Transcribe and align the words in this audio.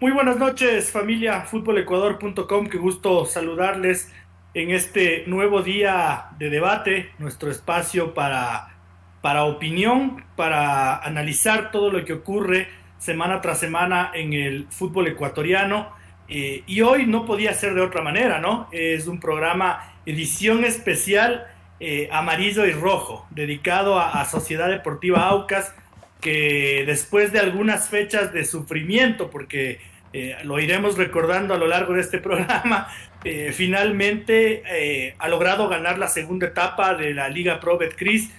Muy 0.00 0.12
buenas 0.12 0.36
noches, 0.36 0.92
familia 0.92 1.40
futbolecuador.com. 1.40 2.68
Qué 2.68 2.78
gusto 2.78 3.26
saludarles 3.26 4.12
en 4.54 4.70
este 4.70 5.24
nuevo 5.26 5.62
día 5.62 6.26
de 6.38 6.50
debate, 6.50 7.10
nuestro 7.18 7.50
espacio 7.50 8.14
para, 8.14 8.76
para 9.22 9.42
opinión, 9.42 10.24
para 10.36 10.98
analizar 10.98 11.72
todo 11.72 11.90
lo 11.90 12.04
que 12.04 12.12
ocurre 12.12 12.68
semana 12.98 13.40
tras 13.40 13.58
semana 13.58 14.12
en 14.14 14.34
el 14.34 14.68
fútbol 14.70 15.08
ecuatoriano. 15.08 15.88
Eh, 16.28 16.62
y 16.68 16.80
hoy 16.82 17.04
no 17.04 17.26
podía 17.26 17.52
ser 17.52 17.74
de 17.74 17.80
otra 17.80 18.00
manera, 18.00 18.38
¿no? 18.38 18.68
Es 18.70 19.08
un 19.08 19.18
programa, 19.18 19.94
edición 20.06 20.64
especial 20.64 21.48
eh, 21.80 22.08
amarillo 22.12 22.64
y 22.66 22.70
rojo, 22.70 23.26
dedicado 23.30 23.98
a, 23.98 24.20
a, 24.20 24.24
Sociedad 24.26 24.68
Deportiva 24.68 25.26
Aucas, 25.26 25.74
que 26.20 26.84
después 26.86 27.32
de 27.32 27.38
algunas 27.38 27.88
fechas 27.88 28.32
de 28.32 28.44
sufrimiento, 28.44 29.30
porque 29.30 29.80
eh, 30.18 30.36
lo 30.42 30.58
iremos 30.58 30.98
recordando 30.98 31.54
a 31.54 31.58
lo 31.58 31.68
largo 31.68 31.94
de 31.94 32.00
este 32.00 32.18
programa, 32.28 32.88
eh, 33.22 33.52
finalmente 33.52 34.62
eh, 34.66 35.14
ha 35.18 35.28
logrado 35.28 35.68
ganar 35.68 35.96
la 35.96 36.08
segunda 36.08 36.48
etapa 36.48 36.94
de 36.94 37.14
la 37.14 37.28
Liga 37.28 37.60
Pro 37.60 37.78
Betcris, 37.78 38.30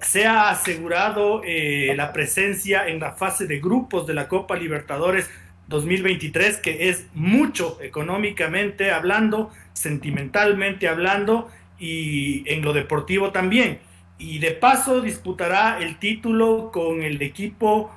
se 0.00 0.26
ha 0.26 0.50
asegurado 0.50 1.40
la 1.42 2.12
presencia 2.12 2.86
en 2.86 3.00
la 3.00 3.12
fase 3.12 3.46
de 3.46 3.60
grupos 3.60 4.06
de 4.06 4.12
la 4.12 4.28
Copa 4.28 4.54
Libertadores 4.54 5.30
2023, 5.68 6.58
que 6.58 6.90
es 6.90 7.06
mucho 7.14 7.78
económicamente 7.80 8.90
hablando, 8.90 9.50
sentimentalmente 9.72 10.86
hablando 10.86 11.48
y 11.78 12.44
en 12.46 12.60
lo 12.60 12.74
deportivo 12.74 13.30
también. 13.30 13.78
Y 14.18 14.38
de 14.38 14.50
paso 14.50 15.00
disputará 15.00 15.78
el 15.80 15.98
título 15.98 16.70
con 16.70 17.02
el 17.02 17.20
equipo 17.22 17.90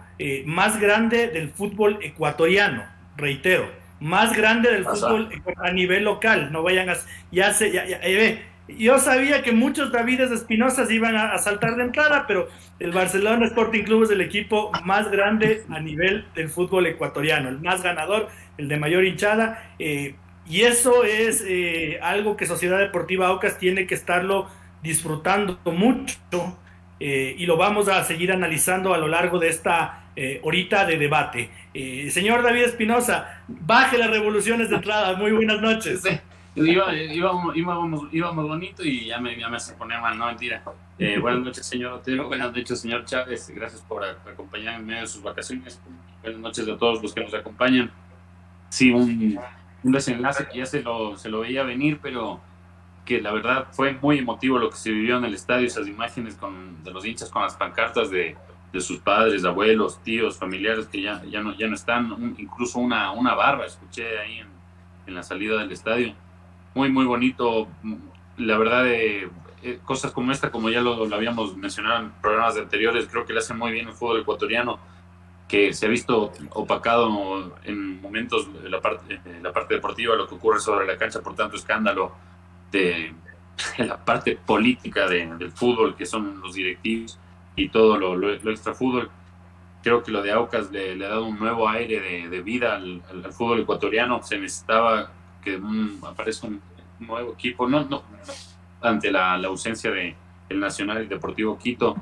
más 0.45 0.79
grande 0.79 1.27
del 1.27 1.49
fútbol 1.49 1.99
ecuatoriano, 2.01 2.85
reitero, 3.19 3.69
más 3.99 4.35
grande 4.35 4.71
del 4.71 4.85
fútbol 4.85 5.29
a 5.57 5.71
nivel 5.71 6.05
local. 6.05 6.51
No 6.51 6.63
vayan 6.63 6.89
a. 6.89 6.95
Ya 7.31 7.53
se. 7.53 7.71
Ya, 7.71 7.85
ya, 7.85 7.99
eh, 8.01 8.41
yo 8.67 8.99
sabía 8.99 9.41
que 9.41 9.51
muchos 9.51 9.91
Davides 9.91 10.31
Espinosas 10.31 10.91
iban 10.91 11.15
a, 11.15 11.33
a, 11.33 11.39
saltar 11.39 11.75
de 11.75 11.83
entrada, 11.83 12.25
pero 12.27 12.49
el 12.79 12.91
Barcelona 12.91 13.47
Sporting 13.47 13.83
Club 13.83 14.03
es 14.03 14.11
el 14.11 14.21
equipo 14.21 14.71
más 14.83 15.09
grande 15.09 15.63
a 15.69 15.79
nivel 15.79 16.25
del 16.35 16.49
fútbol 16.49 16.85
ecuatoriano, 16.85 17.49
el 17.49 17.59
más 17.59 17.81
ganador, 17.81 18.29
el 18.57 18.67
de 18.67 18.77
mayor 18.77 19.05
hinchada. 19.05 19.73
Eh, 19.79 20.15
y 20.47 20.61
eso 20.61 21.03
es 21.03 21.43
eh, 21.47 21.99
algo 22.01 22.37
que 22.37 22.45
Sociedad 22.45 22.77
Deportiva 22.77 23.27
Aucas 23.27 23.57
tiene 23.57 23.87
que 23.87 23.95
estarlo 23.95 24.47
disfrutando 24.81 25.59
mucho 25.65 26.57
y 27.01 27.45
lo 27.45 27.55
vamos 27.55 27.87
a 27.87 28.03
seguir 28.03 28.31
analizando 28.31 28.93
a 28.93 28.97
lo 28.97 29.07
largo 29.07 29.39
de 29.39 29.47
esta 29.47 30.08
eh, 30.15 30.39
horita 30.43 30.85
de 30.85 30.97
debate. 30.97 31.49
Eh, 31.73 32.09
señor 32.11 32.43
David 32.43 32.63
Espinosa, 32.63 33.43
baje 33.47 33.97
las 33.97 34.09
revoluciones 34.09 34.69
de 34.69 34.75
entrada. 34.77 35.15
Muy 35.15 35.31
buenas 35.31 35.61
noches. 35.61 36.01
Sí. 36.01 36.19
Iba, 36.55 36.93
íbamos, 36.93 37.55
íbamos, 37.55 38.13
íbamos, 38.13 38.47
bonito 38.47 38.83
y 38.83 39.05
ya 39.05 39.19
me, 39.19 39.39
ya 39.39 39.47
me 39.47 39.57
hace 39.57 39.73
poner 39.73 40.01
mal, 40.01 40.17
no 40.17 40.25
mentira. 40.25 40.61
Eh, 40.97 41.17
buenas 41.21 41.41
noches, 41.41 41.65
señor 41.65 41.93
Otero. 41.93 42.27
Buenas 42.27 42.51
noches, 42.53 42.79
señor 42.79 43.05
Chávez. 43.05 43.49
Gracias 43.49 43.81
por 43.81 44.03
acompañarme 44.03 44.79
en 44.79 44.85
medio 44.85 45.01
de 45.01 45.07
sus 45.07 45.23
vacaciones. 45.23 45.79
Buenas 46.21 46.41
noches 46.41 46.67
a 46.67 46.77
todos 46.77 47.01
los 47.01 47.13
que 47.13 47.21
nos 47.21 47.33
acompañan. 47.33 47.91
Sí, 48.69 48.91
un, 48.91 49.39
un 49.83 49.91
desenlace 49.91 50.47
que 50.51 50.59
ya 50.59 50.65
se 50.65 50.81
lo, 50.81 51.17
se 51.17 51.29
lo 51.29 51.41
veía 51.41 51.63
venir, 51.63 51.99
pero 52.01 52.41
que 53.05 53.21
la 53.21 53.31
verdad 53.31 53.67
fue 53.71 53.97
muy 54.01 54.19
emotivo 54.19 54.59
lo 54.59 54.69
que 54.69 54.77
se 54.77 54.91
vivió 54.91 55.17
en 55.17 55.25
el 55.25 55.33
estadio, 55.33 55.65
esas 55.65 55.87
imágenes 55.87 56.35
con, 56.35 56.83
de 56.83 56.91
los 56.91 57.05
hinchas 57.05 57.29
con 57.29 57.41
las 57.41 57.55
pancartas 57.55 58.11
de, 58.11 58.37
de 58.71 58.81
sus 58.81 58.99
padres, 58.99 59.45
abuelos, 59.45 60.01
tíos, 60.03 60.37
familiares 60.37 60.87
que 60.87 61.01
ya, 61.01 61.23
ya, 61.25 61.41
no, 61.41 61.55
ya 61.57 61.67
no 61.67 61.75
están, 61.75 62.35
incluso 62.37 62.79
una, 62.79 63.11
una 63.11 63.33
barra 63.33 63.65
escuché 63.65 64.19
ahí 64.19 64.39
en, 64.39 64.59
la 65.13 65.23
salida 65.23 65.57
del 65.57 65.71
estadio. 65.71 66.13
Muy, 66.75 66.91
muy 66.91 67.05
bonito. 67.05 67.67
La 68.37 68.59
verdad, 68.59 68.87
eh, 68.87 69.27
eh, 69.63 69.79
cosas 69.83 70.11
como 70.11 70.31
esta, 70.31 70.51
como 70.51 70.69
ya 70.69 70.81
lo, 70.81 71.03
habíamos 71.15 71.57
mencionado 71.57 72.03
en 72.03 72.11
programas 72.21 72.55
anteriores, 72.57 73.07
creo 73.09 73.25
que 73.25 73.33
le 73.33 73.39
hace 73.39 73.55
muy 73.55 73.71
bien 73.71 73.87
el 73.87 73.95
fútbol 73.95 74.21
ecuatoriano, 74.21 74.77
que 75.47 75.73
se 75.73 75.87
ha 75.87 75.89
visto 75.89 76.31
opacado 76.51 77.57
en 77.63 77.99
momentos 77.99 78.47
la 78.65 78.79
parte, 78.79 79.17
de 79.17 79.41
la 79.41 79.51
parte 79.51 79.73
deportiva, 79.73 80.15
lo 80.15 80.27
que 80.27 80.35
ocurre 80.35 80.59
sobre 80.59 80.85
la 80.85 80.95
cancha 80.95 81.21
por 81.21 81.35
tanto 81.35 81.55
escándalo 81.55 82.11
de, 82.71 83.15
de 83.79 83.85
la 83.87 83.97
parte 83.97 84.37
política 84.37 85.07
de, 85.07 85.25
del 85.37 85.51
fútbol, 85.51 85.95
que 85.95 86.05
son 86.05 86.39
los 86.39 86.53
directivos 86.53 87.17
y 87.59 87.69
todo 87.69 87.97
lo, 87.97 88.15
lo, 88.15 88.35
lo 88.35 88.51
extra 88.51 88.73
fútbol. 88.73 89.09
Creo 89.83 90.03
que 90.03 90.11
lo 90.11 90.21
de 90.21 90.31
Aucas 90.31 90.71
le, 90.71 90.95
le 90.95 91.05
ha 91.05 91.09
dado 91.09 91.25
un 91.25 91.39
nuevo 91.39 91.67
aire 91.69 91.99
de, 91.99 92.29
de 92.29 92.41
vida 92.41 92.75
al, 92.75 93.01
al, 93.09 93.25
al, 93.25 93.33
fútbol 93.33 93.61
ecuatoriano. 93.61 94.21
Se 94.23 94.37
necesitaba 94.37 95.11
que 95.41 95.55
un, 95.55 95.99
aparezca 96.05 96.47
un 96.47 96.61
nuevo 96.99 97.33
equipo, 97.33 97.67
no, 97.67 97.85
no, 97.85 98.03
ante 98.81 99.11
la, 99.11 99.37
la 99.37 99.47
ausencia 99.47 99.91
de 99.91 100.15
el 100.49 100.59
Nacional 100.59 101.03
y 101.03 101.07
Deportivo 101.07 101.57
Quito. 101.57 101.95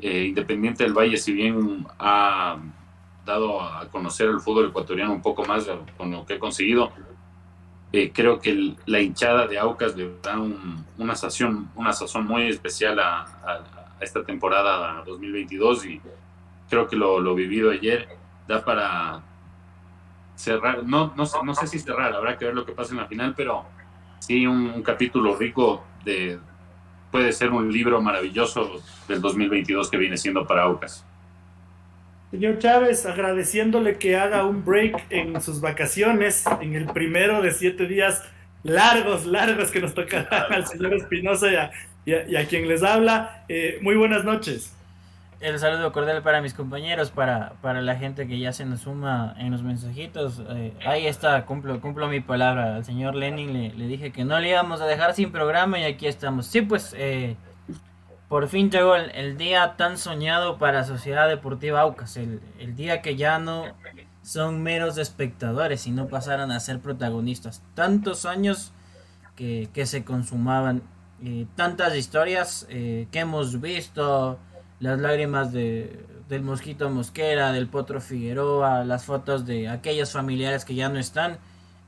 Eh, 0.00 0.26
Independiente 0.28 0.84
del 0.84 0.94
Valle, 0.94 1.18
si 1.18 1.32
bien 1.32 1.86
ha 1.98 2.56
dado 3.26 3.60
a 3.60 3.86
conocer 3.90 4.28
el 4.28 4.40
fútbol 4.40 4.68
ecuatoriano 4.68 5.12
un 5.12 5.20
poco 5.20 5.44
más 5.44 5.68
con 5.96 6.10
lo 6.10 6.24
que 6.24 6.34
ha 6.34 6.38
conseguido, 6.38 6.90
eh, 7.92 8.10
creo 8.12 8.40
que 8.40 8.50
el, 8.50 8.76
la 8.86 9.00
hinchada 9.00 9.46
de 9.46 9.58
Aucas 9.58 9.96
le 9.96 10.10
da 10.22 10.38
un, 10.38 10.86
una, 10.96 11.14
sazón, 11.14 11.70
una 11.74 11.92
sazón 11.92 12.26
muy 12.26 12.48
especial 12.48 12.98
a, 12.98 13.22
a, 13.22 13.79
esta 14.00 14.24
temporada 14.24 15.02
2022 15.06 15.86
y 15.86 16.00
creo 16.68 16.86
que 16.88 16.96
lo, 16.96 17.20
lo 17.20 17.34
vivido 17.34 17.70
ayer 17.70 18.08
da 18.48 18.64
para 18.64 19.22
cerrar, 20.34 20.84
no, 20.84 21.12
no, 21.16 21.24
no, 21.44 21.54
sé 21.54 21.66
si 21.66 21.78
cerrar, 21.78 22.14
habrá 22.14 22.38
que 22.38 22.46
ver 22.46 22.54
lo 22.54 22.64
que 22.64 22.72
pasa 22.72 22.92
en 22.92 22.98
la 22.98 23.06
final, 23.06 23.34
pero 23.36 23.66
sí 24.18 24.46
un, 24.46 24.82
capítulo 24.82 25.36
rico 25.36 25.84
de, 26.04 26.38
puede 27.10 27.32
ser 27.32 27.50
un 27.50 27.70
libro 27.70 28.00
maravilloso 28.00 28.82
del 29.06 29.20
2022 29.20 29.90
que 29.90 29.98
viene 29.98 30.16
siendo 30.16 30.46
para 30.46 30.62
Aucas. 30.62 31.04
Señor 32.30 32.58
Chávez, 32.58 33.04
agradeciéndole 33.06 33.98
que 33.98 34.16
haga 34.16 34.46
un 34.46 34.64
break 34.64 35.06
en 35.10 35.40
sus 35.42 35.60
vacaciones, 35.60 36.44
en 36.60 36.74
el 36.74 36.86
primero 36.86 37.42
de 37.42 37.50
siete 37.50 37.86
días 37.86 38.22
largos, 38.62 39.26
largos 39.26 39.70
que 39.70 39.80
nos 39.80 39.94
tocarán 39.94 40.52
al 40.52 40.66
señor 40.66 40.94
Espinosa 40.94 41.50
y 41.50 41.56
a, 41.56 41.70
y, 42.04 42.14
a, 42.14 42.42
y 42.42 42.46
quien 42.46 42.68
les 42.68 42.82
habla. 42.82 43.44
Eh, 43.48 43.78
muy 43.82 43.96
buenas 43.96 44.24
noches. 44.24 44.76
El 45.40 45.58
saludo 45.58 45.90
cordial 45.92 46.22
para 46.22 46.42
mis 46.42 46.52
compañeros, 46.52 47.10
para, 47.10 47.54
para 47.62 47.80
la 47.80 47.96
gente 47.96 48.28
que 48.28 48.38
ya 48.38 48.52
se 48.52 48.66
nos 48.66 48.80
suma 48.80 49.34
en 49.38 49.50
los 49.50 49.62
mensajitos. 49.62 50.42
Eh, 50.50 50.74
ahí 50.84 51.06
está, 51.06 51.46
cumplo, 51.46 51.80
cumplo 51.80 52.08
mi 52.08 52.20
palabra. 52.20 52.76
Al 52.76 52.84
señor 52.84 53.14
Lenin 53.14 53.54
le, 53.54 53.70
le, 53.70 53.86
dije 53.86 54.12
que 54.12 54.24
no 54.24 54.38
le 54.38 54.50
íbamos 54.50 54.82
a 54.82 54.86
dejar 54.86 55.14
sin 55.14 55.32
programa 55.32 55.78
y 55.78 55.84
aquí 55.84 56.06
estamos. 56.06 56.46
Sí, 56.46 56.62
pues... 56.62 56.94
Eh, 56.96 57.36
por 58.28 58.46
fin 58.46 58.70
llegó 58.70 58.94
el, 58.94 59.10
el, 59.10 59.36
día 59.36 59.74
tan 59.76 59.98
soñado 59.98 60.56
para 60.56 60.84
Sociedad 60.84 61.28
Deportiva 61.28 61.80
Aucas, 61.80 62.16
el, 62.16 62.40
el, 62.60 62.76
día 62.76 63.02
que 63.02 63.16
ya 63.16 63.40
no 63.40 63.64
son 64.22 64.62
meros 64.62 64.98
espectadores, 64.98 65.80
sino 65.80 66.06
pasaron 66.06 66.52
a 66.52 66.60
ser 66.60 66.78
protagonistas. 66.78 67.60
Tantos 67.74 68.26
años 68.26 68.70
que, 69.34 69.68
que 69.74 69.84
se 69.84 70.04
consumaban, 70.04 70.82
eh, 71.22 71.46
tantas 71.54 71.94
historias 71.96 72.66
eh, 72.70 73.06
que 73.10 73.20
hemos 73.20 73.60
visto, 73.60 74.38
las 74.78 74.98
lágrimas 74.98 75.52
de, 75.52 76.06
del 76.28 76.42
Mosquito 76.42 76.88
Mosquera, 76.88 77.52
del 77.52 77.68
Potro 77.68 78.00
Figueroa, 78.00 78.84
las 78.84 79.04
fotos 79.04 79.44
de 79.44 79.68
aquellos 79.68 80.12
familiares 80.12 80.64
que 80.64 80.74
ya 80.74 80.88
no 80.88 80.98
están. 80.98 81.38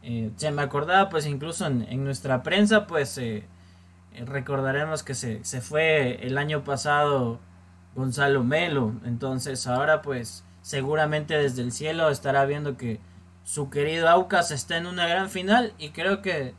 Eh, 0.03 0.31
se 0.37 0.51
me 0.51 0.63
acordaba 0.63 1.09
pues 1.09 1.27
incluso 1.27 1.67
en, 1.67 1.83
en 1.89 2.05
nuestra 2.05 2.43
prensa 2.43 2.87
pues 2.87 3.21
recordaremos 4.27 5.03
que 5.03 5.15
se, 5.15 5.43
se, 5.45 5.61
fue 5.61 6.27
el 6.27 6.37
año 6.37 6.65
pasado 6.65 7.39
Gonzalo 7.95 8.43
Melo, 8.45 8.93
entonces 9.05 9.67
ahora 9.67 10.03
pues 10.03 10.45
seguramente 10.61 11.39
desde 11.39 11.63
el 11.63 11.73
cielo 11.73 12.11
estará 12.11 12.45
viendo 12.45 12.77
que 12.77 13.01
su 13.45 13.71
querido 13.71 14.09
Aucas 14.09 14.51
está 14.51 14.77
en 14.77 14.87
una 14.87 15.07
gran 15.07 15.31
final 15.31 15.73
y 15.79 15.91
creo 15.91 16.21
que 16.21 16.55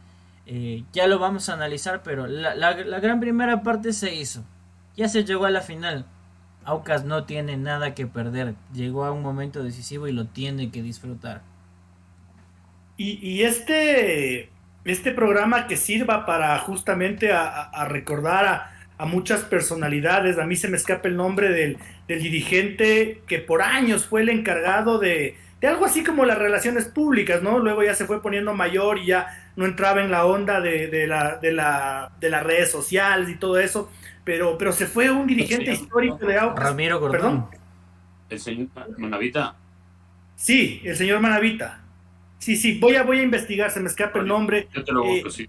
eh, 0.45 0.83
ya 0.91 1.07
lo 1.07 1.19
vamos 1.19 1.47
a 1.47 1.53
analizar, 1.53 2.03
pero 2.03 2.27
la, 2.27 2.53
la, 2.55 2.73
gran 2.73 3.19
primera 3.19 3.63
parte 3.63 3.93
se 3.93 4.13
hizo, 4.13 4.43
ya 4.95 5.07
se 5.07 5.23
llegó 5.23 5.45
a 5.45 5.51
la 5.51 5.61
final, 5.61 6.05
Aucas 6.65 7.05
no 7.05 7.23
tiene 7.23 7.55
nada 7.55 7.95
que 7.95 8.07
perder, 8.07 8.55
llegó 8.73 9.05
a 9.05 9.11
un 9.11 9.21
momento 9.21 9.63
decisivo 9.63 10.07
y 10.07 10.11
lo 10.11 10.25
tiene 10.25 10.69
que 10.69 10.81
disfrutar. 10.81 11.41
Y, 12.95 13.41
este, 13.41 14.49
este 14.85 15.11
programa 15.11 15.67
que 15.67 15.77
sirva 15.77 16.25
para 16.25 16.57
justamente 16.59 17.33
a, 17.33 17.85
recordar 17.89 18.71
a, 18.97 19.05
muchas 19.05 19.41
personalidades, 19.41 20.37
a 20.37 20.45
mí 20.45 20.55
se 20.55 20.69
me 20.69 20.77
escapa 20.77 21.07
el 21.07 21.17
nombre 21.17 21.49
del, 21.49 21.77
dirigente 22.07 23.21
que 23.27 23.39
por 23.39 23.61
años 23.61 24.05
fue 24.05 24.21
el 24.21 24.29
encargado 24.29 24.99
de, 24.99 25.35
de 25.59 25.67
algo 25.67 25.85
así 25.85 26.03
como 26.03 26.23
las 26.25 26.37
relaciones 26.37 26.85
públicas, 26.85 27.41
¿no? 27.41 27.59
Luego 27.59 27.83
ya 27.83 27.95
se 27.95 28.05
fue 28.05 28.21
poniendo 28.21 28.53
mayor 28.53 28.99
y 28.99 29.07
ya 29.07 29.42
no 29.55 29.65
entraba 29.65 30.01
en 30.01 30.11
la 30.11 30.25
onda 30.25 30.61
de, 30.61 30.87
de, 30.87 31.07
la, 31.07 31.37
de, 31.37 31.51
la, 31.51 32.11
de 32.19 32.29
las 32.29 32.43
redes 32.43 32.71
sociales 32.71 33.29
y 33.29 33.35
todo 33.35 33.59
eso, 33.59 33.91
pero, 34.23 34.57
pero 34.57 34.71
se 34.71 34.87
fue 34.87 35.11
un 35.11 35.27
dirigente 35.27 35.71
histórico 35.71 36.17
de 36.25 36.37
Aucas. 36.37 36.63
Ramiro 36.63 36.99
Gordón. 36.99 37.19
¿Perdón? 37.21 37.47
El 38.29 38.39
señor 38.39 38.67
Manavita. 38.97 39.55
Sí, 40.35 40.81
el 40.83 40.95
señor 40.95 41.19
Manavita. 41.19 41.81
Sí, 42.39 42.57
sí, 42.57 42.77
voy 42.77 42.95
a, 42.95 43.03
voy 43.03 43.19
a 43.19 43.23
investigar, 43.23 43.71
se 43.71 43.79
me 43.79 43.87
escapa 43.87 44.19
el 44.19 44.27
nombre. 44.27 44.67
Yo 44.73 44.83
te 44.83 44.91
lo 44.91 45.03
busco, 45.05 45.29
sí, 45.29 45.47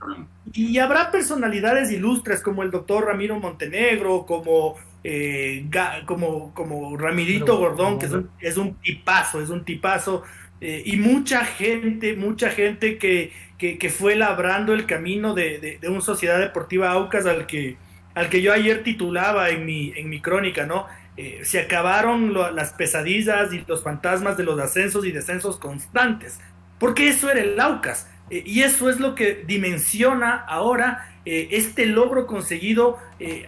y 0.52 0.78
habrá 0.78 1.10
personalidades 1.10 1.90
ilustres 1.90 2.40
como 2.40 2.62
el 2.62 2.70
doctor 2.70 3.06
Ramiro 3.06 3.40
Montenegro, 3.40 4.24
como, 4.24 4.76
eh, 5.02 5.68
como, 6.06 6.54
como 6.54 6.96
Ramirito 6.96 7.58
Gordón, 7.58 7.98
que 7.98 8.06
es 8.06 8.12
un, 8.12 8.30
es 8.38 8.56
un 8.56 8.74
tipazo, 8.74 9.40
es 9.40 9.50
un 9.50 9.64
tipazo. 9.64 10.22
Eh, 10.66 10.82
y 10.87 10.96
mucha 10.96 11.44
gente, 11.44 12.16
mucha 12.16 12.49
gente 12.49 12.96
que, 12.96 13.32
que, 13.58 13.90
fue 13.90 14.16
labrando 14.16 14.72
el 14.72 14.87
camino 14.87 15.34
de, 15.34 15.78
de, 15.78 15.88
una 15.90 16.00
sociedad 16.00 16.38
deportiva 16.38 16.90
Aucas 16.90 17.26
al 17.26 17.44
que, 17.44 17.76
al 18.14 18.31
que 18.31 18.40
yo 18.40 18.50
ayer 18.50 18.82
titulaba 18.82 19.50
en 19.50 19.66
mi, 19.66 19.93
en 19.94 20.08
mi 20.08 20.22
crónica, 20.22 20.64
¿no? 20.64 20.87
Eh, 21.19 21.40
se 21.43 21.61
acabaron 21.61 22.32
las 22.56 22.72
pesadillas 22.72 23.52
y 23.52 23.62
los 23.69 23.82
fantasmas 23.82 24.38
de 24.38 24.44
los 24.44 24.58
ascensos 24.58 25.05
y 25.05 25.12
descensos 25.12 25.58
constantes, 25.58 26.40
porque 26.78 27.08
eso 27.08 27.31
era 27.31 27.43
el 27.43 27.60
Aucas. 27.60 28.08
Eh, 28.31 28.43
y 28.46 28.62
eso 28.62 28.88
es 28.88 28.99
lo 29.00 29.14
que 29.14 29.44
dimensiona 29.46 30.34
ahora 30.34 31.10
este 31.26 31.87
logro 31.87 32.26
conseguido 32.26 32.99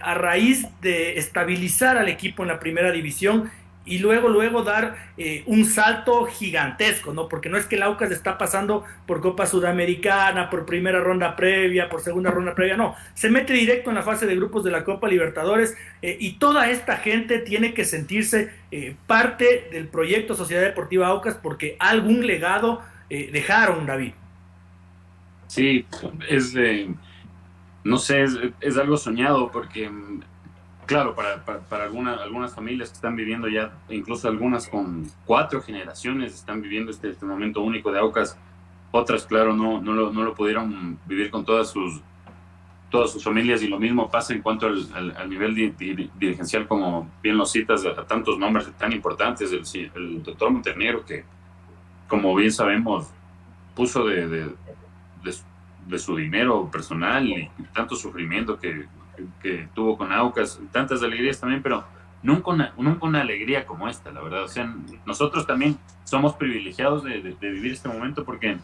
a 0.01 0.15
raíz 0.15 0.65
de 0.81 1.19
estabilizar 1.19 1.95
al 1.95 2.09
equipo 2.09 2.41
en 2.41 2.49
la 2.49 2.59
primera 2.59 2.91
división 2.91 3.51
y 3.87 3.99
luego, 3.99 4.27
luego 4.27 4.63
dar 4.63 4.97
eh, 5.17 5.43
un 5.45 5.65
salto 5.65 6.25
gigantesco, 6.25 7.13
¿no? 7.13 7.29
Porque 7.29 7.49
no 7.49 7.57
es 7.57 7.65
que 7.65 7.75
el 7.77 7.83
Aucas 7.83 8.11
está 8.11 8.37
pasando 8.37 8.83
por 9.05 9.21
Copa 9.21 9.45
Sudamericana, 9.45 10.49
por 10.49 10.65
primera 10.65 10.99
ronda 10.99 11.35
previa, 11.35 11.87
por 11.87 12.01
segunda 12.01 12.29
ronda 12.29 12.53
previa, 12.53 12.75
no. 12.75 12.95
Se 13.13 13.29
mete 13.29 13.53
directo 13.53 13.89
en 13.89 13.95
la 13.95 14.03
fase 14.03 14.25
de 14.25 14.35
grupos 14.35 14.63
de 14.65 14.71
la 14.71 14.83
Copa 14.83 15.07
Libertadores 15.07 15.75
eh, 16.01 16.17
y 16.19 16.33
toda 16.33 16.69
esta 16.69 16.97
gente 16.97 17.39
tiene 17.39 17.73
que 17.73 17.85
sentirse 17.85 18.51
eh, 18.71 18.95
parte 19.07 19.69
del 19.71 19.87
proyecto 19.87 20.35
Sociedad 20.35 20.61
Deportiva 20.63 21.07
Aucas 21.07 21.35
porque 21.41 21.77
algún 21.79 22.27
legado 22.27 22.81
dejaron, 23.09 23.85
David. 23.85 24.11
Sí, 25.47 25.85
es 26.27 26.51
de, 26.51 26.93
no 27.85 27.97
sé, 27.97 28.23
es, 28.23 28.37
es 28.59 28.77
algo 28.77 28.97
soñado 28.97 29.49
porque 29.49 29.89
Claro, 30.87 31.15
para, 31.15 31.43
para, 31.43 31.83
algunas 31.83 32.55
familias 32.55 32.87
que 32.87 32.95
están 32.95 33.17
viviendo 33.17 33.49
ya, 33.49 33.73
incluso 33.89 34.29
algunas 34.29 34.69
con 34.69 35.05
cuatro 35.25 35.61
generaciones 35.61 36.33
están 36.33 36.61
viviendo 36.61 36.91
este, 36.91 37.09
este 37.09 37.25
momento 37.25 37.61
único 37.61 37.91
de 37.91 37.99
Aucas. 37.99 38.37
Otras, 38.91 39.25
claro, 39.25 39.53
no, 39.53 39.81
no, 39.81 39.91
lo, 39.91 40.13
no 40.13 40.23
lo 40.23 40.33
pudieron 40.33 40.97
vivir 41.05 41.29
con 41.29 41.43
todas 41.43 41.71
sus, 41.71 41.99
todas 42.89 43.11
sus 43.11 43.21
familias 43.21 43.61
y 43.63 43.67
lo 43.67 43.77
mismo 43.77 44.09
pasa 44.09 44.33
en 44.33 44.41
cuanto 44.41 44.67
al, 44.67 45.13
al, 45.17 45.29
nivel 45.29 45.53
dirigencial, 45.55 46.65
como 46.69 47.11
bien 47.21 47.35
lo 47.35 47.45
citas, 47.45 47.85
a, 47.85 48.07
tantos 48.07 48.39
nombres 48.39 48.71
tan 48.77 48.93
importantes, 48.93 49.51
el, 49.51 49.91
el 49.93 50.23
doctor 50.23 50.51
Montenegro, 50.51 51.03
que 51.03 51.25
como 52.07 52.33
bien 52.33 52.53
sabemos, 52.53 53.09
puso 53.75 54.05
de, 54.05 54.25
de, 54.25 54.55
de, 55.85 55.99
su 55.99 56.15
dinero 56.15 56.71
personal 56.71 57.27
y 57.27 57.49
tanto 57.73 57.97
sufrimiento 57.97 58.57
que 58.57 58.87
que, 59.41 59.67
tuvo 59.73 59.97
con 59.97 60.11
Aucas, 60.11 60.59
tantas 60.71 61.01
alegrías 61.03 61.39
también, 61.39 61.61
pero 61.61 61.85
nunca 62.23 62.51
una, 62.51 62.73
nunca 62.77 63.05
una 63.05 63.21
alegría 63.21 63.65
como 63.65 63.87
esta, 63.87 64.11
la 64.11 64.21
verdad. 64.21 64.43
O 64.43 64.47
sea, 64.47 64.73
nosotros 65.05 65.45
también 65.45 65.77
somos 66.03 66.33
privilegiados 66.35 67.03
de, 67.03 67.35
vivir 67.39 67.73
este 67.73 67.89
momento 67.89 68.23
porque 68.23 68.57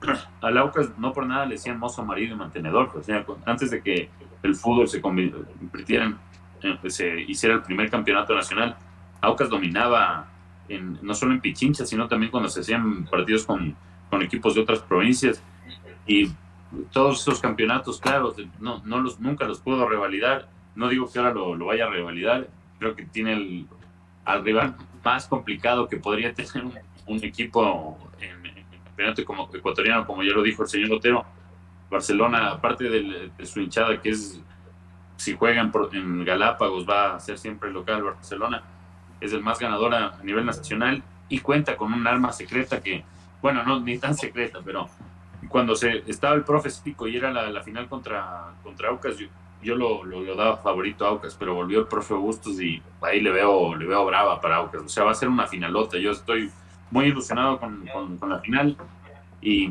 al 0.40 0.58
Aucas 0.58 0.90
no 0.98 1.12
por 1.12 1.26
nada 1.26 1.46
le 1.46 1.54
decían 1.54 1.78
mozo, 1.78 2.04
marido 2.04 2.34
y 2.34 2.38
mantenedor. 2.38 2.90
O 2.94 3.02
sea, 3.02 3.24
antes 3.46 3.70
de 3.70 3.82
que 3.82 4.08
el 4.42 4.54
fútbol 4.54 4.88
se 4.88 5.00
convirtiera 5.00 6.04
en, 6.04 6.90
se 6.90 7.20
hiciera 7.22 7.56
el 7.56 7.62
primer 7.62 7.90
campeonato 7.90 8.34
nacional, 8.34 8.76
Aucas 9.20 9.48
dominaba 9.48 10.28
en, 10.68 10.98
no 11.02 11.14
solo 11.14 11.32
en 11.32 11.40
Pichincha, 11.40 11.84
sino 11.86 12.08
también 12.08 12.30
cuando 12.30 12.48
se 12.48 12.60
hacían 12.60 13.04
partidos 13.06 13.44
con, 13.44 13.74
con 14.10 14.22
equipos 14.22 14.54
de 14.54 14.62
otras 14.62 14.80
provincias. 14.80 15.42
Y 16.06 16.30
todos 16.92 17.22
esos 17.22 17.40
campeonatos, 17.40 18.00
claro, 18.00 18.34
no, 18.60 18.82
no 18.84 19.00
los, 19.00 19.20
nunca 19.20 19.46
los 19.46 19.60
puedo 19.60 19.88
revalidar. 19.88 20.48
No 20.74 20.88
digo 20.88 21.10
que 21.10 21.18
ahora 21.18 21.32
lo, 21.32 21.64
vaya 21.64 21.86
a 21.86 21.90
revalidar. 21.90 22.48
Creo 22.78 22.94
que 22.94 23.04
tiene 23.04 23.34
el, 23.34 23.66
al 24.24 24.44
rival 24.44 24.76
más 25.04 25.26
complicado 25.26 25.88
que 25.88 25.96
podría 25.96 26.32
tener 26.34 26.64
un, 27.06 27.24
equipo 27.24 27.98
en, 28.20 28.42
campeonato 28.84 29.24
como 29.24 29.50
ecuatoriano, 29.52 30.06
como 30.06 30.22
ya 30.22 30.32
lo 30.32 30.42
dijo 30.42 30.62
el 30.62 30.68
señor 30.68 30.92
Otero. 30.92 31.24
Barcelona, 31.90 32.50
aparte 32.50 32.84
de, 32.88 33.30
su 33.44 33.60
hinchada, 33.60 34.00
que 34.00 34.10
es, 34.10 34.40
si 35.16 35.36
juegan 35.36 35.70
en 35.92 36.24
Galápagos, 36.24 36.88
va 36.88 37.14
a 37.14 37.20
ser 37.20 37.38
siempre 37.38 37.70
local 37.70 38.02
Barcelona, 38.02 38.62
es 39.20 39.32
el 39.32 39.42
más 39.42 39.58
ganador 39.58 39.94
a, 39.94 40.18
nivel 40.22 40.44
nacional 40.44 41.02
y 41.28 41.38
cuenta 41.38 41.76
con 41.76 41.92
un 41.92 42.06
arma 42.06 42.32
secreta 42.32 42.82
que, 42.82 43.04
bueno, 43.40 43.62
no 43.62 43.80
ni 43.80 43.98
tan 43.98 44.14
secreta, 44.14 44.60
pero 44.64 44.88
cuando 45.48 45.74
se 45.74 46.02
estaba 46.06 46.34
el 46.34 46.44
profe 46.44 46.70
Pico 46.82 47.06
y 47.06 47.16
era 47.16 47.30
la, 47.30 47.62
final 47.62 47.88
contra, 47.88 48.52
contra 48.62 48.88
Aucas, 48.88 49.16
yo, 49.62 49.74
lo, 49.76 50.04
lo, 50.04 50.34
daba 50.34 50.58
favorito 50.58 51.06
a 51.06 51.10
Aucas, 51.10 51.36
pero 51.38 51.54
volvió 51.54 51.80
el 51.80 51.86
profe 51.86 52.14
Bustos 52.14 52.60
y 52.60 52.82
ahí 53.00 53.20
le 53.20 53.30
veo, 53.30 53.74
le 53.74 53.86
veo 53.86 54.04
brava 54.04 54.40
para 54.40 54.56
Aucas. 54.56 54.82
O 54.82 54.88
sea, 54.88 55.04
va 55.04 55.12
a 55.12 55.14
ser 55.14 55.28
una 55.28 55.46
finalota. 55.46 55.98
Yo 55.98 56.10
estoy 56.10 56.50
muy 56.90 57.06
ilusionado 57.06 57.58
con, 57.58 57.86
con, 58.18 58.28
la 58.28 58.38
final 58.40 58.76
y, 59.40 59.70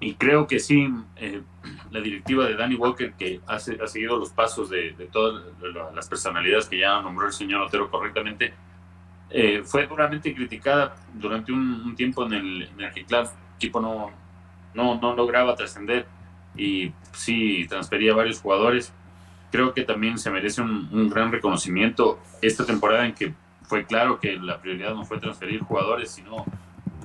y, 0.00 0.14
creo 0.14 0.46
que 0.46 0.58
sí, 0.58 0.92
eh, 1.16 1.42
la 1.90 2.00
directiva 2.00 2.46
de 2.46 2.56
Danny 2.56 2.74
Walker, 2.74 3.12
que 3.14 3.40
ha, 3.46 3.56
ha 3.56 3.58
seguido 3.60 4.16
los 4.16 4.30
pasos 4.30 4.70
de, 4.70 4.92
de, 4.92 5.06
todas 5.06 5.44
las 5.94 6.08
personalidades 6.08 6.68
que 6.68 6.78
ya 6.78 7.00
nombró 7.00 7.26
el 7.26 7.32
señor 7.32 7.62
Otero 7.62 7.90
correctamente, 7.90 8.54
eh, 9.34 9.62
fue 9.64 9.86
duramente 9.86 10.34
criticada 10.34 10.94
durante 11.14 11.52
un, 11.52 11.94
tiempo 11.96 12.26
en 12.26 12.32
el, 12.34 12.62
en 12.64 12.80
el 12.80 12.92
que, 12.92 13.00
el 13.00 13.28
equipo 13.56 13.80
no, 13.80 14.10
no, 14.74 15.00
no 15.00 15.14
lograba 15.14 15.54
trascender 15.54 16.06
y 16.56 16.92
sí 17.12 17.66
transfería 17.68 18.14
varios 18.14 18.40
jugadores. 18.40 18.92
Creo 19.50 19.74
que 19.74 19.82
también 19.82 20.18
se 20.18 20.30
merece 20.30 20.62
un, 20.62 21.10
gran 21.10 21.30
reconocimiento 21.30 22.18
esta 22.40 22.64
temporada 22.64 23.06
en 23.06 23.14
que 23.14 23.34
fue 23.62 23.84
claro 23.84 24.18
que 24.18 24.36
la 24.36 24.60
prioridad 24.60 24.94
no 24.94 25.04
fue 25.04 25.18
transferir 25.18 25.60
jugadores, 25.60 26.10
sino 26.10 26.44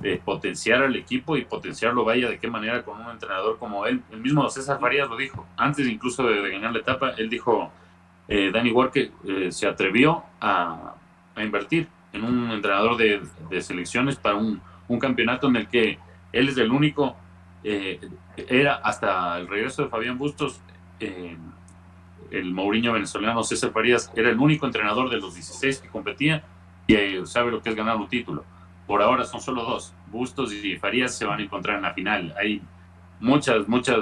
eh, 0.04 0.20
potenciar 0.24 0.84
al 0.84 0.96
equipo 0.96 1.38
y 1.38 1.46
potenciarlo, 1.46 2.06
vaya, 2.06 2.30
de 2.30 2.40
qué 2.40 2.50
manera 2.50 2.84
con 2.84 3.00
un 3.00 3.10
entrenador 3.10 3.58
como 3.58 3.86
él. 3.86 4.02
El 4.12 4.20
mismo 4.20 4.50
César 4.50 4.80
Farías 4.80 5.10
lo 5.10 5.18
dijo, 5.18 5.46
antes 5.58 5.88
incluso 5.88 6.24
de, 6.24 6.52
ganar 6.52 6.72
la 6.72 6.80
etapa, 6.80 7.12
él 7.18 7.30
dijo, 7.30 7.72
eh, 8.28 8.52
Danny 8.52 8.72
Walker 8.72 9.12
eh, 9.26 9.52
se 9.52 9.68
atrevió 9.68 10.24
a, 10.42 10.94
invertir 11.38 11.88
en 12.14 12.24
un 12.24 12.52
entrenador 12.52 12.98
de, 12.98 13.62
selecciones 13.62 14.16
para 14.16 14.36
un, 14.36 14.60
un, 14.88 15.00
campeonato 15.00 15.48
en 15.48 15.58
el 15.58 15.68
que 15.68 16.00
él 16.34 16.50
es 16.50 16.58
el 16.58 16.72
único 16.72 17.16
eh, 17.64 18.00
era 18.36 18.76
hasta 18.76 19.38
el 19.38 19.48
regreso 19.48 19.84
de 19.84 19.90
Fabián 19.90 20.18
Bustos, 20.18 20.62
eh, 21.00 21.38
el 22.32 22.54
Mourinho 22.54 22.94
venezolano 22.94 23.44
César 23.44 23.72
Farías 23.72 24.12
era 24.16 24.30
el 24.30 24.38
único 24.38 24.66
entrenador 24.66 25.10
de 25.10 25.18
los 25.18 25.34
16 25.34 25.80
que 25.80 25.88
competía 25.88 26.44
y 26.88 26.96
eh, 26.96 27.26
sabe 27.26 27.52
lo 27.52 27.62
que 27.62 27.70
es 27.70 27.76
ganar 27.76 27.98
un 27.98 28.08
título. 28.08 28.44
Por 28.86 29.02
ahora 29.02 29.26
son 29.26 29.42
solo 29.42 29.64
dos, 29.64 29.94
Bustos 30.12 30.54
y 30.54 30.78
Farías 30.78 31.18
se 31.18 31.26
van 31.26 31.40
a 31.40 31.44
encontrar 31.44 31.78
en 31.78 31.84
la 31.84 31.94
final. 31.94 32.34
Hay 32.40 32.62
muchas, 33.20 33.68
muchas, 33.68 34.00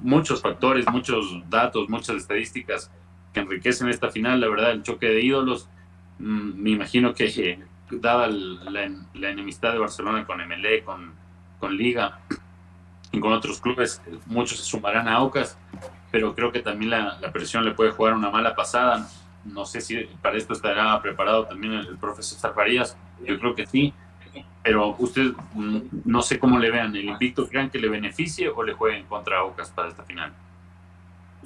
muchos 0.00 0.40
factores, 0.40 0.86
muchos 0.90 1.42
datos, 1.48 1.88
muchas 1.88 2.16
estadísticas 2.16 2.90
que 3.32 3.40
enriquecen 3.40 3.88
esta 3.88 4.10
final. 4.10 4.40
La 4.40 4.48
verdad, 4.48 4.70
el 4.70 4.82
choque 4.82 5.06
de 5.06 5.20
ídolos, 5.20 5.68
mm, 6.18 6.62
me 6.62 6.70
imagino 6.70 7.14
que 7.14 7.58
dada 7.90 8.28
la, 8.28 8.92
la, 9.14 9.30
enemistad 9.30 9.72
de 9.72 9.78
Barcelona 9.78 10.26
con 10.26 10.38
MLE, 10.46 10.84
con, 10.84 11.12
con 11.58 11.76
Liga, 11.76 12.20
y 13.12 13.20
con 13.20 13.32
otros 13.32 13.60
clubes, 13.60 14.02
muchos 14.26 14.58
se 14.58 14.64
sumarán 14.64 15.08
a 15.08 15.14
Aucas, 15.14 15.56
pero 16.10 16.34
creo 16.34 16.52
que 16.52 16.60
también 16.60 16.90
la, 16.90 17.32
presión 17.32 17.64
le 17.64 17.72
puede 17.72 17.90
jugar 17.90 18.14
una 18.14 18.30
mala 18.30 18.54
pasada. 18.54 19.08
No 19.44 19.64
sé 19.64 19.80
si 19.80 20.04
para 20.20 20.36
esto 20.36 20.52
estará 20.52 21.00
preparado 21.00 21.46
también 21.46 21.74
el, 21.74 21.96
profesor 21.96 22.38
Zafarías, 22.38 22.96
yo 23.24 23.38
creo 23.38 23.54
que 23.54 23.66
sí, 23.66 23.92
pero 24.62 24.94
usted 24.98 25.32
mm, 25.54 25.78
no 26.04 26.22
sé 26.22 26.38
cómo 26.38 26.58
le 26.58 26.70
vean, 26.70 26.94
el 26.94 27.04
invicto, 27.04 27.48
¿crean 27.48 27.70
que 27.70 27.78
le 27.78 27.88
beneficie 27.88 28.48
o 28.48 28.62
le 28.62 28.74
jueguen 28.74 29.04
contra 29.06 29.38
Aucas 29.38 29.70
para 29.70 29.88
esta 29.88 30.02
final? 30.02 30.32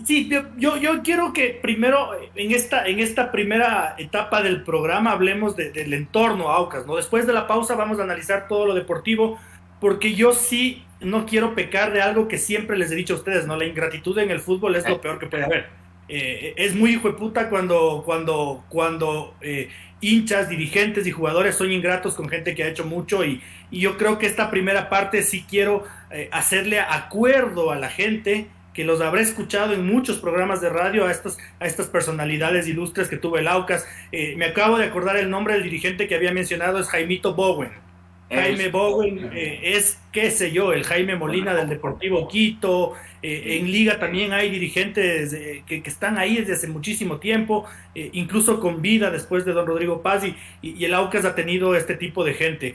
Sí, 0.04 0.28
yo, 0.56 0.78
yo 0.78 1.02
quiero 1.02 1.32
que 1.32 1.58
primero 1.60 2.12
en 2.34 2.50
esta, 2.50 2.86
en 2.86 2.98
esta 2.98 3.30
primera 3.30 3.94
etapa 3.98 4.42
del 4.42 4.62
programa 4.64 5.12
hablemos 5.12 5.54
del 5.54 5.92
entorno 5.92 6.48
Aucas, 6.48 6.86
¿no? 6.86 6.96
Después 6.96 7.26
de 7.26 7.34
la 7.34 7.46
pausa 7.46 7.76
vamos 7.76 8.00
a 8.00 8.02
analizar 8.02 8.48
todo 8.48 8.66
lo 8.66 8.74
deportivo, 8.74 9.38
porque 9.82 10.14
yo 10.14 10.32
sí 10.32 10.84
no 11.00 11.26
quiero 11.26 11.56
pecar 11.56 11.92
de 11.92 12.00
algo 12.00 12.28
que 12.28 12.38
siempre 12.38 12.78
les 12.78 12.92
he 12.92 12.94
dicho 12.94 13.14
a 13.14 13.16
ustedes, 13.16 13.48
¿no? 13.48 13.56
La 13.56 13.64
ingratitud 13.64 14.16
en 14.20 14.30
el 14.30 14.38
fútbol 14.38 14.76
es 14.76 14.88
lo 14.88 15.00
peor 15.00 15.18
que 15.18 15.26
puede 15.26 15.42
haber. 15.42 15.66
Eh, 16.08 16.54
es 16.56 16.76
muy 16.76 16.92
hijo 16.92 17.08
de 17.08 17.14
puta 17.14 17.48
cuando, 17.48 18.04
cuando, 18.06 18.64
cuando 18.68 19.34
eh, 19.40 19.70
hinchas, 20.00 20.48
dirigentes 20.48 21.04
y 21.08 21.10
jugadores 21.10 21.56
son 21.56 21.72
ingratos 21.72 22.14
con 22.14 22.28
gente 22.28 22.54
que 22.54 22.62
ha 22.62 22.68
hecho 22.68 22.84
mucho 22.84 23.24
y, 23.24 23.42
yo 23.72 23.98
creo 23.98 24.18
que 24.20 24.26
esta 24.26 24.52
primera 24.52 24.88
parte 24.88 25.24
sí 25.24 25.44
quiero 25.50 25.82
eh, 26.12 26.28
hacerle 26.30 26.78
acuerdo 26.78 27.72
a 27.72 27.76
la 27.76 27.88
gente 27.88 28.46
que 28.74 28.84
los 28.84 29.00
habré 29.00 29.22
escuchado 29.22 29.72
en 29.72 29.84
muchos 29.84 30.18
programas 30.18 30.60
de 30.60 30.68
radio 30.68 31.06
a 31.06 31.10
estas, 31.10 31.38
a 31.58 31.66
estas 31.66 31.88
personalidades 31.88 32.68
ilustres 32.68 33.08
que 33.08 33.16
tuvo 33.16 33.38
el 33.38 33.48
Aucas. 33.48 33.84
me 34.12 34.44
acabo 34.44 34.78
de 34.78 34.84
acordar 34.84 35.16
el 35.16 35.28
nombre 35.28 35.54
del 35.54 35.64
dirigente 35.64 36.06
que 36.06 36.14
había 36.14 36.32
mencionado, 36.32 36.78
es 36.78 36.88
Jaimito 36.88 37.34
Bowen. 37.34 37.91
Jaime 38.32 38.68
Bowen 38.68 39.30
eh, 39.34 39.60
es, 39.62 40.00
qué 40.10 40.30
sé 40.30 40.52
yo, 40.52 40.72
el 40.72 40.84
Jaime 40.84 41.16
Molina 41.16 41.54
del 41.54 41.68
Deportivo 41.68 42.26
Quito. 42.28 42.94
Eh, 43.22 43.58
en 43.58 43.70
Liga 43.70 43.98
también 43.98 44.32
hay 44.32 44.50
dirigentes 44.50 45.32
eh, 45.32 45.62
que, 45.66 45.82
están 45.84 46.18
ahí 46.18 46.36
desde 46.36 46.54
hace 46.54 46.68
muchísimo 46.68 47.18
tiempo, 47.18 47.66
incluso 47.94 48.58
con 48.58 48.82
vida 48.82 49.10
después 49.10 49.44
de 49.44 49.52
don 49.52 49.66
Rodrigo 49.66 50.02
Paz, 50.02 50.24
y, 50.62 50.84
el 50.84 50.94
Aucas 50.94 51.24
ha 51.24 51.34
tenido 51.34 51.76
este 51.76 51.94
tipo 51.94 52.24
de 52.24 52.34
gente. 52.34 52.74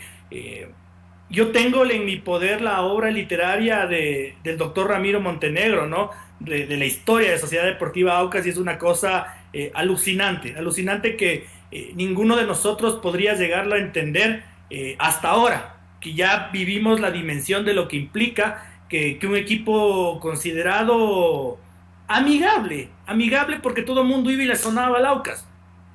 yo 1.29 1.51
tengo 1.51 1.85
en 1.85 2.05
mi 2.05 2.17
poder 2.17 2.61
la 2.61 2.81
obra 2.81 3.09
literaria 3.11 3.87
de, 3.87 4.35
del 4.43 4.57
doctor 4.57 4.89
Ramiro 4.89 5.19
Montenegro, 5.19 5.87
¿no? 5.87 6.11
De, 6.39 6.67
de, 6.67 6.77
la 6.77 6.85
historia 6.85 7.31
de 7.31 7.39
Sociedad 7.39 7.65
Deportiva 7.65 8.17
Aucas, 8.17 8.45
y 8.45 8.49
es 8.49 8.57
una 8.57 8.77
cosa 8.77 9.43
alucinante, 9.73 10.55
alucinante 10.55 11.17
que 11.17 11.45
ninguno 11.95 12.35
de 12.37 12.45
nosotros 12.45 12.99
podría 13.01 13.33
llegarlo 13.33 13.75
a 13.75 13.79
entender 13.79 14.43
eh, 14.69 14.95
hasta 14.99 15.29
ahora, 15.29 15.77
que 15.99 16.13
ya 16.13 16.49
vivimos 16.51 16.99
la 16.99 17.11
dimensión 17.11 17.65
de 17.65 17.73
lo 17.73 17.87
que 17.87 17.95
implica 17.95 18.63
que, 18.89 19.19
un 19.23 19.35
equipo 19.35 20.19
considerado 20.19 21.57
amigable, 22.07 22.89
amigable 23.05 23.59
porque 23.61 23.81
todo 23.81 24.01
el 24.01 24.07
mundo 24.07 24.31
iba 24.31 24.43
y 24.43 24.45
le 24.45 24.55
sonaba 24.55 24.97
a 24.97 25.01
Laucas. 25.01 25.45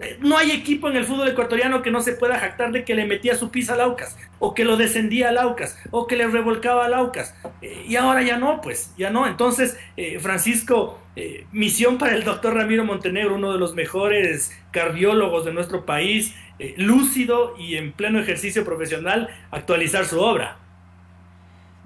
Eh, 0.01 0.19
no 0.21 0.37
hay 0.37 0.51
equipo 0.51 0.89
en 0.89 0.97
el 0.97 1.05
fútbol 1.05 1.29
ecuatoriano 1.29 1.83
que 1.83 1.91
no 1.91 2.01
se 2.01 2.13
pueda 2.13 2.39
jactar 2.39 2.73
de 2.73 2.85
que 2.85 2.95
le 2.95 3.07
metía 3.07 3.37
su 3.37 3.51
pizza 3.51 3.75
a 3.75 3.77
Laucas, 3.77 4.17
o 4.39 4.55
que 4.55 4.65
lo 4.65 4.77
descendía 4.77 5.29
a 5.29 5.33
Laucas, 5.33 5.79
o 5.91 6.07
que 6.07 6.17
le 6.17 6.27
revolcaba 6.27 6.87
a 6.87 6.89
Laucas. 6.89 7.35
Eh, 7.61 7.87
y 7.89 7.97
ahora 7.97 8.23
ya 8.23 8.37
no, 8.39 8.61
pues, 8.61 8.93
ya 8.97 9.11
no. 9.11 9.27
Entonces, 9.27 9.79
Francisco, 10.21 10.99
misión 11.53 11.99
para 11.99 12.15
el 12.15 12.25
doctor 12.25 12.55
Ramiro 12.55 12.85
Montenegro, 12.85 13.35
uno 13.35 13.53
de 13.53 13.59
los 13.59 13.75
mejores 13.75 14.59
cardiólogos 14.71 15.45
de 15.45 15.53
nuestro 15.53 15.85
país, 15.85 16.35
eh, 16.59 16.75
lúcido 16.77 17.57
y 17.59 17.77
en 17.77 17.93
pleno 17.93 18.21
ejercicio 18.21 18.65
profesional 18.65 19.29
actualizar 19.51 20.05
su 20.05 20.21
obra. 20.21 20.59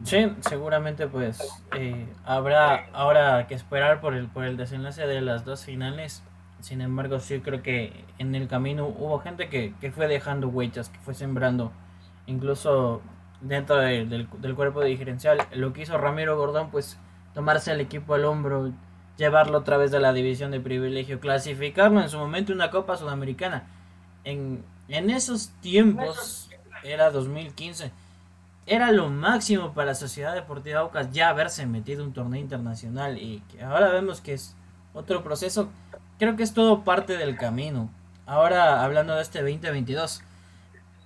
Sí, 0.05 0.31
seguramente 0.41 1.07
pues 1.07 1.39
eh, 1.75 2.07
habrá 2.27 2.87
ahora 2.93 3.47
que 3.47 3.55
esperar 3.55 4.01
por 4.03 4.13
el, 4.13 4.29
por 4.29 4.45
el 4.45 4.59
desenlace 4.59 5.07
de 5.07 5.23
las 5.23 5.47
dos 5.47 5.65
finales. 5.65 6.23
Sin 6.61 6.83
embargo, 6.83 7.21
sí 7.21 7.41
creo 7.41 7.63
que 7.63 8.05
en 8.19 8.35
el 8.35 8.49
camino 8.49 8.87
hubo 8.87 9.19
gente 9.21 9.49
que, 9.49 9.73
fue 9.93 10.09
dejando 10.09 10.49
huellas, 10.49 10.91
que 10.91 10.99
fue 10.99 11.15
sembrando, 11.15 11.73
incluso 12.27 13.01
dentro 13.41 13.77
del, 13.77 14.11
del, 14.11 14.55
cuerpo 14.55 14.83
dirigencial. 14.83 15.39
Lo 15.53 15.73
que 15.73 15.83
hizo 15.83 15.97
Ramiro 15.97 16.37
Gordón, 16.37 16.71
pues 16.71 16.99
tomarse 17.33 17.73
el 17.73 17.81
equipo 17.81 18.15
al 18.15 18.27
hombro, 18.27 18.73
llevarlo 19.17 19.59
a 19.59 19.65
través 19.65 19.91
de 19.91 20.01
la 20.01 20.13
división 20.13 20.51
de 20.51 20.61
privilegio, 20.61 21.21
clasificarlo 21.21 22.01
en 22.01 22.09
su 22.09 22.19
momento 22.19 22.53
una 22.53 22.71
Copa 22.71 22.97
Sudamericana 22.97 23.65
en, 24.27 24.65
esos 24.89 25.49
tiempos, 25.61 26.51
era 26.83 27.11
2015, 27.11 27.93
era 28.67 28.91
lo 28.91 29.09
máximo 29.09 29.73
para 29.73 29.89
la 29.89 29.95
Sociedad 29.95 30.35
Deportiva 30.35 30.81
Aucas 30.81 31.13
ya 31.13 31.29
haberse 31.29 31.67
metido 31.67 32.05
un 32.05 32.13
torneo 32.13 32.41
internacional 32.41 33.19
y 33.19 33.43
que 33.51 33.63
ahora 33.63 33.89
vemos 33.91 34.21
que 34.21 34.35
es 34.35 34.57
otro 34.93 35.23
proceso. 35.23 35.69
Creo 36.19 36.37
que 36.37 36.43
es 36.43 36.55
todo 36.55 36.83
parte 36.83 37.17
del 37.17 37.37
camino. 37.37 37.91
Ahora, 38.27 38.83
hablando 38.83 39.15
de 39.15 39.23
este 39.23 39.41
2022, 39.41 40.23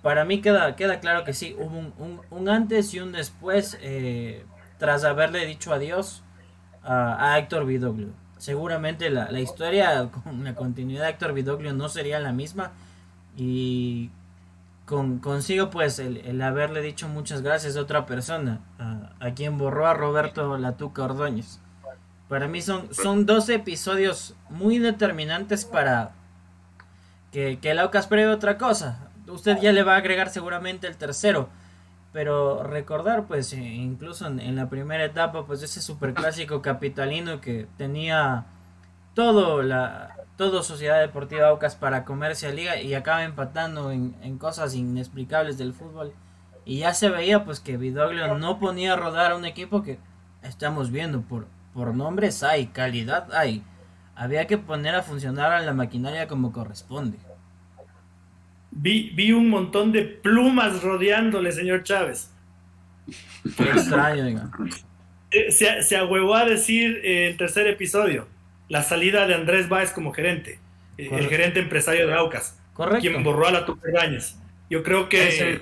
para 0.01 0.25
mí 0.25 0.41
queda, 0.41 0.75
queda 0.75 0.99
claro 0.99 1.23
que 1.23 1.33
sí, 1.33 1.55
hubo 1.59 1.91
un, 2.31 2.49
antes 2.49 2.93
y 2.95 2.99
un 2.99 3.11
después 3.11 3.77
eh, 3.81 4.43
tras 4.79 5.03
haberle 5.03 5.45
dicho 5.45 5.73
adiós 5.73 6.23
a, 6.83 7.37
Héctor 7.37 7.65
Vidoglio. 7.65 8.09
Seguramente 8.37 9.09
la, 9.09 9.29
la, 9.31 9.39
historia 9.39 10.09
con 10.09 10.43
la 10.43 10.55
continuidad 10.55 11.03
de 11.03 11.09
Héctor 11.09 11.33
Vidoglio 11.33 11.73
no 11.73 11.89
sería 11.89 12.19
la 12.19 12.31
misma 12.31 12.71
y 13.37 14.09
con, 14.85 15.19
consigo 15.19 15.69
pues 15.69 15.99
el, 15.99 16.41
haberle 16.41 16.81
dicho 16.81 17.07
muchas 17.07 17.41
gracias 17.41 17.77
a 17.77 17.81
otra 17.81 18.05
persona, 18.05 18.59
a, 19.19 19.31
quien 19.31 19.57
borró 19.57 19.87
a 19.87 19.93
Roberto 19.93 20.57
Latuca 20.57 21.03
Ordóñez. 21.03 21.59
Para 22.27 22.47
mí 22.47 22.61
son, 22.61 22.93
son 22.93 23.25
dos 23.25 23.47
episodios 23.49 24.35
muy 24.49 24.79
determinantes 24.79 25.65
para 25.65 26.11
que, 27.31 27.59
que 27.61 27.71
el 27.71 27.79
otra 27.79 28.57
cosa. 28.57 29.07
Usted 29.27 29.59
ya 29.61 29.71
le 29.71 29.83
va 29.83 29.95
a 29.95 29.97
agregar 29.99 30.29
seguramente 30.29 30.87
el 30.87 30.97
tercero. 30.97 31.47
Pero 32.13 32.63
recordar, 32.63 33.25
pues, 33.27 33.53
incluso 33.53 34.27
en, 34.27 34.55
la 34.55 34.69
primera 34.69 35.05
etapa, 35.05 35.45
pues 35.45 35.63
ese 35.63 35.81
superclásico 35.81 36.61
capitalino 36.61 37.39
que 37.39 37.67
tenía 37.77 38.45
todo 39.13 39.61
la, 39.63 40.17
todo 40.35 40.63
Sociedad 40.63 40.99
Deportiva 40.99 41.47
Aucas 41.47 41.75
para 41.75 42.03
comerse 42.03 42.51
liga 42.53 42.81
y 42.81 42.93
acaba 42.95 43.23
empatando 43.23 43.91
en, 43.91 44.37
cosas 44.37 44.75
inexplicables 44.75 45.57
del 45.57 45.73
fútbol. 45.73 46.13
Y 46.65 46.79
ya 46.79 46.93
se 46.93 47.09
veía 47.09 47.45
pues 47.45 47.59
que 47.59 47.77
Vidoglio 47.77 48.37
no 48.37 48.59
ponía 48.59 48.93
a 48.93 48.97
rodar 48.97 49.31
a 49.31 49.35
un 49.35 49.45
equipo 49.45 49.81
que 49.81 49.97
estamos 50.43 50.91
viendo 50.91 51.21
por, 51.21 51.47
por 51.73 51.95
nombres 51.95 52.43
hay, 52.43 52.67
calidad 52.67 53.33
hay. 53.33 53.63
Había 54.15 54.47
que 54.47 54.57
poner 54.57 54.95
a 54.95 55.03
funcionar 55.03 55.53
a 55.53 55.61
la 55.61 55.73
maquinaria 55.73 56.27
como 56.27 56.51
corresponde. 56.51 57.17
Vi, 58.71 59.11
vi 59.13 59.31
un 59.31 59.49
montón 59.49 59.91
de 59.91 60.03
plumas 60.03 60.81
rodeándole, 60.81 61.51
señor 61.51 61.83
Chávez. 61.83 62.31
Qué 63.57 63.63
extraño, 63.63 64.51
eh, 65.31 65.51
Se, 65.51 65.83
se 65.83 65.97
ahuevó 65.97 66.35
a 66.35 66.45
decir 66.45 67.01
eh, 67.03 67.27
el 67.29 67.37
tercer 67.37 67.67
episodio 67.67 68.27
la 68.71 68.83
salida 68.83 69.27
de 69.27 69.35
Andrés 69.35 69.67
Báez 69.67 69.91
como 69.91 70.13
gerente, 70.13 70.57
eh, 70.97 71.09
el 71.11 71.27
gerente 71.27 71.59
empresario 71.59 72.07
de 72.07 72.13
Aucas, 72.13 72.57
Correcto. 72.73 73.01
quien 73.01 73.21
borró 73.21 73.45
a 73.47 73.51
la 73.51 73.65
Tuperdañez. 73.65 74.37
Yo 74.69 74.81
creo 74.81 75.09
que 75.09 75.59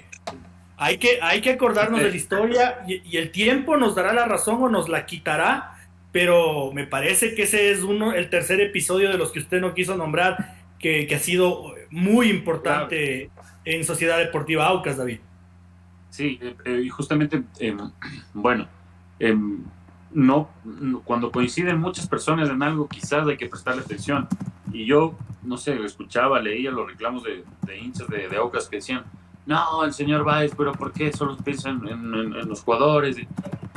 hay 0.77 0.99
que, 0.99 1.17
hay 1.19 1.41
que 1.41 1.49
acordarnos 1.49 2.01
de 2.01 2.11
la 2.11 2.15
historia 2.15 2.81
y, 2.87 3.17
el 3.17 3.31
tiempo 3.31 3.77
nos 3.77 3.95
dará 3.95 4.13
la 4.13 4.25
razón 4.25 4.61
o 4.61 4.69
nos 4.69 4.89
la 4.89 5.07
quitará, 5.07 5.73
pero 6.11 6.71
me 6.71 6.85
parece 6.85 7.33
que 7.33 7.43
ese 7.43 7.71
es 7.71 7.81
uno, 7.81 8.13
el 8.13 8.29
tercer 8.29 8.61
episodio 8.61 9.09
de 9.09 9.17
los 9.17 9.31
que 9.31 9.39
usted 9.39 9.59
no 9.59 9.73
quiso 9.73 9.97
nombrar, 9.97 10.57
que, 10.77 11.07
ha 11.11 11.19
sido 11.19 11.73
muy 11.91 12.29
importante 12.29 13.29
en 13.65 13.83
Sociedad 13.83 14.17
Deportiva 14.17 14.67
Aucas, 14.67 14.97
David. 14.97 15.19
Sí, 16.09 16.39
eh, 16.41 16.55
eh, 16.65 16.81
y 16.85 16.89
justamente, 16.89 17.43
em, 17.59 17.77
bueno, 18.33 18.67
em, 19.19 19.63
no, 20.11 20.49
cuando 21.03 21.31
coinciden 21.31 21.79
muchas 21.79 22.07
personas 22.07 22.49
en 22.49 22.63
algo, 22.63 22.87
quizás 22.87 23.27
hay 23.27 23.37
que 23.37 23.47
prestarle 23.47 23.83
atención. 23.83 24.27
Y 24.71 24.85
yo, 24.85 25.15
no 25.43 25.57
sé, 25.57 25.79
escuchaba, 25.83 26.39
leía 26.41 26.71
los 26.71 26.87
reclamos 26.87 27.23
de, 27.23 27.43
hinchas 27.77 28.07
de, 28.07 28.27
de 28.27 28.39
Ocas 28.39 28.67
que 28.67 28.77
decían, 28.77 29.03
no, 29.49 29.83
el 29.83 29.93
señor 29.93 30.23
Báez, 30.23 30.53
pero 30.55 30.73
¿por 30.73 30.93
qué 30.93 31.11
solo 31.11 31.35
piensan 31.37 31.81
en, 31.87 32.47
los 32.47 32.61
jugadores? 32.61 33.17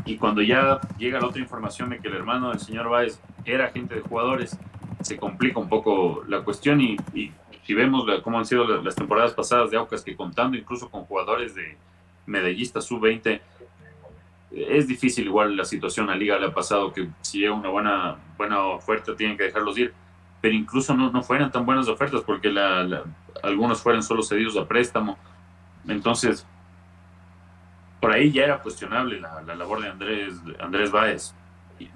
Y, 0.05 0.17
cuando 0.17 0.43
ya 0.43 0.81
llega 0.99 1.19
la 1.19 1.29
otra 1.29 1.41
información 1.41 1.89
de 1.89 1.99
que 1.99 2.09
el 2.09 2.15
hermano 2.15 2.51
del 2.51 2.59
señor 2.59 2.91
Báez 2.91 3.19
era 3.47 3.67
agente 3.67 3.95
de 3.95 4.01
jugadores, 4.03 4.59
se 5.01 5.17
complica 5.17 5.59
un 5.59 5.71
poco 5.71 6.25
la 6.29 6.43
cuestión 6.43 6.81
y, 6.83 6.99
si 7.65 7.75
vemos 7.75 8.05
cómo 8.23 8.39
han 8.39 8.45
sido 8.45 8.65
las 8.83 8.95
temporadas 8.95 9.35
pasadas 9.35 9.71
de 9.71 9.77
Aucas, 9.77 10.03
que 10.03 10.17
contando 10.17 10.57
incluso 10.57 10.91
con 10.91 11.05
jugadores 11.05 11.55
de 11.55 11.77
medallistas 12.27 12.85
sub-20, 12.85 13.41
es 14.51 14.87
difícil 14.87 15.27
igual 15.27 15.57
la 15.57 15.65
situación 15.65 16.11
a 16.11 16.17
Liga 16.17 16.39
le 16.39 16.47
ha 16.47 16.55
pasado 16.55 16.93
que 16.93 17.09
si 17.23 17.39
llega 17.39 17.55
una 17.55 17.71
buena, 17.71 18.17
buena 18.37 18.61
oferta 18.65 19.17
tienen 19.17 19.37
que 19.37 19.45
dejarlos 19.45 19.79
ir, 19.79 19.95
pero 20.41 20.55
incluso 20.55 20.95
no, 20.95 21.11
no 21.11 21.23
fueran 21.23 21.51
tan 21.51 21.65
buenas 21.65 21.89
ofertas 21.89 22.23
porque 22.23 22.51
la, 22.51 23.05
algunos 23.43 23.81
fueron 23.81 24.03
solo 24.03 24.23
cedidos 24.23 24.57
a 24.57 24.67
préstamo. 24.67 25.17
Entonces, 25.89 26.47
por 28.01 28.13
ahí 28.13 28.33
ya 28.33 28.45
era 28.45 28.59
cuestionable 28.59 29.21
la, 29.21 29.43
labor 29.55 29.81
de 29.81 29.89
Andrés, 29.89 30.35
Andrés 30.61 30.91
Báez. 30.91 31.35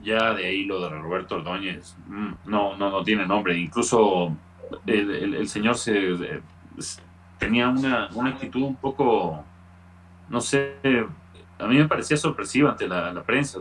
Ya 0.02 0.34
de 0.34 0.46
ahí 0.46 0.64
lo 0.64 0.80
de 0.80 0.88
Roberto 0.88 1.36
Ordóñez, 1.36 1.96
mm, 2.06 2.32
no, 2.46 2.76
no, 2.76 2.90
no 2.90 3.04
tiene 3.04 3.26
nombre. 3.26 3.56
Incluso 3.56 4.36
el, 4.86 5.34
el, 5.34 5.48
señor 5.48 5.76
se, 5.76 6.16
tenía 7.38 7.68
una, 7.68 8.08
una 8.14 8.30
actitud 8.30 8.62
un 8.62 8.76
poco, 8.76 9.44
no 10.28 10.40
sé, 10.40 10.76
a 11.58 11.66
mí 11.66 11.76
me 11.76 11.88
parecía 11.88 12.16
sorpresivo 12.16 12.68
ante 12.68 12.86
la, 12.86 13.22
prensa. 13.22 13.60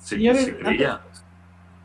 Se, 0.00 0.16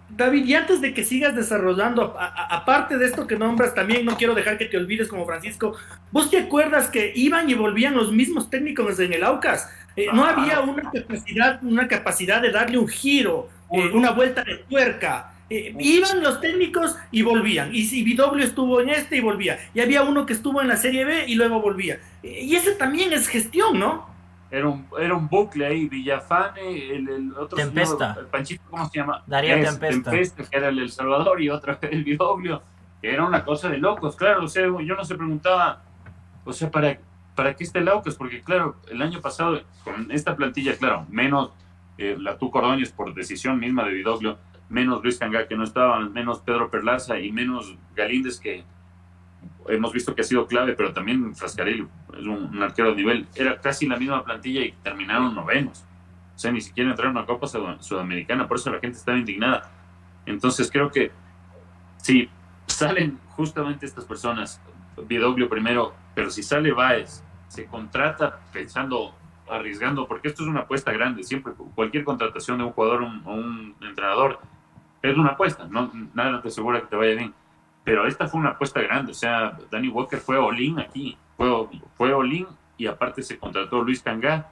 David, 0.09 0.45
y 0.45 0.53
antes 0.53 0.79
de 0.79 0.93
que 0.93 1.03
sigas 1.03 1.35
desarrollando, 1.35 2.15
aparte 2.19 2.97
de 2.97 3.05
esto 3.05 3.25
que 3.25 3.35
nombras, 3.35 3.73
también 3.73 4.05
no 4.05 4.15
quiero 4.15 4.35
dejar 4.35 4.57
que 4.57 4.65
te 4.65 4.77
olvides 4.77 5.07
como 5.07 5.25
Francisco, 5.25 5.75
¿vos 6.11 6.29
te 6.29 6.37
acuerdas 6.37 6.87
que 6.89 7.11
iban 7.15 7.49
y 7.49 7.55
volvían 7.55 7.95
los 7.95 8.11
mismos 8.11 8.49
técnicos 8.49 8.99
en 8.99 9.13
el 9.13 9.23
Aucas? 9.23 9.69
Eh, 9.95 10.07
no 10.13 10.23
había 10.25 10.59
una 10.61 10.91
capacidad, 10.91 11.63
una 11.63 11.87
capacidad 11.87 12.41
de 12.41 12.51
darle 12.51 12.77
un 12.77 12.87
giro, 12.87 13.49
eh, 13.71 13.89
una 13.93 14.11
vuelta 14.11 14.43
de 14.43 14.57
tuerca. 14.69 15.32
Eh, 15.55 15.75
iban 15.77 16.23
los 16.23 16.41
técnicos 16.41 16.95
y 17.11 17.21
volvían. 17.21 17.75
Y 17.75 17.83
si 17.83 18.01
Vidoglio 18.01 18.43
estuvo 18.43 18.81
en 18.81 18.89
este 18.89 19.17
y 19.17 19.19
volvía. 19.19 19.59
Y 19.75 19.81
había 19.81 20.01
uno 20.01 20.25
que 20.25 20.33
estuvo 20.33 20.61
en 20.63 20.67
la 20.67 20.77
Serie 20.77 21.05
B 21.05 21.25
y 21.27 21.35
luego 21.35 21.61
volvía. 21.61 21.99
y 22.23 22.55
ese 22.55 22.71
también 22.71 23.13
es 23.13 23.27
gestión, 23.27 23.77
¿no? 23.77 24.11
Era 24.49 24.67
un, 24.67 24.87
era 24.99 25.15
un 25.15 25.27
bucle 25.27 25.65
ahí, 25.65 25.87
Villafane, 25.87 26.95
el, 26.95 27.33
otro 27.37 27.55
Tempesta. 27.55 28.15
el 28.19 28.25
Panchito, 28.27 28.63
¿cómo 28.67 28.89
se 28.89 28.97
llama? 28.97 29.23
Darío 29.27 29.55
Tempesta. 29.55 30.11
Tempesta, 30.11 30.43
que 30.43 30.57
era 30.57 30.69
el 30.69 30.79
El 30.79 30.91
Salvador, 30.91 31.39
y 31.39 31.49
otra 31.49 31.77
el 31.91 32.03
Vidoglio, 32.03 32.63
que 32.99 33.13
era 33.13 33.25
una 33.25 33.45
cosa 33.45 33.69
de 33.69 33.77
locos, 33.77 34.15
claro, 34.15 34.45
o 34.45 34.47
sea, 34.47 34.63
yo 34.63 34.95
no 34.95 35.05
se 35.05 35.15
preguntaba, 35.15 35.83
o 36.45 36.53
sea, 36.53 36.71
¿para, 36.71 36.99
para 37.35 37.55
qué 37.55 37.63
está 37.63 37.77
el 37.77 37.87
Aucas? 37.89 38.15
Porque, 38.15 38.41
claro, 38.41 38.75
el 38.89 39.01
año 39.03 39.21
pasado, 39.21 39.61
con 39.83 40.11
esta 40.11 40.35
plantilla, 40.35 40.75
claro, 40.77 41.05
menos 41.09 41.51
eh, 41.99 42.15
la 42.19 42.37
Tu 42.37 42.49
Cordóñez 42.49 42.91
por 42.91 43.13
decisión 43.13 43.59
misma 43.59 43.83
de 43.85 43.93
Vidoglio, 43.93 44.37
menos 44.69 45.03
Luis 45.03 45.17
Cangá, 45.17 45.47
que 45.47 45.55
no 45.55 45.63
estaba, 45.63 45.99
menos 45.99 46.39
Pedro 46.39 46.69
Perlaza 46.69 47.19
y 47.19 47.31
menos 47.31 47.75
Galíndez, 47.95 48.39
que 48.39 48.63
hemos 49.67 49.93
visto 49.93 50.15
que 50.15 50.21
ha 50.21 50.25
sido 50.25 50.47
clave, 50.47 50.73
pero 50.73 50.93
también 50.93 51.35
Frascarelli 51.35 51.87
es 52.17 52.25
un, 52.25 52.61
arquero 52.61 52.89
de 52.89 52.95
nivel. 52.95 53.27
Era 53.35 53.59
casi 53.59 53.87
la 53.87 53.97
misma 53.97 54.23
plantilla 54.23 54.61
y 54.61 54.71
terminaron 54.83 55.35
novenos. 55.35 55.85
O 56.35 56.39
sea, 56.39 56.51
ni 56.51 56.61
siquiera 56.61 56.89
entraron 56.89 57.17
a 57.17 57.25
Copa 57.25 57.47
Sudamericana, 57.47 58.47
por 58.47 58.57
eso 58.57 58.71
la 58.71 58.79
gente 58.79 58.97
estaba 58.97 59.17
indignada. 59.17 59.71
Entonces 60.25 60.69
creo 60.71 60.91
que 60.91 61.11
si 61.97 62.29
salen 62.67 63.19
justamente 63.29 63.85
estas 63.85 64.05
personas, 64.05 64.61
Vidoglio 65.07 65.49
primero, 65.49 65.93
pero 66.13 66.29
si 66.29 66.43
sale 66.43 66.71
Baez, 66.71 67.23
se 67.47 67.65
contrata 67.65 68.39
pensando, 68.51 69.15
arriesgando, 69.49 70.07
porque 70.07 70.27
esto 70.27 70.43
es 70.43 70.49
una 70.49 70.61
apuesta 70.61 70.91
grande, 70.91 71.23
siempre 71.23 71.53
cualquier 71.75 72.03
contratación 72.03 72.57
de 72.57 72.63
un 72.65 72.71
jugador 72.71 73.03
o 73.03 73.33
un, 73.33 73.75
entrenador 73.81 74.39
es 75.03 75.17
una 75.17 75.31
apuesta, 75.31 75.67
no, 75.69 75.91
nada 76.13 76.41
te 76.41 76.47
asegura 76.47 76.81
que 76.81 76.87
te 76.87 76.95
vaya 76.95 77.15
bien 77.15 77.33
pero 77.83 78.07
esta 78.07 78.27
fue 78.27 78.39
una 78.39 78.51
apuesta 78.51 78.81
grande, 78.81 79.11
o 79.11 79.15
sea, 79.15 79.57
Danny 79.69 79.89
Walker 79.89 80.19
fue 80.19 80.37
all 80.37 80.79
aquí, 80.79 81.17
fue, 81.35 81.67
fue 81.95 82.13
all 82.13 82.47
y 82.77 82.87
aparte 82.87 83.21
se 83.21 83.37
contrató 83.37 83.81
Luis 83.81 84.01
Cangá, 84.01 84.49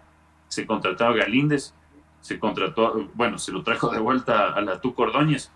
se 0.48 0.66
contrató 0.66 1.06
a 1.06 1.14
Galíndez, 1.14 1.74
se 2.20 2.38
contrató, 2.38 3.10
bueno, 3.14 3.38
se 3.38 3.52
lo 3.52 3.64
trajo 3.64 3.90
de 3.90 4.00
vuelta 4.00 4.50
a 4.50 4.62
la 4.62 4.80
Tu 4.82 4.94
Cordóñez. 4.94 5.52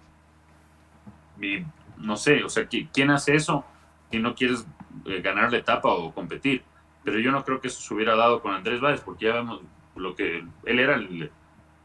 Y 1.42 1.64
no 1.98 2.16
sé, 2.16 2.44
o 2.44 2.50
sea, 2.50 2.66
¿quién 2.68 3.12
hace 3.12 3.36
eso 3.36 3.66
si 4.10 4.20
no 4.20 4.34
quieres 4.34 4.66
eh, 5.06 5.22
ganar 5.22 5.52
la 5.52 5.58
etapa 5.58 5.90
o 5.90 6.14
competir? 6.14 6.64
Pero 7.04 7.20
yo 7.20 7.32
no 7.32 7.44
creo 7.44 7.60
que 7.60 7.68
eso 7.68 7.82
se 7.82 7.94
hubiera 7.94 8.16
dado 8.16 8.42
con 8.42 8.54
Andrés 8.54 8.80
Báez, 8.80 9.02
porque 9.02 9.26
ya 9.26 9.34
vemos 9.34 9.62
lo 9.96 10.16
que 10.16 10.46
él 10.64 10.80
era 10.80 10.96
el 10.96 11.30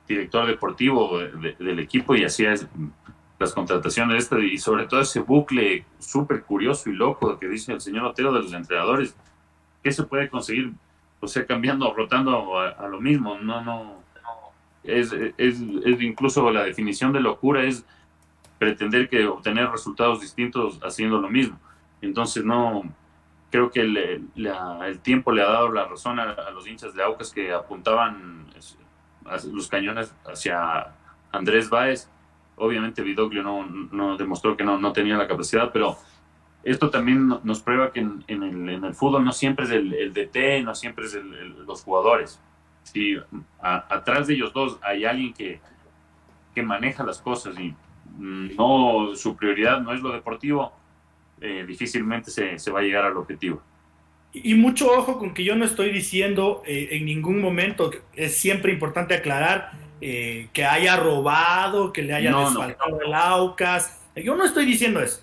director 0.06 0.46
deportivo 0.46 1.18
del 1.18 1.78
equipo 1.78 2.14
y 2.14 2.24
hacía 2.24 2.54
las 3.40 3.54
contrataciones 3.54 4.24
este, 4.24 4.44
y 4.44 4.58
sobre 4.58 4.86
todo 4.86 5.00
ese 5.00 5.20
bucle 5.20 5.86
súper 5.98 6.42
curioso 6.42 6.90
y 6.90 6.92
loco 6.92 7.38
que 7.38 7.48
dice 7.48 7.72
el 7.72 7.80
señor 7.80 8.04
Otero 8.04 8.32
de 8.34 8.42
los 8.42 8.52
entrenadores. 8.52 9.16
¿Qué 9.82 9.90
se 9.90 10.02
puede 10.04 10.28
conseguir? 10.28 10.74
O 11.20 11.26
sea, 11.26 11.46
cambiando, 11.46 11.92
rotando 11.94 12.58
a, 12.58 12.86
lo 12.86 13.00
mismo. 13.00 13.38
No, 13.38 13.62
no. 13.62 14.02
Es, 14.84 15.12
es, 15.38 15.60
incluso 16.00 16.50
la 16.50 16.64
definición 16.64 17.14
de 17.14 17.20
locura 17.20 17.64
es 17.64 17.86
pretender 18.58 19.08
que 19.08 19.26
obtener 19.26 19.70
resultados 19.70 20.20
distintos 20.20 20.78
haciendo 20.82 21.18
lo 21.18 21.30
mismo. 21.30 21.58
Entonces, 22.02 22.44
no. 22.44 22.82
Creo 23.50 23.70
que 23.70 23.80
el 23.80 24.98
tiempo 25.02 25.32
le 25.32 25.42
ha 25.42 25.46
dado 25.46 25.72
la 25.72 25.86
razón 25.86 26.20
a, 26.20 26.30
a 26.32 26.50
los 26.50 26.68
hinchas 26.68 26.94
de 26.94 27.02
Aucas 27.02 27.32
que 27.32 27.52
apuntaban 27.52 28.46
los 29.50 29.68
cañones 29.68 30.14
hacia 30.26 30.92
Andrés 31.32 31.70
Báez 31.70 32.08
Obviamente 32.60 33.02
Vidoglio 33.02 33.42
no, 33.42 33.66
no 33.66 34.16
demostró 34.16 34.56
que 34.56 34.64
no, 34.64 34.78
no, 34.78 34.92
tenía 34.92 35.16
la 35.16 35.26
capacidad, 35.26 35.72
pero 35.72 35.96
esto 36.62 36.90
también 36.90 37.26
nos 37.42 37.60
prueba 37.60 37.90
que 37.90 38.00
en, 38.00 38.22
el, 38.28 38.68
en 38.68 38.84
el, 38.84 38.94
fútbol 38.94 39.24
no 39.24 39.32
siempre 39.32 39.64
es 39.64 39.70
el, 39.70 40.12
DT, 40.12 40.62
no 40.62 40.74
siempre 40.74 41.06
es 41.06 41.18
los 41.66 41.82
jugadores. 41.82 42.38
Si 42.82 43.16
atrás 43.60 44.26
de 44.26 44.34
ellos 44.34 44.52
dos 44.52 44.78
hay 44.82 45.06
alguien 45.06 45.32
que, 45.32 45.60
que 46.54 46.62
maneja 46.62 47.02
las 47.02 47.20
cosas 47.20 47.58
y 47.58 47.74
no 48.18 49.14
su 49.14 49.36
prioridad 49.36 49.80
no 49.80 49.94
es 49.94 50.02
lo 50.02 50.12
deportivo, 50.12 50.72
eh, 51.40 51.64
difícilmente 51.66 52.30
se, 52.30 52.58
se, 52.58 52.70
va 52.70 52.80
a 52.80 52.82
llegar 52.82 53.04
al 53.04 53.16
objetivo. 53.16 53.62
Y 54.32 54.54
mucho 54.54 54.92
ojo 54.92 55.18
con 55.18 55.32
que 55.32 55.42
yo 55.42 55.56
no 55.56 55.64
estoy 55.64 55.90
diciendo 55.90 56.62
eh, 56.66 56.88
en 56.92 57.06
ningún 57.06 57.40
momento, 57.40 57.90
es 58.14 58.36
siempre 58.36 58.72
importante 58.72 59.14
aclarar, 59.14 59.72
eh, 60.00 60.48
que 60.52 60.64
haya 60.64 60.96
robado, 60.96 61.92
que 61.92 62.02
le 62.02 62.14
haya 62.14 62.34
desfaltado 62.36 63.00
el 63.02 63.12
Aucas. 63.12 64.00
Yo 64.16 64.34
no 64.34 64.44
estoy 64.44 64.64
diciendo 64.64 65.00
eso. 65.00 65.22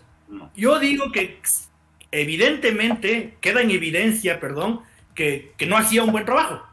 Yo 0.55 0.79
digo 0.79 1.11
que 1.11 1.39
evidentemente 2.11 3.35
queda 3.41 3.61
en 3.61 3.71
evidencia, 3.71 4.39
perdón, 4.39 4.81
que, 5.15 5.53
no 5.67 5.77
hacía 5.77 6.03
un 6.03 6.11
buen 6.11 6.25
trabajo. 6.25 6.63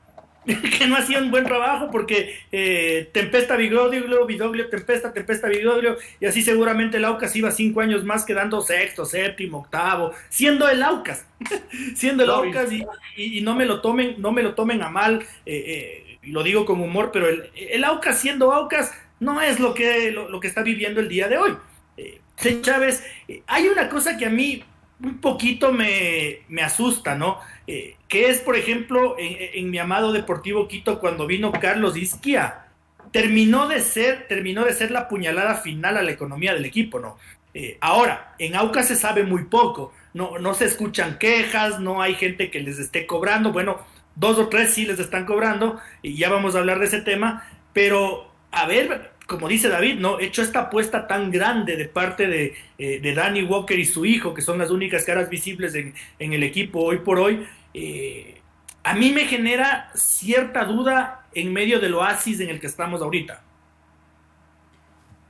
que 0.45 0.87
no 0.87 0.97
hacía 0.97 1.21
un 1.21 1.31
buen 1.31 1.45
trabajo 1.45 1.89
porque 1.91 2.37
eh, 2.53 3.09
Tempesta 3.13 3.57
Vigoglio, 3.57 4.27
Vidoglio, 4.27 4.69
Tempesta, 4.69 5.11
Tempesta 5.11 5.49
Vigoglio, 5.49 5.97
y 6.21 6.27
así 6.27 6.43
seguramente 6.43 6.99
el 6.99 7.07
Aucas 7.07 7.35
iba 7.35 7.51
cinco 7.51 7.81
años 7.81 8.05
más 8.05 8.27
quedando 8.27 8.61
sexto, 8.61 9.07
séptimo, 9.07 9.61
octavo, 9.61 10.13
siendo 10.29 10.69
el 10.69 10.83
Aucas, 10.83 11.27
siendo 11.95 12.25
el 12.25 12.31
Aucas 12.31 12.69
y, 13.17 13.41
no 13.41 13.55
me 13.55 13.65
lo 13.65 13.81
tomen, 13.81 14.17
no 14.19 14.33
me 14.33 14.43
lo 14.43 14.55
tomen 14.55 14.83
a 14.83 14.91
mal. 14.91 15.23
Eh, 15.47 15.65
eh 15.67 16.04
y 16.25 16.31
lo 16.31 16.43
digo 16.43 16.65
con 16.65 16.81
humor, 16.81 17.11
pero 17.13 17.29
el, 17.29 17.51
el 17.55 17.85
Aucas 17.85 18.19
siendo 18.19 18.53
Aucas 18.53 18.93
no 19.21 19.41
es 19.41 19.61
lo 19.61 19.75
que, 19.75 20.11
lo, 20.11 20.41
que 20.41 20.49
está 20.49 20.63
viviendo 20.63 21.01
el 21.01 21.09
día 21.09 21.29
de 21.29 21.39
hoy. 21.39 21.57
Eh, 21.97 22.21
Chávez, 22.61 23.05
eh, 23.29 23.43
hay 23.47 23.69
una 23.69 23.89
cosa 23.89 24.17
que 24.17 24.27
a 24.27 24.31
mí 24.31 24.65
un 25.03 25.19
poquito 25.19 25.73
me, 25.73 26.45
asusta, 26.63 27.15
¿no? 27.15 27.39
Eh, 27.67 27.97
que 28.09 28.29
es, 28.29 28.41
por 28.41 28.57
ejemplo, 28.57 29.17
en, 29.19 29.71
mi 29.71 29.79
amado 29.79 30.13
Deportivo 30.13 30.69
Quito, 30.69 31.01
cuando 31.01 31.27
vino 31.27 31.53
Carlos 31.53 31.97
Isquia, 31.97 32.67
terminó 33.11 33.69
de 33.69 33.81
ser, 33.81 34.27
terminó 34.29 34.65
de 34.65 34.73
ser 34.73 34.91
la 34.91 35.09
puñalada 35.09 35.57
final 35.57 35.97
a 35.97 36.03
la 36.03 36.11
economía 36.11 36.55
del 36.55 36.65
equipo, 36.65 37.01
¿no? 37.01 37.19
Eh, 37.55 37.79
ahora, 37.81 38.35
en 38.39 38.57
Aucas 38.57 38.89
se 38.89 38.97
sabe 38.97 39.23
muy 39.23 39.45
poco, 39.45 39.93
no, 40.13 40.39
no 40.39 40.55
se 40.55 40.65
escuchan 40.65 41.19
quejas, 41.19 41.79
no 41.81 42.03
hay 42.03 42.15
gente 42.15 42.51
que 42.51 42.61
les 42.61 42.79
esté 42.79 43.07
cobrando, 43.07 43.53
bueno, 43.53 43.79
dos 44.17 44.39
o 44.39 44.49
tres 44.49 44.75
sí 44.75 44.87
les 44.87 44.99
están 44.99 45.25
cobrando, 45.25 45.81
y 46.03 46.17
ya 46.17 46.29
vamos 46.31 46.55
a 46.55 46.59
hablar 46.59 46.79
de 46.79 46.87
ese 46.87 47.01
tema, 47.01 47.49
pero 47.73 48.31
a 48.51 48.67
ver, 48.67 49.13
como 49.27 49.49
dice 49.49 49.69
David, 49.69 49.97
¿no? 49.99 50.21
Hecho 50.21 50.43
esta 50.43 50.61
apuesta 50.61 51.07
tan 51.07 51.31
grande 51.31 51.77
de 51.77 51.87
parte 51.87 52.27
de, 52.27 52.55
eh, 52.79 53.15
Danny 53.15 53.43
Walker 53.43 53.79
y 53.79 53.85
su 53.85 54.05
hijo, 54.05 54.35
que 54.35 54.43
son 54.43 54.59
las 54.59 54.71
únicas 54.71 55.05
caras 55.05 55.29
visibles 55.29 55.75
en, 55.75 55.95
el 56.19 56.43
equipo 56.43 56.81
hoy 56.81 56.99
por 56.99 57.19
hoy, 57.19 57.47
eh, 57.73 58.41
a 58.83 58.95
mí 58.95 59.11
me 59.13 59.25
genera 59.25 59.91
cierta 59.95 60.65
duda 60.65 61.27
en 61.35 61.53
medio 61.53 61.81
del 61.81 61.95
oasis 61.95 62.41
en 62.41 62.51
el 62.51 62.61
que 62.61 62.67
estamos 62.67 63.01
ahorita. 63.01 63.43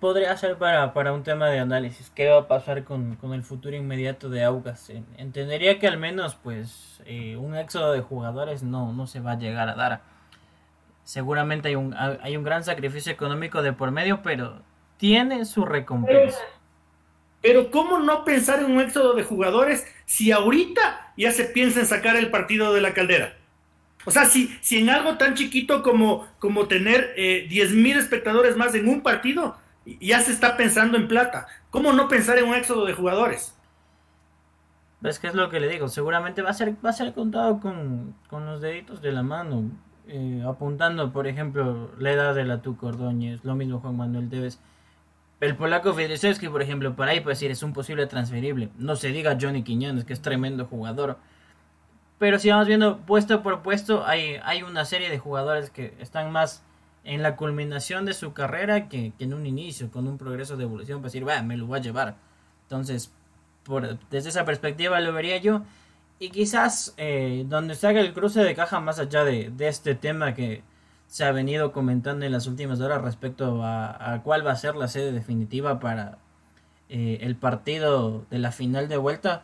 Podría 0.04 0.36
ser 0.36 0.58
para, 0.58 0.92
para 0.92 1.14
un 1.14 1.22
tema 1.22 1.48
de 1.48 1.60
análisis. 1.60 2.12
¿Qué 2.14 2.28
va 2.28 2.40
a 2.40 2.46
pasar 2.46 2.84
con, 2.84 3.16
con 3.16 3.32
el 3.32 3.42
futuro 3.42 3.74
inmediato 3.74 4.28
de 4.28 4.44
Augas? 4.44 4.92
Entendería 5.16 5.78
que 5.78 5.86
al 5.86 5.96
menos 5.96 6.34
pues 6.34 7.00
eh, 7.06 7.38
un 7.38 7.56
éxodo 7.56 7.90
de 7.94 8.02
jugadores 8.02 8.62
no, 8.62 8.92
no 8.92 9.06
se 9.06 9.20
va 9.20 9.32
a 9.32 9.38
llegar 9.38 9.70
a 9.70 9.74
dar. 9.74 10.02
Seguramente 11.04 11.68
hay 11.68 11.76
un, 11.76 11.94
hay 11.94 12.36
un 12.36 12.44
gran 12.44 12.64
sacrificio 12.64 13.10
económico 13.10 13.62
de 13.62 13.72
por 13.72 13.92
medio, 13.92 14.20
pero 14.22 14.60
tiene 14.98 15.46
su 15.46 15.64
recompensa. 15.64 16.42
Pero 17.40 17.70
¿cómo 17.70 17.98
no 17.98 18.26
pensar 18.26 18.58
en 18.58 18.72
un 18.72 18.80
éxodo 18.82 19.14
de 19.14 19.22
jugadores 19.22 19.86
si 20.04 20.32
ahorita 20.32 21.14
ya 21.16 21.32
se 21.32 21.46
piensa 21.46 21.80
en 21.80 21.86
sacar 21.86 22.16
el 22.16 22.30
partido 22.30 22.74
de 22.74 22.82
la 22.82 22.92
caldera? 22.92 23.38
O 24.04 24.10
sea, 24.10 24.26
si, 24.26 24.54
si 24.60 24.80
en 24.80 24.90
algo 24.90 25.16
tan 25.16 25.32
chiquito 25.32 25.82
como, 25.82 26.28
como 26.40 26.68
tener 26.68 27.14
eh, 27.16 27.48
10.000 27.48 27.96
espectadores 27.96 28.54
más 28.58 28.74
en 28.74 28.86
un 28.86 29.00
partido, 29.00 29.63
ya 29.86 30.20
se 30.20 30.32
está 30.32 30.56
pensando 30.56 30.96
en 30.96 31.08
plata, 31.08 31.46
¿cómo 31.70 31.92
no 31.92 32.08
pensar 32.08 32.38
en 32.38 32.46
un 32.46 32.54
éxodo 32.54 32.86
de 32.86 32.94
jugadores? 32.94 33.54
Es 35.02 35.18
que 35.18 35.26
es 35.26 35.34
lo 35.34 35.50
que 35.50 35.60
le 35.60 35.68
digo, 35.68 35.88
seguramente 35.88 36.40
va 36.40 36.50
a 36.50 36.54
ser, 36.54 36.74
va 36.84 36.90
a 36.90 36.94
ser 36.94 37.12
contado 37.12 37.60
con, 37.60 38.14
los 38.30 38.60
deditos 38.62 39.02
de 39.02 39.12
la 39.12 39.22
mano, 39.22 39.70
eh, 40.08 40.42
apuntando, 40.46 41.12
por 41.12 41.26
ejemplo, 41.26 41.90
la 41.98 42.12
edad 42.12 42.34
de 42.34 42.44
la 42.44 42.62
Tu 42.62 42.76
Cordóñez, 42.76 43.44
lo 43.44 43.54
mismo 43.54 43.80
Juan 43.80 43.96
Manuel 43.96 44.30
Tevez. 44.30 44.58
El 45.40 45.56
polaco 45.56 45.94
que 45.94 46.50
por 46.50 46.62
ejemplo, 46.62 46.96
para 46.96 47.10
ahí 47.10 47.20
puede 47.20 47.34
decir 47.34 47.50
es 47.50 47.62
un 47.62 47.74
posible 47.74 48.06
transferible. 48.06 48.70
No 48.78 48.96
se 48.96 49.08
diga 49.08 49.36
Johnny 49.38 49.62
Quiñones, 49.62 50.06
que 50.06 50.14
es 50.14 50.22
tremendo 50.22 50.64
jugador. 50.64 51.18
Pero 52.18 52.38
si 52.38 52.48
vamos 52.48 52.66
viendo 52.66 52.98
puesto 53.00 53.42
por 53.42 53.60
puesto, 53.60 54.06
hay, 54.06 54.36
hay 54.42 54.62
una 54.62 54.86
serie 54.86 55.10
de 55.10 55.18
jugadores 55.18 55.68
que 55.68 55.94
están 56.00 56.32
más 56.32 56.62
en 57.04 57.22
la 57.22 57.36
culminación 57.36 58.06
de 58.06 58.14
su 58.14 58.32
carrera 58.32 58.88
que, 58.88 59.12
en 59.18 59.34
un 59.34 59.46
inicio, 59.46 59.90
con 59.90 60.08
un 60.08 60.18
progreso 60.18 60.56
de 60.56 60.64
evolución, 60.64 61.00
para 61.00 61.08
decir, 61.08 61.28
va, 61.28 61.42
me 61.42 61.56
lo 61.56 61.66
voy 61.66 61.78
a 61.78 61.82
llevar. 61.82 62.16
Entonces, 62.62 63.12
por, 63.64 63.98
desde 64.08 64.30
esa 64.30 64.44
perspectiva 64.44 65.00
lo 65.00 65.12
vería 65.12 65.36
yo. 65.38 65.62
Y 66.18 66.30
quizás 66.30 66.94
eh, 66.96 67.44
donde 67.48 67.74
se 67.74 67.86
haga 67.86 68.00
el 68.00 68.14
cruce 68.14 68.42
de 68.42 68.54
caja 68.54 68.80
más 68.80 68.98
allá 68.98 69.24
de, 69.24 69.52
este 69.58 69.94
tema 69.94 70.34
que 70.34 70.62
se 71.06 71.24
ha 71.24 71.32
venido 71.32 71.72
comentando 71.72 72.24
en 72.24 72.32
las 72.32 72.46
últimas 72.46 72.80
horas 72.80 73.02
respecto 73.02 73.60
a, 73.62 74.20
cuál 74.24 74.46
va 74.46 74.52
a 74.52 74.56
ser 74.56 74.74
la 74.76 74.88
sede 74.88 75.12
definitiva 75.12 75.80
para 75.80 76.18
eh, 76.88 77.18
el 77.20 77.36
partido 77.36 78.24
de 78.30 78.38
la 78.38 78.52
final 78.52 78.88
de 78.88 78.96
vuelta, 78.96 79.42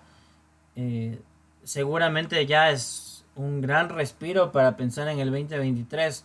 eh, 0.76 1.20
seguramente 1.64 2.46
ya 2.46 2.70
es 2.70 3.24
un 3.36 3.60
gran 3.60 3.88
respiro 3.88 4.52
para 4.52 4.76
pensar 4.76 5.08
en 5.08 5.18
el 5.18 5.30
2023 5.30 6.24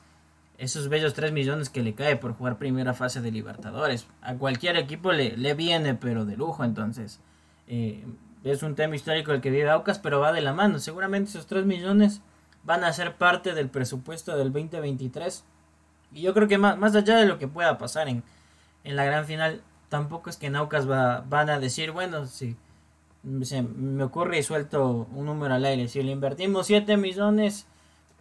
esos 0.57 0.87
bellos 0.87 1.13
3 1.13 1.31
millones 1.31 1.69
que 1.69 1.83
le 1.83 1.95
cae 1.95 2.15
por 2.15 2.33
jugar 2.33 2.57
primera 2.57 2.93
fase 2.93 3.21
de 3.21 3.31
Libertadores. 3.31 4.07
A 4.21 4.35
cualquier 4.35 4.77
equipo 4.77 5.11
le, 5.11 5.35
le 5.37 5.53
viene, 5.53 5.95
pero 5.95 6.25
de 6.25 6.37
lujo. 6.37 6.63
Entonces, 6.63 7.19
eh, 7.67 8.05
es 8.43 8.63
un 8.63 8.75
tema 8.75 8.95
histórico 8.95 9.31
el 9.31 9.41
que 9.41 9.49
vive 9.49 9.69
Aucas, 9.69 9.99
pero 9.99 10.19
va 10.19 10.31
de 10.31 10.41
la 10.41 10.53
mano. 10.53 10.79
Seguramente 10.79 11.29
esos 11.29 11.47
3 11.47 11.65
millones 11.65 12.21
van 12.63 12.83
a 12.83 12.93
ser 12.93 13.15
parte 13.15 13.53
del 13.53 13.69
presupuesto 13.69 14.37
del 14.37 14.53
2023. 14.53 15.43
Y 16.13 16.21
yo 16.21 16.33
creo 16.33 16.47
que 16.47 16.57
más, 16.57 16.77
más 16.77 16.95
allá 16.95 17.17
de 17.17 17.25
lo 17.25 17.37
que 17.37 17.47
pueda 17.47 17.77
pasar 17.77 18.07
en, 18.07 18.23
en 18.83 18.95
la 18.95 19.03
gran 19.03 19.25
final, 19.25 19.61
tampoco 19.89 20.29
es 20.29 20.37
que 20.37 20.47
en 20.47 20.55
Aucas 20.55 20.89
va, 20.89 21.21
van 21.27 21.49
a 21.49 21.59
decir, 21.59 21.91
bueno, 21.91 22.25
si 22.27 22.55
me 23.23 24.03
ocurre 24.03 24.37
y 24.37 24.43
suelto 24.43 25.07
un 25.13 25.25
número 25.25 25.55
al 25.55 25.65
aire, 25.65 25.87
si 25.87 26.01
le 26.03 26.11
invertimos 26.11 26.67
7 26.67 26.95
millones 26.97 27.65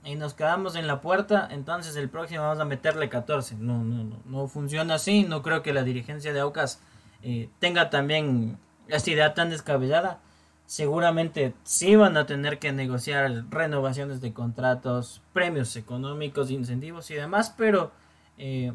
y 0.04 0.16
nos 0.16 0.34
quedamos 0.34 0.76
en 0.76 0.86
la 0.86 1.00
puerta, 1.00 1.48
entonces 1.50 1.96
el 1.96 2.10
próximo 2.10 2.42
vamos 2.42 2.60
a 2.60 2.66
meterle 2.66 3.08
14. 3.08 3.56
No, 3.56 3.82
no, 3.82 4.04
no, 4.04 4.16
no 4.26 4.48
funciona 4.48 4.94
así. 4.94 5.24
No 5.24 5.42
creo 5.42 5.62
que 5.62 5.72
la 5.72 5.82
dirigencia 5.82 6.32
de 6.32 6.40
Aucas 6.40 6.80
eh, 7.22 7.48
tenga 7.58 7.88
también 7.88 8.58
esta 8.88 9.10
idea 9.10 9.32
tan 9.32 9.48
descabellada. 9.48 10.20
Seguramente 10.66 11.54
sí 11.62 11.96
van 11.96 12.16
a 12.16 12.26
tener 12.26 12.58
que 12.58 12.72
negociar 12.72 13.44
renovaciones 13.50 14.20
de 14.20 14.32
contratos, 14.32 15.22
premios 15.32 15.74
económicos, 15.76 16.50
incentivos 16.50 17.10
y 17.10 17.14
demás, 17.14 17.54
pero 17.56 17.92
eh, 18.38 18.72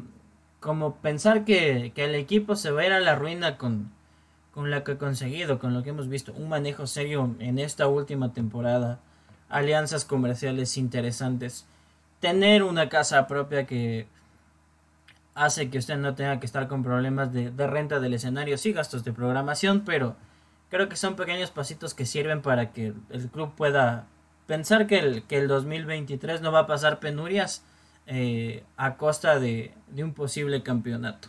como 0.58 0.96
pensar 0.96 1.44
que, 1.44 1.92
que, 1.94 2.04
el 2.04 2.14
equipo 2.14 2.54
se 2.56 2.70
va 2.70 2.82
a 2.82 2.86
ir 2.86 2.92
a 2.92 3.00
la 3.00 3.16
ruina 3.16 3.56
con, 3.56 3.92
con 4.52 4.70
lo 4.70 4.84
que 4.84 4.92
ha 4.92 4.98
conseguido, 4.98 5.58
con 5.58 5.74
lo 5.74 5.82
que 5.82 5.90
hemos 5.90 6.08
visto, 6.08 6.32
un 6.32 6.48
manejo 6.48 6.86
serio 6.86 7.34
en 7.40 7.58
esta 7.58 7.88
última 7.88 8.32
temporada 8.32 9.00
alianzas 9.50 10.04
comerciales 10.04 10.76
interesantes. 10.76 11.66
Tener 12.20 12.62
una 12.62 12.88
casa 12.88 13.26
propia 13.26 13.66
que 13.66 14.06
hace 15.34 15.70
que 15.70 15.78
usted 15.78 15.96
no 15.96 16.14
tenga 16.14 16.40
que 16.40 16.46
estar 16.46 16.68
con 16.68 16.82
problemas 16.82 17.32
de, 17.32 17.50
renta 17.66 18.00
del 18.00 18.14
escenario, 18.14 18.58
sí 18.58 18.72
gastos 18.72 19.04
de 19.04 19.12
programación, 19.12 19.84
pero 19.84 20.16
creo 20.70 20.88
que 20.88 20.96
son 20.96 21.16
pequeños 21.16 21.50
pasitos 21.50 21.94
que 21.94 22.06
sirven 22.06 22.42
para 22.42 22.72
que 22.72 22.92
el 23.10 23.28
club 23.30 23.54
pueda 23.54 24.06
pensar 24.46 24.86
que 24.86 24.98
el, 24.98 25.22
que 25.24 25.38
el 25.38 25.48
2023 25.48 26.40
no 26.40 26.52
va 26.52 26.60
a 26.60 26.66
pasar 26.66 27.00
penurias 27.00 27.64
eh, 28.06 28.64
a 28.76 28.96
costa 28.96 29.38
de, 29.38 29.72
de 29.88 30.04
un 30.04 30.12
posible 30.12 30.62
campeonato. 30.62 31.28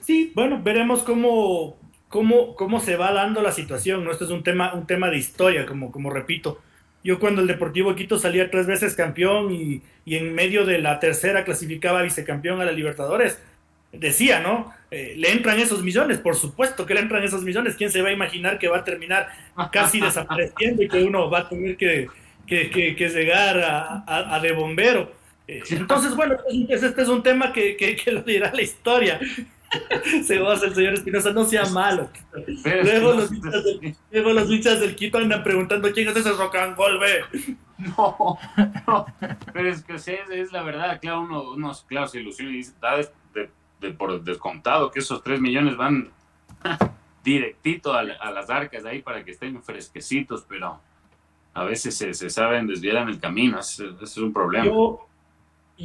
Sí, 0.00 0.32
bueno, 0.34 0.62
veremos 0.62 1.02
cómo 1.02 1.76
cómo, 2.10 2.54
cómo 2.56 2.80
se 2.80 2.96
va 2.96 3.12
dando 3.12 3.40
la 3.40 3.52
situación, 3.52 4.04
¿no? 4.04 4.12
Esto 4.12 4.24
es 4.24 4.30
un 4.30 4.42
tema, 4.42 4.74
un 4.74 4.86
tema 4.86 5.08
de 5.08 5.16
historia, 5.16 5.64
como, 5.64 5.90
como 5.90 6.10
repito. 6.10 6.60
Yo 7.02 7.18
cuando 7.18 7.40
el 7.40 7.46
Deportivo 7.46 7.94
Quito 7.94 8.18
salía 8.18 8.50
tres 8.50 8.66
veces 8.66 8.94
campeón 8.94 9.50
y, 9.54 9.80
y 10.04 10.16
en 10.16 10.34
medio 10.34 10.66
de 10.66 10.78
la 10.78 11.00
tercera 11.00 11.44
clasificaba 11.44 12.02
vicecampeón 12.02 12.60
a 12.60 12.66
la 12.66 12.72
Libertadores, 12.72 13.40
decía, 13.92 14.40
¿no? 14.40 14.72
Eh, 14.90 15.14
le 15.16 15.30
entran 15.30 15.58
esos 15.58 15.82
millones, 15.82 16.18
por 16.18 16.36
supuesto 16.36 16.84
que 16.84 16.94
le 16.94 17.00
entran 17.00 17.22
esos 17.22 17.42
millones. 17.42 17.76
¿Quién 17.76 17.90
se 17.90 18.02
va 18.02 18.08
a 18.08 18.12
imaginar 18.12 18.58
que 18.58 18.68
va 18.68 18.78
a 18.78 18.84
terminar 18.84 19.28
casi 19.72 20.00
desapareciendo 20.02 20.82
y 20.82 20.88
que 20.88 21.02
uno 21.02 21.30
va 21.30 21.40
a 21.40 21.48
tener 21.48 21.76
que, 21.76 22.08
que, 22.46 22.70
que, 22.70 23.08
llegar 23.08 23.58
a, 23.58 24.34
a, 24.34 24.40
de 24.40 24.52
bombero? 24.52 25.12
Eh, 25.46 25.62
entonces, 25.70 26.14
bueno, 26.14 26.36
este 26.68 27.02
es 27.02 27.08
un 27.08 27.22
tema 27.22 27.52
que, 27.52 27.76
que, 27.76 28.12
lo 28.12 28.22
dirá 28.22 28.52
la 28.52 28.62
historia. 28.62 29.20
Se 30.24 30.38
goza 30.38 30.66
el 30.66 30.74
señor 30.74 30.94
Espinosa, 30.94 31.32
no 31.32 31.44
sea 31.44 31.64
malo. 31.66 32.10
Luego 32.64 33.12
los, 33.12 33.32
hinchas 33.32 33.64
del, 33.64 33.96
luego 34.10 34.32
los 34.32 34.48
del 34.48 34.96
Quito 34.96 35.18
andan 35.18 35.42
preguntando 35.42 35.92
quién 35.92 36.08
es 36.08 36.16
ese 36.16 36.32
Rocangol, 36.32 36.98
ve. 36.98 37.20
No, 37.78 38.38
no, 38.86 39.06
pero 39.54 39.70
es 39.70 39.82
que 39.82 39.94
es, 39.94 40.52
la 40.52 40.62
verdad, 40.62 41.00
claro, 41.00 41.22
uno, 41.22 41.52
uno 41.52 41.72
claro, 41.86 42.08
se 42.08 42.20
ilusiona 42.20 42.50
y 42.50 42.56
dice, 42.56 42.74
da 42.80 42.96
de, 42.98 43.90
por 43.92 44.22
descontado 44.22 44.90
que 44.90 44.98
esos 44.98 45.22
3 45.22 45.40
millones 45.40 45.78
van 45.78 46.10
directito 47.24 47.94
a, 47.94 48.02
las 48.02 48.50
arcas 48.50 48.82
de 48.82 48.90
ahí 48.90 49.02
para 49.02 49.24
que 49.24 49.30
estén 49.30 49.62
fresquecitos, 49.62 50.44
pero 50.46 50.78
a 51.54 51.64
veces 51.64 51.96
se, 51.96 52.12
se 52.12 52.28
saben 52.28 52.66
desviar 52.66 52.96
en 52.96 53.08
el 53.08 53.18
camino, 53.18 53.58
ese, 53.58 53.88
es 54.02 54.16
un 54.18 54.32
problema 54.32 54.66
yo 54.66 55.09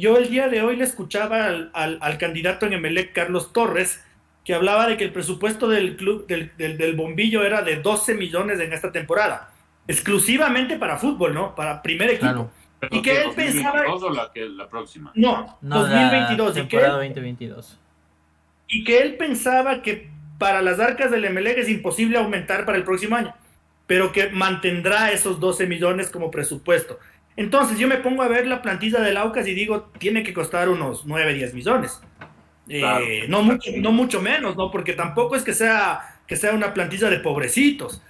el 0.04 0.28
día 0.28 0.48
de 0.48 0.60
hoy 0.60 0.76
le 0.76 0.84
escuchaba 0.84 1.46
al, 1.46 2.18
candidato 2.18 2.66
en 2.66 2.74
Emelec, 2.74 3.12
Carlos 3.14 3.52
Torres, 3.54 4.04
que 4.44 4.54
hablaba 4.54 4.86
de 4.86 4.98
que 4.98 5.04
el 5.04 5.12
presupuesto 5.12 5.68
del 5.68 5.96
club 5.96 6.26
del, 6.26 6.52
del, 6.56 6.94
bombillo 6.94 7.42
era 7.44 7.62
de 7.62 7.76
12 7.76 8.14
millones 8.14 8.60
en 8.60 8.74
esta 8.74 8.92
temporada, 8.92 9.50
exclusivamente 9.88 10.76
para 10.76 10.98
fútbol, 10.98 11.32
¿no? 11.32 11.54
Para 11.54 11.80
primer 11.80 12.10
equipo. 12.10 12.50
y 12.90 13.00
que 13.00 13.22
él 13.22 13.30
pensaba. 13.34 13.82
o 13.86 14.10
la, 14.10 14.30
que, 14.32 14.46
la 14.46 14.68
próxima? 14.68 15.12
No, 15.14 15.58
2022. 15.62 16.54
temporada 16.54 16.94
2022. 16.96 17.78
Y 18.68 18.84
que 18.84 19.00
él 19.00 19.16
pensaba 19.16 19.80
que 19.80 20.10
para 20.38 20.60
las 20.60 20.78
arcas 20.78 21.10
del 21.10 21.24
Emelec 21.24 21.56
es 21.56 21.70
imposible 21.70 22.18
aumentar 22.18 22.66
para 22.66 22.76
el 22.76 22.84
próximo 22.84 23.16
año, 23.16 23.34
pero 23.86 24.12
que 24.12 24.28
mantendrá 24.28 25.10
esos 25.10 25.40
12 25.40 25.66
millones 25.66 26.10
como 26.10 26.30
presupuesto. 26.30 26.98
Entonces 27.36 27.78
yo 27.78 27.86
me 27.86 27.98
pongo 27.98 28.22
a 28.22 28.28
ver 28.28 28.46
la 28.46 28.62
plantilla 28.62 29.00
del 29.00 29.16
Aucas 29.16 29.46
y 29.46 29.54
digo, 29.54 29.90
tiene 29.98 30.22
que 30.22 30.32
costar 30.32 30.68
unos 30.68 31.04
9, 31.04 31.34
10 31.34 31.54
millones. 31.54 32.00
Eh, 32.68 33.26
no, 33.28 33.42
mucho, 33.42 33.70
no 33.76 33.92
mucho 33.92 34.20
menos, 34.22 34.56
¿no? 34.56 34.70
Porque 34.70 34.94
tampoco 34.94 35.36
es 35.36 35.42
que 35.42 35.52
sea, 35.52 36.00
que 36.26 36.36
sea 36.36 36.52
una 36.52 36.72
plantilla 36.72 37.10
de 37.10 37.18
pobrecitos. 37.18 38.02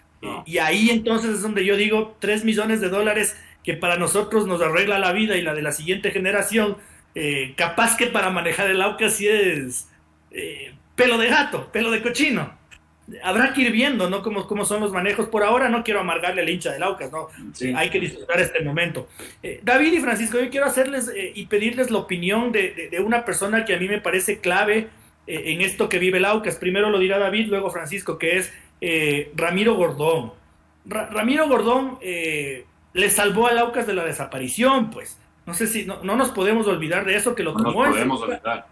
Y 0.44 0.58
ahí 0.58 0.90
entonces 0.90 1.30
es 1.36 1.42
donde 1.42 1.64
yo 1.64 1.76
digo, 1.76 2.16
3 2.20 2.44
millones 2.44 2.80
de 2.80 2.88
dólares 2.88 3.36
que 3.62 3.74
para 3.74 3.96
nosotros 3.96 4.46
nos 4.46 4.60
arregla 4.62 4.98
la 4.98 5.12
vida 5.12 5.36
y 5.36 5.42
la 5.42 5.54
de 5.54 5.62
la 5.62 5.72
siguiente 5.72 6.10
generación, 6.10 6.76
eh, 7.14 7.54
capaz 7.56 7.96
que 7.96 8.06
para 8.06 8.30
manejar 8.30 8.70
el 8.70 8.80
Aucas 8.82 9.14
sí 9.14 9.28
es 9.28 9.88
eh, 10.30 10.74
pelo 10.94 11.18
de 11.18 11.28
gato, 11.28 11.70
pelo 11.72 11.90
de 11.90 12.02
cochino 12.02 12.56
habrá 13.22 13.52
que 13.52 13.62
ir 13.62 13.72
viendo, 13.72 14.10
¿no? 14.10 14.22
Cómo, 14.22 14.46
cómo 14.46 14.64
son 14.64 14.80
los 14.80 14.92
manejos. 14.92 15.28
Por 15.28 15.44
ahora 15.44 15.68
no 15.68 15.84
quiero 15.84 16.00
amargarle 16.00 16.42
el 16.42 16.48
hincha 16.48 16.72
del 16.72 16.82
Aucas, 16.82 17.10
¿no? 17.12 17.28
hay 17.76 17.90
que 17.90 18.00
disfrutar 18.00 18.40
este 18.40 18.60
momento. 18.62 19.08
Eh, 19.42 19.60
David 19.62 19.92
y 19.92 20.00
Francisco, 20.00 20.38
yo 20.38 20.50
quiero 20.50 20.66
hacerles 20.66 21.08
eh, 21.14 21.32
y 21.34 21.46
pedirles 21.46 21.90
la 21.90 21.98
opinión 21.98 22.52
de, 22.52 22.90
una 23.04 23.24
persona 23.24 23.64
que 23.64 23.74
a 23.74 23.78
mí 23.78 23.88
me 23.88 24.00
parece 24.00 24.40
clave 24.40 24.88
eh, 25.26 25.42
en 25.46 25.60
esto 25.60 25.88
que 25.88 25.98
vive 25.98 26.18
el 26.18 26.24
Aucas. 26.24 26.56
Primero 26.56 26.90
lo 26.90 26.98
dirá 26.98 27.18
David, 27.18 27.46
luego 27.48 27.70
Francisco, 27.70 28.18
que 28.18 28.38
es 28.38 28.52
Ramiro 29.34 29.74
Gordón. 29.74 30.32
Ramiro 30.84 31.48
Gordón 31.48 31.98
le 32.00 33.10
salvó 33.10 33.46
al 33.48 33.58
Aucas 33.58 33.86
de 33.86 33.94
la 33.94 34.04
desaparición, 34.04 34.90
pues. 34.90 35.18
No 35.46 35.54
sé 35.54 35.68
si, 35.68 35.84
no, 35.84 36.02
nos 36.02 36.30
podemos 36.30 36.66
olvidar 36.66 37.04
de 37.04 37.14
eso, 37.14 37.36
que 37.36 37.44
lo 37.44 37.52
tomó. 37.52 37.86
No 37.86 37.92
podemos 37.92 38.20
olvidar 38.20 38.66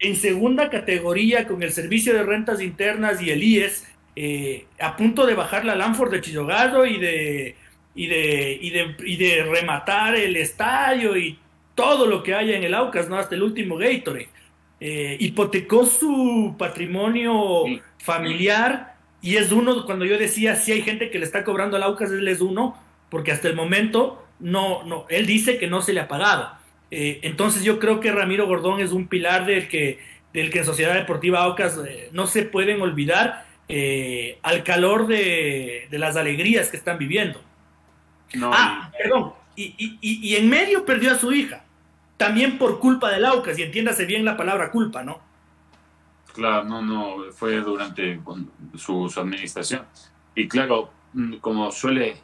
en 0.00 0.16
segunda 0.16 0.70
categoría 0.70 1.46
con 1.46 1.62
el 1.62 1.72
Servicio 1.72 2.14
de 2.14 2.22
Rentas 2.22 2.60
Internas 2.60 3.22
y 3.22 3.30
el 3.30 3.42
IES, 3.42 3.86
eh, 4.16 4.66
a 4.80 4.96
punto 4.96 5.26
de 5.26 5.34
bajar 5.34 5.64
la 5.64 5.74
Lanford 5.74 6.10
de 6.10 6.20
Chillogado 6.20 6.86
y 6.86 6.98
de, 6.98 7.56
y, 7.94 8.06
de, 8.06 8.58
y, 8.60 8.70
de, 8.70 8.96
y 9.04 9.16
de 9.16 9.44
rematar 9.44 10.16
el 10.16 10.36
estadio 10.36 11.16
y 11.16 11.38
todo 11.74 12.06
lo 12.06 12.22
que 12.22 12.34
haya 12.34 12.56
en 12.56 12.64
el 12.64 12.74
Aucas, 12.74 13.08
¿no? 13.08 13.16
Hasta 13.16 13.34
el 13.34 13.42
último 13.42 13.76
Gatorade. 13.76 14.28
Eh, 14.80 15.18
hipotecó 15.20 15.84
su 15.84 16.54
patrimonio 16.58 17.64
familiar 17.98 18.94
y 19.20 19.36
es 19.36 19.52
uno, 19.52 19.84
cuando 19.84 20.06
yo 20.06 20.16
decía, 20.16 20.56
si 20.56 20.72
hay 20.72 20.80
gente 20.80 21.10
que 21.10 21.18
le 21.18 21.26
está 21.26 21.44
cobrando 21.44 21.76
al 21.76 21.82
Aucas, 21.82 22.10
él 22.10 22.26
es 22.26 22.40
uno, 22.40 22.76
porque 23.10 23.32
hasta 23.32 23.48
el 23.48 23.54
momento 23.54 24.26
no, 24.38 24.82
no, 24.84 25.04
él 25.10 25.26
dice 25.26 25.58
que 25.58 25.66
no 25.66 25.82
se 25.82 25.92
le 25.92 26.00
ha 26.00 26.08
pagado. 26.08 26.50
Eh, 26.90 27.20
entonces 27.22 27.62
yo 27.62 27.78
creo 27.78 28.00
que 28.00 28.10
Ramiro 28.10 28.46
Gordón 28.46 28.80
es 28.80 28.92
un 28.92 29.06
pilar 29.06 29.46
del 29.46 29.68
que, 29.68 30.00
del 30.32 30.50
que 30.50 30.60
en 30.60 30.64
Sociedad 30.64 30.94
Deportiva 30.94 31.40
Aucas 31.44 31.78
eh, 31.86 32.10
no 32.12 32.26
se 32.26 32.42
pueden 32.42 32.82
olvidar 32.82 33.46
eh, 33.68 34.38
al 34.42 34.64
calor 34.64 35.06
de, 35.06 35.86
las 35.92 36.16
alegrías 36.16 36.68
que 36.68 36.76
están 36.76 36.98
viviendo. 36.98 37.40
ah, 38.42 38.90
perdón, 38.98 39.34
y, 39.54 40.34
en 40.34 40.48
medio 40.48 40.84
perdió 40.84 41.12
a 41.12 41.18
su 41.18 41.32
hija, 41.32 41.64
también 42.16 42.58
por 42.58 42.80
culpa 42.80 43.10
del 43.10 43.24
Aucas, 43.24 43.58
y 43.58 43.62
entiéndase 43.62 44.06
bien 44.06 44.24
la 44.24 44.36
palabra 44.36 44.70
culpa, 44.70 45.04
¿no? 45.04 45.20
Claro, 46.34 46.64
no, 46.64 46.82
no, 46.82 47.32
fue 47.32 47.56
durante 47.56 48.20
su, 48.76 49.08
su 49.08 49.20
administración. 49.20 49.82
Y 50.34 50.48
claro, 50.48 50.90
mm, 51.12 51.36
como 51.36 51.70
suele, 51.70 52.16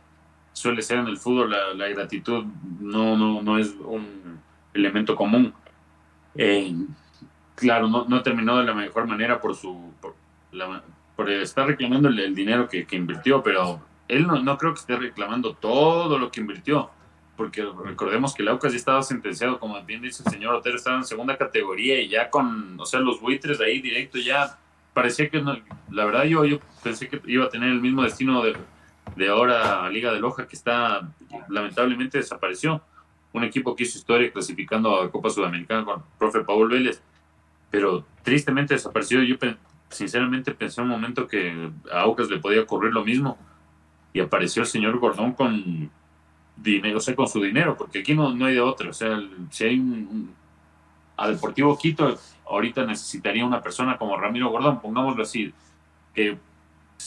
suele 0.52 0.81
ser 0.83 0.98
en 0.98 1.09
el 1.09 1.18
fútbol, 1.18 1.50
la, 1.50 1.74
la 1.74 1.88
gratitud 1.88 2.44
no, 2.81 3.16
no, 3.16 3.42
no 3.42 3.59
es 3.59 3.74
un 3.85 4.26
elemento 4.77 5.17
común. 5.17 5.53
Eh, 6.35 6.75
claro, 7.55 7.89
no, 7.89 8.07
no, 8.09 8.23
terminó 8.23 8.59
de 8.59 8.65
la 8.65 8.75
mejor 8.75 9.07
manera 9.07 9.41
por 9.41 9.55
su 9.55 9.93
por, 10.01 10.15
por 11.17 11.31
estar 11.31 11.67
reclamando 11.67 12.09
el, 12.09 12.35
dinero 12.35 12.69
que, 12.69 12.87
que, 12.87 12.97
invirtió, 12.97 13.43
pero 13.43 13.81
él 14.09 14.27
no, 14.27 14.43
no 14.43 14.59
creo 14.59 14.75
que 14.75 14.81
esté 14.81 14.97
reclamando 14.97 15.55
todo 15.55 16.19
lo 16.19 16.31
que 16.31 16.41
invirtió 16.41 16.91
porque 17.37 17.67
recordemos 17.85 18.35
que 18.35 18.43
el 18.43 18.49
Aucas 18.49 18.73
ya 18.73 18.79
estaba 18.79 19.03
sentenciado, 19.03 19.61
como 19.61 19.81
bien 19.83 20.03
dice 20.03 20.23
el 20.25 20.33
señor 20.33 20.55
Otero, 20.55 20.77
estaba 20.77 20.97
en 20.97 21.05
segunda 21.05 21.37
categoría 21.37 22.01
y 22.01 22.09
ya 22.09 22.31
con, 22.31 22.81
o 22.81 22.87
sea, 22.87 23.01
los 23.01 23.21
buitres 23.21 23.61
ahí 23.61 23.81
directo 23.81 24.19
ya 24.19 24.59
parecía 24.95 25.29
que, 25.29 25.41
no, 25.41 25.57
la 25.91 26.05
verdad 26.07 26.25
yo, 26.25 26.45
yo 26.45 26.59
pensé 26.83 27.09
que 27.09 27.21
iba 27.27 27.45
a 27.45 27.51
tener 27.51 27.69
el 27.69 27.81
mismo 27.81 28.03
destino 28.03 28.43
de, 28.43 28.57
de 29.15 29.29
ahora 29.29 29.89
Liga 29.91 30.12
de 30.12 30.21
Loja, 30.21 30.47
que 30.49 30.57
está, 30.57 31.09
lamentablemente 31.49 32.19
desapareció. 32.19 32.83
Un 33.33 33.45
equipo 33.45 33.77
que 33.77 33.83
hizo 33.83 33.99
historia 33.99 34.33
clasificando 34.33 35.01
a 35.01 35.11
Copa 35.11 35.31
Sudamericana 35.31 35.85
con 35.85 36.01
el 36.01 36.05
profe 36.19 36.41
Paul 36.41 36.71
Vélez, 36.71 37.03
pero 37.71 38.05
tristemente 38.23 38.75
desapareció. 38.75 39.23
Yo 39.23 39.37
sinceramente 39.89 40.53
pensé 40.53 40.81
un 40.81 40.89
momento 40.89 41.27
que 41.27 41.71
a 41.93 42.01
Aucas 42.01 42.31
le 42.31 42.39
podía 42.39 42.62
ocurrir 42.62 42.93
lo 42.93 43.05
mismo 43.05 43.39
y 44.12 44.21
apareció 44.21 44.62
el 44.62 44.69
señor 44.69 44.99
Gordón 44.99 45.33
con 45.33 45.91
dinero, 46.57 46.97
o 46.97 47.01
sea, 47.01 47.15
con 47.15 47.29
su 47.29 47.43
dinero, 47.43 47.77
porque 47.77 47.99
aquí 47.99 48.15
no, 48.15 48.35
no 48.35 48.47
hay 48.47 48.55
de 48.55 48.61
otro. 48.61 48.91
O 48.91 48.95
sea, 48.95 49.21
si 49.51 49.65
hay 49.65 49.79
un, 49.79 50.35
a 51.17 51.29
Deportivo 51.29 51.77
Quito, 51.77 52.19
ahorita 52.49 52.85
necesitaría 52.85 53.45
una 53.45 53.62
persona 53.62 53.99
como 53.99 54.17
Ramiro 54.19 54.51
Gordón, 54.51 54.81
pongámoslo 54.81 55.23
así, 55.23 55.53
que 56.15 56.39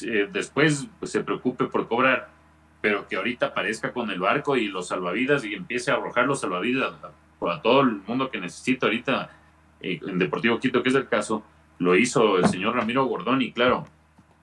eh, 0.04 0.30
después 0.32 0.88
pues, 1.00 1.12
se 1.12 1.24
preocupe 1.24 1.66
por 1.66 1.88
cobrar, 1.88 2.30
pero 2.82 3.08
que 3.08 3.16
ahorita 3.16 3.48
aparezca 3.48 3.92
con 3.92 4.10
el 4.10 4.20
barco 4.20 4.56
y 4.56 4.68
los 4.68 4.88
salvavidas 4.88 5.44
y 5.44 5.54
empiece 5.54 5.92
a 5.92 5.96
arrojar 5.96 6.26
los 6.26 6.40
salvavidas 6.40 6.94
a, 7.42 7.62
todo 7.62 7.82
el 7.82 8.02
mundo 8.08 8.30
que 8.30 8.40
necesita 8.40 8.86
ahorita 8.88 9.30
eh, 9.82 10.00
en 10.06 10.20
Deportivo 10.20 10.60
Quito, 10.60 10.84
que 10.84 10.90
es 10.90 10.96
el 10.96 11.08
caso, 11.08 11.44
lo 11.78 11.96
hizo 11.96 12.38
el 12.38 12.46
señor 12.48 12.76
Ramiro 12.76 13.06
Gordón 13.06 13.42
y 13.42 13.52
claro, 13.52 13.86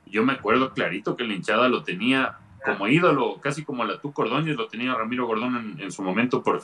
yo 0.06 0.24
me 0.24 0.34
acuerdo 0.34 0.72
clarito 0.72 1.16
que 1.16 1.24
la 1.24 1.34
hinchada 1.34 1.68
lo 1.68 1.82
tenía 1.82 2.38
como 2.64 2.88
ídolo, 2.88 3.40
casi 3.40 3.64
como 3.64 3.84
la 3.84 3.98
tú 3.98 4.12
Cordóñez, 4.12 4.56
lo 4.56 4.66
tenía 4.66 4.94
Ramiro 4.94 5.26
Gordón 5.26 5.76
en, 5.78 5.92
su 5.92 6.02
momento 6.02 6.42
por 6.42 6.62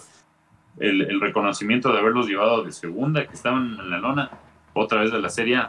el, 0.78 1.20
reconocimiento 1.20 1.92
de 1.92 1.98
haberlos 1.98 2.26
llevado 2.26 2.64
de 2.64 2.72
segunda, 2.72 3.26
que 3.26 3.34
estaban 3.34 3.78
en 3.78 3.90
la 3.90 3.98
lona, 3.98 4.30
otra 4.74 5.02
vez 5.02 5.12
de 5.12 5.20
la 5.20 5.28
serie. 5.28 5.62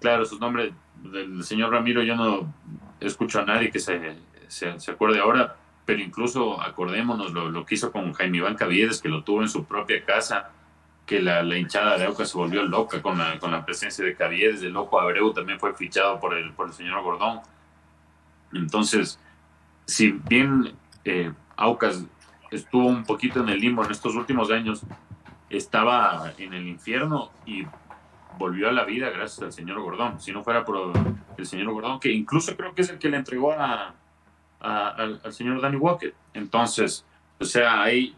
Claro, 0.00 0.24
sus 0.26 0.40
nombres 0.40 0.72
del 1.02 1.42
señor 1.42 1.70
Ramiro 1.70 2.02
yo 2.02 2.16
no 2.16 2.52
escucho 3.00 3.40
a 3.40 3.44
nadie 3.44 3.70
que 3.70 3.78
se, 3.78 4.14
se, 4.52 4.90
acuerde 4.90 5.18
ahora, 5.18 5.56
pero 5.86 6.00
incluso 6.00 6.60
acordémonos 6.60 7.32
lo, 7.32 7.50
lo, 7.50 7.64
que 7.64 7.74
hizo 7.74 7.90
con 7.90 8.12
Jaime 8.12 8.38
Iván 8.38 8.54
Caviedes, 8.54 9.00
que 9.00 9.08
lo 9.08 9.24
tuvo 9.24 9.42
en 9.42 9.48
su 9.48 9.64
propia 9.64 10.04
casa, 10.04 10.50
que 11.06 11.20
la, 11.20 11.42
la 11.42 11.56
hinchada 11.56 11.96
de 11.96 12.04
Aucas 12.04 12.30
se 12.30 12.38
volvió 12.38 12.62
loca 12.62 13.00
con 13.00 13.18
la, 13.18 13.38
con 13.38 13.50
la 13.50 13.64
presencia 13.64 14.04
de 14.04 14.14
Caviedes, 14.14 14.62
el 14.62 14.72
loco 14.72 15.00
Abreu 15.00 15.32
también 15.32 15.58
fue 15.58 15.74
fichado 15.74 16.20
por 16.20 16.36
el, 16.36 16.52
por 16.52 16.68
el 16.68 16.74
señor 16.74 17.02
Gordón. 17.02 17.40
Entonces, 18.52 19.18
si 19.86 20.12
bien 20.12 20.74
eh, 21.04 21.32
Aucas 21.56 22.04
estuvo 22.50 22.86
un 22.86 23.04
poquito 23.04 23.40
en 23.40 23.48
el 23.48 23.58
limbo 23.58 23.84
en 23.84 23.90
estos 23.90 24.14
últimos 24.14 24.50
años, 24.50 24.82
estaba 25.48 26.32
en 26.36 26.52
el 26.52 26.68
infierno 26.68 27.30
y 27.46 27.66
volvió 28.38 28.68
a 28.68 28.72
la 28.72 28.84
vida 28.84 29.10
gracias 29.10 29.42
al 29.42 29.52
señor 29.52 29.80
Gordón. 29.80 30.20
Si 30.20 30.30
no 30.30 30.44
fuera 30.44 30.64
por 30.64 30.92
el 31.38 31.46
señor 31.46 31.72
Gordón, 31.72 32.00
que 32.00 32.12
incluso 32.12 32.54
creo 32.54 32.74
que 32.74 32.82
es 32.82 32.90
el 32.90 32.98
que 32.98 33.08
le 33.08 33.16
entregó 33.16 33.52
a, 33.52 33.94
al, 34.62 35.32
señor 35.32 35.60
Danny 35.60 35.76
Walker. 35.76 36.14
Entonces, 36.34 37.04
o 37.38 37.44
sea, 37.44 37.82
ahí 37.82 38.14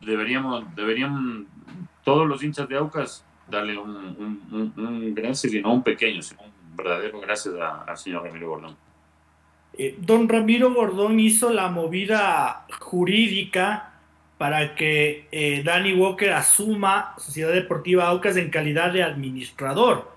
deberíamos, 0.00 0.64
deberían 0.74 1.46
todos 2.04 2.26
los 2.26 2.42
hinchas 2.42 2.68
de 2.68 2.76
Aucas 2.76 3.24
darle 3.48 3.76
un, 3.76 4.72
un, 4.76 5.14
gracias 5.14 5.52
y 5.52 5.60
no 5.60 5.74
un 5.74 5.82
pequeño, 5.82 6.22
sino 6.22 6.42
un 6.42 6.76
verdadero 6.76 7.20
gracias 7.20 7.54
al 7.86 7.96
señor 7.96 8.24
Ramiro 8.24 8.48
Gordón. 8.48 8.76
Eh, 9.76 9.96
don 9.98 10.28
Ramiro 10.28 10.72
Gordón 10.72 11.20
hizo 11.20 11.52
la 11.52 11.68
movida 11.68 12.66
jurídica 12.80 13.90
para 14.38 14.74
que 14.74 15.28
eh, 15.32 15.62
Danny 15.62 15.92
Walker 15.92 16.32
asuma 16.32 17.14
Sociedad 17.18 17.52
Deportiva 17.52 18.08
Aucas 18.08 18.36
en 18.36 18.50
calidad 18.50 18.92
de 18.92 19.02
administrador. 19.02 20.09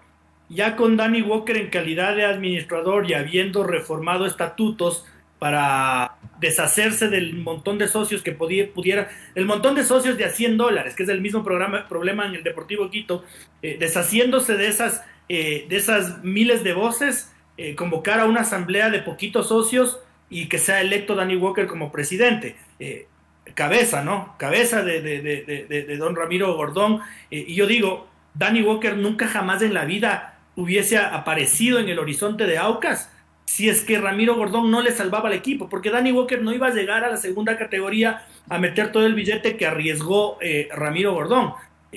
Ya 0.54 0.76
con 0.76 0.98
Danny 0.98 1.22
Walker 1.22 1.58
en 1.58 1.70
calidad 1.70 2.16
de 2.16 2.26
administrador 2.26 3.10
y 3.10 3.14
habiendo 3.14 3.64
reformado 3.64 4.26
estatutos 4.26 5.06
para 5.40 6.16
deshacerse 6.40 7.10
del 7.10 7.36
montón 7.36 7.78
de 7.78 7.88
socios 7.88 8.22
que 8.22 8.32
pudiera, 8.32 9.10
el 9.36 9.46
montón 9.46 9.76
de 9.76 9.84
socios 9.84 10.18
de 10.18 10.26
a 10.26 10.30
100 10.30 10.58
dólares, 10.58 10.96
que 10.96 11.04
es 11.04 11.10
el 11.10 11.22
mismo 11.22 11.44
programa, 11.44 11.88
problema 11.88 12.26
en 12.26 12.36
el 12.36 12.44
Deportivo 12.44 12.90
Quito, 12.90 13.26
eh, 13.62 13.78
deshaciéndose 13.80 14.56
de 14.56 14.68
esas, 14.68 15.04
de 15.28 15.68
esas 15.70 16.24
miles 16.24 16.64
de 16.64 16.74
voces, 16.74 17.34
eh, 17.56 17.76
convocar 17.76 18.20
a 18.20 18.26
una 18.26 18.42
asamblea 18.42 18.90
de 18.90 19.00
poquitos 19.00 19.50
socios 19.50 20.00
y 20.28 20.48
que 20.50 20.58
sea 20.58 20.82
electo 20.82 21.14
Danny 21.14 21.36
Walker 21.36 21.68
como 21.68 21.92
presidente. 21.92 22.56
Eh, 22.80 23.08
cabeza, 23.54 24.04
¿no? 24.04 24.36
Cabeza 24.40 24.82
de, 24.82 25.98
don 26.00 26.16
Ramiro 26.16 26.56
Gordón. 26.56 27.02
Eh, 27.30 27.46
y 27.48 27.56
yo 27.56 27.68
digo, 27.68 28.08
Danny 28.34 28.64
Walker 28.64 28.98
nunca 28.98 29.28
jamás 29.28 29.62
en 29.62 29.76
la 29.76 29.86
vida 29.86 30.33
hubiese 30.56 30.98
aparecido 30.98 31.80
en 31.80 31.90
el 31.90 32.00
horizonte 32.00 32.46
de 32.46 32.58
Aucas 32.58 33.10
si 33.46 33.70
es 33.70 33.82
que 33.82 34.00
Ramiro 34.00 34.36
Gordón 34.36 34.72
no 34.72 34.82
le 34.82 34.92
salvaba 34.92 35.28
al 35.28 35.36
equipo, 35.36 35.70
porque 35.70 35.92
Danny 35.92 36.12
Walker 36.12 36.42
no 36.42 36.54
iba 36.54 36.68
a 36.68 36.74
llegar 36.74 37.04
a 37.04 37.10
la 37.10 37.18
segunda 37.18 37.58
categoría 37.58 38.26
a 38.50 38.58
meter 38.58 38.92
todo 38.92 39.06
el 39.06 39.14
billete 39.14 39.58
que 39.58 39.68
arriesgó 39.68 40.40
Ramiro 40.72 41.14
Gordón. 41.14 41.54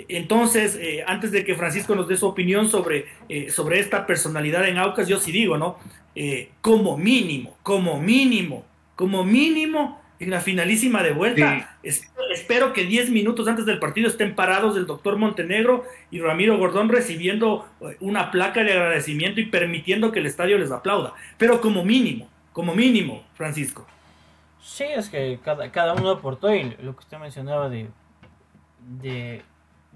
Entonces, 0.09 0.77
eh, 0.81 1.05
antes 1.07 1.33
de 1.33 1.45
que 1.45 1.55
Francisco 1.55 1.95
nos 1.95 2.07
dé 2.07 2.17
su 2.17 2.27
opinión 2.27 2.69
sobre, 2.69 3.07
eh, 3.29 3.51
sobre 3.51 3.81
esta 3.81 4.07
personalidad 4.07 4.69
en 4.69 4.77
Aucas, 4.77 5.09
yo 5.09 5.19
sí 5.19 5.33
digo, 5.33 5.57
¿no? 5.57 5.79
Eh, 6.15 6.51
como 6.61 6.99
mínimo, 6.99 7.57
como 7.63 7.99
mínimo, 7.99 8.65
como 8.95 9.25
mínimo, 9.25 10.01
en 10.19 10.31
la 10.31 10.41
finalísima 10.41 11.03
de 11.03 11.13
vuelta, 11.13 11.77
espero, 11.83 12.73
que 12.73 12.85
10 12.85 13.11
minutos 13.11 13.49
antes 13.49 13.67
del 13.67 13.79
partido 13.79 14.09
estén 14.09 14.35
parados 14.35 14.77
el 14.77 14.87
doctor 14.87 15.17
Montenegro 15.17 15.85
y 16.11 16.21
Ramiro 16.21 16.57
Gordón 16.57 16.89
recibiendo 16.89 17.69
una 18.01 18.31
placa 18.31 18.63
de 18.63 18.73
agradecimiento 18.73 19.41
y 19.41 19.47
permitiendo 19.47 20.13
que 20.13 20.21
el 20.21 20.27
estadio 20.27 20.59
les 20.59 20.71
aplauda. 20.71 21.13
Pero 21.37 21.61
como 21.61 21.85
mínimo, 21.85 22.29
como 22.53 22.75
mínimo, 22.75 23.25
Francisco. 23.35 23.87
Sí, 24.63 24.85
es 24.85 25.09
que 25.09 25.39
cada, 25.45 25.71
cada 25.71 25.95
uno 25.95 26.11
aportó 26.11 26.55
y 26.55 26.77
lo 26.83 26.95
que 26.95 27.01
usted 27.01 27.19
mencionaba 27.19 27.69
de, 27.69 27.89
de 29.01 29.43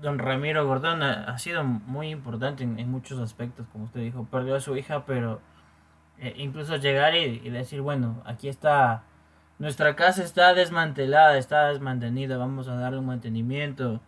don 0.00 0.18
Ramiro 0.18 0.66
Gordón 0.66 1.02
ha, 1.02 1.38
sido 1.38 1.62
muy 1.64 2.08
importante 2.08 2.64
en, 2.64 2.90
muchos 2.90 3.18
aspectos, 3.18 3.66
como 3.72 3.84
usted 3.84 4.00
dijo, 4.00 4.26
perdió 4.30 4.54
a 4.56 4.60
su 4.60 4.76
hija, 4.76 5.04
pero 5.04 5.40
eh, 6.18 6.34
incluso 6.38 6.76
llegar 6.76 7.14
y, 7.14 7.38
decir, 7.50 7.80
bueno, 7.80 8.22
aquí 8.24 8.48
está, 8.48 9.04
nuestra 9.60 9.94
casa 9.94 10.24
está 10.24 10.52
desmantelada, 10.54 11.38
está 11.38 11.68
desmantenida, 11.68 12.36
vamos 12.36 12.66
a 12.66 12.74
darle 12.74 12.98
un 12.98 13.06
mantenimiento, 13.06 14.00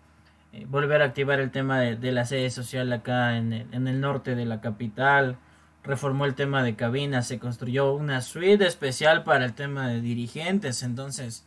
eh, 0.53 0.67
volver 0.69 1.03
a 1.03 1.05
activar 1.05 1.39
el 1.39 1.53
tema 1.53 1.79
de, 1.79 2.13
la 2.13 2.25
sede 2.25 2.51
social 2.51 2.93
acá 2.93 3.37
en 3.37 3.53
el, 3.53 3.73
en 3.73 3.87
el 3.87 4.01
norte 4.01 4.35
de 4.35 4.45
la 4.45 4.61
capital, 4.61 5.37
reformó 5.85 6.25
el 6.25 6.35
tema 6.35 6.65
de 6.65 6.75
cabinas, 6.75 7.29
se 7.29 7.39
construyó 7.39 7.93
una 7.93 8.21
suite 8.21 8.67
especial 8.67 9.23
para 9.23 9.45
el 9.45 9.53
tema 9.53 9.89
de 9.89 10.01
dirigentes, 10.01 10.83
entonces... 10.83 11.47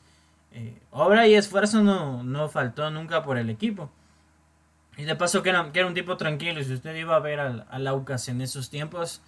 Eh, 0.58 0.82
obra 0.92 1.28
y 1.28 1.36
esfuerzo 1.36 1.84
no, 1.84 2.24
no 2.24 2.48
faltó 2.48 2.90
nunca 2.90 3.24
por 3.24 3.38
el 3.38 3.50
equipo. 3.50 3.92
Y 4.96 5.04
de 5.04 5.16
paso 5.18 5.44
que 5.44 5.50
era, 5.50 5.62
un 5.62 5.94
tipo 5.94 6.16
tranquilo. 6.16 6.64
Si 6.64 6.74
usted 6.74 6.96
iba 6.96 7.16
a 7.16 7.20
ver 7.20 7.42
al, 7.42 7.66
al 7.70 7.88
Aucas 7.88 8.30
en 8.30 8.40
esos 8.40 8.70
tiempos, 8.70 9.22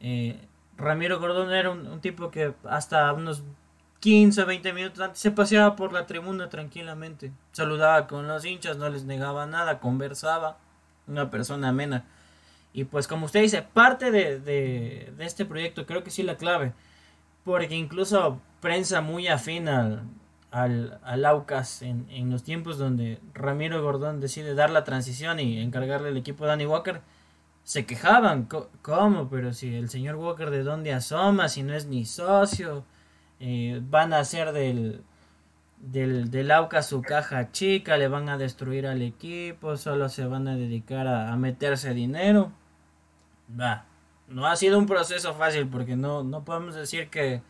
eh, 0.00 0.40
Ramiro 0.78 1.20
Gordón 1.20 1.52
era 1.52 1.70
un, 1.70 2.00
tipo 2.00 2.30
que 2.30 2.54
hasta 2.64 3.12
unos 3.12 3.42
15 4.00 4.42
o 4.42 4.46
20 4.46 4.72
minutos 4.72 5.00
antes 5.00 5.20
se 5.20 5.30
paseaba 5.30 5.76
por 5.76 5.92
la 5.92 6.06
tribuna 6.06 6.48
tranquilamente. 6.48 7.32
Saludaba 7.52 8.06
con 8.06 8.26
los 8.26 8.44
hinchas, 8.44 8.76
no 8.76 8.88
les 8.88 9.04
negaba 9.04 9.46
nada, 9.46 9.78
conversaba. 9.78 10.58
Una 11.06 11.30
persona 11.30 11.68
amena. 11.68 12.04
Y 12.72 12.84
pues 12.84 13.06
como 13.06 13.26
usted 13.26 13.42
dice, 13.42 13.62
parte 13.62 14.10
de, 14.10 14.38
de, 14.40 15.12
de 15.16 15.24
este 15.24 15.44
proyecto 15.44 15.86
creo 15.86 16.02
que 16.02 16.10
sí 16.10 16.22
la 16.22 16.36
clave. 16.36 16.72
Porque 17.44 17.74
incluso 17.74 18.40
prensa 18.60 19.00
muy 19.00 19.28
afín 19.28 19.68
al, 19.68 20.02
al, 20.50 20.98
al 21.02 21.24
Aucas 21.24 21.82
en, 21.82 22.06
en, 22.10 22.30
los 22.30 22.42
tiempos 22.42 22.78
donde 22.78 23.18
Ramiro 23.34 23.82
Gordón 23.82 24.20
decide 24.20 24.54
dar 24.54 24.70
la 24.70 24.84
transición 24.84 25.40
y 25.40 25.60
encargarle 25.60 26.10
el 26.10 26.16
equipo 26.16 26.44
a 26.44 26.48
Danny 26.48 26.66
Walker, 26.66 27.00
se 27.64 27.86
quejaban, 27.86 28.48
¿cómo? 28.82 29.28
Pero 29.28 29.52
si 29.52 29.74
el 29.74 29.90
señor 29.90 30.16
Walker 30.16 30.50
de 30.50 30.62
dónde 30.62 30.92
asoma, 30.92 31.48
si 31.48 31.62
no 31.62 31.74
es 31.74 31.86
ni 31.86 32.04
socio, 32.04 32.84
eh, 33.40 33.80
van 33.82 34.12
a 34.12 34.20
hacer 34.20 34.52
del, 34.52 35.02
del, 35.78 36.30
del 36.30 36.50
Aucas 36.50 36.86
su 36.86 37.02
caja 37.02 37.50
chica, 37.52 37.96
le 37.96 38.08
van 38.08 38.28
a 38.28 38.38
destruir 38.38 38.86
al 38.86 39.02
equipo, 39.02 39.76
solo 39.76 40.08
se 40.08 40.26
van 40.26 40.46
a 40.48 40.56
dedicar 40.56 41.06
a, 41.06 41.32
a 41.32 41.36
meterse 41.36 41.94
dinero. 41.94 42.52
Va, 43.58 43.86
no 44.28 44.46
ha 44.46 44.56
sido 44.56 44.78
un 44.78 44.86
proceso 44.86 45.34
fácil 45.34 45.66
porque 45.66 45.96
no, 45.96 46.22
no 46.22 46.44
podemos 46.44 46.74
decir 46.74 47.08
que 47.10 47.42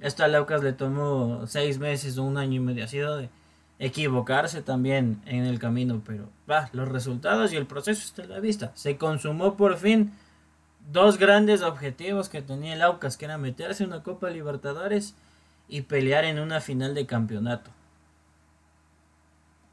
esto 0.00 0.24
a 0.24 0.28
Lucas 0.28 0.62
le 0.62 0.72
tomó 0.72 1.46
seis 1.46 1.78
meses 1.78 2.18
o 2.18 2.24
un 2.24 2.36
año 2.36 2.54
y 2.54 2.60
medio. 2.60 2.84
Ha 2.84 2.88
sido 2.88 3.16
de, 3.16 3.30
equivocarse 3.78 4.62
también 4.62 5.20
en 5.26 5.44
el 5.44 5.58
camino, 5.58 6.02
pero 6.04 6.28
va, 6.50 6.68
los 6.72 6.88
resultados 6.88 7.52
y 7.52 7.56
el 7.56 7.66
proceso 7.66 8.02
está 8.02 8.22
a 8.22 8.26
la 8.26 8.40
vista. 8.40 8.72
Se 8.74 8.96
consumó 8.96 9.56
por 9.56 9.76
fin 9.76 10.12
dos 10.90 11.18
grandes 11.18 11.62
objetivos 11.62 12.28
que 12.28 12.42
tenía 12.42 12.74
el 12.74 12.82
Aucas, 12.82 13.16
que 13.16 13.26
era 13.26 13.38
meterse 13.38 13.84
en 13.84 13.90
una 13.90 14.02
Copa 14.02 14.30
Libertadores 14.30 15.14
y 15.68 15.82
pelear 15.82 16.24
en 16.24 16.38
una 16.38 16.60
final 16.60 16.94
de 16.94 17.06
campeonato. 17.06 17.70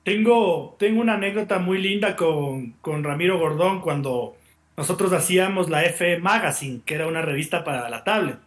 Tengo, 0.03 0.75
tengo 0.79 1.01
una 1.01 1.13
anécdota 1.13 1.59
muy 1.59 1.81
linda 1.81 2.15
con, 2.15 2.75
Ramiro 2.83 3.39
Gordón 3.39 3.79
cuando 3.79 4.35
nosotros 4.75 5.13
hacíamos 5.13 5.69
la 5.69 5.85
F 5.85 6.19
Magazine, 6.19 6.81
que 6.85 6.95
era 6.95 7.07
una 7.07 7.21
revista 7.21 7.63
para 7.63 7.89
la 7.89 8.03
tablet. 8.03 8.37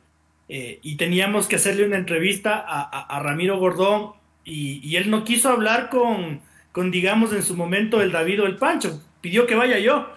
Eh, 0.49 0.79
y 0.83 0.97
teníamos 0.97 1.49
que 1.49 1.57
hacerle 1.57 1.87
una 1.87 1.97
entrevista 1.97 2.65
a, 2.69 3.21
Ramiro 3.21 3.59
Gordón 3.59 4.13
y, 4.45 4.97
él 4.97 5.11
no 5.11 5.25
quiso 5.25 5.49
hablar 5.49 5.89
con, 5.89 6.41
con, 6.73 6.91
digamos, 6.91 7.33
en 7.33 7.43
su 7.43 7.57
momento 7.57 8.03
el 8.03 8.13
David 8.13 8.41
el 8.41 8.57
Pancho. 8.57 9.03
Pidió 9.23 9.47
que 9.47 9.55
vaya 9.55 9.79
yo. 9.79 10.09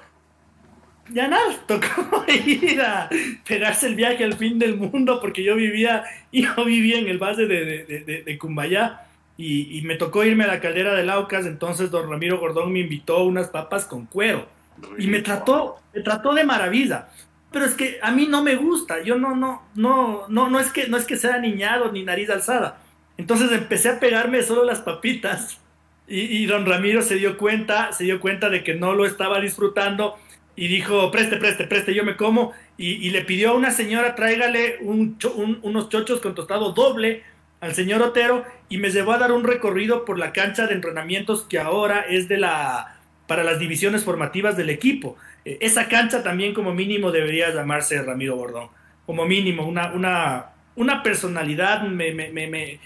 Ya 1.11 1.27
nada, 1.27 1.55
tocó 1.65 2.23
ir 2.45 2.81
a 2.81 3.09
esperarse 3.11 3.87
el 3.87 3.95
viaje 3.95 4.23
al 4.23 4.33
fin 4.33 4.59
del 4.59 4.75
mundo 4.75 5.19
porque 5.19 5.43
yo 5.43 5.55
vivía, 5.55 6.03
yo 6.31 6.65
vivía 6.65 6.99
en 6.99 7.07
el 7.07 7.17
base 7.17 7.45
de, 7.45 7.85
de, 7.85 8.23
de 8.23 8.37
Cumbayá 8.37 9.09
y, 9.41 9.81
me 9.83 9.95
tocó 9.95 10.25
irme 10.25 10.43
a 10.43 10.47
la 10.47 10.59
caldera 10.59 10.93
del 10.93 11.09
Aucas, 11.09 11.45
entonces 11.45 11.89
don 11.89 12.09
Ramiro 12.09 12.39
Gordón 12.39 12.73
me 12.73 12.81
invitó 12.81 13.23
unas 13.23 13.47
papas 13.47 13.85
con 13.85 14.05
cuero 14.05 14.49
y 14.97 15.07
me 15.07 15.21
trató, 15.21 15.77
me 15.93 16.01
trató 16.01 16.33
de 16.33 16.43
maravilla. 16.43 17.07
Pero 17.49 17.63
es 17.63 17.73
que 17.73 17.99
a 18.01 18.11
mí 18.11 18.27
no 18.27 18.43
me 18.43 18.57
gusta, 18.57 19.01
yo 19.01 19.17
no, 19.17 19.37
no, 19.37 19.63
no, 19.75 20.27
no, 20.27 20.49
no 20.49 20.59
es 20.59 20.73
que 20.73 20.89
no 20.89 20.97
es 20.97 21.05
que 21.05 21.15
sea 21.15 21.39
niñado 21.39 21.89
ni 21.89 22.03
nariz 22.03 22.29
alzada. 22.29 22.81
Entonces 23.17 23.49
empecé 23.53 23.87
a 23.87 23.99
pegarme 24.01 24.43
solo 24.43 24.65
las 24.65 24.81
papitas 24.81 25.57
y, 26.05 26.45
don 26.45 26.65
Ramiro 26.65 27.01
se 27.01 27.15
dio 27.15 27.37
cuenta, 27.37 27.93
se 27.93 28.03
dio 28.03 28.19
cuenta 28.19 28.49
de 28.49 28.61
que 28.63 28.73
no 28.73 28.93
lo 28.93 29.05
estaba 29.05 29.39
disfrutando 29.39 30.17
y 30.59 30.67
dijo, 30.67 31.09
preste, 31.09 31.37
preste, 31.37 31.63
preste, 31.63 31.93
yo 31.93 32.03
me 32.03 32.17
como. 32.17 32.51
Y, 32.75 33.09
le 33.11 33.21
pidió 33.21 33.51
a 33.51 33.53
una 33.53 33.71
señora, 33.71 34.13
tráigale 34.13 34.79
unos 34.81 35.87
chochos 35.87 36.19
con 36.19 36.35
tostado 36.35 36.73
doble 36.73 37.23
al 37.61 37.73
señor 37.73 38.01
Otero 38.01 38.43
y 38.67 38.77
me 38.77 38.89
llevó 38.89 39.13
a 39.13 39.19
dar 39.19 39.31
un 39.31 39.45
recorrido 39.45 40.03
por 40.03 40.19
la 40.19 40.33
cancha 40.33 40.67
de 40.67 40.73
entrenamientos 40.73 41.43
que 41.43 41.59
ahora 41.59 42.01
es 42.01 42.27
de 42.27 42.39
la 42.39 42.97
para 43.25 43.45
las 43.45 43.57
divisiones 43.57 44.03
formativas 44.03 44.57
del 44.57 44.69
equipo. 44.69 45.15
Eh, 45.45 45.59
esa 45.61 45.87
cancha 45.87 46.23
también 46.23 46.53
como 46.53 46.73
mínimo 46.73 47.13
debería 47.13 47.53
llamarse 47.53 48.01
Ramiro 48.01 48.35
Bordón. 48.35 48.67
Como 49.05 49.25
mínimo, 49.25 49.65
una, 49.65 49.93
una, 49.93 50.47
una 50.75 51.03
personalidad. 51.03 51.83
Me, 51.83 52.11
me, 52.11 52.31
me, 52.31 52.81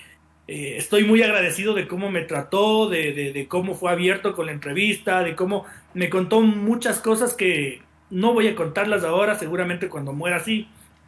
eh, 0.48 0.76
estoy 0.78 1.06
muy 1.06 1.22
agradecido 1.22 1.74
de 1.74 1.88
cómo 1.88 2.12
me 2.12 2.22
trató, 2.22 2.90
de, 2.90 3.46
cómo 3.48 3.76
fue 3.76 3.92
abierto 3.92 4.36
con 4.36 4.48
la 4.48 4.52
entrevista, 4.52 5.24
de 5.24 5.36
cómo 5.36 5.66
me 5.94 6.10
contó 6.10 6.42
muchas 6.42 7.00
cosas 7.00 7.34
que 7.34 7.82
no 8.10 8.34
voy 8.34 8.48
a 8.48 8.56
contarlas 8.56 9.04
ahora, 9.04 9.36
seguramente 9.36 9.90
cuando 9.90 10.14
muera 10.14 10.38
así. 10.38 10.68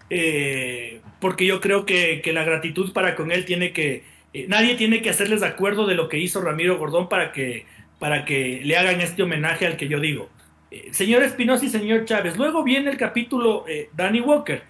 Eh, 0.10 1.02
porque 1.20 1.46
yo 1.46 1.60
creo 1.60 1.86
que, 1.86 2.22
la 2.34 2.44
gratitud 2.44 2.94
para 2.94 3.16
con 3.16 3.32
él 3.32 3.46
tiene 3.46 3.74
que, 3.74 4.04
eh, 4.34 4.46
nadie 4.48 4.76
tiene 4.76 5.02
que 5.02 5.10
hacerles 5.10 5.44
acuerdo 5.44 5.86
de 5.86 5.96
lo 5.96 6.10
que 6.10 6.20
hizo 6.20 6.42
Ramiro 6.42 6.78
Gordón 6.78 7.10
para 7.10 7.32
que, 7.32 7.66
para 8.00 8.26
que 8.26 8.62
le 8.64 8.78
hagan 8.78 9.02
este 9.02 9.24
homenaje 9.24 9.66
al 9.66 9.78
que 9.78 9.88
yo 9.88 10.00
digo. 10.00 10.30
Eh, 10.72 10.90
señor 10.92 11.24
Espinosa 11.24 11.66
y 11.66 11.70
señor 11.70 12.06
Chávez, 12.06 12.38
luego 12.38 12.64
viene 12.64 12.90
el 12.92 12.98
capítulo 12.98 13.66
Danny 13.94 14.22
Walker. 14.22 14.64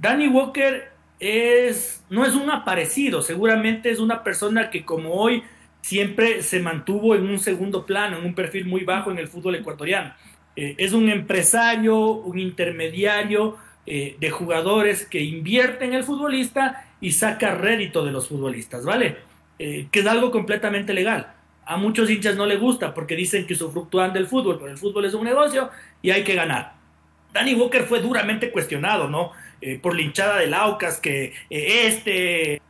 Danny 0.00 0.26
Walker 0.26 0.91
es, 1.22 2.04
no 2.10 2.24
es 2.24 2.34
un 2.34 2.50
aparecido, 2.50 3.22
seguramente 3.22 3.90
es 3.90 3.98
una 3.98 4.22
persona 4.22 4.70
que 4.70 4.84
como 4.84 5.14
hoy 5.14 5.42
siempre 5.80 6.42
se 6.42 6.60
mantuvo 6.60 7.14
en 7.14 7.26
un 7.26 7.38
segundo 7.38 7.86
plano, 7.86 8.18
en 8.18 8.24
un 8.24 8.34
perfil 8.34 8.66
muy 8.66 8.84
bajo 8.84 9.10
en 9.10 9.18
el 9.18 9.28
fútbol 9.28 9.54
ecuatoriano. 9.54 10.14
es 10.54 10.92
un 10.92 11.08
empresario, 11.08 11.98
un 11.98 12.38
intermediario, 12.38 13.56
eh, 13.84 14.16
de 14.20 14.30
jugadores 14.30 15.06
que 15.06 15.20
invierten 15.20 15.88
en 15.88 15.94
el 15.94 16.04
futbolista 16.04 16.86
y 17.00 17.10
saca 17.10 17.56
rédito 17.56 18.04
de 18.04 18.12
los 18.12 18.28
futbolistas, 18.28 18.84
¿vale? 18.84 19.16
Eh, 19.58 19.88
que 19.90 20.00
es 20.00 20.06
algo 20.06 20.30
completamente 20.30 20.94
legal. 20.94 21.34
A 21.66 21.76
muchos 21.76 22.08
hinchas 22.08 22.36
no 22.36 22.46
le 22.46 22.58
gusta 22.58 22.94
porque 22.94 23.16
dicen 23.16 23.44
que 23.44 23.54
usufructúan 23.54 24.12
del 24.12 24.28
fútbol, 24.28 24.58
pero 24.60 24.70
el 24.70 24.78
fútbol 24.78 25.06
es 25.06 25.14
un 25.14 25.24
negocio 25.24 25.68
y 26.00 26.10
hay 26.12 26.22
que 26.22 26.36
ganar. 26.36 26.74
Danny 27.32 27.54
Walker 27.54 27.82
fue 27.82 28.00
duramente 28.00 28.52
cuestionado, 28.52 29.08
¿no? 29.08 29.32
Eh, 29.62 29.78
por 29.80 29.94
la 29.94 30.02
hinchada 30.02 30.38
del 30.38 30.52
Aucas, 30.54 30.98
que 30.98 31.32
este 31.48 32.60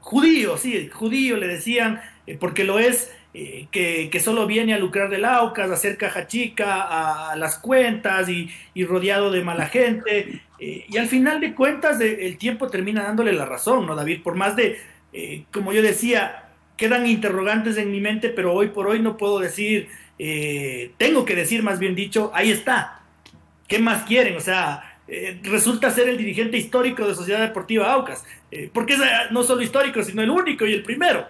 judío, 0.00 0.58
sí, 0.58 0.90
judío 0.92 1.36
le 1.36 1.46
decían, 1.46 2.00
porque 2.38 2.64
lo 2.64 2.78
es, 2.78 3.10
eh, 3.38 3.68
que, 3.70 4.18
solo 4.18 4.46
viene 4.46 4.72
a 4.72 4.78
lucrar 4.78 5.10
del 5.10 5.26
AUCAS, 5.26 5.70
a 5.70 5.74
hacer 5.74 5.98
caja 5.98 6.26
chica, 6.26 7.32
a, 7.32 7.36
las 7.36 7.58
cuentas 7.58 8.30
y, 8.30 8.48
rodeado 8.86 9.30
de 9.30 9.42
mala 9.44 9.66
gente. 9.66 10.40
Eh, 10.58 10.86
y 10.88 10.96
al 10.96 11.06
final 11.06 11.38
de 11.40 11.54
cuentas 11.54 12.00
el 12.00 12.38
tiempo 12.38 12.68
termina 12.68 13.02
dándole 13.02 13.34
la 13.34 13.44
razón, 13.44 13.84
¿no, 13.84 13.94
David? 13.94 14.22
Por 14.22 14.36
más 14.36 14.56
de, 14.56 14.78
eh, 15.12 15.44
como 15.52 15.74
yo 15.74 15.82
decía, 15.82 16.48
quedan 16.78 17.06
interrogantes 17.06 17.76
en 17.76 17.90
mi 17.90 18.00
mente, 18.00 18.30
pero 18.30 18.54
hoy 18.54 18.68
por 18.68 18.86
hoy 18.86 19.00
no 19.00 19.18
puedo 19.18 19.38
decir, 19.38 19.88
tengo 20.96 21.26
que 21.26 21.36
decir 21.36 21.62
más 21.62 21.78
bien 21.78 21.94
dicho, 21.94 22.30
ahí 22.34 22.50
está. 22.50 23.02
¿Qué 23.68 23.78
más 23.80 24.04
quieren? 24.04 24.34
O 24.34 24.40
sea, 24.40 24.95
resulta 25.42 25.90
ser 25.90 26.08
el 26.08 26.18
dirigente 26.18 26.56
histórico 26.56 27.06
de 27.06 27.14
Sociedad 27.14 27.40
Deportiva 27.40 27.92
Aucas. 27.92 28.24
porque 28.72 28.94
es 28.94 29.00
no 29.30 29.42
solo 29.42 29.62
histórico, 29.62 30.02
sino 30.02 30.22
el 30.22 30.30
único 30.30 30.66
y 30.66 30.74
el 30.74 30.82
primero. 30.82 31.26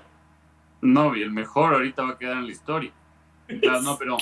No, 0.81 1.17
y 1.17 1.23
el 1.23 1.31
mejor 1.31 1.75
ahorita 1.75 2.03
va 2.03 2.11
a 2.11 2.19
quedar 2.19 2.39
en 2.39 2.47
la 2.47 2.53
historia. 2.53 2.93
Claro, 3.61 3.83
no, 3.83 3.97
pero 3.97 4.17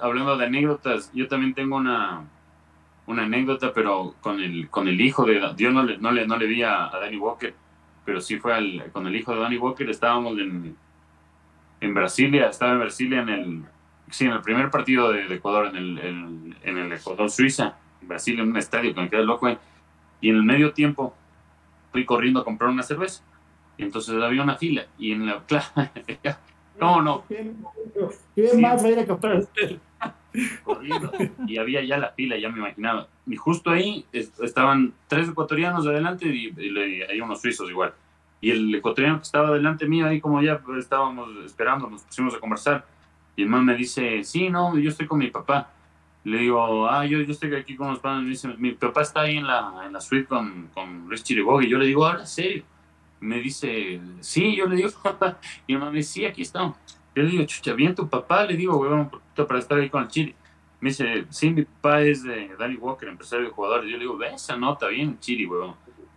hablando 0.00 0.36
de 0.36 0.46
anécdotas, 0.46 1.10
yo 1.14 1.28
también 1.28 1.54
tengo 1.54 1.76
una, 1.76 2.24
una 3.06 3.22
anécdota, 3.24 3.72
pero 3.72 4.14
con 4.20 4.40
el, 4.40 4.68
con 4.68 4.88
el 4.88 5.00
hijo 5.00 5.24
de... 5.24 5.40
Yo 5.56 5.70
no 5.70 5.82
le, 5.82 5.98
no 5.98 6.10
le, 6.10 6.26
no 6.26 6.36
le 6.36 6.46
vi 6.46 6.62
a, 6.62 6.90
Danny 6.92 7.16
Walker, 7.16 7.54
pero 8.04 8.20
sí 8.20 8.38
fue 8.38 8.54
al, 8.54 8.90
con 8.92 9.06
el 9.06 9.14
hijo 9.14 9.34
de 9.34 9.40
Danny 9.40 9.56
Walker. 9.56 9.88
Estábamos 9.88 10.38
en, 10.38 10.76
en 11.80 11.94
Brasilia, 11.94 12.48
estaba 12.48 12.72
en 12.72 12.80
Brasilia 12.80 13.20
en 13.20 13.28
el, 13.28 13.62
sí, 14.10 14.26
en 14.26 14.32
el 14.32 14.42
primer 14.42 14.70
partido 14.70 15.12
de, 15.12 15.32
Ecuador, 15.34 15.66
en 15.68 15.76
el, 15.76 16.54
en, 16.62 16.78
el 16.78 16.92
Ecuador-Suiza, 16.92 17.76
en 18.00 18.08
Brasilia, 18.08 18.42
en 18.42 18.50
un 18.50 18.56
estadio 18.56 18.94
que 18.94 19.00
me 19.00 19.10
quedé 19.10 19.24
loco. 19.24 19.48
Y 20.20 20.28
en 20.28 20.36
el 20.36 20.42
medio 20.42 20.72
tiempo 20.72 21.14
fui 21.92 22.04
corriendo 22.04 22.40
a 22.40 22.44
comprar 22.44 22.70
una 22.70 22.82
cerveza. 22.82 23.22
Entonces 23.78 24.20
había 24.22 24.42
una 24.42 24.56
fila 24.56 24.86
y 24.98 25.12
en 25.12 25.26
la 25.26 25.42
no 26.80 27.02
no. 27.02 27.24
¿qué 27.28 27.54
más 28.60 28.82
va 28.82 28.88
a 28.88 28.90
ir 28.90 28.98
a 28.98 29.06
comprar. 29.06 29.42
Corriendo. 30.62 31.12
Y 31.46 31.58
había 31.58 31.82
ya 31.82 31.98
la 31.98 32.10
fila 32.10 32.38
ya 32.38 32.50
me 32.50 32.58
imaginaba. 32.58 33.08
Y 33.26 33.36
justo 33.36 33.70
ahí 33.70 34.04
estaban 34.12 34.92
tres 35.08 35.28
ecuatorianos 35.28 35.86
adelante 35.86 36.26
y, 36.26 36.52
hay 37.08 37.20
unos 37.20 37.40
suizos 37.40 37.70
igual. 37.70 37.94
Y 38.40 38.50
el 38.50 38.74
ecuatoriano 38.74 39.18
que 39.18 39.24
estaba 39.24 39.50
delante 39.50 39.86
mío 39.86 40.06
ahí 40.06 40.20
como 40.20 40.40
ya 40.42 40.60
estábamos 40.78 41.28
esperando 41.44 41.88
nos 41.88 42.02
pusimos 42.02 42.34
a 42.34 42.40
conversar. 42.40 42.84
Y 43.36 43.42
el 43.42 43.48
man 43.48 43.64
me 43.64 43.74
dice 43.74 44.22
sí 44.24 44.50
no 44.50 44.76
yo 44.78 44.90
estoy 44.90 45.06
con 45.06 45.18
mi 45.18 45.30
papá 45.30 45.70
le 46.24 46.38
digo, 46.38 46.88
ah, 46.88 47.06
yo, 47.06 47.20
yo 47.20 47.32
estoy 47.32 47.54
aquí 47.54 47.76
con 47.76 47.88
los 47.88 47.98
padres. 47.98 48.22
Me 48.22 48.30
dice, 48.30 48.48
mi 48.58 48.72
papá 48.72 49.02
está 49.02 49.22
ahí 49.22 49.38
en 49.38 49.46
la, 49.46 49.82
en 49.86 49.92
la 49.92 50.00
suite 50.00 50.26
con, 50.26 50.68
con 50.74 51.08
Luis 51.08 51.22
Chiriboga. 51.22 51.64
Y 51.64 51.68
yo 51.68 51.78
le 51.78 51.86
digo, 51.86 52.06
ahora, 52.06 52.26
serio 52.26 52.64
me 53.20 53.38
dice, 53.38 54.00
sí, 54.20 54.56
yo 54.56 54.66
le 54.66 54.76
digo, 54.76 54.88
y 55.66 55.74
mi 55.74 55.78
mamá 55.78 55.92
me 55.92 55.98
dice, 55.98 56.12
sí, 56.12 56.24
aquí 56.24 56.42
estamos. 56.42 56.76
Yo 57.14 57.22
le 57.22 57.30
digo, 57.30 57.44
chucha, 57.44 57.74
bien 57.74 57.94
tu 57.94 58.08
papá, 58.08 58.44
le 58.44 58.56
digo, 58.56 58.76
huevón, 58.76 59.10
para 59.34 59.58
estar 59.58 59.78
ahí 59.78 59.90
con 59.90 60.02
el 60.02 60.08
Chile. 60.08 60.34
Me 60.80 60.88
dice, 60.88 61.26
sí, 61.28 61.50
mi 61.50 61.62
papá 61.64 62.00
es 62.00 62.22
de 62.22 62.54
Danny 62.58 62.76
Walker, 62.76 63.08
empresario 63.08 63.46
de 63.46 63.50
jugadores. 63.50 63.90
Yo 63.90 63.96
le 63.96 64.04
digo, 64.04 64.16
ve 64.16 64.34
esa 64.34 64.56
nota, 64.56 64.88
bien 64.88 65.18
Chile, 65.20 65.46
huevón. 65.46 65.74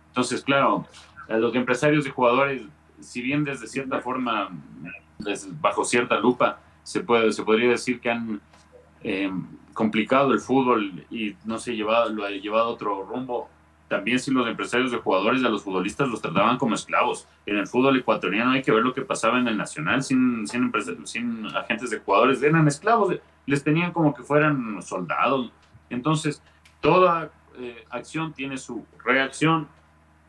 Entonces, 0.08 0.42
claro, 0.42 0.86
los 1.28 1.54
empresarios 1.54 2.04
de 2.04 2.10
jugadores, 2.10 2.62
si 3.00 3.20
bien 3.20 3.44
desde 3.44 3.66
cierta 3.66 4.00
forma, 4.00 4.48
bajo 5.60 5.84
cierta 5.84 6.18
lupa, 6.18 6.60
se, 6.82 7.00
puede, 7.00 7.32
se 7.32 7.42
podría 7.42 7.70
decir 7.70 8.00
que 8.00 8.10
han 8.10 8.40
eh, 9.04 9.30
complicado 9.74 10.32
el 10.32 10.40
fútbol 10.40 11.04
y 11.10 11.36
no 11.44 11.58
sé, 11.58 11.76
llevado, 11.76 12.08
lo 12.10 12.24
ha 12.24 12.30
llevado 12.30 12.64
a 12.64 12.68
otro 12.70 13.04
rumbo, 13.04 13.48
también 13.88 14.18
si 14.18 14.30
los 14.30 14.48
empresarios 14.48 14.90
de 14.90 14.98
jugadores 14.98 15.44
a 15.44 15.48
los 15.48 15.62
futbolistas 15.62 16.08
los 16.08 16.22
trataban 16.22 16.56
como 16.56 16.74
esclavos. 16.74 17.28
En 17.44 17.58
el 17.58 17.66
fútbol 17.66 17.98
ecuatoriano 17.98 18.52
hay 18.52 18.62
que 18.62 18.72
ver 18.72 18.82
lo 18.82 18.94
que 18.94 19.02
pasaba 19.02 19.38
en 19.38 19.46
el 19.46 19.56
Nacional 19.56 20.02
sin, 20.02 20.48
sin, 20.48 20.72
sin 21.04 21.46
agentes 21.54 21.90
de 21.90 21.98
jugadores, 21.98 22.42
eran 22.42 22.66
esclavos, 22.66 23.14
les 23.46 23.62
tenían 23.62 23.92
como 23.92 24.14
que 24.14 24.22
fueran 24.22 24.82
soldados. 24.82 25.52
Entonces, 25.90 26.42
toda 26.80 27.30
eh, 27.58 27.84
acción 27.90 28.32
tiene 28.32 28.56
su 28.56 28.86
reacción 29.04 29.68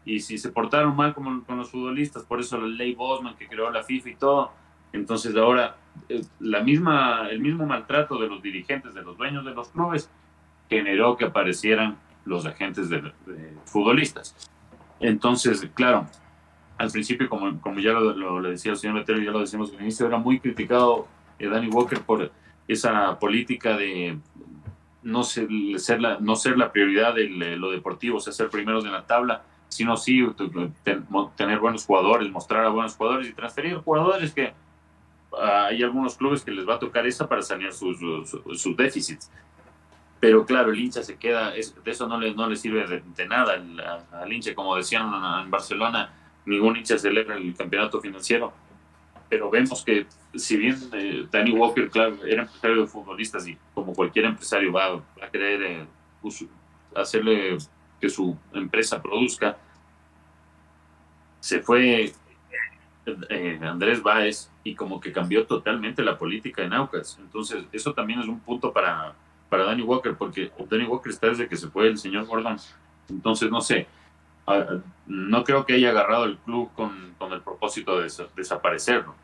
y 0.03 0.19
si 0.19 0.37
se 0.37 0.49
portaron 0.49 0.95
mal 0.95 1.13
como 1.13 1.43
con 1.43 1.57
los 1.57 1.71
futbolistas, 1.71 2.23
por 2.23 2.39
eso 2.39 2.59
la 2.59 2.67
ley 2.67 2.93
Bosman 2.93 3.35
que 3.35 3.47
creó 3.47 3.71
la 3.71 3.83
FIFA 3.83 4.09
y 4.09 4.15
todo, 4.15 4.51
entonces 4.93 5.35
ahora 5.35 5.77
la 6.39 6.61
misma, 6.61 7.27
el 7.29 7.39
mismo 7.39 7.65
maltrato 7.65 8.17
de 8.19 8.27
los 8.27 8.41
dirigentes, 8.41 8.93
de 8.93 9.01
los 9.01 9.17
dueños 9.17 9.45
de 9.45 9.53
los 9.53 9.69
clubes, 9.69 10.09
generó 10.69 11.17
que 11.17 11.25
aparecieran 11.25 11.97
los 12.25 12.45
agentes 12.45 12.89
de, 12.89 13.13
futbolistas. 13.65 14.35
Entonces, 14.99 15.69
claro, 15.73 16.07
al 16.77 16.91
principio, 16.91 17.29
como, 17.29 17.59
como 17.61 17.79
ya 17.79 17.91
lo, 17.91 18.41
decía 18.41 18.71
el 18.71 18.77
señor 18.77 18.97
Letero, 18.97 19.19
ya 19.19 19.31
lo 19.31 19.39
decimos 19.39 19.71
al 19.73 19.81
inicio, 19.81 20.07
era 20.07 20.17
muy 20.17 20.39
criticado 20.39 21.07
eh, 21.39 21.47
Danny 21.47 21.67
Walker 21.67 22.01
por 22.01 22.31
esa 22.67 23.17
política 23.19 23.77
de 23.77 24.17
no 25.03 25.23
ser, 25.23 25.49
la, 25.99 26.19
no 26.19 26.35
ser 26.35 26.57
la 26.57 26.71
prioridad 26.71 27.13
de 27.13 27.27
lo 27.57 27.71
deportivo, 27.71 28.17
o 28.17 28.19
sea, 28.19 28.33
ser 28.33 28.49
primeros 28.49 28.85
en 28.85 28.91
la 28.91 29.05
tabla, 29.05 29.43
sino 29.67 29.97
sí 29.97 30.25
tener 31.35 31.59
buenos 31.59 31.85
jugadores, 31.85 32.31
mostrar 32.31 32.65
a 32.65 32.69
buenos 32.69 32.95
jugadores 32.95 33.29
y 33.29 33.33
transferir 33.33 33.75
jugadores 33.77 34.33
que 34.33 34.53
hay 35.37 35.83
algunos 35.83 36.15
clubes 36.15 36.43
que 36.43 36.51
les 36.51 36.67
va 36.67 36.75
a 36.75 36.79
tocar 36.79 37.05
esa 37.05 37.27
para 37.27 37.41
sanear 37.41 37.73
sus, 37.73 37.97
sus, 38.29 38.77
déficits. 38.77 39.29
Pero 40.19 40.45
claro, 40.45 40.71
el 40.71 40.79
hincha 40.79 41.03
se 41.03 41.17
queda, 41.17 41.51
de 41.51 41.91
eso 41.91 42.07
no 42.07 42.19
le, 42.19 42.33
no 42.33 42.47
le 42.47 42.55
sirve 42.55 43.01
de, 43.15 43.27
nada 43.27 43.53
al, 43.53 44.05
al, 44.11 44.33
hincha, 44.33 44.55
como 44.55 44.75
decían 44.75 45.11
en 45.43 45.51
Barcelona, 45.51 46.13
ningún 46.45 46.77
hincha 46.77 46.97
celebra 46.97 47.35
el 47.35 47.55
campeonato 47.55 47.99
financiero. 47.99 48.53
Pero 49.29 49.49
vemos 49.49 49.83
que 49.83 50.07
si 50.35 50.57
bien 50.57 50.77
eh, 50.93 51.27
Danny 51.31 51.51
Walker, 51.51 51.89
claro, 51.89 52.23
era 52.25 52.43
empresario 52.43 52.81
de 52.81 52.87
futbolistas 52.87 53.47
y 53.47 53.57
como 53.73 53.93
cualquier 53.93 54.25
empresario 54.25 54.71
va, 54.71 55.01
a 55.21 55.29
querer 55.31 55.61
eh, 55.63 55.87
hacerle 56.95 57.57
que 57.99 58.09
su 58.09 58.37
empresa 58.53 59.01
produzca, 59.01 59.57
se 61.39 61.59
fue 61.59 62.13
eh, 63.29 63.59
Andrés 63.61 64.01
Báez 64.01 64.49
y 64.63 64.75
como 64.75 64.99
que 64.99 65.11
cambió 65.11 65.45
totalmente 65.45 66.03
la 66.03 66.17
política 66.17 66.63
en 66.63 66.73
Aucas. 66.73 67.17
Entonces, 67.19 67.63
eso 67.71 67.93
también 67.93 68.19
es 68.19 68.27
un 68.27 68.39
punto 68.39 68.73
para, 68.73 69.13
para 69.49 69.65
Danny 69.65 69.83
Walker, 69.83 70.15
porque 70.15 70.51
Danny 70.69 70.85
Walker 70.85 71.11
está 71.11 71.27
desde 71.27 71.47
que 71.47 71.57
se 71.57 71.69
fue 71.69 71.87
el 71.87 71.97
señor 71.97 72.25
Gordon. 72.25 72.57
Entonces, 73.09 73.51
no 73.51 73.61
sé, 73.61 73.87
ah, 74.47 74.79
no 75.05 75.43
creo 75.43 75.65
que 75.65 75.73
haya 75.73 75.89
agarrado 75.89 76.25
el 76.25 76.37
club 76.37 76.71
con, 76.75 77.13
con 77.17 77.31
el 77.33 77.41
propósito 77.41 77.99
de 77.99 78.09
desaparecerlo. 78.35 79.15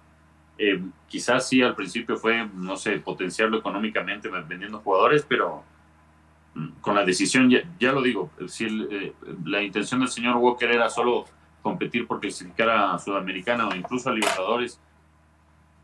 Eh, 0.64 0.80
quizás 1.08 1.50
sí 1.50 1.64
al 1.64 1.76
principio 1.76 2.18
fue, 2.18 2.48
no 2.54 2.78
sé, 2.78 3.00
potenciarlo 3.00 3.58
económicamente 3.58 4.30
vendiendo 4.30 4.80
jugadores, 4.80 5.26
pero 5.28 5.64
mm, 6.54 6.68
con 6.82 6.94
la 6.94 7.04
decisión, 7.04 7.50
ya, 7.50 7.92
lo 7.92 8.02
digo, 8.04 8.30
si 8.48 8.66
eh, 8.66 9.14
la 9.44 9.64
intención 9.64 10.02
del 10.02 10.10
señor 10.10 10.38
Walker 10.38 10.70
era 10.70 10.88
solo 10.90 11.26
competir 11.62 12.08
por 12.08 12.20
clasificar 12.20 12.70
a 12.70 13.00
Sudamericana 13.00 13.68
o 13.68 13.76
incluso 13.76 14.10
a 14.10 14.14
Libertadores, 14.14 14.80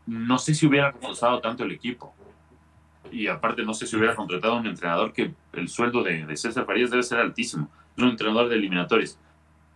no 0.06 0.38
sé 0.38 0.54
si 0.54 0.66
hubiera 0.66 0.90
reforzado 0.90 1.40
tanto 1.40 1.64
el 1.64 1.72
equipo. 1.72 2.14
Y 3.10 3.26
aparte, 3.26 3.62
no 3.62 3.74
sé 3.74 3.86
si 3.86 3.96
hubiera 3.96 4.14
contratado 4.14 4.54
a 4.54 4.60
un 4.60 4.66
entrenador 4.66 5.12
que 5.12 5.32
el 5.52 5.68
sueldo 5.68 6.02
de, 6.02 6.26
de 6.26 6.36
César 6.36 6.66
Farías 6.66 6.90
debe 6.90 7.02
ser 7.02 7.18
altísimo. 7.18 7.68
Es 7.96 8.02
un 8.02 8.10
entrenador 8.10 8.48
de 8.48 8.56
eliminatorios. 8.56 9.18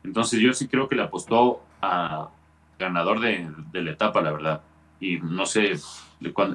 Entonces, 0.05 0.41
yo 0.41 0.53
sí 0.53 0.69
creo 0.69 0.89
que 0.89 0.97
le 0.97 1.03
apostó 1.03 1.63
a 1.81 2.29
ganador 2.79 3.21
de, 3.21 3.51
de 3.71 3.83
la 3.83 3.93
etapa, 3.93 4.21
la 4.21 4.33
verdad 4.33 4.63
y 5.03 5.19
no 5.19 5.45
sé, 5.47 5.73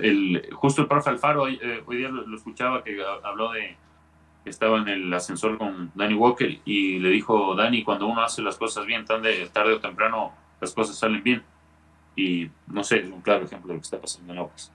el, 0.01 0.49
justo 0.53 0.81
el 0.81 0.87
profe 0.87 1.09
Alfaro, 1.09 1.43
hoy, 1.43 1.59
eh, 1.61 1.83
día 1.89 2.07
lo, 2.07 2.33
escuchaba 2.33 2.81
que 2.81 2.97
habló 3.23 3.51
de 3.51 3.75
estaba 4.49 4.79
en 4.79 4.87
el 4.87 5.13
ascensor 5.13 5.57
con 5.57 5.91
Danny 5.95 6.13
Walker 6.13 6.59
y 6.65 6.99
le 6.99 7.09
dijo, 7.09 7.55
Danny, 7.55 7.83
cuando 7.83 8.07
uno 8.07 8.21
hace 8.21 8.41
las 8.41 8.57
cosas 8.57 8.85
bien, 8.85 9.05
tarde 9.05 9.73
o 9.73 9.79
temprano 9.79 10.33
las 10.61 10.73
cosas 10.73 10.97
salen 10.97 11.23
bien. 11.23 11.43
Y 12.15 12.49
no 12.67 12.83
sé, 12.83 12.99
es 12.99 13.09
un 13.09 13.21
claro 13.21 13.45
ejemplo 13.45 13.69
de 13.69 13.75
lo 13.75 13.79
que 13.79 13.85
está 13.85 14.01
pasando 14.01 14.33
en 14.33 14.39
Aguas. 14.39 14.71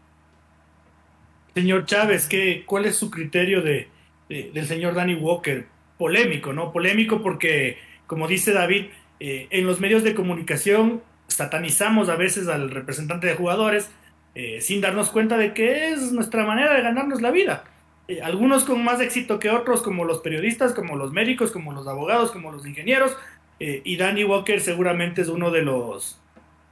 Señor 1.55 1.85
Chávez, 1.85 2.27
¿qué, 2.29 2.65
¿cuál 2.65 2.87
es 2.87 2.97
su 2.97 3.11
criterio 3.11 3.63
de, 3.63 3.89
del 4.29 4.67
señor 4.67 4.95
Danny 4.95 5.15
Walker? 5.15 5.67
Polémico, 5.99 6.53
¿no? 6.53 6.73
Polémico 6.73 7.23
porque, 7.23 7.79
como 8.07 8.27
dice 8.27 8.53
David, 8.53 8.87
eh, 9.21 9.49
en 9.51 9.67
los 9.67 9.79
medios 9.79 10.03
de 10.03 10.15
comunicación 10.15 11.03
satanizamos 11.29 12.09
a 12.09 12.17
veces 12.17 12.49
al 12.49 12.71
representante 12.71 13.27
de 13.27 13.35
jugadores 13.35 13.91
eh, 14.35 14.61
sin 14.61 14.81
darnos 14.81 15.11
cuenta 15.11 15.37
de 15.37 15.53
que 15.53 15.91
es 15.91 16.13
nuestra 16.13 16.45
manera 16.47 16.75
de 16.75 16.83
ganarnos 16.83 17.21
la 17.21 17.31
vida. 17.31 17.65
Eh, 18.09 18.21
algunos 18.23 18.65
con 18.65 18.83
más 18.85 19.01
éxito 19.01 19.39
que 19.39 19.51
otros, 19.51 19.83
como 19.83 20.05
los 20.05 20.19
periodistas, 20.19 20.75
como 20.75 20.97
los 20.97 21.13
médicos, 21.13 21.51
como 21.51 21.73
los 21.73 21.87
abogados, 21.87 22.31
como 22.31 22.51
los 22.53 22.67
ingenieros. 22.67 23.17
Eh, 23.61 23.83
y 23.85 23.97
Danny 23.97 24.25
Walker 24.25 24.61
seguramente 24.61 25.23
es 25.23 25.29
uno 25.29 25.51
de 25.51 25.63
los 25.63 26.19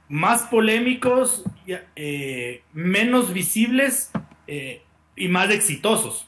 más 0.09 0.43
polémicos, 0.43 1.43
menos 2.73 3.31
visibles 3.31 4.11
y 5.15 5.27
más 5.29 5.49
exitosos. 5.51 6.27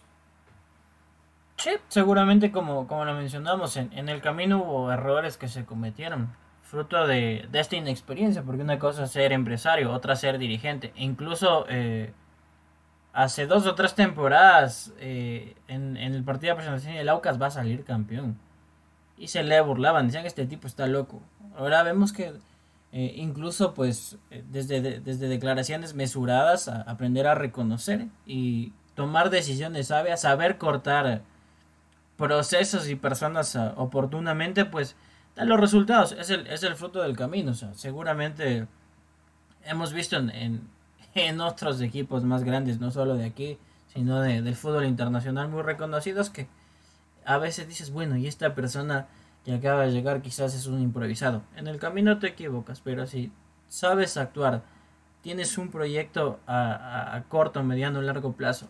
Sí, 1.58 1.72
seguramente 1.89 2.51
como, 2.51 2.88
como 2.88 3.04
lo 3.04 3.14
mencionamos, 3.14 3.76
en, 3.76 3.91
en 3.91 4.08
el 4.08 4.22
camino 4.22 4.64
hubo 4.64 4.91
errores 4.91 5.36
que 5.36 5.49
se 5.49 5.66
cometieron 5.66 6.30
fruto 6.74 7.06
de, 7.06 7.47
esta 7.54 7.76
inexperiencia, 7.76 8.41
porque 8.41 8.64
una 8.64 8.80
cosa 8.80 9.04
es 9.04 9.12
ser 9.12 9.32
empresario, 9.32 9.91
otra 9.91 10.16
ser 10.16 10.39
dirigente. 10.39 10.91
E 10.95 11.04
incluso 11.04 11.68
eh, 11.70 12.12
hace 13.14 13.45
dos 13.47 13.66
o 13.68 13.76
tres 13.76 13.95
temporadas 13.95 14.91
eh, 14.99 15.55
en, 15.68 15.97
el 15.97 16.24
partido 16.24 16.53
de 16.53 16.55
presentación 16.57 16.95
el 16.95 17.09
Aucas 17.09 17.41
va 17.41 17.47
a 17.47 17.51
salir 17.51 17.84
campeón. 17.84 18.38
Y 19.18 19.28
se 19.28 19.43
le 19.43 19.61
burlaban, 19.61 20.07
decían 20.07 20.24
que 20.24 20.28
este 20.28 20.45
tipo 20.45 20.68
está 20.68 20.88
loco. 20.88 21.22
Ahora 21.55 21.84
vemos 21.84 22.11
que 22.11 22.34
eh, 22.91 23.14
incluso 23.16 23.74
pues 23.74 24.18
desde, 24.49 24.82
desde 24.99 25.28
declaraciones 25.28 25.93
mesuradas, 25.93 26.68
a 26.68 26.82
aprender 26.82 27.28
a 27.28 27.36
reconocer 27.36 28.07
y 28.26 28.74
tomar 28.95 29.30
decisiones 29.30 29.88
sabias, 29.88 30.22
saber 30.22 30.57
cortar 30.57 31.22
procesos 32.18 32.89
y 32.89 32.95
personas 32.95 33.55
oportunamente, 33.76 34.66
pues 34.66 34.95
los 35.36 35.59
resultados, 35.59 36.11
es 36.14 36.30
el, 36.30 36.47
es 36.47 36.64
el 36.64 36.76
fruto 36.76 37.01
del 37.01 37.18
camino. 37.18 37.51
O 37.51 37.55
sea, 37.55 37.74
seguramente 37.74 38.68
hemos 39.64 39.93
visto 39.93 40.18
en, 40.18 40.30
en, 40.30 40.70
otros 41.41 41.82
equipos 41.82 42.24
más 42.24 42.43
grandes, 42.43 42.80
no 42.80 42.91
solo 42.91 43.16
de 43.16 43.26
aquí, 43.26 43.57
sino 43.93 44.22
de, 44.22 44.41
del 44.41 44.55
fútbol 44.55 44.86
internacional 44.86 45.49
muy 45.49 45.61
reconocidos, 45.61 46.30
que 46.30 46.47
a 47.26 47.38
veces 47.38 47.68
dices, 47.68 47.91
bueno, 47.91 48.18
y 48.18 48.28
esta 48.28 48.55
persona 48.55 49.07
que 49.45 49.53
acaba 49.53 49.84
de 49.84 49.91
llegar 49.91 50.22
quizás 50.22 50.53
es 50.55 50.68
un 50.68 50.82
improvisado. 50.82 51.43
En 51.55 51.68
el 51.68 51.80
camino 51.80 52.20
te 52.20 52.28
equivocas, 52.28 52.82
pero 52.82 53.05
si 53.07 53.32
sabes 53.68 54.18
actuar, 54.18 54.64
tienes 55.22 55.57
un 55.57 55.70
proyecto 55.70 56.39
a, 56.47 57.16
a 57.16 57.24
corto, 57.24 57.64
mediano, 57.64 58.01
largo 58.01 58.34
plazo 58.34 58.68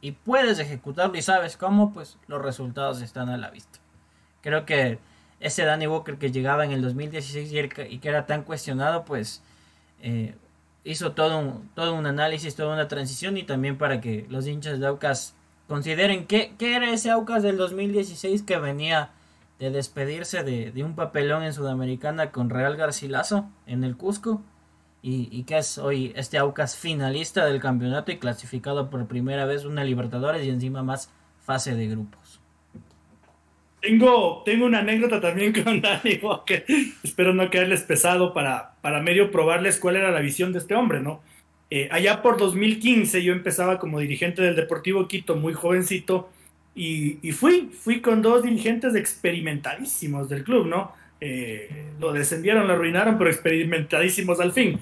y 0.00 0.12
puedes 0.12 0.58
ejecutarlo 0.58 1.16
y 1.16 1.22
sabes 1.22 1.56
cómo, 1.56 1.92
pues 1.92 2.18
los 2.28 2.42
resultados 2.42 3.02
están 3.02 3.28
a 3.28 3.36
la 3.36 3.50
vista. 3.50 3.78
Creo 4.40 4.64
que 4.64 4.98
ese 5.40 5.64
Danny 5.64 5.86
Walker 5.86 6.18
que 6.18 6.30
llegaba 6.30 6.64
en 6.64 6.72
el 6.72 6.82
2016 6.82 7.52
y 7.90 7.98
que 7.98 8.08
era 8.08 8.26
tan 8.26 8.42
cuestionado, 8.42 9.04
pues 9.04 9.42
eh, 10.00 10.36
hizo 10.86 11.12
todo 11.12 11.38
un, 11.38 11.68
todo 11.74 11.94
un 11.94 12.06
análisis, 12.06 12.54
toda 12.54 12.74
una 12.74 12.88
transición 12.88 13.36
y 13.36 13.42
también 13.42 13.76
para 13.76 14.00
que 14.00 14.26
los 14.30 14.46
hinchas 14.46 14.78
de 14.78 14.86
Aucas 14.86 15.34
consideren 15.68 16.26
qué, 16.26 16.54
era 16.60 16.90
ese 16.90 17.10
Aucas 17.10 17.42
del 17.42 17.56
2016 17.56 18.42
que 18.42 18.58
venía 18.58 19.10
de 19.58 19.70
despedirse 19.70 20.44
de, 20.44 20.84
un 20.84 20.94
papelón 20.94 21.42
en 21.42 21.52
Sudamericana 21.52 22.30
con 22.30 22.50
Real 22.50 22.76
Garcilaso 22.76 23.50
en 23.66 23.82
el 23.82 23.96
Cusco 23.96 24.42
y, 25.02 25.28
y 25.36 25.42
que 25.42 25.58
es 25.58 25.78
hoy 25.78 26.12
este 26.14 26.38
Aucas 26.38 26.76
finalista 26.76 27.44
del 27.44 27.60
campeonato 27.60 28.12
y 28.12 28.18
clasificado 28.18 28.88
por 28.88 29.06
primera 29.06 29.44
vez 29.44 29.64
una 29.64 29.82
Libertadores 29.82 30.46
y 30.46 30.50
encima 30.50 30.82
más 30.82 31.10
fase 31.40 31.74
de 31.74 31.88
grupos. 31.88 32.25
Tengo, 33.80 34.42
tengo 34.44 34.66
una 34.66 34.80
anécdota 34.80 35.20
también 35.20 35.52
con 35.64 35.80
Danny 35.80 36.18
Walker. 36.22 36.64
Espero 37.02 37.34
no 37.34 37.50
quedarles 37.50 37.82
pesado 37.82 38.32
para, 38.32 38.74
para 38.80 39.00
medio 39.00 39.30
probarles 39.30 39.78
cuál 39.78 39.96
era 39.96 40.10
la 40.10 40.20
visión 40.20 40.52
de 40.52 40.58
este 40.58 40.74
hombre, 40.74 41.00
¿no? 41.00 41.20
Eh, 41.68 41.88
allá 41.90 42.22
por 42.22 42.36
2015 42.38 43.22
yo 43.24 43.32
empezaba 43.32 43.78
como 43.78 43.98
dirigente 43.98 44.40
del 44.40 44.54
Deportivo 44.54 45.08
Quito, 45.08 45.36
muy 45.36 45.52
jovencito, 45.52 46.30
y, 46.78 47.32
fui, 47.32 47.70
fui 47.72 48.02
con 48.02 48.20
dos 48.20 48.42
dirigentes 48.42 48.94
experimentadísimos 48.94 50.28
del 50.28 50.44
club, 50.44 50.66
¿no? 50.66 50.92
Eh, 51.22 51.86
lo 51.98 52.12
descendieron, 52.12 52.66
lo 52.66 52.74
arruinaron, 52.74 53.16
pero 53.16 53.30
experimentadísimos 53.30 54.40
al 54.40 54.52
fin. 54.52 54.78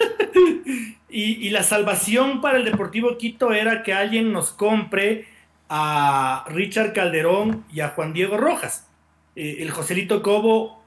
y, 1.08 1.46
y 1.46 1.50
la 1.50 1.62
salvación 1.62 2.40
para 2.40 2.58
el 2.58 2.64
Deportivo 2.64 3.16
Quito 3.16 3.52
era 3.52 3.84
que 3.84 3.94
alguien 3.94 4.32
nos 4.32 4.50
compre 4.50 5.26
a 5.68 6.44
Richard 6.48 6.92
Calderón 6.92 7.64
y 7.72 7.80
a 7.80 7.88
Juan 7.88 8.12
Diego 8.12 8.36
Rojas. 8.36 8.86
Eh, 9.34 9.58
el 9.60 9.70
Joselito 9.70 10.22
Cobo 10.22 10.82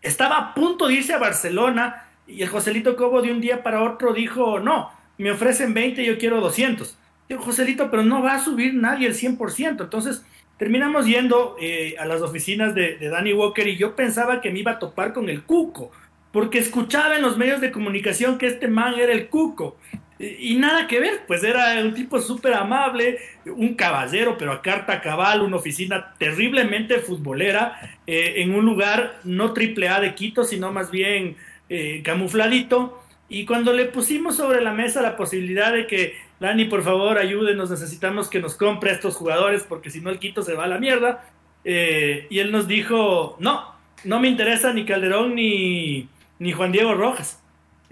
estaba 0.00 0.38
a 0.38 0.54
punto 0.54 0.86
de 0.86 0.94
irse 0.94 1.12
a 1.12 1.18
Barcelona 1.18 2.06
y 2.26 2.42
el 2.42 2.48
Joselito 2.48 2.96
Cobo 2.96 3.20
de 3.20 3.32
un 3.32 3.40
día 3.40 3.62
para 3.62 3.82
otro 3.82 4.12
dijo, 4.12 4.60
no, 4.60 4.90
me 5.18 5.30
ofrecen 5.30 5.74
20, 5.74 6.04
yo 6.04 6.18
quiero 6.18 6.40
200. 6.40 6.96
el 7.28 7.38
Joselito, 7.38 7.90
pero 7.90 8.02
no 8.02 8.22
va 8.22 8.34
a 8.34 8.44
subir 8.44 8.74
nadie 8.74 9.06
el 9.06 9.14
100%. 9.14 9.82
Entonces 9.82 10.24
terminamos 10.58 11.06
yendo 11.06 11.56
eh, 11.60 11.96
a 11.98 12.06
las 12.06 12.22
oficinas 12.22 12.74
de 12.74 12.98
Danny 13.08 13.32
Walker 13.32 13.66
y 13.66 13.76
yo 13.76 13.96
pensaba 13.96 14.40
que 14.40 14.50
me 14.50 14.60
iba 14.60 14.72
a 14.72 14.78
topar 14.78 15.12
con 15.12 15.28
el 15.28 15.42
cuco 15.42 15.90
porque 16.34 16.58
escuchaba 16.58 17.14
en 17.14 17.22
los 17.22 17.38
medios 17.38 17.60
de 17.60 17.70
comunicación 17.70 18.38
que 18.38 18.48
este 18.48 18.66
man 18.66 18.94
era 18.98 19.12
el 19.12 19.28
cuco. 19.28 19.76
Y, 20.18 20.54
nada 20.54 20.86
que 20.86 21.00
ver, 21.00 21.22
pues 21.26 21.42
era 21.42 21.82
un 21.82 21.92
tipo 21.92 22.20
súper 22.20 22.54
amable, 22.54 23.18
un 23.46 23.74
caballero, 23.74 24.38
pero 24.38 24.52
a 24.52 24.62
carta 24.62 25.00
cabal, 25.00 25.42
una 25.42 25.56
oficina 25.56 26.14
terriblemente 26.18 27.00
futbolera, 27.00 27.98
eh, 28.06 28.34
en 28.36 28.54
un 28.54 28.64
lugar 28.64 29.18
no 29.24 29.52
triple 29.52 29.88
A 29.88 30.00
de 30.00 30.14
Quito, 30.14 30.44
sino 30.44 30.72
más 30.72 30.92
bien 30.92 31.36
eh, 31.68 32.02
camufladito. 32.04 33.02
Y 33.28 33.44
cuando 33.44 33.72
le 33.72 33.86
pusimos 33.86 34.36
sobre 34.36 34.60
la 34.60 34.72
mesa 34.72 35.02
la 35.02 35.16
posibilidad 35.16 35.72
de 35.72 35.88
que, 35.88 36.14
Dani, 36.38 36.66
por 36.66 36.84
favor, 36.84 37.18
ayúdenos, 37.18 37.70
necesitamos 37.70 38.28
que 38.28 38.38
nos 38.38 38.54
compre 38.54 38.92
estos 38.92 39.16
jugadores, 39.16 39.64
porque 39.68 39.90
si 39.90 40.00
no 40.00 40.10
el 40.10 40.20
Quito 40.20 40.42
se 40.42 40.54
va 40.54 40.64
a 40.64 40.68
la 40.68 40.78
mierda, 40.78 41.24
eh, 41.64 42.28
y 42.30 42.38
él 42.38 42.52
nos 42.52 42.68
dijo, 42.68 43.36
no, 43.40 43.74
no 44.04 44.20
me 44.20 44.28
interesa 44.28 44.72
ni 44.72 44.84
Calderón 44.84 45.34
ni, 45.34 46.08
ni 46.38 46.52
Juan 46.52 46.70
Diego 46.70 46.94
Rojas. 46.94 47.40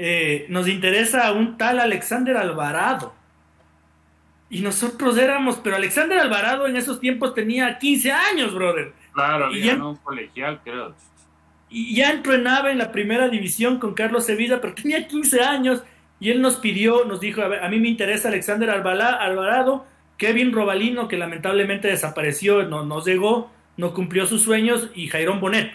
Eh, 0.04 0.46
nos 0.48 0.66
interesa 0.66 1.30
un 1.30 1.56
tal 1.56 1.78
Alexander 1.78 2.36
Alvarado. 2.36 3.14
Y 4.50 4.60
nosotros 4.60 5.16
éramos, 5.16 5.60
pero 5.62 5.76
Alexander 5.76 6.18
Alvarado 6.18 6.66
en 6.66 6.76
esos 6.76 6.98
tiempos 6.98 7.34
tenía 7.34 7.78
15 7.78 8.10
años, 8.10 8.52
brother. 8.52 8.92
Claro, 9.12 9.52
y 9.52 9.62
ya, 9.62 9.76
un 9.76 9.94
colegial, 9.94 10.60
creo. 10.64 10.96
Y 11.70 11.94
ya 11.94 12.10
entrenaba 12.10 12.72
en 12.72 12.78
la 12.78 12.90
primera 12.90 13.28
división 13.28 13.78
con 13.78 13.94
Carlos 13.94 14.26
Sevilla, 14.26 14.60
pero 14.60 14.74
tenía 14.74 15.06
15 15.06 15.40
años. 15.40 15.84
Y 16.18 16.30
él 16.30 16.42
nos 16.42 16.56
pidió, 16.56 17.04
nos 17.04 17.20
dijo, 17.20 17.40
a, 17.40 17.68
mí 17.68 17.78
me 17.78 17.86
interesa 17.86 18.26
Alexander 18.26 18.70
Alvarado, 18.70 19.86
Kevin 20.16 20.52
Robalino, 20.52 21.06
que 21.06 21.16
lamentablemente 21.16 21.86
desapareció, 21.86 22.64
no, 22.64 22.84
no 22.84 23.04
llegó, 23.04 23.52
no 23.76 23.94
cumplió 23.94 24.26
sus 24.26 24.42
sueños, 24.42 24.90
y 24.96 25.06
Jairón 25.06 25.38
Bonet. 25.38 25.70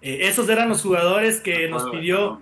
Eh, 0.00 0.20
esos 0.22 0.48
eran 0.48 0.70
los 0.70 0.80
jugadores 0.80 1.42
que 1.42 1.68
nos 1.68 1.90
pidió 1.90 2.40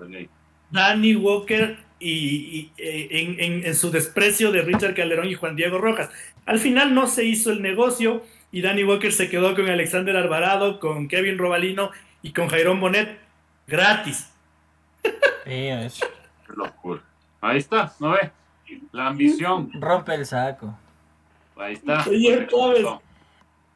Danny 0.70 1.14
Walker 1.16 1.78
y, 1.98 2.70
eh, 2.76 3.62
en, 3.64 3.74
su 3.74 3.90
desprecio 3.90 4.52
de 4.52 4.62
Richard 4.62 4.94
Calderón 4.94 5.28
y 5.28 5.34
Juan 5.34 5.56
Diego 5.56 5.78
Rojas. 5.78 6.10
Al 6.44 6.58
final 6.58 6.94
no 6.94 7.06
se 7.06 7.24
hizo 7.24 7.50
el 7.50 7.62
negocio 7.62 8.22
y 8.52 8.60
Danny 8.60 8.84
Walker 8.84 9.12
se 9.12 9.28
quedó 9.28 9.54
con 9.54 9.68
Alexander 9.68 10.16
Alvarado, 10.16 10.78
con 10.78 11.08
Kevin 11.08 11.38
Robalino 11.38 11.90
y 12.22 12.32
con 12.32 12.48
Jairón 12.48 12.80
Bonet 12.80 13.18
gratis. 13.66 14.30
locura. 16.54 17.02
Ahí 17.40 17.58
está, 17.58 17.92
¿no 18.00 18.10
ve? 18.10 18.30
La 18.92 19.08
ambición. 19.08 19.70
Rompe 19.74 20.14
el 20.14 20.26
saco. 20.26 20.76
Ahí 21.56 21.74
está. 21.74 22.04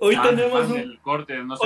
Hoy 0.01 0.17
tenemos 0.17 0.71
un 0.71 0.97
corte, 1.03 1.37
no, 1.45 1.57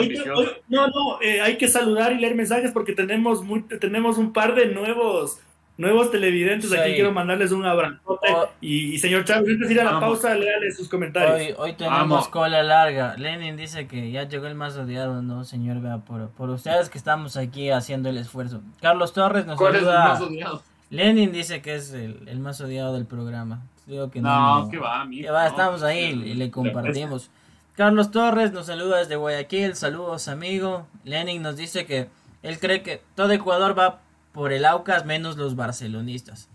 no, 0.69 0.89
no, 0.89 1.23
eh, 1.23 1.41
hay 1.41 1.57
que 1.57 1.69
saludar 1.69 2.13
y 2.13 2.19
leer 2.19 2.35
mensajes 2.35 2.73
porque 2.73 2.93
tenemos 2.93 3.43
tenemos 3.81 4.19
un 4.19 4.33
par 4.33 4.55
de 4.55 4.67
nuevos 4.67 5.41
nuevos 5.77 6.11
televidentes 6.11 6.73
aquí. 6.73 6.95
Quiero 6.95 7.13
mandarles 7.13 7.53
un 7.53 7.65
abrazo. 7.65 8.01
Oh. 8.05 8.49
y, 8.61 8.99
señor 8.99 9.25
Chávez, 9.25 9.51
antes 9.51 9.69
de 9.69 9.75
ir 9.75 9.81
a 9.81 9.85
la 9.85 10.01
pausa, 10.01 10.35
léale 10.35 10.71
sus 10.73 10.89
comentarios. 10.89 11.57
Hoy, 11.59 11.75
tenemos 11.75 12.29
cola 12.29 12.63
larga. 12.63 13.17
Lenin 13.17 13.57
dice 13.57 13.87
que 13.87 14.11
ya 14.11 14.25
llegó 14.29 14.47
el 14.47 14.55
más 14.55 14.77
odiado, 14.77 15.23
no, 15.23 15.45
señor, 15.45 15.81
vea, 15.81 15.99
por, 15.99 16.31
por 16.31 16.51
ustedes 16.51 16.89
que 16.91 16.99
estamos 16.99 17.37
aquí 17.37 17.71
haciendo 17.71 18.09
el 18.09 18.19
esfuerzo. 18.19 18.63
Carlos 18.81 19.13
Torres 19.13 19.47
nos 19.47 19.59
¿Cuál 19.59 19.75
saluda. 19.75 19.93
Es 19.93 19.99
el 19.99 20.09
más 20.09 20.21
odiado? 20.21 20.63
Lenin 20.91 21.33
dice 21.33 21.61
que 21.61 21.75
es 21.75 21.93
el, 21.93 22.39
más 22.39 22.61
odiado 22.61 22.95
del 22.95 23.07
programa. 23.07 23.63
Digo 23.87 24.11
que 24.11 24.21
no, 24.21 24.65
no, 24.65 24.71
que 24.71 24.79
va, 24.79 25.07
que 25.11 25.31
va, 25.31 25.47
estamos 25.47 25.83
ahí 25.83 26.05
y 26.25 26.35
le 26.35 26.51
compartimos. 26.51 27.31
Carlos 27.77 28.13
Torres 28.13 28.53
nos 28.53 28.67
saluda 28.67 28.99
desde 28.99 29.17
Guayaquil, 29.17 29.75
saludos 29.75 30.29
amigo. 30.29 30.87
Lenin 31.03 31.43
nos 31.43 31.57
dice 31.57 31.87
que 31.87 32.09
él 32.43 32.61
cree 32.61 32.83
que 32.83 33.03
todo 33.17 33.33
Ecuador 33.33 33.77
va 33.77 34.01
por 34.33 34.53
el 34.53 34.65
Aucas 34.65 35.05
menos 35.05 35.37
los 35.37 35.57
barcelonistas. 35.57 36.49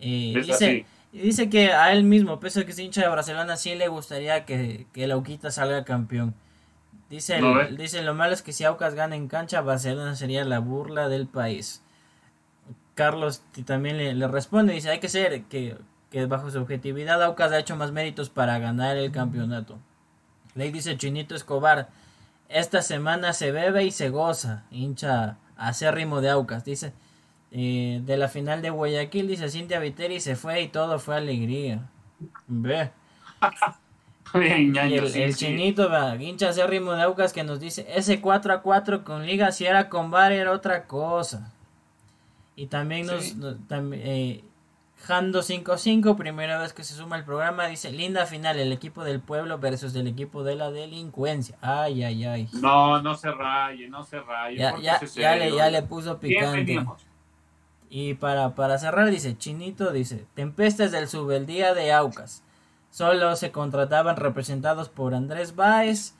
Eh, 0.00 0.34
dice, 0.44 0.84
dice 1.12 1.48
que 1.48 1.72
a 1.72 1.92
él 1.92 2.02
mismo, 2.02 2.40
pese 2.40 2.60
a 2.60 2.64
que 2.64 2.72
es 2.72 2.78
hincha 2.80 3.02
de 3.02 3.08
Barcelona, 3.08 3.56
sí 3.56 3.76
le 3.76 3.86
gustaría 3.86 4.44
que, 4.44 4.86
el 4.94 5.12
Auquita 5.12 5.52
salga 5.52 5.84
campeón. 5.84 6.34
Dice, 7.10 7.40
dice, 7.78 8.02
lo 8.02 8.14
malo 8.14 8.32
es 8.32 8.42
que 8.42 8.52
si 8.52 8.64
Aucas 8.64 8.94
gana 8.94 9.14
en 9.14 9.28
cancha, 9.28 9.60
Barcelona 9.60 10.16
sería 10.16 10.44
la 10.44 10.58
burla 10.58 11.08
del 11.08 11.28
país. 11.28 11.80
Carlos 12.96 13.42
también 13.64 13.98
le, 13.98 14.14
le 14.14 14.26
responde, 14.26 14.72
dice, 14.72 14.90
hay 14.90 14.98
que 14.98 15.08
ser 15.08 15.44
que, 15.44 15.76
que 16.10 16.26
bajo 16.26 16.50
su 16.50 16.58
objetividad 16.58 17.22
Aucas 17.22 17.52
ha 17.52 17.58
hecho 17.60 17.76
más 17.76 17.92
méritos 17.92 18.30
para 18.30 18.58
ganar 18.58 18.96
el 18.96 19.12
campeonato. 19.12 19.78
Le 20.56 20.72
dice 20.72 20.96
Chinito 20.96 21.34
Escobar, 21.34 21.88
esta 22.48 22.82
semana 22.82 23.32
se 23.32 23.52
bebe 23.52 23.84
y 23.84 23.90
se 23.90 24.08
goza, 24.08 24.64
hincha 24.70 25.36
acérrimo 25.56 26.20
de 26.20 26.30
Aucas, 26.30 26.64
dice. 26.64 26.92
Eh, 27.52 28.00
de 28.04 28.16
la 28.16 28.28
final 28.28 28.60
de 28.60 28.70
Guayaquil, 28.70 29.28
dice 29.28 29.48
Cintia 29.48 29.78
Viteri, 29.78 30.20
se 30.20 30.34
fue 30.34 30.62
y 30.62 30.68
todo 30.68 30.98
fue 30.98 31.16
alegría. 31.16 31.88
Ve. 32.48 32.90
el, 34.34 35.36
chinito, 35.36 35.88
hincha 36.18 36.48
acérrimo 36.48 36.92
de 36.92 37.02
Aucas 37.02 37.32
que 37.32 37.44
nos 37.44 37.60
dice, 37.60 37.86
ese 37.94 38.20
4 38.20 38.54
a 38.54 38.62
4 38.62 39.04
con 39.04 39.26
Liga, 39.26 39.52
si 39.52 39.66
era 39.66 39.88
con 39.88 40.10
Bar 40.10 40.32
era 40.32 40.52
otra 40.52 40.86
cosa. 40.86 41.52
Y 42.56 42.66
también 42.66 43.06
nos, 43.06 43.36
eh, 43.92 44.42
Jando 45.06 45.40
55, 45.40 46.16
primera 46.16 46.58
vez 46.58 46.72
que 46.72 46.82
se 46.82 46.94
suma 46.94 47.14
al 47.14 47.24
programa, 47.24 47.68
dice, 47.68 47.92
linda 47.92 48.26
final, 48.26 48.58
el 48.58 48.72
equipo 48.72 49.04
del 49.04 49.20
pueblo 49.20 49.56
versus 49.58 49.94
el 49.94 50.08
equipo 50.08 50.42
de 50.42 50.56
la 50.56 50.72
delincuencia. 50.72 51.56
Ay, 51.60 52.02
ay, 52.02 52.24
ay. 52.24 52.48
No, 52.54 53.00
no 53.00 53.14
se 53.14 53.30
raye, 53.30 53.88
no 53.88 54.02
se 54.02 54.18
raye. 54.18 54.56
Ya, 54.56 54.74
ya, 55.14 55.36
le, 55.36 55.54
ya 55.54 55.70
le 55.70 55.82
puso 55.82 56.18
picante. 56.18 56.84
Y 57.88 58.14
para, 58.14 58.56
para 58.56 58.78
cerrar, 58.78 59.08
dice, 59.08 59.38
Chinito 59.38 59.92
dice, 59.92 60.26
Tempestes 60.34 60.90
del 60.90 61.06
Subeldía 61.06 61.72
de 61.72 61.92
Aucas. 61.92 62.42
Solo 62.90 63.36
se 63.36 63.52
contrataban 63.52 64.16
representados 64.16 64.88
por 64.88 65.14
Andrés 65.14 65.54
Báez. 65.54 66.14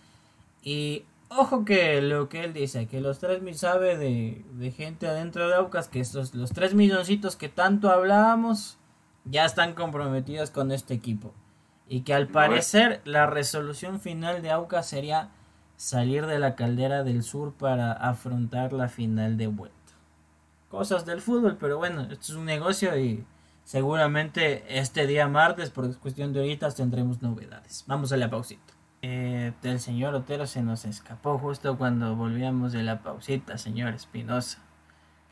Y 0.62 1.04
ojo 1.28 1.64
que 1.64 2.00
lo 2.00 2.28
que 2.28 2.44
él 2.44 2.52
dice, 2.52 2.86
que 2.86 3.00
los 3.00 3.18
tres 3.18 3.42
mil 3.42 3.54
sabe 3.54 3.96
de, 3.96 4.44
de, 4.52 4.70
gente 4.70 5.06
adentro 5.08 5.48
de 5.48 5.54
Aucas, 5.54 5.88
que 5.88 6.00
estos, 6.00 6.34
los 6.34 6.50
tres 6.50 6.74
milloncitos 6.74 7.36
que 7.36 7.48
tanto 7.48 7.90
hablábamos, 7.90 8.78
ya 9.24 9.44
están 9.44 9.74
comprometidos 9.74 10.50
con 10.50 10.72
este 10.72 10.94
equipo. 10.94 11.34
Y 11.88 12.00
que 12.00 12.14
al 12.14 12.28
parecer 12.28 13.00
la 13.04 13.26
resolución 13.26 14.00
final 14.00 14.42
de 14.42 14.50
Aucas 14.50 14.88
sería 14.88 15.30
salir 15.76 16.26
de 16.26 16.38
la 16.38 16.54
caldera 16.54 17.04
del 17.04 17.22
sur 17.22 17.52
para 17.54 17.92
afrontar 17.92 18.72
la 18.72 18.88
final 18.88 19.36
de 19.36 19.46
vuelta. 19.46 19.76
Cosas 20.68 21.06
del 21.06 21.20
fútbol, 21.20 21.56
pero 21.60 21.78
bueno, 21.78 22.02
esto 22.02 22.32
es 22.32 22.34
un 22.34 22.44
negocio 22.44 22.98
y 22.98 23.24
seguramente 23.64 24.64
este 24.78 25.06
día 25.06 25.28
martes, 25.28 25.70
por 25.70 25.96
cuestión 25.98 26.32
de 26.32 26.40
horitas, 26.40 26.74
tendremos 26.74 27.22
novedades. 27.22 27.84
Vamos 27.86 28.12
a 28.12 28.16
la 28.16 28.30
pausita. 28.30 28.75
Eh, 29.08 29.52
del 29.62 29.78
señor 29.78 30.16
Otero 30.16 30.48
se 30.48 30.62
nos 30.62 30.84
escapó 30.84 31.38
justo 31.38 31.78
cuando 31.78 32.16
volvíamos 32.16 32.72
de 32.72 32.82
la 32.82 33.02
pausita, 33.04 33.56
señor 33.56 33.94
Espinosa. 33.94 34.58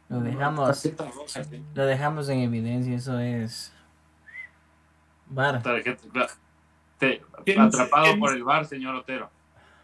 Lo 0.09 0.21
dejamos, 0.21 0.89
lo 1.75 1.85
dejamos 1.85 2.29
en 2.29 2.39
evidencia, 2.39 2.95
eso 2.95 3.19
es. 3.19 3.73
Bar. 5.27 5.57
atrapado 7.59 8.17
por 8.21 8.37
el 8.37 8.45
bar, 8.45 8.65
señor 8.65 8.95
Otero. 8.95 9.29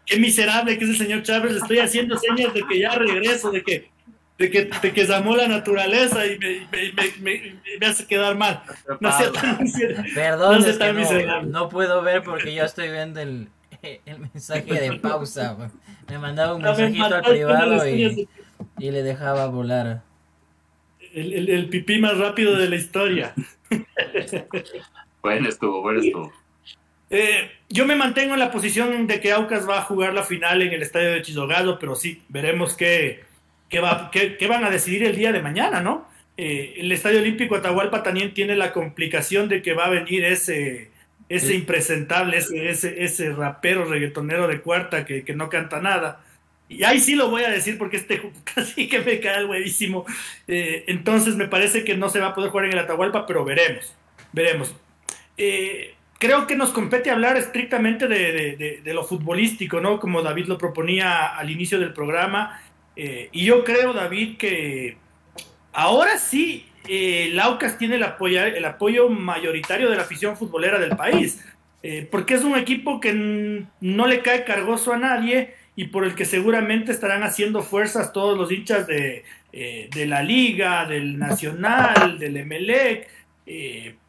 Qué 0.05 0.17
miserable 0.17 0.77
que 0.77 0.85
es 0.85 0.91
el 0.91 0.97
señor 0.97 1.23
Chávez. 1.23 1.51
Le 1.51 1.57
estoy 1.57 1.79
haciendo 1.79 2.17
señas 2.17 2.53
de 2.53 2.63
que 2.65 2.79
ya 2.79 2.95
regreso, 2.95 3.51
de 3.51 3.61
que 3.61 3.91
de 4.37 4.49
que, 4.49 4.69
de 4.81 4.93
que 4.93 5.05
llamó 5.05 5.35
la 5.35 5.49
naturaleza 5.49 6.25
y 6.25 6.39
me, 6.39 6.65
me, 7.19 7.59
me, 7.77 7.85
hace 7.85 8.07
quedar 8.07 8.37
mal. 8.37 8.63
No 9.01 9.11
sea 9.11 9.33
tan, 9.33 9.59
Perdón, 10.15 10.63
no, 11.27 11.41
no, 11.43 11.69
puedo 11.69 12.01
ver 12.01 12.23
porque 12.23 12.55
yo 12.55 12.63
estoy 12.63 12.89
viendo 12.89 13.19
el, 13.19 13.49
el 14.05 14.19
mensaje 14.19 14.73
de 14.73 14.99
pausa. 14.99 15.57
Me 16.09 16.19
mandaba 16.19 16.55
un 16.55 16.61
mensajito 16.61 17.03
al 17.05 17.23
privado 17.23 17.87
y, 17.87 18.27
y, 18.79 18.91
le 18.91 19.03
dejaba 19.03 19.47
volar. 19.47 20.03
El, 21.13 21.33
el, 21.33 21.49
el, 21.49 21.69
pipí 21.69 21.99
más 21.99 22.17
rápido 22.17 22.55
de 22.57 22.69
la 22.69 22.75
historia. 22.75 23.33
bueno 25.21 25.49
estuvo, 25.49 25.81
bueno 25.81 26.01
estuvo. 26.01 26.33
Eh, 27.09 27.51
yo 27.67 27.85
me 27.85 27.95
mantengo 27.97 28.33
en 28.33 28.39
la 28.39 28.51
posición 28.51 29.05
de 29.05 29.19
que 29.19 29.33
Aucas 29.33 29.67
va 29.67 29.79
a 29.79 29.83
jugar 29.83 30.13
la 30.13 30.23
final 30.23 30.61
en 30.61 30.71
el 30.71 30.81
estadio 30.81 31.11
de 31.11 31.21
Chisogado, 31.21 31.77
pero 31.77 31.95
sí, 31.95 32.23
veremos 32.29 32.75
qué, 32.75 33.25
qué, 33.67 33.81
va, 33.81 34.09
qué, 34.11 34.37
qué 34.37 34.47
van 34.47 34.63
a 34.63 34.69
decidir 34.69 35.03
el 35.03 35.17
día 35.17 35.33
de 35.33 35.41
mañana, 35.41 35.81
¿no? 35.81 36.09
Eh, 36.37 36.75
el 36.77 36.91
Estadio 36.91 37.19
Olímpico 37.19 37.55
Atahualpa 37.55 38.01
también 38.01 38.33
tiene 38.33 38.55
la 38.55 38.71
complicación 38.71 39.49
de 39.49 39.61
que 39.61 39.73
va 39.73 39.85
a 39.85 39.89
venir 39.89 40.23
ese 40.23 40.89
ese 41.35 41.53
impresentable, 41.53 42.37
ese, 42.37 42.69
ese, 42.69 43.03
ese 43.03 43.31
rapero 43.31 43.85
reggaetonero 43.85 44.47
de 44.47 44.61
cuarta 44.61 45.05
que, 45.05 45.23
no 45.33 45.47
canta 45.49 45.79
nada. 45.79 46.21
Y 46.67 46.83
ahí 46.83 46.99
sí 46.99 47.15
lo 47.15 47.29
voy 47.29 47.43
a 47.43 47.49
decir 47.49 47.77
porque 47.77 47.97
este 47.97 48.21
casi 48.55 48.89
que 48.89 48.99
me 48.99 49.19
cae 49.21 49.45
huevísimo. 49.45 50.05
Eh, 50.47 50.83
entonces 50.87 51.35
me 51.35 51.47
parece 51.47 51.85
que 51.85 51.95
no 51.95 52.09
se 52.09 52.19
va 52.19 52.27
a 52.27 52.35
poder 52.35 52.51
jugar 52.51 52.65
en 52.65 52.73
el 52.73 52.79
Atahualpa, 52.79 53.25
pero 53.25 53.45
veremos, 53.45 53.95
veremos. 54.33 54.75
Eh, 55.37 55.95
creo 56.19 56.47
que 56.47 56.57
nos 56.57 56.71
compete 56.71 57.09
hablar 57.09 57.37
estrictamente 57.37 58.09
de, 58.09 58.81
lo 58.85 59.05
futbolístico, 59.05 59.79
¿no? 59.79 59.99
Como 60.01 60.21
David 60.21 60.47
lo 60.47 60.57
proponía 60.57 61.27
al 61.27 61.49
inicio 61.49 61.79
del 61.79 61.93
programa. 61.93 62.61
Eh, 62.97 63.29
y 63.31 63.45
yo 63.45 63.63
creo, 63.63 63.93
David, 63.93 64.37
que 64.37 64.97
ahora 65.71 66.17
sí 66.17 66.70
eh, 66.87 67.29
el 67.31 67.39
Aucas 67.39 67.77
tiene 67.77 67.95
el 67.95 68.03
apoyo, 68.03 68.43
el 68.43 68.65
apoyo 68.65 69.09
mayoritario 69.09 69.89
de 69.89 69.95
la 69.95 70.03
afición 70.03 70.37
futbolera 70.37 70.79
del 70.79 70.95
país, 70.95 71.43
eh, 71.83 72.07
porque 72.09 72.35
es 72.35 72.43
un 72.43 72.57
equipo 72.57 72.99
que 72.99 73.65
no 73.79 74.07
le 74.07 74.21
cae 74.21 74.43
cargoso 74.43 74.93
a 74.93 74.97
nadie 74.97 75.55
y 75.75 75.85
por 75.85 76.03
el 76.03 76.15
que 76.15 76.25
seguramente 76.25 76.91
estarán 76.91 77.23
haciendo 77.23 77.61
fuerzas 77.61 78.13
todos 78.13 78.37
los 78.37 78.51
hinchas 78.51 78.87
de, 78.87 79.23
eh, 79.53 79.89
de 79.93 80.05
la 80.05 80.21
Liga, 80.23 80.85
del 80.85 81.17
Nacional, 81.17 82.19
del 82.19 82.37
Emelec, 82.37 83.09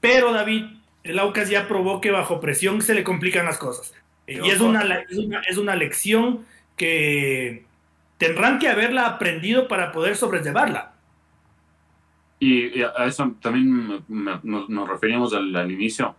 pero 0.00 0.32
David, 0.32 0.64
el 1.02 1.18
Aucas 1.18 1.48
ya 1.48 1.66
probó 1.66 2.00
que 2.00 2.10
bajo 2.10 2.40
presión 2.40 2.80
se 2.82 2.94
le 2.94 3.02
complican 3.04 3.46
las 3.46 3.58
cosas. 3.58 3.92
y 4.26 4.48
es 4.48 4.60
una, 4.60 4.82
es 5.08 5.18
una, 5.18 5.40
es 5.40 5.56
una 5.56 5.76
lección 5.76 6.46
que 6.76 7.64
tendrán 8.18 8.58
que 8.60 8.68
haberla 8.68 9.06
aprendido 9.06 9.66
para 9.66 9.90
poder 9.90 10.16
sobrellevarla. 10.16 10.91
Y, 12.44 12.82
a 12.82 13.04
eso 13.06 13.36
también 13.40 14.02
nos, 14.08 14.88
referíamos 14.88 15.32
al, 15.32 15.70
inicio, 15.70 16.16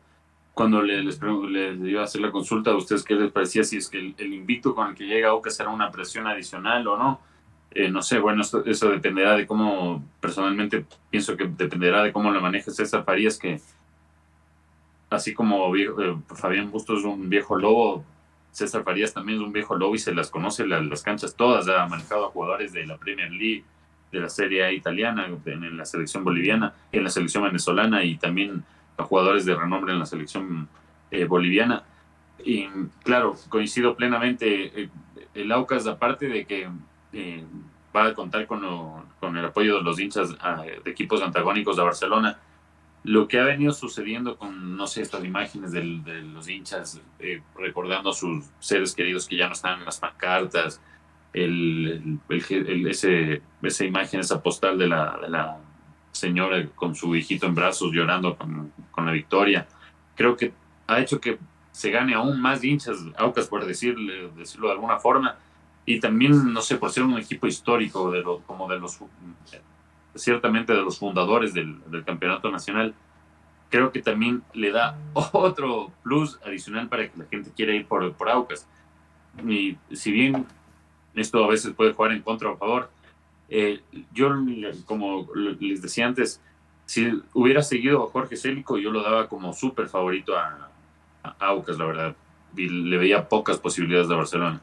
cuando 0.53 0.82
les, 0.82 1.03
les, 1.03 1.80
iba 1.82 1.99
a 1.99 2.05
hacer 2.05 2.21
la 2.21 2.32
consulta 2.32 2.71
a 2.71 2.78
ustedes 2.78 3.03
qué 3.03 3.13
les 3.15 3.30
parecía, 3.30 3.65
si 3.65 3.76
es 3.76 3.89
que 3.89 3.97
el, 4.17 4.34
invito 4.34 4.74
con 4.74 4.88
el 4.88 4.95
que 4.95 5.03
llega 5.03 5.32
Aucas 5.32 5.57
será 5.57 5.69
una 5.69 5.91
presión 5.91 6.26
adicional 6.26 6.88
o 6.88 6.97
no. 6.97 7.19
Eh, 7.71 7.89
no 7.89 8.01
sé, 8.01 8.19
bueno, 8.19 8.41
eso 8.41 8.89
dependerá 8.89 9.36
de 9.36 9.45
cómo, 9.45 10.01
personalmente 10.21 10.86
pienso 11.09 11.36
que 11.36 11.43
dependerá 11.45 12.03
de 12.03 12.13
cómo 12.13 12.32
lo 12.32 12.39
maneje 12.39 12.71
César 12.71 13.03
Farías, 13.03 13.38
que 13.38 13.59
así 15.09 15.34
como 15.34 15.76
eh, 15.76 15.89
Fabián 16.28 16.71
Bustos 16.71 16.99
es 16.99 17.05
un 17.05 17.28
viejo 17.28 17.57
lobo, 17.57 18.05
César 18.53 18.86
Farías 18.86 19.13
también 19.13 19.39
es 19.39 19.45
un 19.45 19.51
viejo 19.51 19.76
lobo 19.76 19.93
y 19.93 19.99
se 19.99 20.15
las 20.15 20.30
conoce 20.30 20.65
las, 20.65 21.03
canchas 21.03 21.36
todas, 21.36 21.67
ha 21.67 21.86
manejado 21.86 22.28
a 22.28 22.30
jugadores 22.30 22.71
de 22.71 22.86
la 22.86 22.95
Premier 22.95 23.30
League, 23.30 23.65
de 24.14 24.20
la 24.20 24.30
Serie 24.30 24.64
A 24.64 24.72
italiana, 24.72 25.28
en, 25.45 25.76
la 25.76 25.86
selección 25.86 26.24
boliviana, 26.24 26.74
en 26.91 27.03
la 27.03 27.09
selección 27.09 27.43
venezolana 27.43 28.03
y 28.03 28.16
también 28.16 28.64
a 28.95 29.03
jugadores 29.03 29.43
de 29.43 29.55
renombre 29.55 29.91
en 29.91 29.99
la 29.99 30.05
selección 30.05 30.70
eh, 31.09 31.26
boliviana. 31.26 31.84
Y 32.45 32.68
claro, 33.03 33.36
coincido 33.49 33.95
plenamente, 33.95 34.84
eh, 34.84 34.89
el 35.34 35.51
Aucas, 35.51 35.88
aparte 35.88 36.28
de 36.28 36.45
que 36.45 36.70
eh, 37.14 37.43
va 37.93 38.05
a 38.05 38.14
contar 38.14 38.45
con, 38.45 38.61
con, 39.20 39.36
el 39.36 39.45
apoyo 39.45 39.78
de 39.78 39.84
los 39.84 39.99
hinchas 39.99 40.36
ah, 40.41 40.64
de 40.64 40.91
equipos 40.91 41.24
antagónicos 41.24 41.76
de 41.76 41.84
Barcelona, 41.84 42.38
lo 43.03 43.28
que 43.28 43.39
ha 43.39 43.43
venido 43.43 43.74
sucediendo 43.74 44.38
con, 44.38 44.78
no 44.78 44.86
sé, 44.86 45.01
estas 45.01 45.26
imágenes 45.26 45.72
de 45.72 45.84
los 45.84 46.47
hinchas 46.47 47.01
recordando 47.55 48.11
a 48.11 48.14
sus 48.14 48.45
seres 48.59 48.93
queridos 48.93 49.28
que 49.28 49.38
ya 49.38 49.47
no 49.47 49.53
están 49.53 49.80
en 49.80 49.86
las 49.86 49.99
pancartas, 49.99 50.80
el, 51.34 52.19
ese, 52.29 53.41
esa 53.61 53.86
imagen, 53.86 54.19
esa 54.19 54.41
postal 54.41 54.77
de 54.77 54.88
la, 54.88 55.17
de 55.21 55.29
la, 55.29 55.57
señora 56.11 56.63
con 56.75 56.93
su 56.93 57.15
hijito 57.15 57.47
en 57.47 57.55
brazos 57.55 57.91
llorando 57.91 58.38
con, 58.38 58.71
con, 58.91 59.05
la 59.05 59.11
victoria, 59.11 59.67
creo 60.15 60.38
que 60.38 60.53
ha 60.86 60.99
hecho 60.99 61.19
que 61.19 61.39
se 61.71 61.89
gane 61.89 62.13
aún 62.13 62.39
más 62.39 62.63
hinchas, 62.63 62.97
Aucas 63.17 63.47
por 63.47 63.65
decirle, 63.65 64.29
decirlo 64.38 64.67
de 64.67 64.73
alguna 64.73 64.99
forma, 64.99 65.38
y 65.86 65.99
también, 65.99 66.53
no 66.53 66.61
sé, 66.61 66.77
por 66.77 66.91
ser 66.91 67.03
un 67.03 67.17
equipo 67.17 67.47
histórico, 67.47 68.11
de 68.11 68.21
lo, 68.21 68.39
como 68.41 68.69
de 68.69 68.79
los 68.79 68.99
ciertamente 70.15 70.73
de 70.73 70.81
los 70.81 70.99
fundadores 70.99 71.53
del, 71.53 71.81
campeonato 72.05 72.51
nacional, 72.51 72.93
creo 73.69 73.91
que 73.91 74.01
también 74.01 74.43
le 74.53 74.71
da 74.71 74.97
otro 75.31 75.91
plus 76.03 76.39
adicional 76.45 76.88
para 76.88 77.09
que 77.09 77.17
la 77.17 77.25
gente 77.25 77.51
quiera 77.55 77.73
ir 77.73 77.88
por, 77.88 78.13
por 78.13 78.29
Aucas. 78.29 78.67
Y 79.47 79.77
si 79.91 80.11
bien 80.11 80.45
esto 81.16 81.43
a 81.43 81.47
veces 81.47 81.74
puede 81.74 81.93
jugar 81.93 82.11
en 82.11 82.22
contra 82.22 82.49
o 82.49 82.53
a 82.53 82.57
favor, 82.57 82.89
eh, 83.49 83.82
yo, 84.14 84.30
como 84.86 85.28
les 85.36 85.82
decía 85.82 86.07
antes, 86.07 86.41
si 86.86 87.22
hubiera 87.34 87.61
seguido 87.61 88.03
a 88.03 88.07
Jorge 88.07 88.36
Célico, 88.36 88.78
yo 88.78 88.91
lo 88.91 89.03
daba 89.03 89.28
como 89.28 89.53
súper 89.53 89.88
favorito 89.88 90.36
a, 90.38 90.70
Aucas, 91.39 91.78
la 91.78 91.86
verdad. 91.86 92.16
Y 92.57 92.68
le 92.68 92.97
veía 92.97 93.30
pocas 93.30 93.57
posibilidades 93.57 94.09
de 94.09 94.16
Barcelona. 94.16 94.61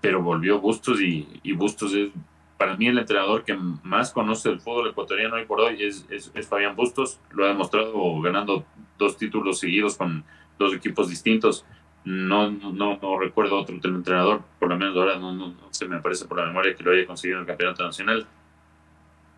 Pero 0.00 0.22
volvió 0.22 0.60
Bustos 0.60 1.00
y, 1.00 1.52
Bustos 1.52 1.94
es 1.94 2.10
para 2.56 2.76
mí 2.76 2.88
el 2.88 2.98
entrenador 2.98 3.44
que 3.44 3.54
más 3.54 4.12
conoce 4.12 4.50
el 4.50 4.60
fútbol 4.60 4.90
ecuatoriano 4.90 5.36
hoy 5.36 5.46
por 5.46 5.60
hoy 5.60 5.82
es, 5.82 6.06
es, 6.10 6.48
Fabián 6.48 6.74
Bustos. 6.76 7.20
Lo 7.30 7.44
ha 7.44 7.48
demostrado 7.48 8.20
ganando 8.20 8.64
dos 8.98 9.16
títulos 9.16 9.60
seguidos 9.60 9.96
con 9.96 10.24
dos 10.58 10.74
equipos 10.74 11.08
distintos. 11.08 11.64
No, 12.04 12.50
no, 12.50 12.98
no 13.00 13.18
recuerdo 13.18 13.58
otro 13.58 13.74
entrenador, 13.74 14.42
por 14.58 14.70
lo 14.70 14.76
menos 14.76 14.96
ahora 14.96 15.18
no, 15.18 15.54
se 15.70 15.86
me 15.86 15.96
aparece 15.96 16.24
por 16.24 16.38
la 16.38 16.46
memoria 16.46 16.74
que 16.74 16.82
lo 16.82 16.92
haya 16.92 17.06
conseguido 17.06 17.38
en 17.38 17.42
el 17.42 17.46
campeonato 17.46 17.84
nacional. 17.84 18.26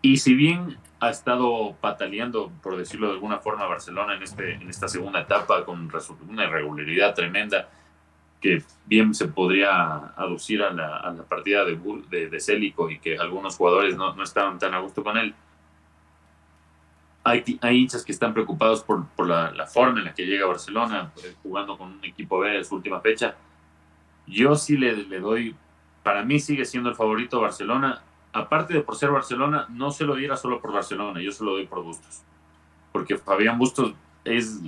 Y 0.01 0.17
si 0.17 0.33
bien 0.33 0.77
ha 0.99 1.09
estado 1.09 1.75
pataleando, 1.81 2.51
por 2.61 2.77
decirlo 2.77 3.07
de 3.07 3.13
alguna 3.13 3.39
forma, 3.39 3.65
Barcelona 3.65 4.15
en, 4.15 4.23
este, 4.23 4.53
en 4.53 4.69
esta 4.69 4.87
segunda 4.87 5.21
etapa 5.21 5.65
con 5.65 5.89
una 6.29 6.43
irregularidad 6.45 7.13
tremenda, 7.13 7.69
que 8.43 8.61
bien 8.85 9.13
se 9.13 9.29
podría 9.29 10.13
aducir 10.17 10.61
a 10.61 10.73
la, 10.73 11.23
partida 11.29 11.63
de, 11.63 12.27
de, 12.27 12.39
Célico 12.41 12.89
y 12.89 12.99
que 12.99 13.17
algunos 13.17 13.55
jugadores 13.55 13.95
no, 13.95 14.21
estaban 14.21 14.59
tan 14.59 14.73
a 14.73 14.79
gusto 14.79 15.01
con 15.01 15.17
él. 15.17 15.33
Hay, 17.23 17.43
hay 17.61 17.77
hinchas 17.77 18.03
que 18.03 18.11
están 18.11 18.33
preocupados 18.33 18.83
por, 18.83 19.05
la, 19.25 19.65
forma 19.65 19.99
en 19.99 20.05
la 20.05 20.13
que 20.13 20.25
llega 20.25 20.45
Barcelona, 20.45 21.11
eh, 21.23 21.35
jugando 21.41 21.77
con 21.77 21.93
un 21.93 22.03
equipo 22.03 22.39
B 22.39 22.57
en 22.57 22.65
su 22.65 22.75
última 22.75 22.99
fecha. 22.99 23.35
Yo 24.27 24.55
sí 24.55 24.77
le, 24.77 24.95
le 24.95 25.19
doy, 25.19 25.55
para 26.03 26.23
mí 26.23 26.39
sigue 26.39 26.65
siendo 26.65 26.89
el 26.89 26.95
favorito 26.95 27.39
Barcelona. 27.39 28.01
Aparte 28.33 28.73
de 28.73 28.81
por 28.81 28.95
ser 28.95 29.11
Barcelona, 29.11 29.67
no 29.69 29.91
se 29.91 30.05
lo 30.05 30.15
diera 30.15 30.35
solo 30.35 30.59
por 30.59 30.73
Barcelona, 30.73 31.21
yo 31.21 31.31
se 31.31 31.43
lo 31.43 31.51
doy 31.51 31.67
por 31.67 31.83
Bustos. 31.83 32.23
Porque 32.91 33.17
Fabián 33.17 33.57
Bustos 33.57 33.93
es 34.25 34.59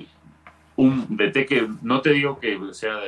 un 0.76 1.18
DT 1.18 1.46
que 1.46 1.70
no 1.82 2.02
te 2.02 2.12
digo 2.12 2.40
que 2.40 2.60
sea 2.72 3.00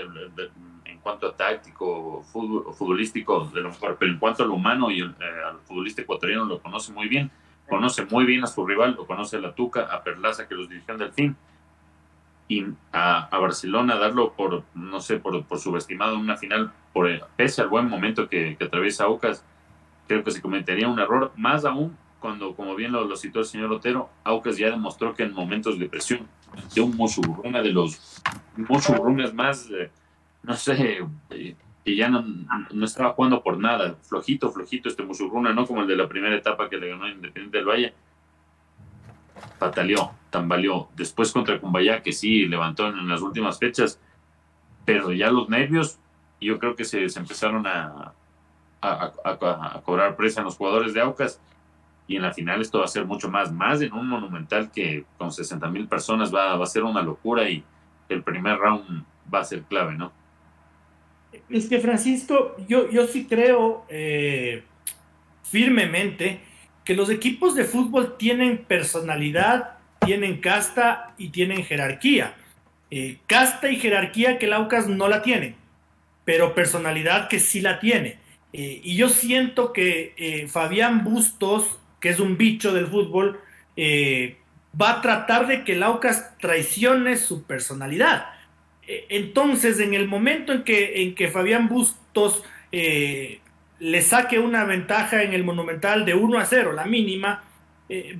en 0.85 0.99
cuanto 0.99 1.27
a 1.27 1.35
táctico 1.35 2.23
o 2.33 2.73
futbolístico 2.73 3.49
de 3.53 3.61
lo 3.61 3.69
mejor, 3.69 3.97
pero 3.99 4.11
en 4.11 4.19
cuanto 4.19 4.43
a 4.43 4.47
lo 4.47 4.53
humano 4.53 4.89
y 4.91 5.01
eh, 5.01 5.05
al 5.45 5.59
futbolista 5.61 6.01
ecuatoriano 6.01 6.45
lo 6.45 6.61
conoce 6.61 6.91
muy 6.91 7.07
bien, 7.07 7.29
conoce 7.67 8.05
muy 8.05 8.25
bien 8.25 8.43
a 8.43 8.47
su 8.47 8.65
rival, 8.65 8.95
lo 8.95 9.05
conoce 9.05 9.37
a 9.37 9.39
la 9.39 9.53
Tuca, 9.53 9.83
a 9.91 10.03
Perlaza 10.03 10.47
que 10.47 10.55
los 10.55 10.69
dirigió 10.69 10.93
en 10.93 10.99
Delfín, 10.99 11.35
y 12.49 12.65
a, 12.93 13.29
Barcelona 13.37 13.97
darlo 13.97 14.33
por, 14.33 14.63
no 14.73 15.01
sé, 15.01 15.17
por, 15.17 15.43
por 15.45 15.59
subestimado 15.59 16.15
en 16.15 16.21
una 16.21 16.37
final, 16.37 16.71
por, 16.93 17.09
pese 17.35 17.61
al 17.61 17.67
buen 17.67 17.89
momento 17.89 18.29
que, 18.29 18.57
atraviesa 18.59 19.07
Ocas, 19.07 19.43
creo 20.07 20.23
que 20.23 20.31
se 20.31 20.41
cometería 20.41 20.87
un 20.87 20.99
error, 20.99 21.31
más 21.35 21.65
aún 21.65 21.97
cuando, 22.19 22.55
como 22.55 22.75
bien 22.75 22.91
lo, 22.91 23.15
citó 23.15 23.39
el 23.39 23.45
señor 23.45 23.71
Otero, 23.71 24.09
Aucas 24.23 24.57
ya 24.57 24.69
demostró 24.69 25.13
que 25.13 25.23
en 25.23 25.33
momentos 25.33 25.77
de 25.77 25.87
presión, 25.87 26.27
de 26.73 26.81
un 26.81 26.97
una 27.43 27.61
de 27.61 27.71
los 27.71 28.21
muchurrunes 28.55 29.33
más, 29.33 29.69
eh, 29.69 29.91
no 30.43 30.55
sé, 30.55 31.05
eh, 31.29 31.55
que 31.87 31.95
ya 31.95 32.09
no, 32.09 32.21
no, 32.73 32.83
estaba 32.83 33.13
jugando 33.13 33.41
por 33.41 33.57
nada, 33.57 33.95
flojito, 34.01 34.51
flojito 34.51 34.89
este 34.89 35.03
Musurruna, 35.03 35.53
no 35.53 35.65
como 35.65 35.83
el 35.83 35.87
de 35.87 35.95
la 35.95 36.09
primera 36.09 36.35
etapa 36.35 36.69
que 36.69 36.75
le 36.75 36.89
ganó 36.89 37.07
Independiente 37.07 37.59
del 37.59 37.65
Valle. 37.65 37.93
Pataleó, 39.57 40.11
tambaleó. 40.29 40.89
Después 40.97 41.31
contra 41.31 41.61
Cumbayá, 41.61 42.03
que 42.03 42.11
sí 42.11 42.45
levantó 42.45 42.89
en, 42.89 43.07
las 43.07 43.21
últimas 43.21 43.57
fechas, 43.57 44.01
pero 44.83 45.13
ya 45.13 45.31
los 45.31 45.47
nervios, 45.47 45.97
yo 46.41 46.59
creo 46.59 46.75
que 46.75 46.83
se, 46.83 47.05
empezaron 47.05 47.65
a, 47.65 48.11
a, 48.81 49.13
a, 49.23 49.81
cobrar 49.81 50.17
presa 50.17 50.41
en 50.41 50.45
los 50.47 50.57
jugadores 50.57 50.93
de 50.93 50.99
Aucas 50.99 51.39
y 52.05 52.17
en 52.17 52.23
la 52.23 52.33
final 52.33 52.59
esto 52.59 52.79
va 52.79 52.83
a 52.83 52.89
ser 52.89 53.05
mucho 53.05 53.29
más, 53.29 53.53
más 53.53 53.79
en 53.79 53.93
un 53.93 54.09
monumental 54.09 54.71
que 54.71 55.05
con 55.17 55.31
60 55.31 55.65
mil 55.69 55.87
personas 55.87 56.35
va, 56.35 56.57
va, 56.57 56.65
a 56.65 56.67
ser 56.67 56.83
una 56.83 57.01
locura 57.01 57.49
y 57.49 57.63
el 58.09 58.23
primer 58.23 58.57
round 58.57 59.05
va 59.33 59.39
a 59.39 59.45
ser 59.45 59.61
clave, 59.61 59.95
¿no? 59.95 60.11
Es 61.49 61.67
que 61.67 61.79
Francisco, 61.79 62.55
yo, 62.67 62.89
yo 62.89 63.07
sí 63.07 63.25
creo 63.25 63.85
eh, 63.89 64.63
firmemente 65.43 66.39
que 66.83 66.95
los 66.95 67.09
equipos 67.09 67.55
de 67.55 67.65
fútbol 67.65 68.17
tienen 68.17 68.59
personalidad, 68.59 69.77
tienen 70.05 70.39
casta 70.39 71.13
y 71.17 71.29
tienen 71.29 71.63
jerarquía. 71.63 72.35
Eh, 72.89 73.17
casta 73.27 73.69
y 73.69 73.77
jerarquía 73.77 74.39
que 74.39 74.45
el 74.45 74.53
Aucas 74.53 74.87
no 74.87 75.09
la 75.09 75.21
tiene, 75.21 75.55
pero 76.23 76.55
personalidad 76.55 77.27
que 77.27 77.39
sí 77.39 77.61
la 77.61 77.79
tiene. 77.79 78.19
Eh, 78.53 78.81
y 78.83 78.95
yo 78.95 79.09
siento 79.09 79.73
que 79.73 80.47
Fabián 80.49 81.03
Bustos 81.03 81.79
que 81.99 82.09
es 82.09 82.19
un 82.19 82.37
bicho 82.37 82.73
del 82.73 82.87
fútbol, 82.87 83.41
va 84.79 84.91
a 84.91 85.01
tratar 85.01 85.47
de 85.47 85.63
que 85.63 85.73
el 85.73 85.83
Aucas 85.83 86.37
traicione 86.37 87.17
su 87.17 87.43
personalidad. 87.43 88.36
Eh, 88.87 89.05
entonces, 89.09 89.79
en 89.79 89.93
el 89.93 90.07
momento 90.07 90.53
en 90.53 90.63
que, 90.63 91.03
en 91.03 91.15
que 91.15 91.27
Fabián 91.27 91.67
Bustos 91.67 92.43
eh, 92.71 93.39
le 93.79 94.01
saque 94.01 94.39
una 94.39 94.63
ventaja 94.63 95.23
en 95.23 95.33
el 95.33 95.43
Monumental 95.43 96.05
de 96.05 96.15
1 96.15 96.39
a 96.39 96.45
0, 96.45 96.73
la 96.73 96.85
mínima, 96.85 97.43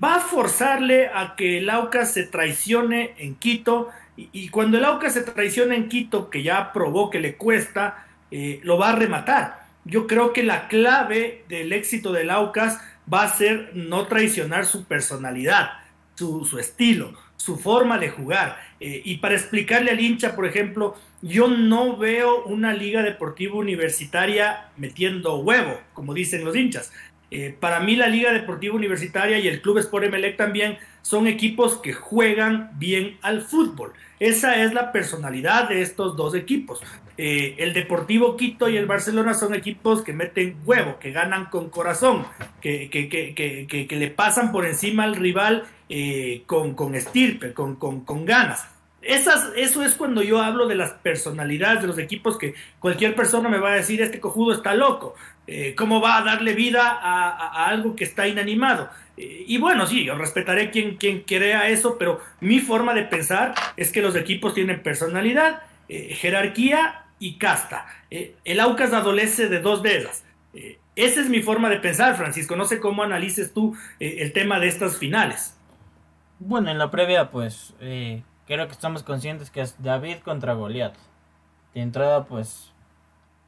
va 0.02 0.16
a 0.16 0.20
forzarle 0.22 1.08
a 1.08 1.36
que 1.36 1.58
el 1.58 1.70
Aucas 1.70 2.14
se 2.14 2.24
traicione 2.24 3.16
en 3.18 3.36
Quito. 3.36 3.90
Y, 4.16 4.48
cuando 4.48 4.78
el 4.78 4.86
Aucas 4.86 5.14
se 5.14 5.22
traiciona 5.22 5.76
en 5.76 5.90
Quito, 5.90 6.30
que 6.30 6.42
ya 6.42 6.72
probó 6.72 7.10
que 7.10 7.20
le 7.20 7.36
cuesta, 7.36 8.08
lo 8.32 8.78
va 8.78 8.92
a 8.92 8.96
rematar. 8.96 9.68
Yo 9.84 10.08
creo 10.08 10.32
que 10.32 10.44
la 10.44 10.70
clave 10.70 11.44
del 11.50 11.74
éxito 11.74 12.14
del 12.14 12.30
Aucas 12.30 12.80
va 13.12 13.24
a 13.24 13.30
ser 13.30 13.72
no 13.74 14.08
traicionar 14.08 14.66
su 14.66 14.86
personalidad, 14.86 15.72
su, 16.16 16.46
su 16.46 16.60
estilo, 16.60 17.14
su 17.48 17.56
forma 17.58 17.98
de 17.98 18.10
jugar. 18.10 18.60
Eh, 18.82 19.02
y 19.06 19.18
para 19.20 19.36
explicarle 19.36 19.92
al 19.92 20.02
hincha, 20.02 20.36
por 20.36 20.46
ejemplo, 20.46 20.96
yo 21.22 21.48
no 21.48 21.96
veo 21.96 22.44
una 22.44 22.74
liga 22.74 23.02
deportiva 23.02 23.56
universitaria 23.56 24.66
metiendo 24.76 25.38
huevo, 25.38 25.80
como 25.94 26.14
dicen 26.14 26.44
los 26.44 26.58
hinchas. 26.58 26.92
Eh, 27.32 27.56
para 27.58 27.80
mí 27.80 27.96
la 27.96 28.08
Liga 28.08 28.34
Deportiva 28.34 28.76
Universitaria 28.76 29.40
y 29.40 29.48
el 29.48 29.62
Club 29.62 29.78
Sport 29.78 30.06
Emelec 30.06 30.36
también 30.36 30.78
son 31.02 31.26
equipos 31.28 31.78
que 31.78 31.94
juegan 31.94 32.72
bien 32.74 33.18
al 33.22 33.42
fútbol. 33.42 33.94
Esa 34.20 34.62
es 34.62 34.74
la 34.74 34.92
personalidad 34.92 35.70
de 35.70 35.82
estos 35.82 36.18
dos 36.18 36.36
equipos. 36.36 36.82
Eh, 37.18 37.56
el 37.58 37.74
Deportivo 37.74 38.38
Quito 38.38 38.70
y 38.70 38.78
el 38.78 38.86
Barcelona 38.86 39.34
son 39.34 39.56
equipos 39.56 40.04
que 40.04 40.14
meten 40.14 40.58
huevo, 40.66 41.00
que 41.00 41.12
ganan 41.12 41.46
con 41.46 41.70
corazón, 41.70 42.28
que, 42.62 42.92
que, 42.92 43.10
que, 43.10 43.88
que 43.88 43.96
le 43.96 44.10
pasan 44.10 44.52
por 44.52 44.68
encima 44.68 45.04
al 45.04 45.16
rival 45.16 45.66
eh, 45.90 46.44
con, 46.46 46.76
con, 46.76 46.94
estirpe, 46.94 47.54
con, 47.54 47.76
con, 47.78 48.02
con 48.02 48.24
ganas. 48.24 48.68
Esas, 49.02 49.52
eso 49.56 49.84
es 49.84 49.96
cuando 49.96 50.22
yo 50.22 50.42
hablo 50.42 50.68
de 50.68 50.76
las 50.76 50.92
personalidades 50.92 51.82
de 51.82 51.88
los 51.88 51.98
equipos 51.98 52.38
que 52.38 52.54
cualquier 52.80 53.16
persona 53.16 53.50
me 53.50 53.58
va 53.58 53.72
a 53.72 53.76
decir, 53.76 54.00
este 54.02 54.20
cojudo 54.20 54.54
está 54.54 54.76
loco, 54.76 55.16
eh, 55.48 55.74
¿cómo 55.76 56.00
va 56.00 56.18
a 56.18 56.24
darle 56.24 56.54
vida 56.54 57.00
a, 57.02 57.66
algo 57.68 57.96
que 57.96 58.04
está 58.04 58.28
inanimado? 58.28 58.90
Y 59.16 59.58
bueno, 59.58 59.88
sí, 59.88 60.04
yo 60.04 60.16
respetaré 60.16 60.70
quien, 60.70 60.98
quien 60.98 61.22
crea 61.22 61.70
eso, 61.70 61.98
pero 61.98 62.22
mi 62.42 62.60
forma 62.60 62.94
de 62.94 63.04
pensar 63.04 63.56
es 63.76 63.92
que 63.92 64.04
los 64.04 64.16
equipos 64.16 64.54
tienen 64.54 64.84
personalidad, 64.84 65.64
jerarquía 65.88 67.07
y 67.20 67.38
casta. 67.38 67.86
el 68.10 68.60
Aucas 68.60 68.94
adolece 68.94 69.50
de 69.50 69.60
dos 69.60 69.84
de 69.84 69.98
esas. 69.98 70.24
esa 70.96 71.22
es 71.22 71.30
mi 71.30 71.42
forma 71.42 71.70
de 71.70 71.78
pensar, 71.78 72.16
Francisco. 72.16 72.56
No 72.56 72.66
sé 72.66 72.80
cómo 72.80 73.04
analices 73.04 73.54
tú 73.54 73.76
el 74.00 74.34
tema 74.34 74.60
de 74.60 74.68
estas 74.68 74.98
finales. 74.98 75.58
Bueno, 76.40 76.70
en 76.70 76.78
la 76.78 76.92
previa, 76.92 77.32
pues, 77.32 77.74
eh, 77.80 78.24
creo 78.46 78.68
que 78.68 78.74
estamos 78.74 79.02
conscientes 79.02 79.50
que 79.50 79.62
es 79.62 79.82
David 79.82 80.18
contra 80.24 80.54
Goliat. 80.54 80.94
De 81.74 81.82
entrada, 81.82 82.26
pues, 82.26 82.74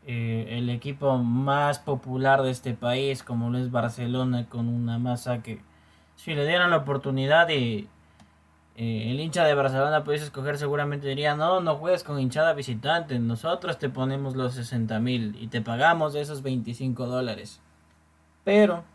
eh, 0.08 0.48
el 0.58 0.72
equipo 0.72 1.20
más 1.20 1.78
popular 1.78 2.42
de 2.42 2.50
este 2.50 2.74
país, 2.74 3.22
como 3.22 3.52
lo 3.52 3.60
es 3.60 3.70
Barcelona, 3.70 4.48
con 4.50 4.68
una 4.68 4.98
masa 4.98 5.44
que, 5.44 5.60
si 6.16 6.34
le 6.34 6.48
dieran 6.48 6.72
la 6.72 6.78
oportunidad 6.78 7.48
y 7.50 7.88
eh, 8.82 9.12
el 9.12 9.20
hincha 9.20 9.44
de 9.44 9.54
Barcelona 9.56 10.06
pudiese 10.06 10.24
escoger, 10.24 10.58
seguramente 10.58 11.06
diría, 11.06 11.36
no, 11.36 11.60
no 11.60 11.76
juegues 11.76 12.06
con 12.06 12.18
hinchada 12.18 12.54
visitante, 12.54 13.20
nosotros 13.20 13.78
te 13.78 13.90
ponemos 13.90 14.38
los 14.38 14.54
60 14.54 15.02
mil 15.02 15.36
y 15.38 15.48
te 15.48 15.60
pagamos 15.60 16.16
esos 16.16 16.42
25 16.42 17.06
dólares. 17.06 17.60
Pero, 18.46 18.86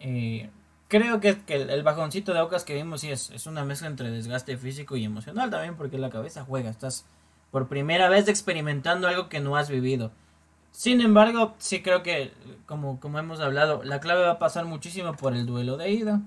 eh, 0.00 0.50
creo 0.86 1.18
que, 1.18 1.40
que 1.44 1.54
el, 1.62 1.82
bajoncito 1.82 2.34
de 2.34 2.42
Ocas 2.42 2.64
que 2.64 2.74
vimos 2.74 3.00
sí 3.00 3.10
es, 3.10 3.30
es, 3.30 3.46
una 3.46 3.64
mezcla 3.64 3.88
entre 3.88 4.10
desgaste 4.10 4.58
físico 4.58 4.98
y 4.98 5.04
emocional 5.06 5.48
también, 5.48 5.76
porque 5.76 5.96
la 5.96 6.10
cabeza 6.10 6.44
juega, 6.44 6.68
estás 6.68 7.06
por 7.50 7.68
primera 7.68 8.10
vez 8.10 8.28
experimentando 8.28 9.08
algo 9.08 9.30
que 9.30 9.40
no 9.40 9.56
has 9.56 9.70
vivido. 9.70 10.12
Sin 10.72 11.00
embargo, 11.00 11.54
sí 11.56 11.80
creo 11.80 12.02
que, 12.02 12.34
como, 12.66 13.00
como 13.00 13.18
hemos 13.18 13.40
hablado, 13.40 13.82
la 13.82 13.98
clave 14.00 14.24
va 14.24 14.32
a 14.32 14.38
pasar 14.38 14.66
muchísimo 14.66 15.14
por 15.14 15.34
el 15.34 15.46
duelo 15.46 15.78
de 15.78 15.90
ida. 15.90 16.20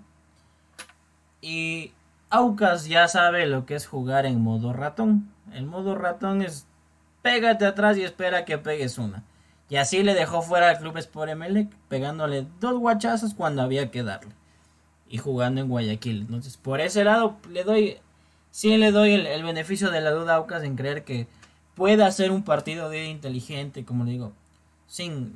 Y 1.39 1.93
Aucas 2.29 2.85
ya 2.85 3.07
sabe 3.07 3.47
lo 3.47 3.65
que 3.65 3.75
es 3.75 3.87
jugar 3.87 4.25
en 4.25 4.41
modo 4.41 4.73
ratón. 4.73 5.31
El 5.53 5.65
modo 5.65 5.95
ratón 5.95 6.41
es 6.41 6.67
pégate 7.21 7.65
atrás 7.65 7.97
y 7.97 8.03
espera 8.03 8.45
que 8.45 8.57
pegues 8.57 8.97
una. 8.97 9.23
Y 9.69 9.75
así 9.77 10.03
le 10.03 10.13
dejó 10.13 10.41
fuera 10.41 10.69
al 10.69 10.79
club 10.79 10.97
Sport 10.97 11.31
Emelec, 11.31 11.69
pegándole 11.87 12.47
dos 12.59 12.79
guachazos 12.79 13.33
cuando 13.33 13.61
había 13.61 13.91
que 13.91 14.03
darle 14.03 14.31
y 15.09 15.17
jugando 15.17 15.61
en 15.61 15.69
Guayaquil. 15.69 16.21
Entonces, 16.21 16.57
por 16.57 16.81
ese 16.81 17.03
lado, 17.03 17.37
le 17.49 17.63
doy, 17.63 17.97
sí 18.51 18.77
le 18.77 18.91
doy 18.91 19.13
el, 19.13 19.43
beneficio 19.43 19.89
de 19.89 20.01
la 20.01 20.11
duda 20.11 20.33
a 20.33 20.37
Aucas 20.37 20.63
en 20.63 20.75
creer 20.75 21.03
que 21.03 21.27
pueda 21.75 22.05
hacer 22.05 22.31
un 22.31 22.43
partido 22.43 22.89
de 22.89 23.05
inteligente, 23.05 23.85
como 23.85 24.05
le 24.05 24.11
digo. 24.11 24.33
Sin, 24.87 25.33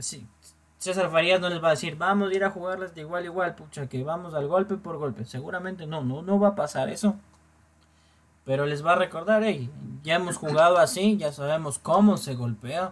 César 0.83 1.09
Farías 1.09 1.39
no 1.39 1.47
les 1.47 1.63
va 1.63 1.69
a 1.69 1.71
decir, 1.71 1.95
vamos 1.95 2.29
a 2.29 2.33
ir 2.33 2.43
a 2.43 2.49
jugarles 2.49 2.93
de 2.93 3.01
igual 3.01 3.23
igual, 3.23 3.55
pucha, 3.55 3.87
que 3.87 4.03
vamos 4.03 4.33
al 4.33 4.47
golpe 4.49 4.75
por 4.75 4.97
golpe. 4.97 5.23
Seguramente 5.23 5.87
no, 5.87 6.03
no, 6.03 6.21
no 6.21 6.39
va 6.41 6.49
a 6.49 6.55
pasar 6.55 6.89
eso. 6.89 7.15
Pero 8.43 8.65
les 8.65 8.85
va 8.85 8.91
a 8.91 8.95
recordar, 8.97 9.43
hey, 9.45 9.71
ya 10.03 10.15
hemos 10.15 10.35
jugado 10.35 10.79
así, 10.79 11.15
ya 11.15 11.31
sabemos 11.31 11.79
cómo 11.79 12.17
se 12.17 12.35
golpea 12.35 12.91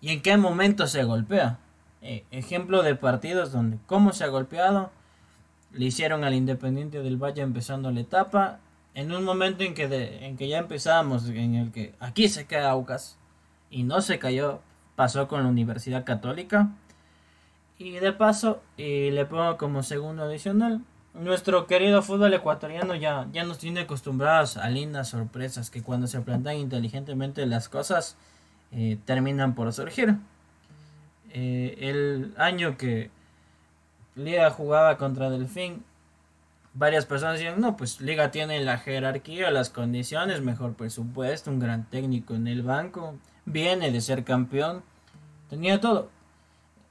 y 0.00 0.10
en 0.10 0.22
qué 0.22 0.36
momento 0.36 0.86
se 0.86 1.02
golpea. 1.02 1.58
Eh, 2.02 2.24
ejemplo 2.30 2.84
de 2.84 2.94
partidos 2.94 3.50
donde 3.50 3.78
cómo 3.86 4.12
se 4.12 4.22
ha 4.22 4.28
golpeado 4.28 4.92
le 5.72 5.86
hicieron 5.86 6.22
al 6.22 6.34
Independiente 6.34 7.02
del 7.02 7.16
Valle 7.16 7.42
empezando 7.42 7.90
la 7.90 7.98
etapa. 7.98 8.60
En 8.94 9.10
un 9.10 9.24
momento 9.24 9.64
en 9.64 9.74
que, 9.74 10.24
en 10.24 10.36
que 10.36 10.46
ya 10.46 10.58
empezamos, 10.58 11.28
en 11.28 11.56
el 11.56 11.72
que 11.72 11.96
aquí 11.98 12.28
se 12.28 12.46
cae 12.46 12.64
Aucas 12.64 13.18
y 13.70 13.82
no 13.82 14.02
se 14.02 14.20
cayó, 14.20 14.60
pasó 14.94 15.26
con 15.26 15.42
la 15.42 15.48
Universidad 15.48 16.04
Católica. 16.04 16.68
Y 17.78 17.92
de 17.92 18.12
paso, 18.12 18.62
y 18.76 19.10
le 19.10 19.26
pongo 19.26 19.56
como 19.56 19.82
segundo 19.82 20.22
adicional, 20.22 20.80
nuestro 21.14 21.66
querido 21.66 22.02
fútbol 22.02 22.34
ecuatoriano 22.34 22.94
ya, 22.94 23.28
ya 23.32 23.44
nos 23.44 23.58
tiene 23.58 23.80
acostumbrados 23.80 24.56
a 24.56 24.68
lindas 24.68 25.08
sorpresas 25.08 25.70
que 25.70 25.82
cuando 25.82 26.06
se 26.06 26.20
plantean 26.20 26.56
inteligentemente 26.56 27.46
las 27.46 27.68
cosas 27.68 28.16
eh, 28.72 28.98
terminan 29.04 29.54
por 29.54 29.72
surgir. 29.72 30.16
Eh, 31.30 31.76
el 31.80 32.34
año 32.36 32.76
que 32.76 33.10
Liga 34.16 34.50
jugaba 34.50 34.96
contra 34.98 35.30
Delfín, 35.30 35.84
varias 36.74 37.06
personas 37.06 37.38
decían, 37.38 37.60
no, 37.60 37.76
pues 37.76 38.00
Liga 38.00 38.30
tiene 38.30 38.62
la 38.64 38.78
jerarquía, 38.78 39.50
las 39.50 39.70
condiciones, 39.70 40.40
mejor 40.40 40.74
presupuesto, 40.74 41.50
un 41.50 41.58
gran 41.58 41.84
técnico 41.90 42.34
en 42.34 42.46
el 42.46 42.62
banco, 42.62 43.16
viene 43.44 43.90
de 43.90 44.00
ser 44.00 44.24
campeón, 44.24 44.82
tenía 45.48 45.80
todo. 45.80 46.10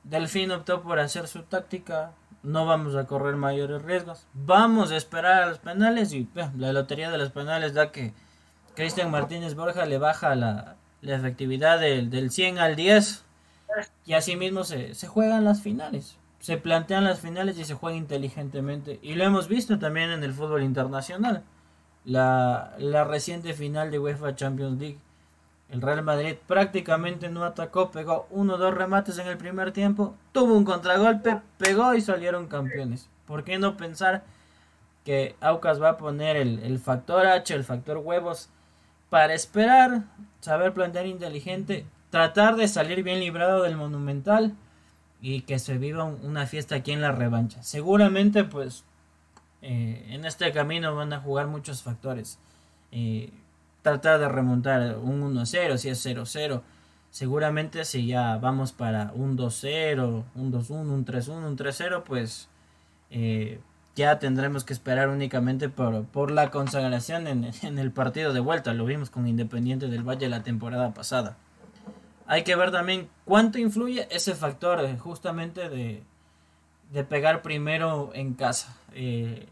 Delfín 0.03 0.51
optó 0.51 0.81
por 0.81 0.99
hacer 0.99 1.27
su 1.27 1.43
táctica, 1.43 2.11
no 2.43 2.65
vamos 2.65 2.95
a 2.95 3.05
correr 3.05 3.35
mayores 3.35 3.81
riesgos, 3.81 4.25
vamos 4.33 4.91
a 4.91 4.97
esperar 4.97 5.43
a 5.43 5.47
los 5.47 5.59
penales 5.59 6.13
y 6.13 6.27
la 6.57 6.73
lotería 6.73 7.09
de 7.09 7.17
los 7.17 7.31
penales 7.31 7.73
da 7.73 7.91
que 7.91 8.13
Cristian 8.75 9.11
Martínez 9.11 9.55
Borja 9.55 9.85
le 9.85 9.97
baja 9.97 10.35
la, 10.35 10.75
efectividad 11.01 11.79
del, 11.79 12.09
del 12.09 12.31
100 12.31 12.59
al 12.59 12.75
10 12.75 13.23
y 14.05 14.13
así 14.13 14.35
mismo 14.35 14.63
se, 14.63 14.93
se 14.93 15.07
juegan 15.07 15.45
las 15.45 15.61
finales 15.61 16.17
se 16.43 16.57
plantean 16.57 17.05
las 17.05 17.21
finales 17.21 17.57
y 17.57 17.63
se 17.63 17.73
juega 17.73 17.95
inteligentemente. 17.95 18.99
Y 19.01 19.13
lo 19.13 19.23
hemos 19.23 19.47
visto 19.47 19.79
también 19.79 20.09
en 20.09 20.25
el 20.25 20.33
fútbol 20.33 20.61
internacional. 20.61 21.41
La, 22.03 22.75
la 22.79 23.05
reciente 23.05 23.53
final 23.53 23.91
de 23.91 23.99
UEFA 23.99 24.35
Champions 24.35 24.77
League. 24.77 24.97
El 25.69 25.81
Real 25.81 26.03
Madrid 26.03 26.35
prácticamente 26.47 27.29
no 27.29 27.43
atacó, 27.43 27.89
pegó 27.91 28.27
uno 28.29 28.55
o 28.55 28.57
dos 28.57 28.73
remates 28.73 29.17
en 29.17 29.27
el 29.27 29.37
primer 29.37 29.71
tiempo, 29.71 30.15
tuvo 30.31 30.55
un 30.55 30.65
contragolpe, 30.65 31.41
pegó 31.57 31.95
y 31.95 32.01
salieron 32.01 32.47
campeones. 32.47 33.09
¿Por 33.25 33.43
qué 33.43 33.57
no 33.57 33.75
pensar 33.75 34.23
que 35.03 35.35
Aucas 35.41 35.81
va 35.81 35.89
a 35.89 35.97
poner 35.97 36.37
el, 36.37 36.79
factor 36.79 37.25
H, 37.25 37.53
el 37.53 37.63
factor 37.63 37.97
huevos, 37.97 38.49
para 39.09 39.33
esperar, 39.33 40.03
saber 40.41 40.73
plantear 40.73 41.07
inteligente, 41.07 41.85
tratar 42.09 42.55
de 42.55 42.67
salir 42.67 43.03
bien 43.03 43.19
librado 43.19 43.63
del 43.63 43.75
monumental? 43.75 44.55
y 45.25 45.43
que 45.43 45.57
se 45.57 45.77
viva 45.77 46.03
una 46.03 46.45
fiesta 46.45 46.75
aquí 46.75 46.91
en 46.91 47.01
la 47.01 47.13
revancha. 47.13 47.63
Seguramente 47.63 48.43
pues 48.43 48.83
eh, 49.61 50.05
en 50.09 50.25
este 50.25 50.51
camino 50.51 50.93
van 50.95 51.13
a 51.13 51.21
jugar 51.21 51.47
muchos 51.47 51.81
factores. 51.81 52.39
Eh, 52.91 53.31
tratar 53.83 54.19
de 54.19 54.27
remontar 54.27 54.97
un 54.97 55.35
1-0, 55.35 55.77
si 55.77 55.89
es 55.89 56.03
0-0. 56.03 56.61
Seguramente 57.11 57.85
si 57.85 58.07
ya 58.07 58.37
vamos 58.37 58.71
para 58.71 59.11
un 59.13 59.37
2-0, 59.37 60.23
un 60.33 60.51
2-1, 60.51 60.71
un 60.71 61.05
3-1, 61.05 61.29
un 61.45 61.55
3-0, 61.55 62.03
pues 62.03 62.49
eh, 63.11 63.59
ya 63.95 64.17
tendremos 64.17 64.63
que 64.63 64.73
esperar 64.73 65.09
únicamente 65.09 65.69
por, 65.69 66.05
por 66.05 66.31
la 66.31 66.49
consagración 66.49 67.27
en, 67.27 67.51
en 67.61 67.77
el 67.77 67.91
partido 67.91 68.33
de 68.33 68.39
vuelta. 68.39 68.73
Lo 68.73 68.85
vimos 68.85 69.11
con 69.11 69.27
Independiente 69.27 69.87
del 69.87 70.01
Valle 70.01 70.27
la 70.27 70.41
temporada 70.41 70.95
pasada 70.95 71.37
hay 72.27 72.43
que 72.43 72.55
ver 72.55 72.71
también 72.71 73.09
cuánto 73.25 73.59
influye 73.59 74.07
ese 74.09 74.35
factor 74.35 74.83
eh, 74.83 74.97
justamente 74.97 75.69
de, 75.69 76.03
de 76.91 77.03
pegar 77.03 77.41
primero 77.41 78.11
en 78.13 78.33
casa. 78.33 78.75
Eh, 78.93 79.47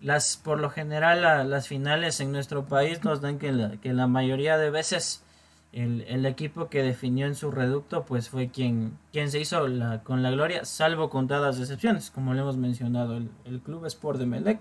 las, 0.00 0.36
por 0.36 0.60
lo 0.60 0.70
general 0.70 1.48
las 1.48 1.68
finales 1.68 2.20
en 2.20 2.32
nuestro 2.32 2.66
país 2.66 3.02
nos 3.04 3.20
dan 3.20 3.38
que 3.38 3.52
la, 3.52 3.76
que 3.78 3.92
la 3.92 4.06
mayoría 4.06 4.58
de 4.58 4.70
veces 4.70 5.22
el, 5.72 6.02
el, 6.08 6.26
equipo 6.26 6.68
que 6.68 6.82
definió 6.82 7.26
en 7.26 7.34
su 7.34 7.50
reducto 7.50 8.04
pues 8.04 8.28
fue 8.28 8.48
quien, 8.48 8.98
quien 9.12 9.30
se 9.30 9.40
hizo 9.40 9.66
la, 9.68 10.02
con 10.02 10.22
la 10.22 10.30
gloria, 10.30 10.64
salvo 10.64 11.10
contadas 11.10 11.58
excepciones, 11.58 12.10
como 12.10 12.34
le 12.34 12.40
hemos 12.40 12.56
mencionado, 12.56 13.16
el, 13.16 13.30
el 13.44 13.60
Club 13.60 13.84
Sport 13.86 14.18
de 14.18 14.26
Melec. 14.26 14.60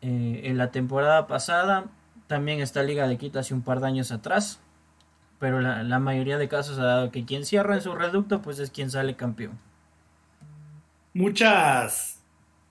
Eh, 0.00 0.42
en 0.44 0.58
la 0.58 0.70
temporada 0.70 1.26
pasada 1.26 1.86
también 2.28 2.60
está 2.60 2.82
Liga 2.84 3.08
de 3.08 3.18
Quito 3.18 3.40
hace 3.40 3.52
un 3.52 3.62
par 3.62 3.80
de 3.80 3.88
años 3.88 4.12
atrás, 4.12 4.60
pero 5.40 5.60
la, 5.60 5.98
mayoría 5.98 6.38
de 6.38 6.48
casos 6.48 6.78
ha 6.78 6.84
dado 6.84 7.10
que 7.10 7.24
quien 7.24 7.44
cierra 7.44 7.74
en 7.74 7.80
su 7.80 7.94
reducto 7.94 8.40
pues 8.40 8.58
es 8.60 8.70
quien 8.70 8.90
sale 8.90 9.16
campeón. 9.16 9.58
muchas, 11.14 12.17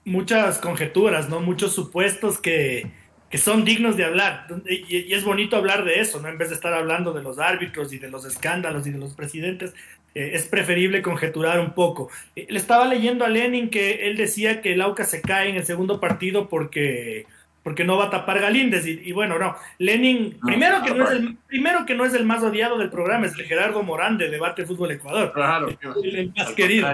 muchas 0.08 0.58
conjeturas, 0.58 1.28
¿no? 1.28 1.40
Muchos 1.40 1.74
supuestos 1.74 2.38
que, 2.38 2.90
que 3.30 3.38
son 3.38 3.64
dignos 3.64 3.96
de 3.96 4.04
hablar. 4.04 4.46
Y, 4.66 5.12
es 5.12 5.24
bonito 5.24 5.56
hablar 5.56 5.84
de 5.84 6.00
eso, 6.00 6.20
¿no? 6.20 6.28
En 6.28 6.38
vez 6.38 6.48
de 6.48 6.54
estar 6.54 6.72
hablando 6.74 7.12
de 7.12 7.22
los 7.22 7.38
árbitros 7.38 7.92
y 7.92 7.98
de 7.98 8.10
los 8.10 8.24
escándalos 8.24 8.86
y 8.86 8.90
de 8.90 8.98
los 8.98 9.14
presidentes, 9.14 9.74
eh, 10.14 10.30
es 10.34 10.46
preferible 10.46 11.02
conjeturar 11.02 11.60
un 11.60 11.72
poco. 11.72 12.10
Eh, 12.34 12.46
le 12.48 12.58
estaba 12.58 12.86
leyendo 12.86 13.24
a 13.24 13.28
Lenin 13.28 13.70
que 13.70 14.08
él 14.08 14.16
decía 14.16 14.62
que 14.62 14.72
el 14.72 14.80
AUCA 14.80 15.04
se 15.04 15.20
cae 15.20 15.50
en 15.50 15.56
el 15.56 15.64
segundo 15.64 16.00
partido 16.00 16.48
porque 16.48 17.26
porque 17.68 17.84
no 17.84 17.98
va 17.98 18.06
a 18.06 18.10
tapar 18.10 18.40
Galíndez. 18.40 18.86
Y, 18.86 19.12
bueno, 19.12 19.38
no. 19.38 19.54
Lenin, 19.76 20.38
primero, 20.40 20.82
que 20.82 20.94
no 20.94 21.04
es 21.04 21.10
el, 21.10 21.36
primero 21.46 21.84
que 21.84 21.94
no 21.94 22.06
es 22.06 22.14
el 22.14 22.24
más 22.24 22.42
odiado 22.42 22.78
del 22.78 22.88
programa, 22.88 23.26
es 23.26 23.38
el 23.38 23.44
Gerardo 23.44 23.82
Morán 23.82 24.16
de 24.16 24.30
Debate 24.30 24.64
Fútbol 24.64 24.92
Ecuador. 24.92 25.34
Claro, 25.34 25.68
el, 26.02 26.32
más 26.34 26.52
querido. 26.52 26.88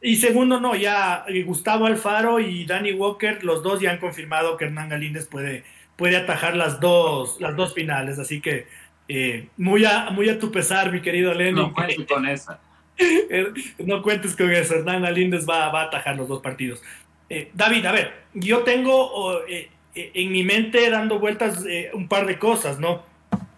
Y 0.00 0.16
segundo, 0.16 0.60
no, 0.60 0.74
ya 0.76 1.24
eh, 1.28 1.42
Gustavo 1.42 1.86
Alfaro 1.86 2.38
y 2.38 2.64
Danny 2.64 2.92
Walker, 2.92 3.42
los 3.42 3.62
dos 3.62 3.80
ya 3.80 3.90
han 3.90 3.98
confirmado 3.98 4.56
que 4.56 4.66
Hernán 4.66 4.90
Galíndez 4.90 5.26
puede, 5.26 5.64
puede 5.96 6.16
atajar 6.16 6.56
las 6.56 6.80
dos, 6.80 7.40
las 7.40 7.56
dos 7.56 7.74
finales. 7.74 8.18
Así 8.18 8.40
que 8.40 8.66
eh, 9.08 9.48
muy, 9.56 9.84
a, 9.84 10.10
muy 10.10 10.28
a 10.28 10.38
tu 10.38 10.52
pesar, 10.52 10.92
mi 10.92 11.00
querido 11.00 11.34
Lenin. 11.34 11.56
No 11.56 11.72
cuentes 11.72 12.06
con 12.06 12.26
esa. 12.26 12.60
no 13.78 14.02
cuentes 14.02 14.36
con 14.36 14.50
eso. 14.50 14.76
Hernán 14.76 15.02
Galíndez 15.02 15.48
va, 15.48 15.68
va 15.70 15.82
a 15.82 15.84
atajar 15.84 16.16
los 16.16 16.28
dos 16.28 16.40
partidos. 16.40 16.82
Eh, 17.30 17.50
David, 17.54 17.84
a 17.84 17.92
ver, 17.92 18.12
yo 18.34 18.60
tengo 18.60 19.44
eh, 19.46 19.68
eh, 19.94 20.10
en 20.14 20.32
mi 20.32 20.44
mente 20.44 20.88
dando 20.88 21.18
vueltas 21.18 21.64
un 21.92 22.08
par 22.08 22.26
de 22.26 22.38
cosas, 22.38 22.78
¿no? 22.78 23.02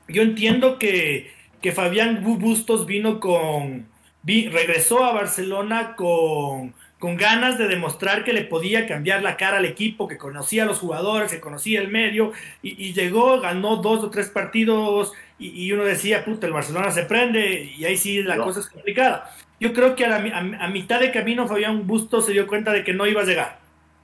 Yo 0.09 0.23
entiendo 0.23 0.79
que, 0.79 1.31
que 1.63 1.73
Fabián 1.73 2.25
Bustos 2.25 2.87
vino 2.87 3.21
con, 3.21 3.87
regresó 4.25 5.05
a 5.05 5.13
Barcelona 5.13 5.95
con, 5.97 6.75
con 6.99 7.17
ganas 7.17 7.59
de 7.59 7.69
demostrar 7.69 8.25
que 8.25 8.33
le 8.33 8.43
podía 8.43 8.87
cambiar 8.87 9.23
la 9.23 9.37
cara 9.37 9.57
al 9.57 9.65
equipo, 9.65 10.07
que 10.07 10.19
conocía 10.19 10.65
a 10.65 10.67
los 10.67 10.79
jugadores, 10.79 11.31
que 11.31 11.41
conocía 11.41 11.81
el 11.81 11.89
medio, 11.89 12.33
y, 12.63 12.93
llegó, 12.93 13.41
ganó 13.41 13.77
dos 13.77 14.05
o 14.05 14.11
tres 14.11 14.29
partidos, 14.29 15.13
y, 15.39 15.73
uno 15.73 15.85
decía, 15.85 16.25
puta, 16.25 16.47
el 16.47 16.53
Barcelona 16.53 16.91
se 16.91 17.05
prende, 17.05 17.73
y 17.77 17.85
ahí 17.87 17.97
sí 17.97 18.23
la 18.23 18.37
cosa 18.37 18.61
es 18.61 18.67
complicada. 18.67 19.35
Yo 19.59 19.73
creo 19.73 19.97
que 19.97 20.05
a, 20.05 20.17
a, 20.17 20.69
mitad 20.69 21.01
de 21.01 21.11
camino 21.11 21.49
Fabián 21.49 21.87
Bustos 21.87 22.27
se 22.27 22.33
dio 22.33 22.47
cuenta 22.47 22.73
de 22.73 22.85
que 22.85 22.93
no 22.93 23.07
iba 23.07 23.23
a 23.23 23.25
llegar 23.25 23.61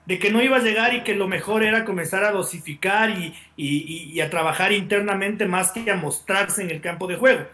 de 0.07 0.19
que 0.19 0.31
no 0.31 0.41
iba 0.41 0.57
a 0.57 0.61
llegar 0.61 0.95
y 0.95 1.03
que 1.03 1.15
lo 1.15 1.29
mejor 1.29 1.65
era 1.65 1.85
comenzar 1.85 2.25
a 2.25 2.31
dosificar 2.31 3.11
y, 3.57 4.21
a 4.21 4.31
trabajar 4.31 4.73
internamente 4.73 5.47
más 5.47 5.73
que 5.73 5.91
a 5.91 5.97
mostrarse 5.97 6.63
en 6.63 6.71
el 6.71 6.81
campo 6.81 7.07
de 7.07 7.17
juego. 7.17 7.45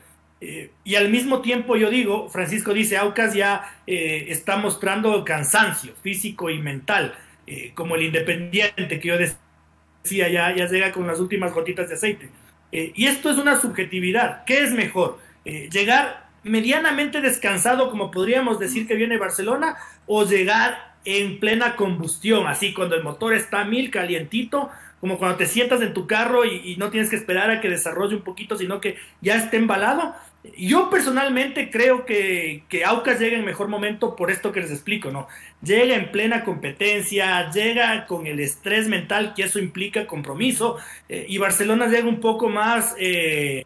Eh, 0.45 0.73
y 0.83 0.97
al 0.97 1.09
mismo 1.09 1.41
tiempo 1.41 1.77
yo 1.77 1.89
digo, 1.89 2.29
Francisco 2.29 2.75
dice, 2.75 2.97
Aucas 2.97 3.33
ya 3.33 3.77
eh, 3.87 4.27
está 4.27 4.57
mostrando 4.57 5.25
cansancio 5.25 5.93
físico 6.03 6.51
y 6.51 6.59
mental, 6.59 7.15
eh, 7.47 7.71
como 7.77 7.95
el 7.95 8.03
independiente 8.03 8.99
que 8.99 9.07
yo 9.07 9.17
decía, 9.17 10.29
ya, 10.29 10.53
ya 10.57 10.67
llega 10.67 10.91
con 10.91 11.07
las 11.07 11.21
últimas 11.21 11.55
gotitas 11.55 11.89
de 11.89 11.95
aceite. 11.95 12.29
y 12.73 13.07
esto 13.07 13.31
es 13.31 13.39
una 13.39 13.61
subjetividad. 13.61 14.45
¿Qué 14.45 14.65
es 14.65 14.73
mejor? 14.73 15.21
¿Llegar 15.45 16.27
medianamente 16.43 17.21
descansado, 17.21 17.91
como 17.91 18.11
podríamos 18.11 18.59
decir 18.59 18.89
que 18.89 18.97
viene 18.97 19.19
Barcelona, 19.19 19.77
o 20.07 20.25
llegar 20.25 20.95
en 21.05 21.39
plena 21.39 21.77
combustión, 21.77 22.49
así 22.49 22.73
cuando 22.73 22.97
el 22.97 23.05
motor 23.05 23.35
está 23.35 23.65
mil 23.65 23.91
calientito, 23.91 24.71
como 25.03 25.19
cuando 25.19 25.37
te 25.37 25.47
sientas 25.47 25.83
en 25.83 25.95
tu 25.95 26.07
carro 26.07 26.45
y, 26.45 26.77
no 26.77 26.91
tienes 26.91 27.11
que 27.11 27.17
esperar 27.17 27.51
a 27.51 27.61
que 27.61 27.69
desarrolle 27.69 28.15
un 28.15 28.23
poquito, 28.23 28.57
sino 28.57 28.81
que 28.81 28.97
ya 29.21 29.35
esté 29.35 29.57
embalado. 29.57 30.15
Yo 30.59 30.91
personalmente 30.91 31.71
creo 31.71 32.05
que, 32.05 32.65
que 32.69 32.85
Aucas 32.85 33.21
llega 33.21 33.39
en 33.39 33.45
mejor 33.45 33.69
momento 33.69 34.17
por 34.17 34.29
esto 34.29 34.51
que 34.51 34.61
les 34.61 34.73
explico, 34.73 35.13
¿no? 35.13 35.29
Llega 35.63 35.95
en 35.95 36.11
plena 36.11 36.43
competencia, 36.43 37.49
llega 37.53 38.07
con 38.07 38.27
el 38.27 38.41
estrés 38.41 38.89
mental 38.89 39.35
que 39.35 39.45
eso 39.45 39.61
implica 39.61 40.09
compromiso, 40.09 40.79
eh, 41.09 41.27
y 41.29 41.39
Barcelona 41.39 41.87
llega 41.87 42.09
un 42.09 42.19
poco 42.19 42.49
más 42.49 42.97
eh, 42.99 43.65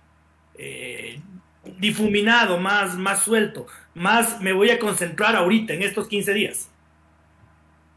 eh, 0.59 1.19
difuminado, 1.79 2.59
más, 2.59 2.99
más 2.99 3.23
suelto, 3.23 3.67
más 3.95 4.43
me 4.43 4.53
voy 4.53 4.69
a 4.69 4.79
concentrar 4.79 5.35
ahorita 5.35 5.73
en 5.73 5.83
estos 5.83 6.07
15 6.09 6.35
días. 6.35 6.71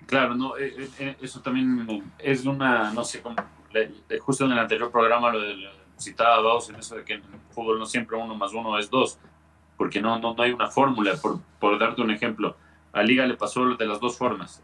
Claro, 0.05 0.35
no, 0.35 0.53
eso 0.57 1.41
también 1.41 2.01
es 2.17 2.45
una, 2.45 2.91
no 2.93 3.03
sé, 3.03 3.21
justo 4.19 4.45
en 4.45 4.51
el 4.53 4.59
anterior 4.59 4.89
programa 4.89 5.31
lo, 5.33 5.78
citaba 5.99 6.37
dos 6.37 6.69
en 6.69 6.77
eso 6.77 6.95
de 6.95 7.03
que 7.03 7.13
en 7.13 7.23
fútbol 7.51 7.79
no 7.79 7.85
siempre 7.85 8.17
uno 8.17 8.35
más 8.35 8.53
uno 8.53 8.77
es 8.77 8.89
dos, 8.89 9.19
porque 9.77 10.01
no, 10.01 10.19
no, 10.19 10.33
no 10.33 10.43
hay 10.43 10.51
una 10.51 10.67
fórmula. 10.67 11.13
Por, 11.21 11.39
por, 11.59 11.77
darte 11.79 12.01
un 12.01 12.11
ejemplo, 12.11 12.55
a 12.91 13.03
Liga 13.03 13.25
le 13.25 13.35
pasó 13.35 13.65
de 13.75 13.85
las 13.85 13.99
dos 13.99 14.17
formas. 14.17 14.63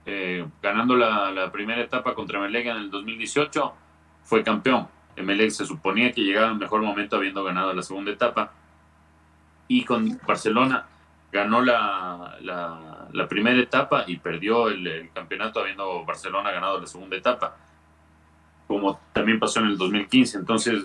ganando 0.62 0.96
la, 0.96 1.50
primera 1.52 1.82
etapa 1.82 2.14
contra 2.14 2.40
Melec 2.40 2.66
en 2.68 2.78
el 2.78 2.92
2018, 2.92 3.74
fue 4.24 4.44
campeón. 4.44 4.88
Melec 5.18 5.52
se 5.52 5.66
suponía 5.66 6.12
que 6.12 6.22
llegaba 6.22 6.52
en 6.52 6.58
mejor 6.58 6.82
momento 6.82 7.16
habiendo 7.16 7.44
ganado 7.44 7.74
la 7.74 7.82
segunda 7.82 8.12
etapa. 8.12 8.52
Y 9.68 9.84
con 9.84 10.20
Barcelona 10.28 10.86
ganó 11.32 11.62
la, 11.62 12.38
la, 12.42 13.28
primera 13.28 13.60
etapa 13.60 14.06
y 14.08 14.18
perdió 14.18 14.68
el, 14.68 15.10
campeonato 15.14 15.60
habiendo 15.60 16.06
Barcelona 16.06 16.52
ganado 16.52 16.80
la 16.80 16.88
segunda 16.88 17.16
etapa, 17.16 17.58
como 18.68 19.00
también 19.14 19.40
pasó 19.40 19.60
en 19.60 19.68
el 19.68 19.78
2015. 19.78 20.38
Entonces... 20.40 20.84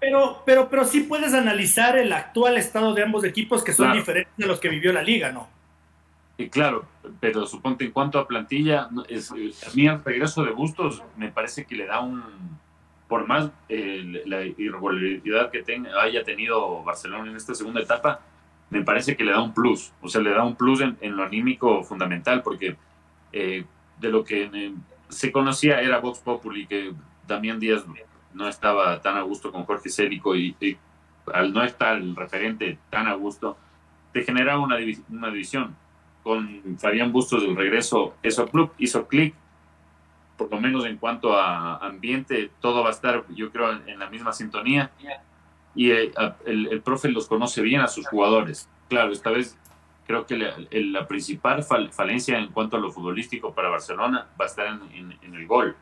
Pero, 0.00 0.42
pero, 0.44 0.68
pero 0.68 0.84
sí 0.84 1.00
puedes 1.00 1.32
analizar 1.32 1.96
el 1.96 2.12
actual 2.12 2.58
estado 2.58 2.92
de 2.94 3.02
ambos 3.02 3.24
equipos 3.24 3.64
que 3.64 3.72
son 3.72 3.92
diferentes 3.92 4.36
de 4.36 4.46
los 4.46 4.60
que 4.60 4.68
vivió 4.68 4.92
la 4.92 5.02
liga, 5.02 5.32
¿no? 5.32 5.48
Y 6.38 6.48
claro, 6.50 6.84
pero 7.18 7.46
suponte 7.46 7.86
en 7.86 7.92
cuanto 7.92 8.18
a 8.18 8.28
plantilla, 8.28 8.90
es, 9.08 9.30
a 9.30 9.74
mí 9.74 9.86
el 9.86 10.04
regreso 10.04 10.44
de 10.44 10.50
Bustos 10.50 11.02
me 11.16 11.30
parece 11.30 11.64
que 11.64 11.76
le 11.76 11.86
da 11.86 12.00
un, 12.00 12.22
por 13.08 13.26
más 13.26 13.50
eh, 13.70 14.22
la 14.26 14.44
irregularidad 14.44 15.50
que 15.50 15.62
tenga, 15.62 16.02
haya 16.02 16.24
tenido 16.24 16.82
Barcelona 16.82 17.30
en 17.30 17.36
esta 17.36 17.54
segunda 17.54 17.80
etapa, 17.80 18.20
me 18.68 18.82
parece 18.82 19.16
que 19.16 19.24
le 19.24 19.32
da 19.32 19.40
un 19.40 19.54
plus, 19.54 19.92
o 20.02 20.08
sea, 20.08 20.20
le 20.20 20.30
da 20.30 20.44
un 20.44 20.56
plus 20.56 20.80
en, 20.80 21.16
lo 21.16 21.22
anímico 21.22 21.82
fundamental, 21.84 22.42
porque 22.42 22.76
eh, 23.32 23.64
de 23.98 24.08
lo 24.10 24.24
que 24.24 24.50
eh, 24.52 24.74
se 25.08 25.32
conocía 25.32 25.80
era 25.80 26.00
Vox 26.00 26.18
Populi, 26.18 26.66
que 26.66 26.92
Damián 27.26 27.58
Díaz 27.58 27.84
no 28.36 28.48
estaba 28.48 29.00
tan 29.00 29.16
a 29.16 29.22
gusto 29.22 29.50
con 29.50 29.64
Jorge 29.64 29.88
Célico 29.88 30.36
y, 30.36 30.54
al 31.32 31.52
no 31.52 31.64
estar 31.64 31.96
el 31.96 32.14
referente 32.14 32.78
tan 32.90 33.08
a 33.08 33.14
gusto, 33.14 33.56
te 34.12 34.22
generaba 34.22 34.60
una, 34.60 34.76
división. 34.76 35.74
Con 36.22 36.76
Fabián 36.78 37.12
Bustos 37.12 37.42
del 37.42 37.56
regreso, 37.56 38.14
eso 38.22 38.46
club 38.48 38.72
hizo 38.78 39.06
clic, 39.06 39.34
por 40.36 40.50
lo 40.50 40.60
menos 40.60 40.84
en 40.84 40.96
cuanto 40.96 41.36
a 41.36 41.76
ambiente, 41.76 42.50
todo 42.60 42.82
va 42.82 42.88
a 42.88 42.92
estar, 42.92 43.24
yo 43.28 43.50
creo, 43.52 43.72
en 43.86 43.98
la 43.98 44.10
misma 44.10 44.32
sintonía 44.32 44.90
y 45.76 45.90
eh, 45.90 46.10
el, 46.46 46.80
profe 46.82 47.10
los 47.10 47.28
conoce 47.28 47.60
bien 47.60 47.82
a 47.82 47.86
sus 47.86 48.08
jugadores. 48.08 48.68
Claro, 48.88 49.12
esta 49.12 49.30
vez 49.30 49.56
creo 50.06 50.26
que 50.26 50.36
la, 50.36 51.06
principal 51.06 51.62
falencia 51.62 52.38
en 52.38 52.48
cuanto 52.48 52.76
a 52.76 52.80
lo 52.80 52.90
futbolístico 52.90 53.52
para 53.52 53.68
Barcelona 53.68 54.26
va 54.40 54.46
a 54.46 54.48
estar 54.48 54.66
en, 54.66 55.34
el 55.34 55.46
gol, 55.46 55.76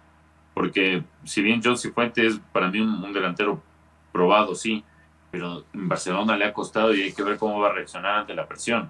porque 0.54 1.02
si 1.24 1.42
bien 1.42 1.60
John 1.62 1.76
Cifuentes 1.76 2.34
es 2.34 2.40
para 2.52 2.70
mí 2.70 2.80
un, 2.80 3.12
delantero 3.12 3.60
probado, 4.12 4.54
sí, 4.54 4.84
pero 5.32 5.64
en 5.74 5.88
Barcelona 5.88 6.36
le 6.36 6.44
ha 6.44 6.52
costado 6.52 6.94
y 6.94 7.02
hay 7.02 7.12
que 7.12 7.24
ver 7.24 7.36
cómo 7.36 7.58
va 7.58 7.70
a 7.70 7.72
reaccionar 7.72 8.20
ante 8.20 8.34
la 8.34 8.46
presión. 8.46 8.88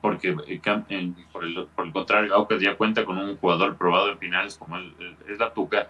Porque 0.00 0.36
eh, 0.48 1.12
por, 1.32 1.44
el, 1.44 1.92
contrario, 1.92 2.34
Aucas 2.34 2.60
ya 2.60 2.76
cuenta 2.76 3.04
con 3.04 3.16
un 3.18 3.36
jugador 3.36 3.76
probado 3.76 4.10
en 4.10 4.18
finales 4.18 4.56
como 4.56 4.76
es 4.76 5.38
la 5.38 5.54
Tuca 5.54 5.88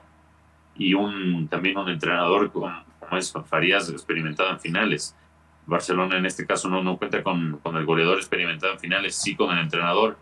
y 0.76 0.92
un 0.92 1.48
también 1.48 1.78
un 1.78 1.88
entrenador 1.88 2.52
como 2.52 2.70
es 3.12 3.32
Farías 3.46 3.88
experimentado 3.88 4.50
en 4.50 4.60
finales. 4.60 5.16
Barcelona 5.64 6.18
en 6.18 6.26
este 6.26 6.46
caso 6.46 6.68
no, 6.68 6.82
no 6.82 6.98
cuenta 6.98 7.22
con, 7.22 7.58
con 7.62 7.76
el 7.76 7.86
goleador 7.86 8.18
experimentado 8.18 8.74
en 8.74 8.78
finales, 8.78 9.14
sí 9.16 9.34
con 9.34 9.56
el 9.56 9.62
entrenador. 9.62 10.18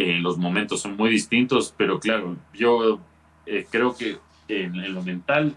Eh, 0.00 0.20
los 0.20 0.38
momentos 0.38 0.82
son 0.82 0.96
muy 0.96 1.10
distintos, 1.10 1.74
pero 1.76 1.98
claro, 1.98 2.36
yo 2.54 3.00
eh, 3.46 3.66
creo 3.68 3.96
que 3.96 4.18
en, 4.46 4.94
lo 4.94 5.02
mental, 5.02 5.56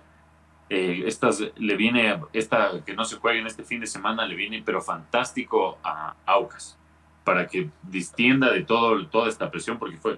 eh, 0.67 1.03
estas 1.05 1.43
le 1.55 1.75
viene, 1.75 2.19
esta 2.33 2.83
que 2.83 2.95
no 2.95 3.05
se 3.05 3.17
juegue 3.17 3.37
en 3.37 3.45
este 3.45 3.63
fin 3.63 3.81
de 3.81 3.85
semana, 3.85 4.25
le 4.25 4.33
viene 4.33 4.63
pero 4.65 4.81
fantástico 4.81 5.77
a 5.83 6.15
Aucas, 6.25 6.75
para 7.23 7.45
que 7.45 7.69
distienda 7.83 8.51
de 8.51 8.63
todo, 8.63 9.05
toda 9.05 9.29
esta 9.29 9.51
presión, 9.51 9.77
porque 9.77 9.97
fue 9.97 10.17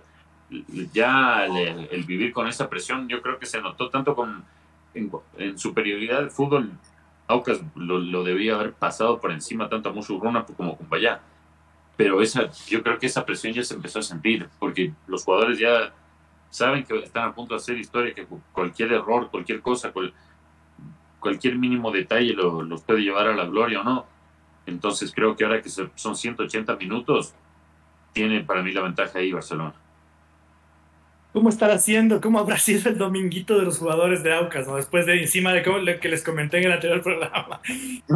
ya 0.93 1.45
el, 1.45 2.05
vivir 2.05 2.31
con 2.31 2.47
esa 2.47 2.69
presión, 2.69 3.09
yo 3.09 3.21
creo 3.21 3.37
que 3.37 3.45
se 3.45 3.59
notó 3.59 3.89
tanto 3.89 4.15
con 4.15 4.45
en, 4.93 5.59
superioridad 5.59 6.21
de 6.23 6.29
fútbol. 6.29 6.71
Aucas 7.27 7.59
lo, 7.75 8.23
debía 8.23 8.55
haber 8.55 8.71
pasado 8.71 9.19
por 9.19 9.33
encima 9.33 9.67
tanto 9.67 9.89
a 9.89 9.91
Musurruna 9.91 10.45
como 10.45 10.77
con 10.77 10.87
Bayá. 10.87 11.19
Pero 11.95 12.21
esa, 12.21 12.49
yo 12.67 12.81
creo 12.81 12.97
que 12.97 13.05
esa 13.05 13.25
presión 13.25 13.53
ya 13.53 13.63
se 13.63 13.75
empezó 13.75 13.99
a 13.99 14.03
sentir, 14.03 14.47
porque 14.59 14.93
los 15.07 15.23
jugadores 15.23 15.59
ya 15.59 15.93
saben 16.49 16.83
que 16.83 16.97
están 16.99 17.29
a 17.29 17.33
punto 17.35 17.53
de 17.53 17.59
hacer 17.59 17.77
historia, 17.77 18.13
que 18.13 18.25
cualquier 18.51 18.93
error, 18.93 19.29
cualquier 19.29 19.61
cosa, 19.61 19.91
cualquier 21.19 21.57
mínimo 21.57 21.91
detalle 21.91 22.33
los 22.33 22.81
puede 22.81 23.01
llevar 23.01 23.27
a 23.27 23.35
la 23.35 23.45
gloria 23.45 23.81
o 23.81 23.83
no. 23.83 24.05
Entonces 24.65 25.11
creo 25.13 25.35
que 25.35 25.43
ahora 25.43 25.61
que 25.61 25.69
son 25.69 26.15
180 26.15 26.75
minutos, 26.77 27.33
tiene 28.13 28.43
para 28.43 28.63
mí 28.63 28.71
la 28.71 28.81
ventaja 28.81 29.19
ahí 29.19 29.31
Barcelona. 29.31 29.73
¿Cómo 31.33 31.49
estará 31.49 31.73
haciendo? 31.73 32.21
¿Cómo 32.21 32.37
habrá 32.37 32.59
sido 32.59 32.87
el 32.91 32.97
dominguito 32.99 33.57
de 33.57 33.65
los 33.65 33.79
jugadores 33.79 34.21
de 34.21 34.35
Aucas? 34.35 34.67
¿no? 34.67 34.75
Después 34.75 35.07
de 35.07 35.19
encima 35.19 35.51
de 35.51 35.63
lo 35.63 35.99
que 35.99 36.07
les 36.07 36.23
comenté 36.23 36.59
en 36.59 36.65
el 36.65 36.73
anterior 36.73 37.01
programa. 37.01 37.59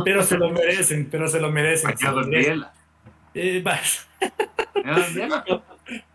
Pero 0.05 0.21
se 0.21 0.37
lo 0.37 0.51
merecen, 0.51 1.07
pero 1.09 1.27
se 1.27 1.39
lo 1.39 1.51
merecen. 1.51 1.97
Se 1.97 2.05
lo 2.05 2.23
merecen. 2.27 2.63
Eh, 3.37 3.63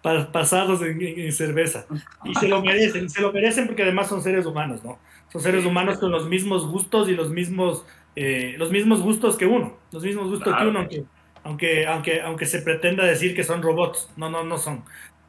pasados 0.33 0.83
en, 0.83 1.33
cerveza. 1.33 1.87
Y 2.25 2.35
se 2.35 2.49
lo 2.49 2.63
merecen, 2.63 3.09
se 3.09 3.21
lo 3.21 3.33
merecen 3.33 3.67
porque 3.67 3.83
además 3.83 4.09
son 4.09 4.23
seres 4.23 4.45
humanos, 4.45 4.85
¿no? 4.85 4.99
Son 5.31 5.41
seres 5.41 5.65
humanos 5.65 5.99
con 5.99 6.11
los 6.11 6.29
mismos 6.29 6.67
gustos 6.67 7.09
y 7.09 7.15
los 7.15 7.31
mismos, 7.31 7.87
eh, 8.17 8.55
los 8.59 8.71
mismos 8.71 9.01
gustos 9.01 9.37
que 9.37 9.47
uno, 9.47 9.79
los 9.93 10.03
mismos 10.03 10.29
gustos 10.29 10.55
que 10.55 10.67
uno, 10.67 10.81
aunque, 10.81 11.05
aunque, 11.45 11.87
aunque, 11.87 12.21
aunque 12.21 12.47
se 12.47 12.61
pretenda 12.61 13.05
decir 13.05 13.35
que 13.35 13.45
son 13.45 13.63
robots. 13.63 14.11
No, 14.17 14.29
no, 14.29 14.45
no 14.45 14.59
son. 14.59 14.85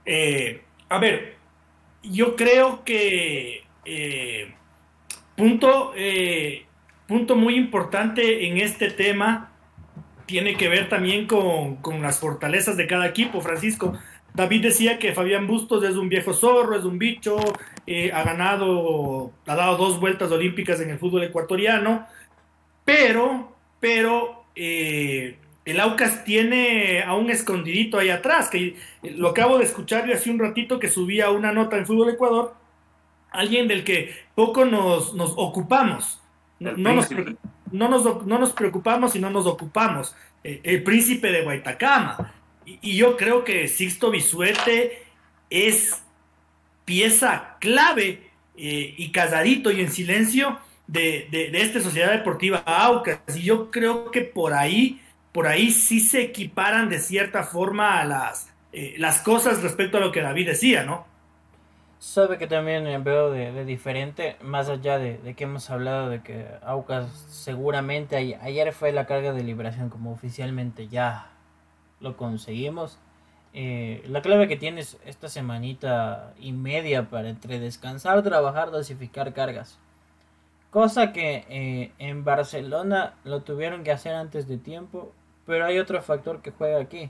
Eh, 0.06 0.64
a 0.90 0.98
ver, 0.98 1.36
yo 2.04 2.36
creo 2.36 2.84
que 2.84 3.64
eh, 3.86 4.54
punto, 5.38 5.94
punto 7.08 7.36
muy 7.36 7.56
importante 7.56 8.48
en 8.48 8.58
este 8.58 8.90
tema 8.90 9.53
tiene 10.26 10.56
que 10.56 10.70
ver 10.70 10.90
también 10.90 11.28
con, 11.28 11.78
con 11.78 12.02
las 12.02 12.20
fortalezas 12.20 12.78
de 12.78 12.88
cada 12.88 13.08
equipo, 13.08 13.42
Francisco. 13.42 13.98
David 14.34 14.64
decía 14.64 14.98
que 14.98 15.14
Fabián 15.14 15.48
Bustos 15.48 15.84
es 15.84 15.96
un 15.96 16.10
viejo 16.10 16.34
zorro, 16.34 16.76
es 16.78 16.86
un 16.86 16.98
bicho, 16.98 17.38
eh, 17.86 18.12
ha 18.12 18.24
ganado, 18.24 19.32
ha 19.46 19.56
dado 19.56 19.78
dos 19.78 20.00
vueltas 20.00 20.32
olímpicas 20.32 20.80
en 20.82 20.90
el 20.90 20.98
fútbol 20.98 21.24
ecuatoriano, 21.24 22.08
pero, 22.84 23.56
pero 23.80 24.46
eh, 24.56 25.38
el 25.66 25.80
Aucas 25.80 26.24
tiene 26.24 27.04
a 27.04 27.14
un 27.14 27.30
escondidito 27.30 28.00
ahí 28.00 28.10
atrás, 28.10 28.50
que 28.50 28.76
lo 29.04 29.30
acabo 29.30 29.60
de 29.60 29.66
escuchar 29.66 30.08
yo 30.08 30.16
hace 30.16 30.32
un 30.32 30.40
ratito 30.40 30.80
que 30.80 30.90
subía 30.90 31.30
una 31.30 31.52
nota 31.52 31.78
en 31.78 31.86
Fútbol 31.86 32.10
Ecuador, 32.10 32.56
alguien 33.30 33.68
del 33.68 33.84
que 33.84 34.16
poco 34.36 34.66
nos, 34.66 35.14
nos 35.14 35.34
ocupamos. 35.38 36.20
No, 36.60 36.94
nos, 36.94 37.10
no, 37.74 37.90
nos, 37.90 38.26
no 38.26 38.40
nos 38.40 38.52
preocupamos 38.54 39.16
y 39.16 39.20
no 39.20 39.30
nos 39.30 39.46
ocupamos. 39.46 40.16
Eh, 40.44 40.62
el 40.64 40.84
príncipe 40.84 41.32
de 41.32 41.44
Guaitacama 41.44 42.34
y, 42.66 42.96
yo 42.96 43.18
creo 43.18 43.44
que 43.44 43.68
Sixto 43.68 44.12
Bisuete 44.12 45.04
es 45.50 46.02
pieza 46.86 47.58
clave 47.60 48.30
eh, 48.56 48.94
y 48.98 49.12
casadito 49.12 49.72
y 49.72 49.82
en 49.82 49.92
silencio 49.92 50.60
de, 50.88 51.28
esta 51.54 51.82
sociedad 51.82 52.12
deportiva 52.12 52.64
Aucas. 52.66 53.20
Y 53.36 53.44
yo 53.44 53.72
creo 53.72 54.12
que 54.12 54.22
por 54.22 54.54
ahí, 54.54 55.02
por 55.32 55.48
ahí 55.48 55.72
sí 55.72 56.00
se 56.00 56.22
equiparan 56.22 56.90
de 56.90 57.00
cierta 57.00 57.44
forma 57.44 58.00
a 58.00 58.06
las, 58.06 58.50
eh, 58.72 58.96
las 58.98 59.22
cosas 59.22 59.62
respecto 59.64 59.98
a 59.98 60.02
lo 60.02 60.12
que 60.12 60.22
David 60.22 60.48
decía, 60.48 60.84
¿no? 60.84 61.08
Sabe 62.04 62.38
que 62.38 62.48
también 62.48 63.02
veo 63.06 63.32
de, 63.32 63.64
diferente, 63.64 64.36
más 64.42 64.68
allá 64.68 65.00
de, 65.00 65.36
que 65.38 65.46
hemos 65.46 65.70
hablado 65.70 66.10
de 66.10 66.22
que 66.22 66.46
Aucas 66.62 67.10
seguramente 67.30 68.18
ayer 68.18 68.74
fue 68.74 68.92
la 68.92 69.06
carga 69.06 69.32
de 69.32 69.42
liberación 69.42 69.90
como 69.90 70.12
oficialmente 70.12 70.90
ya 70.90 71.32
lo 72.02 72.18
conseguimos. 72.18 73.00
Eh, 73.54 74.04
la 74.10 74.22
clave 74.22 74.50
que 74.50 74.58
tienes 74.58 74.98
esta 75.06 75.30
semanita 75.30 76.34
y 76.38 76.52
media 76.52 77.10
para 77.10 77.30
entre 77.30 77.62
descansar, 77.62 78.22
trabajar, 78.22 78.70
dosificar 78.70 79.34
cargas. 79.34 79.80
Cosa 80.72 81.14
que 81.14 81.46
eh, 81.48 81.94
en 82.00 82.26
Barcelona 82.26 83.14
lo 83.24 83.44
tuvieron 83.44 83.86
que 83.86 83.94
hacer 83.94 84.14
antes 84.14 84.46
de 84.50 84.58
tiempo, 84.58 85.14
pero 85.46 85.66
hay 85.66 85.80
otro 85.80 86.02
factor 86.02 86.42
que 86.42 86.52
juega 86.52 86.82
aquí. 86.82 87.10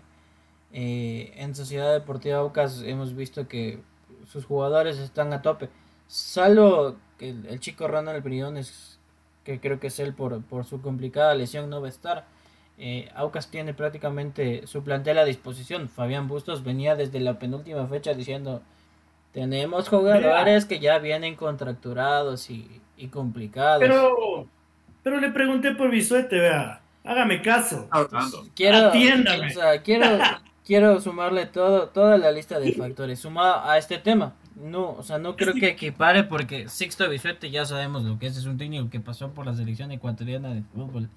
Eh, 0.72 1.34
en 1.38 1.56
Sociedad 1.56 1.92
Deportiva 1.94 2.38
Aucas 2.38 2.84
hemos 2.84 3.16
visto 3.16 3.48
que 3.48 3.82
sus 4.28 4.46
jugadores 4.46 4.98
están 5.00 5.34
a 5.34 5.42
tope. 5.42 5.70
Salvo 6.08 6.96
que 7.18 7.30
el, 7.30 7.60
chico 7.60 7.88
Ronald 7.88 8.24
Briones, 8.24 9.00
que 9.44 9.60
creo 9.60 9.80
que 9.80 9.88
es 9.88 10.00
él 10.00 10.14
por, 10.14 10.42
por 10.44 10.66
su 10.66 10.82
complicada 10.82 11.34
lesión, 11.36 11.70
no 11.70 11.82
va 11.82 11.88
a 11.88 11.90
estar 11.90 12.26
eh, 12.78 13.10
Aucas 13.16 13.50
tiene 13.50 13.74
prácticamente 13.74 14.66
su 14.66 14.84
plantel 14.84 15.20
a 15.20 15.26
disposición. 15.26 15.90
Fabián 15.90 16.28
Bustos 16.28 16.64
venía 16.64 16.96
desde 16.96 17.20
la 17.20 17.38
penúltima 17.38 17.86
fecha 17.88 18.14
diciendo, 18.14 18.62
tenemos 19.32 19.90
jugadores 19.90 20.66
que 20.66 20.80
ya 20.80 20.98
vienen 21.00 21.36
contracturados 21.36 22.50
y, 22.50 22.82
complicados. 23.12 23.80
Pero, 23.80 24.48
pero 25.04 25.20
le 25.20 25.30
pregunté 25.32 25.74
por 25.76 25.92
Bisuete, 25.92 26.40
vea, 26.40 26.82
hágame 27.04 27.42
caso. 27.42 27.90
Quiero, 28.56 28.92
quiero, 29.84 30.08
quiero 30.66 31.00
sumarle 31.00 31.46
todo, 31.46 31.90
toda 31.90 32.18
la 32.18 32.32
lista 32.32 32.60
de 32.60 32.74
factores 32.74 33.20
sumado 33.20 33.70
a 33.70 33.78
este 33.78 33.98
tema. 33.98 34.34
No, 34.56 34.92
o 34.92 35.04
sea, 35.04 35.18
no 35.18 35.36
creo 35.36 35.54
que 35.56 35.70
equipare 35.70 36.24
porque 36.24 36.70
Sixto 36.70 37.10
Bisuete 37.10 37.50
ya 37.50 37.66
sabemos 37.66 38.04
lo 38.04 38.20
que 38.20 38.28
es, 38.28 38.38
es 38.38 38.46
un 38.46 38.58
técnico 38.58 38.90
que 38.90 39.00
pasó 39.00 39.32
por 39.32 39.46
la 39.46 39.56
selección 39.56 39.92
ecuatoriana 39.92 40.54
de 40.54 40.62
fútbol 40.74 41.10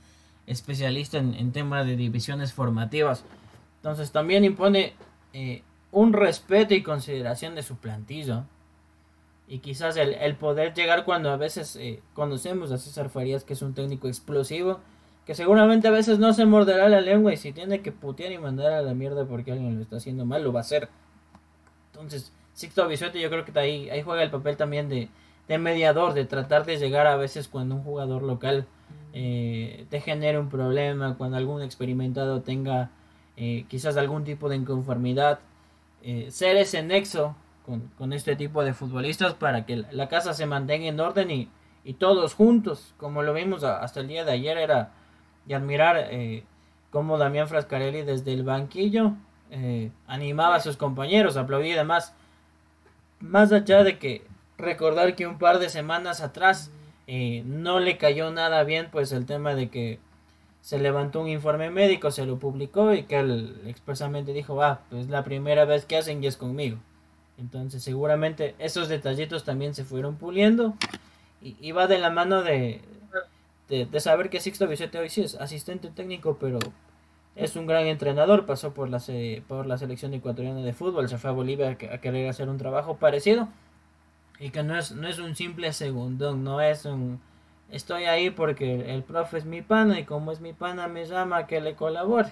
especialista 0.47 1.19
en, 1.19 1.35
en 1.35 1.53
temas 1.53 1.87
de 1.87 1.97
divisiones 1.97 2.53
formativas. 2.53 3.25
Entonces 3.77 4.11
también 4.11 4.45
impone 4.45 4.95
eh, 5.33 5.63
un 5.93 6.13
respeto 6.13 6.75
y 6.75 6.83
consideración 6.83 7.55
de 7.55 7.63
su 7.63 7.77
plantilla. 7.77 8.47
Y 9.49 9.61
quizás 9.61 9.97
el, 9.97 10.35
poder 10.35 10.75
llegar 10.75 11.05
cuando 11.05 11.31
a 11.31 11.37
veces 11.37 11.77
eh, 11.77 12.03
conocemos 12.15 12.73
a 12.73 12.79
César 12.79 13.11
Farías, 13.11 13.45
que 13.45 13.53
es 13.53 13.63
un 13.63 13.75
técnico 13.75 14.09
explosivo, 14.09 14.81
que 15.27 15.35
seguramente 15.35 15.89
a 15.89 15.91
veces 15.91 16.19
no 16.19 16.33
se 16.33 16.47
morderá 16.47 16.89
la 16.89 17.01
lengua 17.01 17.33
y 17.33 17.37
si 17.37 17.53
tiene 17.53 17.83
que 17.83 17.93
putear 17.93 18.33
y 18.33 18.39
mandar 18.39 18.73
a 18.73 18.83
la 18.83 18.95
mierda 18.95 19.25
porque 19.25 19.53
alguien 19.53 19.77
lo 19.77 19.83
está 19.83 19.97
haciendo 19.97 20.25
mal, 20.25 20.45
lo 20.45 20.53
va 20.53 20.61
a 20.61 20.63
hacer. 20.63 20.89
Entonces, 21.93 22.33
Sixto 22.55 22.87
Bisuete 22.87 23.21
yo 23.21 23.29
creo 23.29 23.45
que 23.45 23.59
ahí, 23.59 23.91
ahí 23.91 24.03
juega 24.03 24.23
el 24.23 24.31
papel 24.31 24.57
también 24.57 24.89
de, 24.89 25.09
de 25.49 25.59
mediador, 25.59 26.15
de 26.15 26.25
tratar 26.25 26.65
de 26.65 26.79
llegar 26.79 27.07
a 27.07 27.17
veces 27.17 27.49
cuando 27.49 27.75
un 27.75 27.83
jugador 27.83 28.23
local 28.23 28.67
eh, 29.13 29.87
te 29.89 30.01
genere 30.01 30.39
un 30.39 30.49
problema, 30.49 31.17
cuando 31.17 31.37
algún 31.37 31.63
experimentado 31.63 32.43
tenga 32.43 32.91
eh, 33.37 33.65
quizás 33.69 33.97
algún 33.97 34.25
tipo 34.25 34.49
de 34.49 34.57
inconformidad, 34.57 35.41
eh, 36.03 36.29
ser 36.31 36.57
ese 36.57 36.83
nexo 36.83 37.35
con, 37.65 38.13
este 38.13 38.37
tipo 38.37 38.63
de 38.63 38.75
futbolistas 38.75 39.35
para 39.35 39.67
que 39.67 39.85
la 39.91 40.09
casa 40.09 40.35
se 40.35 40.47
mantenga 40.47 40.87
en 40.87 41.01
orden 41.01 41.31
y, 41.31 41.49
todos 41.99 42.35
juntos, 42.35 42.95
como 42.97 43.23
lo 43.23 43.33
vimos 43.33 43.63
hasta 43.63 44.01
el 44.01 44.09
día 44.09 44.25
de 44.25 44.33
ayer, 44.33 44.59
era 44.59 44.93
de 45.47 45.55
admirar 45.55 46.11
cómo 46.91 47.19
Damián 47.19 47.49
Frascarelli 47.49 48.03
desde 48.03 48.33
el 48.33 48.43
banquillo 48.43 49.15
animaba 50.07 50.57
a 50.57 50.61
sus 50.61 50.77
compañeros, 50.77 51.37
aplaudía 51.37 51.73
y 51.73 51.77
demás. 51.77 52.15
Más 53.21 53.53
allá 53.53 53.83
de 53.83 53.99
que 53.99 54.27
recordar 54.59 55.15
que 55.15 55.27
un 55.27 55.39
par 55.39 55.59
de 55.59 55.69
semanas 55.69 56.21
atrás 56.21 56.71
eh, 57.07 57.43
no 57.47 57.81
le 57.81 57.99
cayó 57.99 58.31
nada 58.31 58.65
bien 58.65 58.89
pues 58.91 59.13
el 59.13 59.27
tema 59.27 59.55
de 59.55 59.69
que 59.69 59.99
se 60.61 60.79
levantó 60.79 61.21
un 61.21 61.29
informe 61.29 61.71
médico, 61.71 62.11
se 62.11 62.27
lo 62.27 62.39
publicó 62.39 62.93
y 62.93 63.05
que 63.05 63.21
él 63.21 63.61
expresamente 63.67 64.33
dijo, 64.33 64.61
ah, 64.63 64.81
pues 64.91 65.09
la 65.09 65.23
primera 65.23 65.65
vez 65.65 65.85
que 65.85 65.97
hacen 65.97 66.23
y 66.23 66.27
es 66.27 66.37
conmigo. 66.37 66.79
Entonces 67.39 67.85
seguramente 67.85 68.57
esos 68.59 68.89
detallitos 68.89 69.45
también 69.45 69.75
se 69.75 69.85
fueron 69.85 70.17
puliendo 70.17 70.75
y, 71.43 71.71
va 71.71 71.87
de 71.87 71.99
la 71.99 72.11
mano 72.11 72.43
de, 72.43 72.81
de, 73.69 74.01
saber 74.01 74.31
que 74.31 74.41
Sixto 74.41 74.69
Vicente 74.69 74.99
hoy 74.99 75.09
sí 75.09 75.23
es 75.23 75.35
asistente 75.35 75.91
técnico, 75.91 76.39
pero 76.39 76.59
es 77.35 77.57
un 77.57 77.67
gran 77.67 77.87
entrenador, 77.87 78.47
pasó 78.47 78.73
por 78.73 78.89
la, 78.89 79.03
por 79.49 79.67
la 79.67 79.79
selección 79.79 80.15
ecuatoriana 80.15 80.61
de 80.61 80.73
fútbol, 80.73 81.09
se 81.09 81.19
fue 81.19 81.31
a 81.31 81.35
Bolivia 81.35 81.71
a 81.71 81.99
querer 81.99 82.29
hacer 82.29 82.49
un 82.49 82.59
trabajo 82.59 82.97
parecido 82.97 83.49
y 84.39 84.51
que 84.51 84.63
no 84.63 84.79
es, 84.79 84.93
no 84.93 85.09
es 85.09 85.19
un 85.19 85.35
simple 85.35 85.73
segundón, 85.73 86.45
no 86.45 86.61
es 86.61 86.85
un... 86.85 87.21
Estoy 87.71 88.05
ahí 88.05 88.31
porque 88.31 88.95
el, 88.95 89.03
profe 89.03 89.39
es 89.39 89.45
mi 89.45 89.61
pana 89.61 89.99
y 89.99 90.05
como 90.05 90.31
es 90.31 90.41
mi 90.41 90.53
pana 90.53 90.87
me 90.87 91.05
llama 91.05 91.47
que 91.47 91.61
le 91.61 91.75
colabore. 91.75 92.31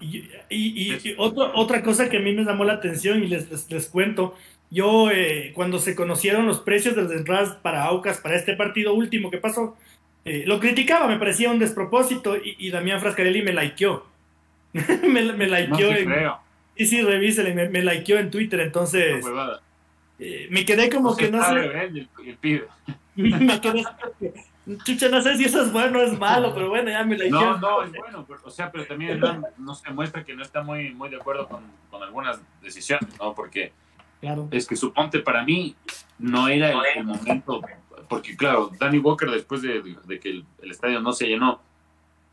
Y, 0.00 0.28
y, 0.50 1.14
otra 1.18 1.82
cosa 1.82 2.08
que 2.08 2.18
a 2.18 2.20
mí 2.20 2.32
me 2.32 2.44
llamó 2.44 2.64
la 2.64 2.74
atención 2.74 3.22
y 3.22 3.28
les, 3.28 3.70
les, 3.70 3.88
cuento, 3.88 4.34
yo 4.70 5.10
eh, 5.10 5.52
cuando 5.54 5.78
se 5.78 5.94
conocieron 5.94 6.46
los 6.46 6.60
precios 6.60 6.96
de 6.96 7.02
las 7.02 7.12
entradas 7.12 7.56
para 7.56 7.84
Aucas 7.84 8.18
para 8.18 8.36
este 8.36 8.56
partido 8.56 8.94
último 8.94 9.30
que 9.30 9.38
pasó, 9.38 9.76
eh, 10.24 10.44
lo 10.46 10.58
criticaba, 10.58 11.06
me 11.06 11.18
parecía 11.18 11.50
un 11.50 11.58
despropósito 11.58 12.36
y, 12.36 12.70
Damián 12.70 13.00
Frascarelli 13.00 13.42
me 13.42 13.52
likeó. 13.52 14.06
me, 14.72 15.32
me 15.32 15.46
likeó 15.46 15.90
en... 15.90 16.12
Y 16.76 16.86
sí, 16.86 17.02
revísele, 17.02 17.54
me, 17.54 17.68
me 17.68 17.82
likeó 17.82 18.18
en 18.18 18.30
Twitter, 18.30 18.60
entonces... 18.60 19.24
Eh, 20.18 20.46
me 20.50 20.64
quedé 20.64 20.88
como 20.90 21.16
que 21.16 21.28
no 21.28 21.42
sé. 21.42 22.08
me 23.16 23.60
quedé 23.60 23.84
Chucha, 24.84 25.10
no 25.10 25.20
sé 25.20 25.36
si 25.36 25.44
eso 25.44 25.60
es 25.60 25.72
bueno 25.72 25.98
o 25.98 26.02
es 26.02 26.18
malo, 26.18 26.54
pero 26.54 26.70
bueno, 26.70 26.88
ya 26.88 27.04
me 27.04 27.18
la 27.18 27.28
No, 27.28 27.58
no, 27.58 27.82
es 27.82 27.92
bueno, 27.92 28.26
o 28.44 28.50
sea, 28.50 28.72
pero 28.72 28.86
también 28.86 29.20
no, 29.58 29.74
se 29.74 29.90
muestra 29.90 30.24
que 30.24 30.34
no 30.34 30.42
está 30.42 30.62
muy, 30.62 30.94
muy 30.94 31.10
de 31.10 31.16
acuerdo 31.16 31.46
con, 31.48 31.64
con 31.90 32.02
algunas 32.02 32.40
decisiones, 32.62 33.10
¿no? 33.18 33.34
Porque 33.34 33.72
claro. 34.20 34.48
es 34.50 34.66
que 34.66 34.76
suponte 34.76 35.20
para 35.20 35.44
mí 35.44 35.74
no 36.18 36.48
era 36.48 36.72
el, 36.94 37.04
momento, 37.04 37.60
porque 38.08 38.36
claro, 38.36 38.70
Danny 38.78 38.98
Walker 38.98 39.30
después 39.30 39.62
de, 39.62 39.82
de 40.04 40.20
que 40.20 40.30
el, 40.30 40.70
estadio 40.70 41.00
no 41.00 41.12
se 41.12 41.26
llenó, 41.26 41.60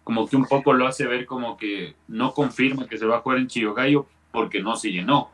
como 0.04 0.28
que 0.28 0.36
un 0.36 0.46
poco 0.46 0.74
lo 0.74 0.88
hace 0.88 1.06
ver 1.06 1.26
como 1.26 1.58
que 1.58 1.96
no 2.08 2.34
confirma 2.34 2.88
que 2.88 2.98
se 2.98 3.06
va 3.06 3.18
a 3.18 3.20
jugar 3.22 3.40
en 3.40 3.48
Chillogallo 3.48 4.08
porque 4.32 4.62
no 4.62 4.76
se 4.76 4.92
llenó. 4.92 5.30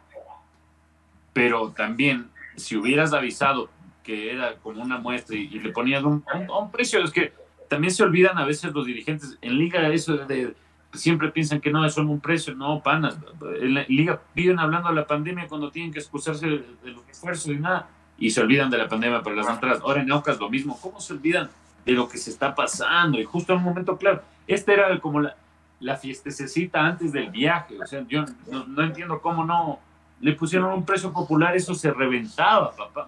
Pero 1.34 1.72
también, 1.72 2.30
si 2.56 2.76
hubieras 2.76 3.14
avisado 3.14 3.70
que 4.04 4.32
era 4.32 4.56
como 4.56 4.82
una 4.82 4.98
muestra 4.98 5.36
y, 5.36 5.48
le 5.48 5.70
ponías 5.72 6.04
un, 6.04 6.24
un, 6.50 6.72
precio, 6.72 7.04
es 7.04 7.12
que 7.12 7.34
también 7.68 7.94
se 7.94 8.04
olvidan 8.04 8.38
a 8.38 8.46
veces 8.46 8.74
los 8.74 8.86
dirigentes 8.86 9.38
en 9.42 9.58
liga 9.58 9.88
eso 9.90 10.18
de, 10.18 10.56
siempre 10.98 11.32
piensan 11.32 11.62
que 11.62 11.72
no 11.72 11.86
es 11.86 11.94
solo 11.94 12.12
un 12.12 12.20
precio, 12.20 12.56
no, 12.56 12.82
panas. 12.82 13.18
En 13.62 13.74
la 13.74 13.86
liga 13.88 14.22
viven 14.36 14.60
hablando 14.60 14.90
de 14.90 14.96
la 14.96 15.08
pandemia 15.08 15.48
cuando 15.48 15.72
tienen 15.72 15.92
que 15.92 16.00
excusarse 16.00 16.48
de, 16.48 16.64
los 16.84 17.08
esfuerzos 17.10 17.48
y 17.48 17.58
nada, 17.58 17.90
y 18.18 18.30
se 18.32 18.42
olvidan 18.42 18.70
de 18.70 18.78
la 18.78 18.88
pandemia 18.88 19.22
para 19.22 19.36
las 19.36 19.48
entradas. 19.48 19.80
Ahora 19.82 20.02
en 20.02 20.12
Aucas 20.12 20.40
lo 20.40 20.50
mismo, 20.50 20.78
¿cómo 20.82 21.00
se 21.00 21.14
olvidan 21.14 21.50
de 21.86 21.92
lo 21.94 22.10
que 22.10 22.18
se 22.18 22.32
está 22.32 22.54
pasando? 22.54 23.20
Y 23.20 23.24
justo 23.24 23.54
en 23.54 23.60
un 23.60 23.66
momento 23.66 23.98
claro, 23.98 24.22
esta 24.48 24.74
era 24.74 25.00
como 25.00 25.22
la, 25.22 25.36
la 25.80 25.98
fiestecita 25.98 26.86
antes 26.86 27.12
del 27.12 27.30
viaje, 27.30 27.80
o 27.82 27.86
sea, 27.86 28.06
yo 28.08 28.26
no, 28.48 28.84
entiendo 28.84 29.22
cómo 29.22 29.46
no 29.46 29.80
le 30.20 30.34
pusieron 30.34 30.74
un 30.74 30.86
precio 30.86 31.14
popular, 31.14 31.56
eso 31.56 31.76
se 31.76 31.92
reventaba, 31.92 32.76
papá. 32.76 33.08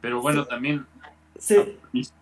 Pero 0.00 0.20
bueno, 0.20 0.44
también... 0.44 0.84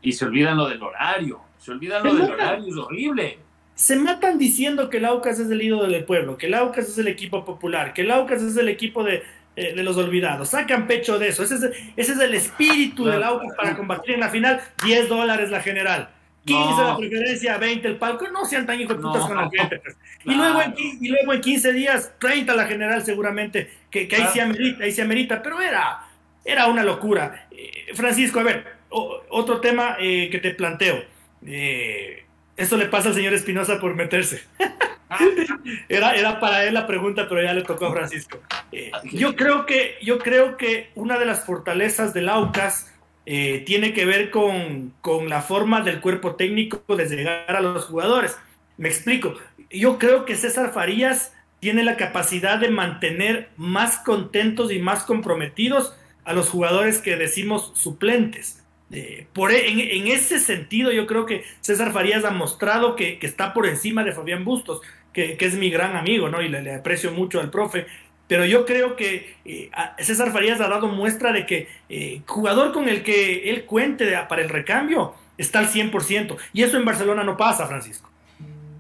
Y, 0.01 0.13
se 0.13 0.25
olvidan 0.25 0.57
lo 0.57 0.69
del 0.69 0.83
horario, 0.83 1.41
se 1.59 1.71
olvidan 1.71 2.03
lo 2.03 2.15
del 2.15 2.33
horario, 2.33 2.69
es 2.69 2.77
horrible 2.77 3.39
se 3.83 3.97
matan 3.97 4.39
diciendo 4.39 4.89
que 4.89 4.99
el 4.99 5.05
Aucas 5.07 5.41
es 5.41 5.51
el 5.51 5.61
ídolo 5.61 5.89
del 5.89 6.05
pueblo, 6.05 6.39
que 6.39 6.47
el 6.47 6.55
Aucas 6.55 6.89
es 6.89 6.99
el 6.99 7.09
equipo 7.09 7.45
popular, 7.45 7.93
que 7.93 8.03
el 8.03 8.13
Aucas 8.13 8.41
es 8.41 8.57
el 8.57 8.69
equipo 8.69 9.03
de, 9.03 9.25
eh, 9.57 9.75
los 9.75 9.97
olvidados. 9.97 10.51
Sacan 10.51 10.87
pecho 10.87 11.19
de 11.19 11.27
eso. 11.27 11.43
Ese 11.43 11.57
es, 11.57 11.63
ese 11.97 12.13
es 12.13 12.21
el 12.21 12.33
espíritu 12.33 13.07
del 13.07 13.25
Aucas 13.25 13.51
para 13.57 13.77
combatir 13.77 14.15
en 14.15 14.21
la 14.21 14.29
final. 14.29 14.61
10 14.85 15.09
dólares 15.09 15.51
la 15.51 15.61
general. 15.61 16.11
15 16.45 16.81
la 16.81 16.97
preferencia, 16.97 17.59
20 17.59 17.89
el 17.89 17.97
palco. 17.97 18.29
No 18.29 18.45
sean 18.45 18.67
tan 18.67 18.81
hijos 18.81 18.99
de 18.99 19.03
putas 19.03 19.27
con 19.27 19.37
la 19.37 19.51
gente. 19.51 19.81
Pues. 19.81 19.97
Y, 20.27 20.35
luego 20.37 20.63
en, 20.63 20.75
y 20.79 21.09
luego 21.09 21.33
en 21.33 21.41
15 21.41 21.73
días, 21.73 22.13
30 22.21 22.55
la 22.55 22.67
general 22.67 23.05
seguramente, 23.05 23.69
que, 23.91 24.09
ahí, 24.13 24.29
se 24.33 24.43
amerita, 24.43 24.85
ahí 24.85 24.93
se 24.93 25.03
amerita. 25.03 25.43
Pero 25.43 25.61
era, 25.61 26.07
era 26.45 26.69
una 26.69 26.85
locura. 26.85 27.49
Eh, 27.51 27.93
Francisco, 27.95 28.39
a 28.39 28.45
ver, 28.45 28.65
otro 28.91 29.61
tema 29.61 29.97
eh, 29.99 30.29
que 30.31 30.39
te 30.39 30.53
planteo. 30.53 31.03
Eh, 31.45 32.27
eso 32.63 32.77
le 32.77 32.87
pasa 32.87 33.09
al 33.09 33.15
señor 33.15 33.35
Espinosa 33.35 33.81
por 33.81 33.95
meterse. 33.95 34.43
era, 35.89 36.15
era 36.15 36.41
para 36.41 36.65
él 36.65 36.75
la 36.75 36.87
pregunta, 36.87 37.27
pero 37.29 37.43
ya 37.43 37.53
le 37.53 37.63
tocó 37.63 37.87
a 37.87 37.93
Francisco. 37.93 38.39
Eh, 38.71 38.91
yo, 39.13 39.37
creo 39.37 39.67
que, 39.67 39.97
yo 40.03 40.19
creo 40.19 40.57
que 40.57 40.91
una 40.95 41.19
de 41.19 41.27
las 41.27 41.45
fortalezas 41.45 42.15
del 42.15 42.29
Aucas 42.29 42.93
eh, 43.27 43.63
tiene 43.67 43.93
que 43.93 44.05
ver 44.05 44.31
con, 44.31 44.95
con, 45.01 45.29
la 45.29 45.43
forma 45.43 45.81
del 45.81 46.01
cuerpo 46.01 46.37
técnico 46.37 46.83
de 46.95 47.07
llegar 47.07 47.55
a 47.55 47.61
los 47.61 47.87
jugadores. 47.87 48.39
Me 48.77 48.89
explico. 48.89 49.35
Yo 49.71 49.99
creo 49.99 50.25
que 50.25 50.37
César 50.37 50.73
Farías 50.73 51.33
tiene 51.61 51.85
la 51.85 51.97
capacidad 51.97 52.59
de 52.59 52.71
mantener 52.71 53.51
más 53.57 53.99
contentos 53.99 54.73
y 54.73 54.79
más 54.79 55.05
comprometidos 55.05 55.97
a 56.25 56.33
los 56.33 56.49
jugadores 56.49 56.99
que 56.99 57.17
decimos 57.17 57.73
suplentes. 57.75 58.62
Eh, 58.93 59.27
por, 59.33 59.51
e, 59.53 59.97
en, 59.97 60.07
ese 60.09 60.39
sentido, 60.39 60.93
yo 60.93 61.07
creo 61.07 61.25
que 61.25 61.45
César 61.61 61.93
Farías 61.93 62.25
ha 62.25 62.31
mostrado 62.31 62.95
que, 62.95 63.19
está 63.23 63.55
por 63.55 63.67
encima 63.67 64.05
de 64.05 64.13
Fabián 64.13 64.45
Bustos, 64.45 64.83
que, 65.13 65.37
es 65.41 65.55
mi 65.55 65.71
gran 65.71 65.97
amigo, 65.97 66.29
¿no? 66.29 66.43
Y 66.43 66.49
le, 66.49 66.75
aprecio 66.75 67.11
mucho 67.11 67.41
al 67.41 67.51
profe. 67.51 67.87
Pero 68.29 68.45
yo 68.45 68.65
creo 68.67 68.95
que 68.95 69.37
eh, 69.45 69.71
César 69.99 70.31
Farías 70.31 70.61
ha 70.61 70.69
dado 70.69 70.89
muestra 70.89 71.33
de 71.33 71.47
que 71.47 71.69
eh, 71.89 72.23
jugador 72.27 72.73
con 72.73 72.89
el 72.89 73.03
que 73.03 73.51
él 73.51 73.65
cuente 73.65 74.17
para 74.29 74.43
el 74.43 74.49
recambio 74.49 75.15
está 75.39 75.59
al 75.59 75.69
100%. 75.69 76.37
Y 76.53 76.63
eso 76.63 76.77
en 76.77 76.85
Barcelona 76.85 77.25
no 77.25 77.37
pasa, 77.37 77.67
Francisco. 77.67 78.11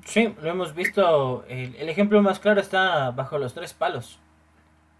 Sí, 0.04 0.34
lo 0.42 0.50
hemos 0.50 0.74
visto. 0.74 1.44
El, 1.48 1.88
ejemplo 1.88 2.20
más 2.22 2.38
claro 2.38 2.60
está 2.60 3.10
bajo 3.10 3.38
los 3.38 3.54
tres 3.54 3.72
palos. 3.72 4.18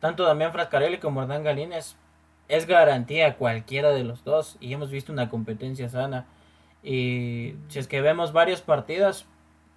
Tanto 0.01 0.25
Damián 0.25 0.53
Frascarelli 0.53 0.99
como 0.99 1.23
Hernán 1.23 1.45
Galínez 1.45 1.79
es 1.79 1.97
garantía 2.67 3.37
cualquiera 3.37 3.91
de 3.91 4.05
los 4.05 4.25
dos 4.25 4.57
y 4.61 4.73
hemos 4.73 4.91
visto 4.91 5.13
una 5.13 5.29
competencia 5.29 5.89
sana. 5.89 6.27
Y 6.83 7.55
si 7.69 7.79
es 7.79 7.89
que 7.89 8.01
vemos 8.01 8.33
varios 8.33 8.61
partidos, 8.61 9.27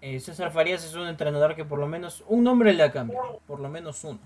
eh, 0.01 0.19
César 0.19 0.51
Farías 0.51 0.83
es 0.83 0.95
un 0.95 1.07
entrenador 1.07 1.55
que 1.55 1.65
por 1.65 1.79
lo 1.79 1.87
menos 1.87 2.23
un 2.27 2.43
nombre 2.43 2.73
le 2.73 2.83
ha 2.83 2.91
cambiado, 2.91 3.39
por 3.47 3.59
lo 3.59 3.69
menos 3.69 4.03
uno. 4.03 4.19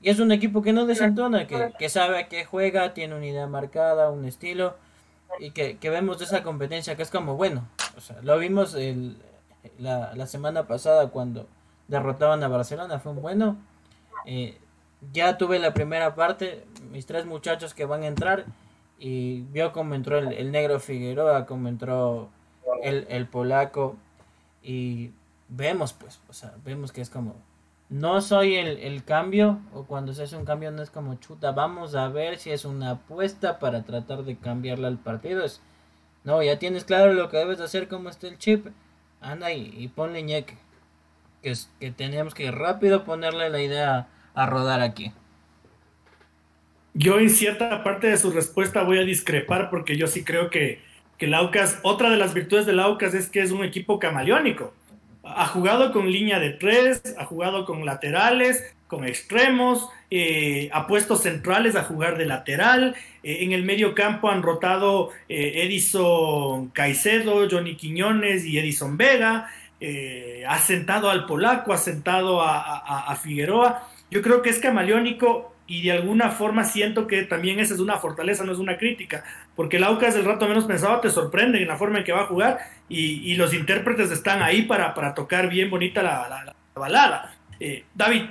Y 0.00 0.10
es 0.10 0.18
un 0.18 0.32
equipo 0.32 0.62
que 0.62 0.72
no 0.72 0.86
desentona, 0.86 1.46
que, 1.46 1.72
que 1.78 1.88
sabe 1.88 2.18
a 2.18 2.28
qué 2.28 2.44
juega, 2.44 2.92
tiene 2.92 3.14
una 3.14 3.26
idea 3.26 3.46
marcada, 3.46 4.10
un 4.10 4.24
estilo, 4.24 4.74
y 5.38 5.52
que, 5.52 5.78
que 5.78 5.90
vemos 5.90 6.20
esa 6.20 6.42
competencia 6.42 6.96
que 6.96 7.02
es 7.02 7.10
como 7.10 7.36
bueno. 7.36 7.68
O 7.96 8.00
sea, 8.00 8.20
lo 8.22 8.36
vimos 8.38 8.74
el, 8.74 9.16
la, 9.78 10.12
la 10.14 10.26
semana 10.26 10.66
pasada 10.66 11.08
cuando 11.10 11.46
derrotaban 11.86 12.42
a 12.42 12.48
Barcelona, 12.48 12.98
fue 12.98 13.12
un 13.12 13.22
bueno. 13.22 13.56
Eh, 14.26 14.58
ya 15.10 15.36
tuve 15.36 15.58
la 15.58 15.74
primera 15.74 16.14
parte, 16.14 16.64
mis 16.90 17.06
tres 17.06 17.26
muchachos 17.26 17.74
que 17.74 17.84
van 17.84 18.02
a 18.02 18.06
entrar 18.06 18.44
y 18.98 19.40
vio 19.50 19.72
cómo 19.72 19.94
entró 19.94 20.18
el, 20.18 20.52
negro 20.52 20.78
Figueroa, 20.78 21.46
cómo 21.46 21.68
entró 21.68 22.30
el, 22.82 23.26
polaco 23.26 23.96
y 24.62 25.10
vemos 25.48 25.92
pues, 25.92 26.20
o 26.28 26.32
sea, 26.32 26.54
vemos 26.64 26.92
que 26.92 27.00
es 27.00 27.10
como, 27.10 27.34
no 27.88 28.20
soy 28.20 28.54
el, 28.54 29.04
cambio 29.04 29.58
o 29.74 29.84
cuando 29.84 30.12
se 30.12 30.22
hace 30.22 30.36
un 30.36 30.44
cambio 30.44 30.70
no 30.70 30.82
es 30.82 30.90
como 30.90 31.16
chuta, 31.16 31.50
vamos 31.50 31.96
a 31.96 32.08
ver 32.08 32.38
si 32.38 32.50
es 32.50 32.64
una 32.64 32.92
apuesta 32.92 33.58
para 33.58 33.82
tratar 33.82 34.22
de 34.22 34.36
cambiarle 34.36 34.86
al 34.86 34.98
partido, 34.98 35.44
es, 35.44 35.60
no, 36.22 36.40
ya 36.42 36.60
tienes 36.60 36.84
claro 36.84 37.12
lo 37.12 37.28
que 37.28 37.38
debes 37.38 37.60
hacer, 37.60 37.88
cómo 37.88 38.08
está 38.08 38.28
el 38.28 38.38
chip, 38.38 38.68
anda 39.20 39.50
y, 39.50 39.74
y 39.76 39.88
ponle 39.88 40.22
ñeque, 40.22 40.56
que, 41.42 41.50
es, 41.50 41.70
que 41.80 41.90
tenemos 41.90 42.34
que 42.34 42.52
rápido 42.52 43.02
ponerle 43.02 43.50
la 43.50 43.60
idea 43.60 44.08
a 44.34 44.46
rodar 44.46 44.80
aquí. 44.80 45.12
Yo 46.94 47.18
en 47.18 47.30
cierta 47.30 47.82
parte 47.82 48.06
de 48.06 48.18
su 48.18 48.30
respuesta 48.30 48.82
voy 48.82 48.98
a 48.98 49.04
discrepar 49.04 49.70
porque 49.70 49.96
yo 49.96 50.06
sí 50.06 50.24
creo 50.24 50.50
que, 50.50 50.80
que 51.16 51.26
el 51.26 51.34
otra 51.34 52.10
de 52.10 52.16
las 52.16 52.34
virtudes 52.34 52.66
del 52.66 52.80
Aucas 52.80 53.14
es 53.14 53.30
que 53.30 53.40
es 53.40 53.50
un 53.50 53.64
equipo 53.64 53.98
camaleónico. 53.98 54.74
Ha 55.24 55.46
jugado 55.46 55.92
con 55.92 56.10
línea 56.10 56.38
de 56.38 56.50
tres, 56.50 57.02
ha 57.16 57.24
jugado 57.24 57.64
con 57.64 57.86
laterales, 57.86 58.62
con 58.88 59.06
extremos, 59.06 59.88
eh, 60.10 60.68
ha 60.72 60.86
puesto 60.86 61.16
centrales 61.16 61.76
a 61.76 61.84
jugar 61.84 62.18
de 62.18 62.26
lateral. 62.26 62.94
Eh, 63.22 63.38
en 63.40 63.52
el 63.52 63.62
medio 63.62 63.94
campo 63.94 64.28
han 64.28 64.42
rotado 64.42 65.10
eh, 65.30 65.62
Edison 65.64 66.68
Caicedo, 66.68 67.48
Johnny 67.50 67.76
Quiñones 67.76 68.44
y 68.44 68.58
Edison 68.58 68.98
Vega. 68.98 69.48
ha 70.46 70.58
sentado 70.58 71.08
al 71.08 71.24
polaco, 71.24 71.72
ha 71.72 71.78
sentado 71.78 72.42
a 72.42 73.16
Figueroa 73.20 73.88
yo 74.12 74.20
creo 74.20 74.42
que 74.42 74.50
es 74.50 74.58
camaleónico 74.58 75.54
y 75.66 75.80
de 75.80 75.92
alguna 75.92 76.28
forma 76.28 76.64
siento 76.64 77.06
que 77.06 77.22
también 77.22 77.60
esa 77.60 77.72
es 77.72 77.80
una 77.80 77.96
fortaleza, 77.96 78.44
no 78.44 78.52
es 78.52 78.58
una 78.58 78.76
crítica, 78.76 79.24
porque 79.56 79.78
el 79.78 79.84
Aucas 79.84 80.14
del 80.14 80.26
rato 80.26 80.46
menos 80.46 80.66
pensado 80.66 81.00
te 81.00 81.08
sorprende 81.08 81.62
en 81.62 81.66
la 81.66 81.78
forma 81.78 81.96
en 81.96 82.04
que 82.04 82.12
va 82.12 82.20
a 82.20 82.26
jugar 82.26 82.58
y, 82.90 83.34
los 83.36 83.54
intérpretes 83.54 84.10
están 84.10 84.42
ahí 84.42 84.62
para, 84.64 84.92
para 84.92 85.14
tocar 85.14 85.48
bien 85.48 85.70
bonita 85.70 86.02
la, 86.02 86.54
balada. 86.74 87.34
Eh, 87.58 87.84
David, 87.94 88.24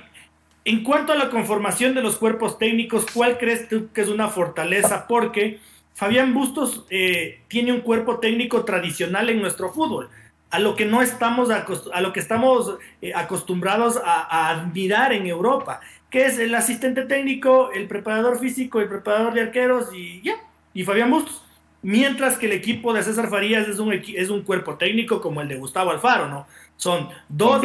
en 0.66 0.84
cuanto 0.84 1.14
a 1.14 1.16
la 1.16 1.32
conformación 1.32 1.96
de 1.96 2.04
los 2.04 2.18
cuerpos 2.18 2.60
técnicos, 2.60 3.08
¿cuál 3.12 3.40
crees 3.40 3.68
tú 3.68 3.90
que 3.92 4.02
es 4.02 4.08
una 4.08 4.28
fortaleza? 4.28 5.08
Porque 5.08 5.58
Fabián 5.96 6.36
Bustos 6.36 6.86
eh, 6.92 7.42
tiene 7.48 7.72
un 7.72 7.82
cuerpo 7.82 8.20
técnico 8.20 8.66
tradicional 8.66 9.32
en 9.32 9.42
nuestro 9.42 9.74
fútbol 9.74 10.12
a 10.52 10.60
lo 10.60 10.76
que 10.76 10.86
no 10.86 11.02
estamos 11.02 11.50
a 11.50 12.02
lo 12.02 12.14
que 12.14 12.20
estamos 12.20 12.78
eh, 13.02 13.14
acostumbrados 13.16 14.00
a, 14.04 14.50
admirar 14.50 15.14
en 15.14 15.26
Europa, 15.26 15.80
que 16.10 16.26
es 16.26 16.38
el 16.38 16.54
asistente 16.54 17.04
técnico, 17.04 17.72
el 17.72 17.88
preparador 17.88 18.38
físico, 18.38 18.82
el 18.82 18.90
preparador 18.90 19.34
de 19.34 19.42
arqueros 19.42 19.88
y 19.94 20.22
ya, 20.22 20.36
y 20.74 20.84
Fabián 20.84 21.10
Bustos. 21.10 21.44
Mientras 21.84 22.38
que 22.38 22.46
el 22.46 22.52
equipo 22.52 22.94
de 22.94 23.02
César 23.02 23.28
Farías 23.30 23.68
es 23.68 23.80
un, 23.80 23.92
es 23.92 24.30
un 24.30 24.44
cuerpo 24.44 24.76
técnico 24.76 25.20
como 25.20 25.42
el 25.42 25.48
de 25.48 25.56
Gustavo 25.56 25.90
Alfaro, 25.90 26.28
¿no? 26.28 26.46
Son 26.76 27.10
dos, 27.30 27.62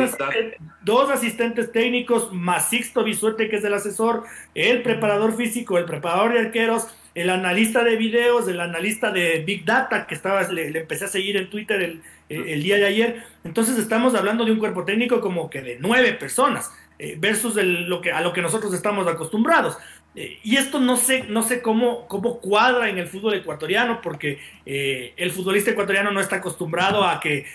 dos 0.83 1.11
asistentes 1.11 1.71
técnicos 1.73 2.33
más 2.33 2.71
Sixto 2.71 3.05
Bisuete, 3.05 3.49
que 3.49 3.57
es 3.57 3.65
el 3.65 3.75
asesor, 3.75 4.25
el 4.55 4.83
preparador 4.83 5.37
físico, 5.37 5.77
el 5.77 5.85
preparador 5.87 6.33
de 6.33 6.41
arqueros, 6.41 6.87
el 7.15 7.31
analista 7.31 7.83
de 7.83 7.97
videos, 7.97 8.47
el 8.47 8.61
analista 8.61 9.11
de 9.11 9.43
Big 9.45 9.65
Data, 9.65 10.07
que 10.07 10.15
estaba, 10.15 10.43
le, 10.49 10.79
empecé 10.79 11.07
a 11.07 11.09
seguir 11.09 11.39
en 11.39 11.49
Twitter 11.49 11.81
el, 11.83 12.03
el, 12.29 12.63
día 12.63 12.77
de 12.77 12.87
ayer. 12.87 13.25
Entonces 13.45 13.79
estamos 13.79 14.15
hablando 14.15 14.45
de 14.45 14.53
un 14.53 14.59
cuerpo 14.59 14.85
técnico 14.85 15.21
como 15.21 15.51
que 15.51 15.63
de 15.63 15.79
nueve 15.81 16.13
personas, 16.13 16.71
eh, 16.99 17.17
versus 17.19 17.55
que, 18.03 18.13
a 18.13 18.21
lo 18.21 18.33
que 18.33 18.43
nosotros 18.43 18.73
estamos 18.75 19.07
acostumbrados. 19.07 19.77
Eh, 20.15 20.39
y 20.43 20.57
esto 20.57 20.81
no 20.81 20.97
sé, 20.97 21.25
no 21.29 21.43
sé 21.43 21.61
cómo, 21.61 22.09
cómo 22.09 22.41
cuadra 22.41 22.89
en 22.89 22.99
el 22.99 23.07
fútbol 23.07 23.35
ecuatoriano, 23.35 24.01
porque 24.01 24.39
eh, 24.65 25.13
el 25.17 25.31
futbolista 25.31 25.71
ecuatoriano 25.71 26.11
no 26.11 26.21
está 26.21 26.37
acostumbrado 26.37 27.05
a 27.05 27.21
que 27.21 27.47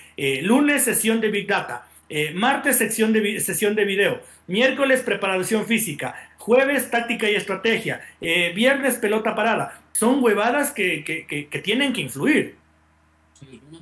lunes 0.44 0.84
sesión 0.84 1.20
de 1.22 1.30
Big 1.30 1.48
Data, 1.48 1.88
martes 2.36 2.78
sección 2.78 3.14
de, 3.14 3.40
sesión 3.40 3.74
de 3.74 3.86
video, 3.86 4.22
miércoles 4.48 5.02
preparación 5.02 5.66
física, 5.66 6.14
jueves 6.42 6.90
táctica 6.90 7.30
y 7.30 7.36
estrategia, 7.36 8.02
eh, 8.20 8.52
viernes 8.54 8.96
pelota 8.96 9.36
parada. 9.36 9.82
Son 9.94 10.24
huevadas 10.24 10.72
que, 10.72 11.62
tienen 11.64 11.94
que 11.94 12.02
influir. 12.02 12.56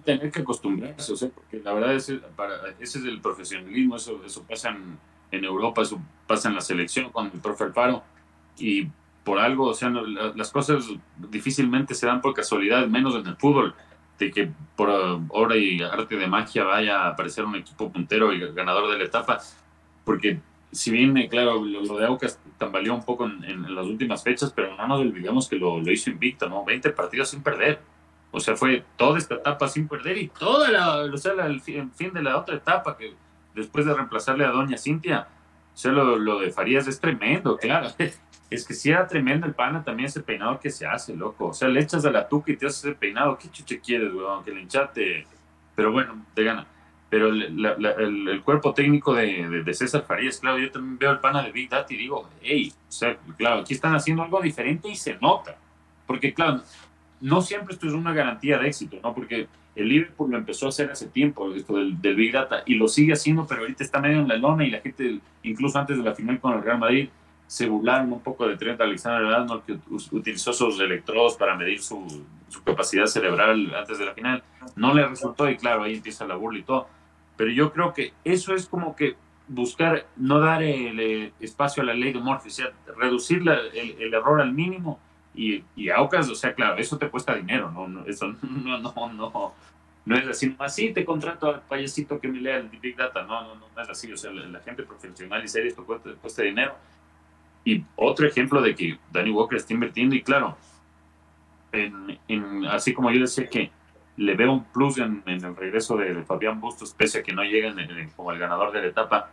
Tener 0.04 0.32
que 0.32 0.42
acostumbrarse, 0.42 1.14
o 1.14 1.16
sea, 1.16 1.30
porque 1.30 1.60
la 1.60 1.74
verdad 1.74 1.96
es, 1.96 2.12
para, 2.36 2.70
ese 2.80 3.00
es 3.00 3.06
el 3.06 3.22
profesionalismo, 3.22 3.96
eso, 3.96 4.22
eso 4.26 4.44
pasa 4.44 4.70
en, 4.70 4.98
en, 5.32 5.44
Europa, 5.44 5.82
eso 5.82 6.02
pasa 6.28 6.50
en 6.50 6.56
la 6.56 6.62
selección 6.62 7.10
con 7.12 7.28
el 7.28 7.40
profe 7.40 7.66
Alfaro, 7.66 8.04
y 8.58 8.88
por 9.24 9.40
algo, 9.40 9.68
o 9.68 9.74
sea, 9.74 9.90
las 9.90 10.52
cosas 10.52 10.86
difícilmente 11.18 11.94
se 11.94 12.08
dan 12.08 12.22
por 12.22 12.34
casualidad, 12.34 12.88
menos 12.88 13.16
en 13.16 13.28
el 13.28 13.36
fútbol, 13.36 13.76
de 14.18 14.32
que 14.32 14.52
por 14.76 14.90
obra 14.90 15.56
y 15.56 15.82
arte 15.82 16.18
de 16.18 16.28
magia 16.28 16.64
vaya 16.64 17.04
a 17.04 17.10
aparecer 17.10 17.46
un 17.46 17.56
equipo 17.56 17.92
puntero 17.92 18.34
y 18.34 18.40
ganador 18.54 18.92
de 18.92 18.98
la 18.98 19.06
etapa, 19.06 19.40
porque 20.04 20.40
si 20.72 20.92
bien, 20.92 21.18
eh, 21.18 21.28
claro, 21.30 21.64
lo, 21.64 21.98
de 21.98 22.06
Aucas 22.06 22.40
tambaleó 22.58 22.94
un 22.94 23.04
poco 23.04 23.26
en, 23.26 23.76
las 23.76 23.86
últimas 23.86 24.24
fechas, 24.24 24.52
pero 24.56 24.76
no 24.76 24.88
nos 24.88 25.00
olvidemos 25.00 25.48
que 25.48 25.56
lo, 25.56 25.80
lo 25.80 25.92
hizo 25.92 26.10
invicto, 26.10 26.48
¿no? 26.48 26.64
20 26.64 26.92
partidos 26.92 27.30
sin 27.30 27.42
perder. 27.42 27.80
O 28.32 28.40
sea, 28.40 28.56
fue 28.56 28.84
toda 28.96 29.18
esta 29.18 29.36
etapa 29.36 29.68
sin 29.68 29.88
perder 29.88 30.18
y 30.18 30.28
toda 30.28 30.70
la, 30.70 30.98
o 31.02 31.18
sea, 31.18 31.34
el 31.46 31.62
fin 31.62 32.14
de 32.14 32.22
la 32.22 32.38
otra 32.38 32.56
etapa 32.56 32.96
que 32.96 33.16
después 33.56 33.86
de 33.86 33.94
reemplazarle 33.94 34.46
a 34.46 34.50
Doña 34.50 34.78
Cintia, 34.78 35.28
o 35.74 35.78
sea, 35.78 35.92
lo, 35.92 36.40
de 36.40 36.52
Farías 36.52 36.88
es 36.88 37.00
tremendo, 37.00 37.58
claro. 37.58 37.90
Es 38.50 38.66
que 38.66 38.74
si 38.74 38.90
era 38.90 39.06
tremendo 39.06 39.46
el 39.46 39.54
pana 39.54 39.84
también 39.84 40.08
ese 40.08 40.22
peinado 40.22 40.60
que 40.60 40.72
se 40.72 40.84
hace, 40.84 41.16
loco. 41.16 41.50
O 41.50 41.54
sea, 41.54 41.68
le 41.68 41.82
echas 41.82 42.04
a 42.06 42.10
la 42.10 42.28
tuca 42.28 42.52
y 42.52 42.58
te 42.58 42.66
haces 42.66 42.84
ese 42.84 42.96
peinado. 42.96 43.38
¿Qué 43.38 43.48
chuche 43.52 43.80
quieres, 43.80 44.12
weón? 44.12 44.44
Que 44.44 44.50
le 44.50 44.62
hinchate. 44.62 45.28
Pero 45.76 45.92
bueno, 45.92 46.26
te 46.34 46.44
gana. 46.44 46.66
Pero 47.12 47.28
el, 47.28 48.42
cuerpo 48.44 48.74
técnico 48.74 49.14
de, 49.14 49.64
César 49.74 50.04
Farías, 50.04 50.40
claro, 50.40 50.58
yo 50.58 50.72
también 50.72 50.98
veo 50.98 51.12
el 51.12 51.20
pana 51.20 51.44
de 51.44 51.52
Big 51.52 51.70
Data 51.70 51.94
y 51.94 51.98
digo, 51.98 52.28
hey, 52.42 52.74
o 52.76 52.92
sea, 52.92 53.18
claro, 53.38 53.62
aquí 53.62 53.76
están 53.76 53.94
haciendo 53.94 54.24
algo 54.24 54.42
diferente 54.42 54.90
y 54.90 54.96
se 54.96 55.16
nota. 55.22 55.56
Porque, 56.08 56.34
claro, 56.34 56.64
no 57.22 57.42
siempre 57.42 57.74
esto 57.74 57.88
es 57.88 57.94
una 57.94 58.14
garantía 58.14 58.58
de 58.58 58.68
éxito, 58.68 58.98
¿no? 59.04 59.14
Porque 59.14 59.48
el 59.76 59.90
Liverpool 59.90 60.32
lo 60.32 60.38
empezó 60.38 60.66
a 60.66 60.70
hacer 60.70 60.92
hace 60.92 61.08
tiempo, 61.08 61.54
esto 61.54 61.76
del, 61.76 62.16
Big 62.16 62.32
Data, 62.32 62.64
y 62.66 62.76
lo 62.76 62.88
sigue 62.88 63.14
haciendo, 63.14 63.46
pero 63.48 63.62
ahorita 63.62 63.84
está 63.84 64.00
medio 64.00 64.20
en 64.20 64.28
la 64.28 64.38
lona 64.38 64.66
y 64.66 64.72
la 64.72 64.80
gente, 64.80 65.20
incluso 65.44 65.80
antes 65.80 65.98
de 65.98 66.04
la 66.04 66.16
final 66.16 66.40
con 66.40 66.54
el 66.54 66.64
Real 66.64 66.80
Madrid, 66.80 67.10
se 67.48 67.68
burlaron 67.68 68.14
un 68.14 68.22
poco 68.22 68.48
de 68.48 68.58
Trent 68.58 68.80
Alexander-Arnold, 68.80 69.64
que 69.66 69.80
utilizó 70.12 70.54
sus 70.54 70.80
electrodos 70.80 71.36
para 71.36 71.56
medir 71.56 71.82
su, 71.82 72.24
su, 72.48 72.64
capacidad 72.64 73.08
cerebral 73.08 73.74
antes 73.76 73.98
de 73.98 74.06
la 74.06 74.14
final. 74.14 74.44
No 74.76 74.94
le 74.94 75.08
resultó 75.08 75.50
y 75.50 75.58
claro, 75.58 75.84
ahí 75.84 75.96
empieza 75.96 76.28
la 76.28 76.36
burla 76.36 76.60
y 76.60 76.64
todo. 76.64 76.88
Pero 77.38 77.52
yo 77.52 77.74
creo 77.74 77.94
que 77.94 78.14
eso 78.24 78.54
es 78.54 78.68
como 78.68 78.96
que 78.96 79.16
buscar 79.48 80.06
no 80.16 80.40
dar 80.40 80.62
el, 80.62 81.00
eh, 81.00 81.34
espacio 81.40 81.82
a 81.82 81.88
la 81.88 81.96
ley 81.96 82.14
de 82.14 82.20
Murphy, 82.20 82.50
o 82.50 82.52
sea, 82.52 82.72
reducir 82.96 83.40
el, 83.40 83.96
el 84.00 84.14
error 84.14 84.42
al 84.42 84.54
mínimo 84.54 85.00
y, 85.40 85.64
y 85.78 85.90
Aucas, 85.90 86.30
o 86.30 86.36
sea, 86.36 86.54
claro, 86.54 86.76
eso 86.78 86.98
te 86.98 87.10
cuesta 87.10 87.34
dinero, 87.34 87.72
¿no? 87.72 88.06
eso 88.06 88.28
no, 88.42 88.78
no, 88.78 89.14
no, 89.14 89.54
no 90.06 90.18
es 90.18 90.28
así, 90.28 90.54
así 90.60 90.94
te 90.94 91.06
contrato 91.06 91.48
al 91.48 91.62
payasito 91.62 92.20
que 92.20 92.28
me 92.28 92.42
lea 92.42 92.58
el 92.58 92.68
Big 92.68 92.98
Data, 92.98 93.24
no, 93.24 93.44
no, 93.44 93.56
no, 93.56 93.82
es 93.82 93.90
así, 93.90 94.12
o 94.12 94.18
sea, 94.18 94.32
la, 94.32 94.60
gente 94.60 94.84
profesional 94.84 95.42
y 95.42 95.48
seria 95.48 95.70
esto 95.70 95.86
cuesta, 95.86 96.10
cuesta, 96.22 96.44
dinero. 96.44 96.76
Y 97.64 97.86
otro 97.96 98.28
ejemplo 98.28 98.62
de 98.62 98.76
que 98.76 99.00
Danny 99.14 99.32
Walker 99.32 99.58
está 99.58 99.74
invirtiendo, 99.74 100.14
y 100.14 100.24
claro, 100.24 100.58
en, 101.72 102.20
así 102.66 102.94
como 102.94 103.10
yo 103.10 103.22
decía 103.22 103.48
que 103.48 103.72
le 104.18 104.36
veo 104.36 104.52
un 104.52 104.66
plus 104.66 104.98
en, 104.98 105.24
el 105.26 105.56
regreso 105.56 105.96
de, 105.96 106.22
Fabián 106.24 106.60
Bustos, 106.60 106.94
pese 106.94 107.20
a 107.20 107.24
que 107.24 107.32
no 107.32 107.44
llega 107.44 107.74
como 108.18 108.34
el 108.34 108.40
ganador 108.40 108.74
de 108.74 108.82
la 108.82 108.88
etapa, 108.88 109.32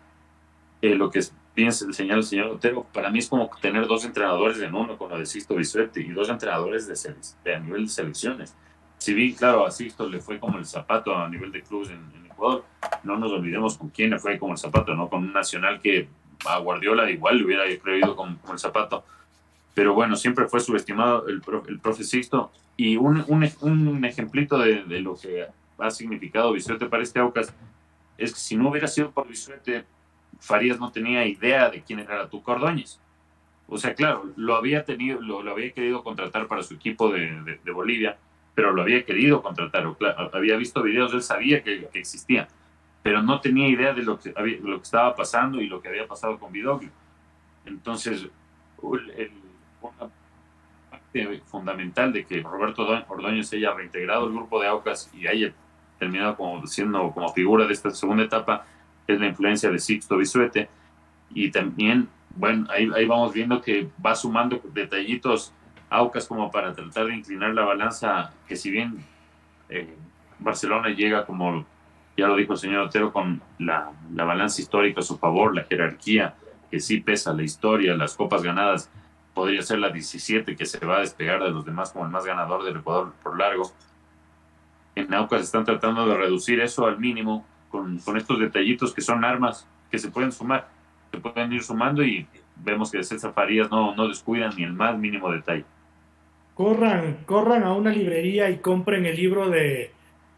eh, 0.82 0.94
lo 0.94 1.10
que 1.10 1.20
bien 1.56 1.72
señala 1.72 2.18
el 2.18 2.24
señor 2.24 2.48
Otero, 2.48 2.86
para 2.92 3.10
mí 3.10 3.18
es 3.18 3.28
como 3.28 3.50
tener 3.62 3.86
dos 3.86 4.04
entrenadores 4.04 4.60
en 4.60 4.74
uno 4.74 4.98
con 4.98 5.08
lo 5.08 5.18
de 5.18 5.24
Sisto 5.24 5.56
Bisuete 5.56 6.02
y 6.02 6.10
dos 6.10 6.28
entrenadores 6.28 6.86
de, 6.86 7.14
de, 7.42 7.54
a 7.54 7.58
nivel 7.58 7.86
de 7.86 7.88
selecciones. 7.88 8.54
Si 8.98 9.14
bien, 9.14 9.34
claro, 9.34 9.64
a 9.64 9.70
Sisto 9.70 10.06
le 10.06 10.20
fue 10.20 10.38
como 10.38 10.58
el 10.58 10.66
zapato 10.66 11.16
a 11.16 11.28
nivel 11.30 11.50
de 11.50 11.62
clubes 11.62 11.88
en, 11.88 12.26
Ecuador, 12.26 12.66
no 13.02 13.16
nos 13.16 13.32
olvidemos 13.32 13.78
con 13.78 13.88
quién 13.88 14.10
le 14.10 14.18
fue 14.18 14.38
como 14.38 14.52
el 14.52 14.58
zapato, 14.58 14.94
¿no? 14.94 15.08
Con 15.08 15.24
un 15.24 15.32
nacional 15.32 15.80
que 15.80 16.06
a 16.44 16.58
Guardiola 16.58 17.10
igual 17.10 17.38
le 17.38 17.44
hubiera 17.46 17.64
creído 17.82 18.14
como, 18.14 18.36
el 18.52 18.58
zapato. 18.58 19.02
Pero 19.72 19.94
bueno, 19.94 20.16
siempre 20.16 20.46
fue 20.46 20.60
subestimado 20.60 21.26
el, 21.28 21.40
el 21.68 21.80
profe. 21.80 22.02
Y 22.76 22.98
un, 22.98 23.24
un, 23.28 23.88
un 23.88 24.04
ejemplito 24.04 24.58
de, 24.58 24.84
de, 24.84 25.00
lo 25.00 25.16
que 25.16 25.46
ha 25.78 25.90
significado 25.90 26.52
Bisuete 26.52 26.84
para 26.86 27.02
este 27.02 27.20
Aucas 27.20 27.54
es 28.18 28.34
que 28.34 28.38
si 28.38 28.54
no 28.54 28.68
hubiera 28.68 28.86
sido 28.86 29.10
por 29.10 29.26
Bisuete, 29.26 29.86
Farías 30.40 30.78
no 30.78 30.92
tenía 30.92 31.26
idea 31.26 31.70
de 31.70 31.82
quién 31.82 32.00
era 32.00 32.28
tu 32.28 32.42
Ordóñez. 32.44 33.00
O 33.68 33.78
sea, 33.78 33.94
claro, 33.94 34.30
lo 34.36 34.54
había 34.54 34.84
tenido, 34.84 35.20
lo, 35.20 35.50
había 35.50 35.72
querido 35.72 36.04
contratar 36.04 36.46
para 36.46 36.62
su 36.62 36.74
equipo 36.74 37.10
de, 37.10 37.58
Bolivia, 37.72 38.16
pero 38.54 38.72
lo 38.72 38.82
había 38.82 39.04
querido 39.04 39.42
contratar. 39.42 39.84
había 40.32 40.56
visto 40.56 40.82
videos, 40.82 41.12
él 41.12 41.22
sabía 41.22 41.62
que, 41.62 41.88
existía, 41.94 42.46
pero 43.02 43.22
no 43.22 43.40
tenía 43.40 43.68
idea 43.68 43.92
de 43.92 44.02
lo 44.02 44.18
que, 44.18 44.32
estaba 44.82 45.14
pasando 45.16 45.60
y 45.60 45.66
lo 45.66 45.80
que 45.80 45.88
había 45.88 46.06
pasado 46.06 46.38
con 46.38 46.52
Vidoglio. 46.52 46.90
Entonces, 47.64 48.28
una 48.78 50.10
parte 50.90 51.40
fundamental 51.46 52.12
de 52.12 52.24
que 52.24 52.40
Roberto 52.42 52.86
Ordóñez 53.08 53.52
haya 53.52 53.72
reintegrado 53.72 54.26
el 54.26 54.32
grupo 54.32 54.60
de 54.60 54.68
Aucas 54.68 55.10
y 55.12 55.26
haya 55.26 55.52
terminado 55.98 56.36
como 56.36 56.66
siendo 56.66 57.10
como 57.10 57.32
figura 57.32 57.66
de 57.66 57.72
esta 57.72 57.90
segunda 57.90 58.22
etapa 58.22 58.66
es 59.06 59.20
la 59.20 59.26
influencia 59.26 59.70
de 59.70 59.78
Sixto 59.78 60.16
Bisuete. 60.16 60.68
Y 61.30 61.50
también, 61.50 62.08
bueno, 62.34 62.66
ahí, 62.70 62.88
ahí 62.94 63.06
vamos 63.06 63.32
viendo 63.32 63.60
que 63.60 63.88
va 64.04 64.14
sumando 64.14 64.60
detallitos 64.72 65.52
Aucas 65.88 66.26
como 66.26 66.50
para 66.50 66.72
tratar 66.72 67.06
de 67.06 67.14
inclinar 67.14 67.54
la 67.54 67.64
balanza, 67.64 68.32
que 68.48 68.56
si 68.56 68.70
bien 68.70 68.98
eh, 69.68 69.94
Barcelona 70.40 70.88
llega 70.88 71.24
como, 71.24 71.64
ya 72.16 72.26
lo 72.26 72.36
dijo 72.36 72.54
el 72.54 72.58
señor 72.58 72.86
Otero, 72.86 73.12
con 73.12 73.40
la, 73.58 73.92
la, 74.12 74.24
balanza 74.24 74.60
histórica 74.60 75.00
a 75.00 75.04
su 75.04 75.16
favor, 75.16 75.54
la 75.54 75.62
jerarquía, 75.62 76.34
que 76.70 76.80
sí 76.80 77.00
pesa 77.00 77.32
la 77.32 77.44
historia, 77.44 77.94
las 77.94 78.16
copas 78.16 78.42
ganadas, 78.42 78.90
podría 79.32 79.62
ser 79.62 79.78
la 79.78 79.90
17 79.90 80.56
que 80.56 80.66
se 80.66 80.84
va 80.84 80.96
a 80.96 81.00
despegar 81.00 81.42
de 81.42 81.50
los 81.50 81.64
demás 81.64 81.92
como 81.92 82.04
el 82.04 82.10
más 82.10 82.24
ganador 82.24 82.64
del 82.64 82.78
Ecuador 82.78 83.12
por 83.22 83.38
largo. 83.38 83.70
En 84.96 85.12
Aucas 85.14 85.42
están 85.42 85.64
tratando 85.64 86.06
de 86.08 86.16
reducir 86.16 86.58
eso 86.60 86.86
al 86.86 86.98
mínimo 86.98 87.46
con, 87.70 88.01
estos 88.16 88.38
detallitos 88.38 88.94
que 88.94 89.01
son 89.01 89.24
armas 89.24 89.66
que 89.90 89.98
se 89.98 90.10
pueden 90.10 90.32
sumar, 90.32 90.68
se 91.10 91.18
pueden 91.18 91.52
ir 91.52 91.62
sumando 91.62 92.02
y 92.02 92.26
vemos 92.56 92.90
que 92.90 93.02
César 93.02 93.32
Farías 93.32 93.70
no, 93.70 93.94
no 93.94 94.09
descuidan 94.09 94.55
ni 94.56 94.64
el 94.64 94.72
más 94.72 94.98
mínimo 94.98 95.30
detalle. 95.30 95.64
Corran, 96.55 97.18
corran 97.26 97.64
a 97.64 97.74
una 97.74 97.90
librería 97.90 98.48
y 98.48 98.59
compren 98.59 99.05
el 99.05 99.16
libro 99.16 99.51
de, 99.51 99.93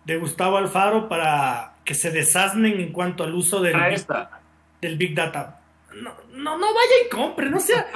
de 0.04 0.16
Gustavo 0.16 0.56
Alfaro 0.56 1.08
para 1.08 1.74
que 1.84 1.94
se 1.94 2.10
desasnen 2.10 2.80
en 2.80 2.92
cuanto 2.92 3.24
al 3.24 3.34
uso 3.34 3.60
del, 3.60 3.76
big, 3.76 4.06
del 4.80 4.96
big 4.96 5.14
Data. 5.14 5.60
No, 5.94 6.12
no, 6.32 6.58
no 6.58 6.66
vaya 6.66 6.94
y 7.06 7.08
compre, 7.08 7.48
no 7.48 7.60
sea 7.60 7.86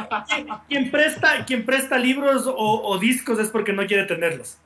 quien, 0.69 0.91
presta, 0.91 1.45
quien 1.45 1.65
presta 1.65 1.99
libros 1.99 2.45
o, 2.47 2.99
discos 2.99 3.39
es 3.39 3.49
porque 3.49 3.73
no 3.73 3.87
quiere 3.87 4.05
tenerlos. 4.05 4.59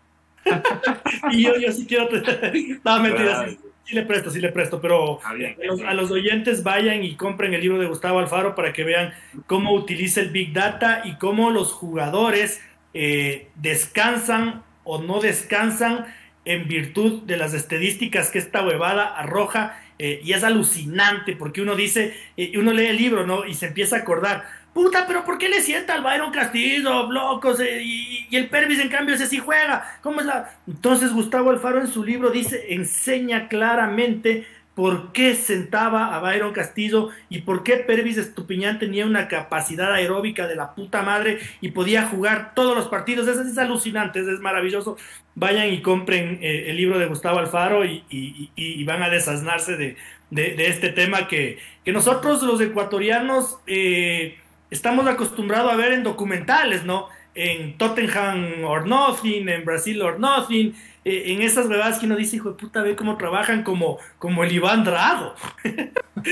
y 1.30 1.42
yo, 1.42 1.56
yo 1.56 1.72
sí 1.72 1.86
quiero 1.86 2.08
tener. 2.08 2.80
No, 2.84 3.00
mentira, 3.00 3.48
Sí 3.86 3.94
le 3.94 4.02
presto, 4.02 4.30
sí 4.30 4.40
le 4.40 4.50
presto, 4.50 4.80
pero 4.80 5.20
a, 5.22 5.94
los, 5.94 6.10
oyentes 6.10 6.64
vayan 6.64 7.04
y 7.04 7.14
compren 7.14 7.54
el 7.54 7.60
libro 7.60 7.78
de 7.78 7.86
Gustavo 7.86 8.18
Alfaro 8.18 8.56
para 8.56 8.72
que 8.72 8.82
vean 8.82 9.14
cómo 9.46 9.72
utiliza 9.74 10.20
el 10.20 10.30
Big 10.30 10.52
Data 10.52 11.02
y 11.04 11.14
cómo 11.14 11.50
los 11.50 11.72
jugadores 11.72 12.60
eh, 12.94 13.46
descansan 13.54 14.64
o 14.82 15.00
no 15.00 15.20
descansan 15.20 16.06
en 16.44 16.66
virtud 16.66 17.22
de 17.22 17.36
las 17.36 17.54
estadísticas 17.54 18.30
que 18.30 18.40
esta 18.40 18.66
huevada 18.66 19.06
arroja 19.06 19.80
eh, 20.00 20.20
y 20.24 20.32
es 20.32 20.42
alucinante 20.42 21.36
porque 21.36 21.62
uno 21.62 21.76
dice, 21.76 22.12
eh, 22.36 22.52
uno 22.58 22.72
lee 22.72 22.86
el 22.86 22.96
libro 22.96 23.24
¿no? 23.24 23.46
y 23.46 23.54
se 23.54 23.66
empieza 23.66 23.96
a 23.96 24.00
acordar, 24.00 24.44
Puta, 24.76 25.06
pero 25.06 25.24
¿por 25.24 25.38
qué 25.38 25.48
le 25.48 25.62
sienta 25.62 25.94
al 25.94 26.02
Byron 26.02 26.30
Castillo, 26.30 27.10
locos? 27.10 27.58
y, 27.60 28.28
el 28.30 28.50
Pervis, 28.50 28.78
en 28.78 28.90
cambio, 28.90 29.14
ese 29.14 29.26
sí 29.26 29.38
juega. 29.38 29.98
¿Cómo 30.02 30.20
es 30.20 30.26
la.? 30.26 30.50
Entonces, 30.66 31.14
Gustavo 31.14 31.48
Alfaro 31.48 31.80
en 31.80 31.86
su 31.86 32.04
libro 32.04 32.28
dice, 32.28 32.74
enseña 32.74 33.48
claramente 33.48 34.46
por 34.74 35.12
qué 35.12 35.34
sentaba 35.34 36.14
a 36.14 36.20
Byron 36.20 36.52
Castillo 36.52 37.08
y 37.30 37.38
por 37.38 37.62
qué 37.62 37.78
Pervis 37.78 38.18
Estupiñán 38.18 38.78
tenía 38.78 39.06
una 39.06 39.28
capacidad 39.28 39.94
aeróbica 39.94 40.46
de 40.46 40.56
la 40.56 40.74
puta 40.74 41.00
madre 41.00 41.38
y 41.62 41.70
podía 41.70 42.08
jugar 42.08 42.52
todos 42.54 42.76
los 42.76 42.88
partidos. 42.88 43.26
Eso 43.28 43.40
es 43.40 43.56
alucinante, 43.56 44.20
es 44.20 44.40
maravilloso. 44.40 44.98
Vayan 45.34 45.72
y 45.72 45.80
compren 45.80 46.38
eh, 46.42 46.66
el 46.68 46.76
libro 46.76 46.98
de 46.98 47.06
Gustavo 47.06 47.38
Alfaro 47.38 47.82
y, 47.86 48.84
van 48.84 49.02
a 49.02 49.08
desasnarse 49.08 49.78
de, 49.78 49.96
este 50.66 50.90
tema 50.90 51.28
que, 51.28 51.60
que, 51.82 51.92
nosotros 51.92 52.42
los 52.42 52.60
ecuatorianos. 52.60 53.58
Eh, 53.66 54.36
estamos 54.70 55.06
acostumbrados 55.06 55.72
a 55.72 55.76
ver 55.76 55.92
en 55.92 56.02
documentales, 56.02 56.84
¿no? 56.84 57.08
En 57.34 57.76
Tottenham 57.76 58.64
or 58.64 58.86
Nothing, 58.86 59.48
en 59.48 59.64
Brasil 59.64 60.00
or 60.02 60.18
Nothing, 60.18 60.74
eh, 61.04 61.24
en 61.26 61.42
esas 61.42 61.68
bebadas 61.68 61.98
que 61.98 62.06
uno 62.06 62.16
dice, 62.16 62.36
hijo 62.36 62.50
de 62.50 62.56
puta, 62.56 62.82
ve 62.82 62.96
cómo 62.96 63.16
trabajan 63.16 63.62
como, 63.62 63.98
como 64.18 64.42
el 64.44 64.52
Iván 64.52 64.84
Drago. 64.84 65.34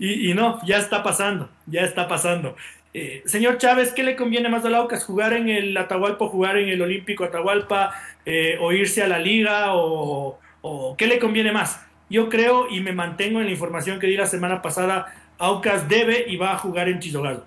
y, 0.00 0.34
no, 0.34 0.60
ya 0.66 0.78
está 0.78 1.02
pasando, 1.02 1.48
ya 1.66 1.82
está 1.82 2.08
pasando. 2.08 2.56
Eh, 2.92 3.22
señor 3.26 3.58
Chávez, 3.58 3.92
¿qué 3.92 4.02
le 4.02 4.16
conviene 4.16 4.48
más 4.48 4.64
al 4.64 4.74
Aucas? 4.74 5.04
¿Jugar 5.04 5.32
en 5.32 5.48
el 5.48 5.76
Atahualpa 5.76 6.24
o 6.24 6.28
jugar 6.28 6.56
en 6.56 6.68
el 6.68 6.82
Olímpico 6.82 7.24
Atahualpa? 7.24 7.92
Eh, 8.26 8.58
¿O 8.60 8.72
irse 8.72 9.02
a 9.02 9.08
la 9.08 9.18
liga? 9.18 9.74
O, 9.74 10.38
¿O 10.62 10.96
qué 10.96 11.06
le 11.06 11.18
conviene 11.18 11.52
más? 11.52 11.84
Yo 12.10 12.28
creo 12.28 12.68
y 12.68 12.80
me 12.80 12.92
mantengo 12.92 13.40
en 13.40 13.46
la 13.46 13.52
información 13.52 14.00
que 14.00 14.06
di 14.06 14.16
la 14.16 14.26
semana 14.26 14.62
pasada, 14.62 15.14
Aucas 15.38 15.88
debe 15.88 16.24
y 16.28 16.36
va 16.36 16.52
a 16.52 16.58
jugar 16.58 16.88
en 16.88 16.98
Chizogaldo. 16.98 17.46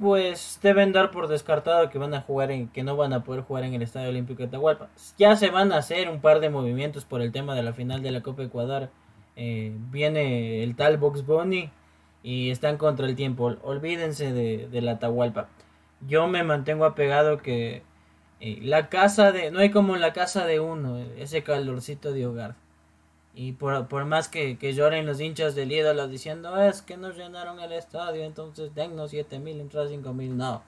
Pues 0.00 0.58
deben 0.62 0.92
dar 0.92 1.10
por 1.10 1.28
descartado 1.28 1.90
que 1.90 1.98
van 1.98 2.14
a 2.14 2.22
jugar 2.22 2.50
en, 2.50 2.68
que 2.68 2.82
no 2.82 2.96
van 2.96 3.12
a 3.12 3.22
poder 3.22 3.42
jugar 3.42 3.64
en 3.64 3.74
el 3.74 3.82
Estadio 3.82 4.08
Olímpico 4.08 4.38
de 4.38 4.48
Atahualpa. 4.48 4.88
Ya 5.18 5.36
se 5.36 5.50
van 5.50 5.72
a 5.72 5.76
hacer 5.76 6.08
un 6.08 6.22
par 6.22 6.40
de 6.40 6.48
movimientos 6.48 7.04
por 7.04 7.20
el 7.20 7.32
tema 7.32 7.54
de 7.54 7.62
la 7.62 7.74
final 7.74 8.02
de 8.02 8.10
la 8.10 8.22
Copa 8.22 8.42
Ecuador. 8.42 8.88
Eh, 9.36 9.76
viene 9.90 10.62
el 10.62 10.74
tal 10.74 10.96
Box 10.96 11.26
Bunny 11.26 11.70
y 12.22 12.48
están 12.48 12.78
contra 12.78 13.06
el 13.06 13.14
tiempo. 13.14 13.54
Olvídense 13.62 14.32
de, 14.32 14.80
la 14.80 14.92
Atahualpa. 14.92 15.48
Yo 16.08 16.28
me 16.28 16.44
mantengo 16.44 16.86
apegado 16.86 17.36
que 17.36 17.82
eh, 18.40 18.58
la 18.62 18.88
casa 18.88 19.32
de. 19.32 19.50
No 19.50 19.58
hay 19.58 19.70
como 19.70 19.96
la 19.96 20.14
casa 20.14 20.46
de 20.46 20.60
uno, 20.60 20.96
ese 21.18 21.42
calorcito 21.42 22.12
de 22.12 22.26
hogar. 22.26 22.54
Y 23.34 23.52
por, 23.52 23.86
por 23.88 24.04
más 24.06 24.28
que, 24.28 24.58
que, 24.58 24.74
lloren 24.74 25.06
los 25.06 25.20
hinchas 25.20 25.54
del 25.54 25.70
ídolo 25.70 26.08
diciendo 26.08 26.60
es 26.60 26.82
que 26.82 26.96
nos 26.96 27.16
llenaron 27.16 27.60
el 27.60 27.72
estadio, 27.72 28.24
entonces 28.24 28.74
dennos 28.74 29.10
7 29.10 29.38
mil, 29.38 29.60
entradas 29.60 29.90
5 29.90 30.12
mil. 30.12 30.36
No, 30.36 30.62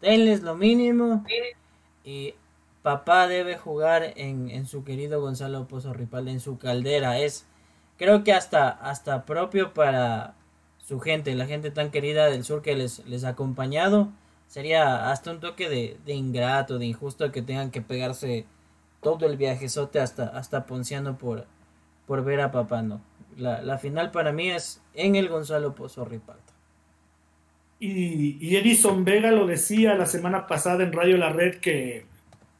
denles 0.00 0.42
lo 0.42 0.56
mínimo. 0.56 1.24
Y 2.04 2.34
papá 2.82 3.28
debe 3.28 3.56
jugar 3.56 4.12
en, 4.16 4.50
en 4.50 4.66
su 4.66 4.84
querido 4.84 5.20
Gonzalo 5.20 5.68
Pozo 5.68 5.92
Ripal, 5.92 6.28
en 6.28 6.40
su 6.40 6.58
caldera. 6.58 7.18
Es, 7.18 7.46
creo 7.96 8.24
que 8.24 8.32
hasta, 8.32 8.68
hasta 8.68 9.24
propio 9.24 9.72
para 9.72 10.34
su 10.78 10.98
gente, 10.98 11.34
la 11.36 11.46
gente 11.46 11.70
tan 11.70 11.90
querida 11.90 12.26
del 12.26 12.44
sur 12.44 12.62
que 12.62 12.74
les, 12.74 13.06
les 13.06 13.24
ha 13.24 13.30
acompañado. 13.30 14.08
Sería 14.48 15.10
hasta 15.12 15.30
un 15.30 15.38
toque 15.38 15.68
de, 15.68 15.96
de 16.04 16.14
ingrato, 16.14 16.78
de 16.78 16.86
injusto 16.86 17.30
que 17.30 17.42
tengan 17.42 17.70
que 17.70 17.82
pegarse 17.82 18.46
todo 19.00 19.26
el 19.26 19.36
viajezote 19.36 20.00
hasta, 20.00 20.24
hasta 20.24 20.66
Ponciano 20.66 21.16
por 21.16 21.46
por 22.10 22.24
ver 22.24 22.40
a 22.40 22.50
papá, 22.50 22.82
no. 22.82 23.00
La, 23.36 23.78
final 23.78 24.10
para 24.10 24.32
mí 24.32 24.50
es 24.50 24.82
en 24.94 25.14
el 25.14 25.28
Gonzalo 25.28 25.76
Pozo 25.76 26.04
Ripalta. 26.04 26.52
Y, 27.78 28.56
Edison 28.56 29.04
Vega 29.04 29.30
lo 29.30 29.46
decía 29.46 29.94
la 29.94 30.06
semana 30.06 30.48
pasada 30.48 30.82
en 30.82 30.92
Radio 30.92 31.16
La 31.18 31.28
Red 31.28 31.60
que 31.60 32.06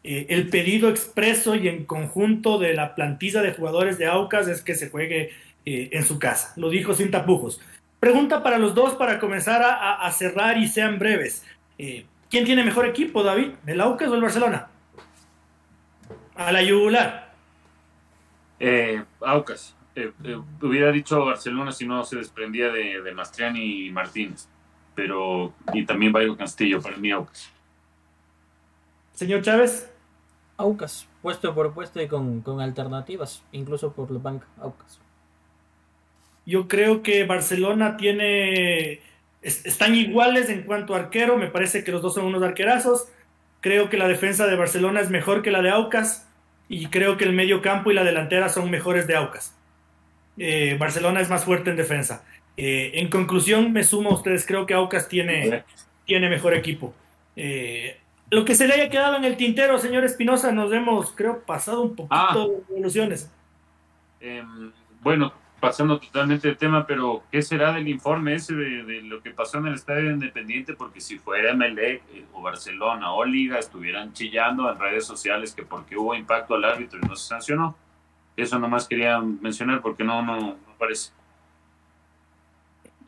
eh, 0.04 0.26
el 0.28 0.50
pedido 0.50 0.88
expreso 0.88 1.56
y 1.56 1.66
en 1.66 1.84
conjunto 1.84 2.60
de 2.60 2.74
la 2.74 2.94
plantilla 2.94 3.42
de 3.42 3.52
jugadores 3.52 3.98
de 3.98 4.06
Aucas 4.06 4.46
es 4.46 4.62
que 4.62 4.76
se 4.76 4.88
juegue 4.88 5.30
eh, 5.66 5.88
en 5.90 6.04
su 6.04 6.20
casa. 6.20 6.52
Lo 6.54 6.70
dijo 6.70 6.94
sin 6.94 7.10
tapujos. 7.10 7.60
Pregunta 7.98 8.44
para 8.44 8.56
los 8.56 8.76
dos 8.76 8.94
para 8.94 9.18
comenzar 9.18 9.62
a, 9.64 10.08
cerrar 10.12 10.58
y 10.58 10.68
sean 10.68 11.00
breves. 11.00 11.44
Eh, 11.76 12.06
¿Quién 12.30 12.44
tiene 12.44 12.62
mejor 12.62 12.86
equipo, 12.86 13.24
David? 13.24 13.48
¿El 13.66 13.80
Aucas 13.80 14.10
o 14.10 14.14
el 14.14 14.22
Barcelona? 14.22 14.68
A 16.36 16.52
la 16.52 16.62
yugular. 16.62 17.29
Eh, 18.60 19.02
Aucas. 19.22 19.74
Eh, 19.96 20.12
eh, 20.22 20.40
hubiera 20.62 20.92
dicho 20.92 21.24
Barcelona 21.24 21.72
si 21.72 21.86
no 21.86 22.04
se 22.04 22.16
desprendía 22.16 22.70
de, 22.70 23.02
de 23.02 23.12
Mastriani 23.12 23.86
y 23.86 23.90
Martínez. 23.90 24.46
Pero, 24.94 25.54
y 25.72 25.84
también 25.84 26.12
Bayo 26.12 26.36
Castillo, 26.36 26.80
para 26.80 26.96
mí 26.98 27.10
Aucas. 27.10 27.50
Señor 29.14 29.42
Chávez. 29.42 29.90
Aucas, 30.56 31.08
puesto 31.22 31.54
por 31.54 31.72
puesto 31.72 32.02
y 32.02 32.06
con, 32.06 32.42
alternativas, 32.60 33.42
incluso 33.50 33.92
por 33.92 34.10
la 34.10 34.18
banca, 34.18 34.46
Aucas. 34.60 35.00
Yo 36.44 36.68
creo 36.68 37.02
que 37.02 37.24
Barcelona 37.24 37.96
tiene. 37.96 39.00
están 39.40 39.94
iguales 39.94 40.50
en 40.50 40.64
cuanto 40.64 40.94
a 40.94 40.98
arquero, 40.98 41.38
me 41.38 41.48
parece 41.48 41.82
que 41.82 41.92
los 41.92 42.02
dos 42.02 42.14
son 42.14 42.26
unos 42.26 42.42
arquerazos. 42.42 43.08
Creo 43.60 43.88
que 43.88 43.96
la 43.96 44.08
defensa 44.08 44.46
de 44.46 44.56
Barcelona 44.56 45.00
es 45.00 45.10
mejor 45.10 45.42
que 45.42 45.50
la 45.50 45.62
de 45.62 45.70
Aucas 45.70 46.29
y 46.70 46.86
creo 46.86 47.16
que 47.16 47.24
el 47.24 47.32
medio 47.32 47.60
campo 47.60 47.90
y 47.90 47.94
la 47.94 48.04
delantera 48.04 48.48
son 48.48 48.70
mejores 48.70 49.08
de 49.08 49.16
Aucas. 49.16 49.56
Eh, 50.38 50.76
Barcelona 50.78 51.20
es 51.20 51.28
más 51.28 51.44
fuerte 51.44 51.70
en 51.70 51.76
defensa. 51.76 52.24
Eh, 52.56 52.92
en 52.94 53.08
conclusión, 53.08 53.72
me 53.72 53.82
sumo 53.82 54.10
a 54.10 54.14
ustedes, 54.14 54.46
creo 54.46 54.66
que 54.66 54.74
Aucas 54.74 55.08
tiene, 55.08 55.64
tiene 56.06 56.30
mejor 56.30 56.54
equipo. 56.54 56.94
Eh, 57.34 57.98
lo 58.30 58.44
que 58.44 58.54
se 58.54 58.68
le 58.68 58.74
haya 58.74 58.88
quedado 58.88 59.16
en 59.16 59.24
el 59.24 59.36
tintero, 59.36 59.78
señor 59.78 60.04
Espinosa, 60.04 60.52
nos 60.52 60.72
hemos, 60.72 61.10
creo, 61.10 61.40
pasado 61.42 61.82
un 61.82 61.96
poquito 61.96 62.14
ah. 62.14 62.36
de 62.36 62.72
evoluciones. 62.72 63.28
Em, 64.20 64.70
bueno, 65.00 65.32
pasando 65.60 66.00
totalmente 66.00 66.48
de 66.48 66.54
tema, 66.56 66.86
pero 66.86 67.22
¿qué 67.30 67.42
será 67.42 67.72
del 67.72 67.86
informe 67.86 68.34
ese 68.34 68.54
de, 68.54 69.02
lo 69.02 69.22
que 69.22 69.30
pasó 69.30 69.58
en 69.58 69.66
el 69.66 69.74
Estadio 69.74 70.10
Independiente? 70.10 70.72
Porque 70.74 71.00
si 71.00 71.18
fuera 71.18 71.54
MLE 71.54 72.02
o 72.32 72.40
Barcelona 72.40 73.12
o 73.12 73.24
Liga 73.24 73.58
estuvieran 73.58 74.12
chillando 74.14 74.70
en 74.70 74.78
redes 74.78 75.06
sociales 75.06 75.54
que 75.54 75.62
porque 75.62 75.96
hubo 75.96 76.14
impacto 76.14 76.54
al 76.54 76.64
árbitro 76.64 76.98
y 77.02 77.06
no 77.06 77.14
se 77.14 77.28
sancionó. 77.28 77.76
Eso 78.36 78.58
nomás 78.58 78.88
quería 78.88 79.20
mencionar 79.20 79.82
porque 79.82 80.02
no, 80.02 80.22
no, 80.22 80.36
no 80.40 80.74
parece. 80.78 81.12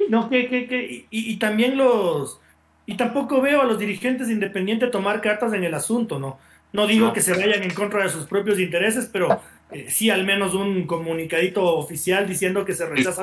No, 0.08 0.28
que, 0.28 0.48
que, 0.48 0.66
que 0.66 1.06
y, 1.10 1.32
y, 1.32 1.36
también 1.36 1.78
los... 1.78 2.40
Y 2.84 2.96
tampoco 2.96 3.40
veo 3.40 3.62
a 3.62 3.64
los 3.64 3.78
dirigentes 3.78 4.26
de 4.26 4.34
Independiente 4.34 4.88
tomar 4.88 5.20
cartas 5.20 5.52
en 5.54 5.64
el 5.64 5.72
asunto, 5.72 6.18
¿no? 6.18 6.38
No 6.72 6.86
digo 6.86 7.12
que 7.12 7.20
se 7.20 7.32
vayan 7.32 7.62
en 7.62 7.72
contra 7.74 8.02
de 8.02 8.08
sus 8.08 8.24
propios 8.26 8.58
intereses, 8.58 9.08
pero 9.12 9.40
eh, 9.72 9.86
sí 9.88 10.10
al 10.10 10.24
menos 10.24 10.54
un 10.54 10.86
comunicadito 10.86 11.64
oficial 11.64 12.26
diciendo 12.26 12.64
que 12.64 12.74
se 12.74 12.86
rechaza. 12.86 13.22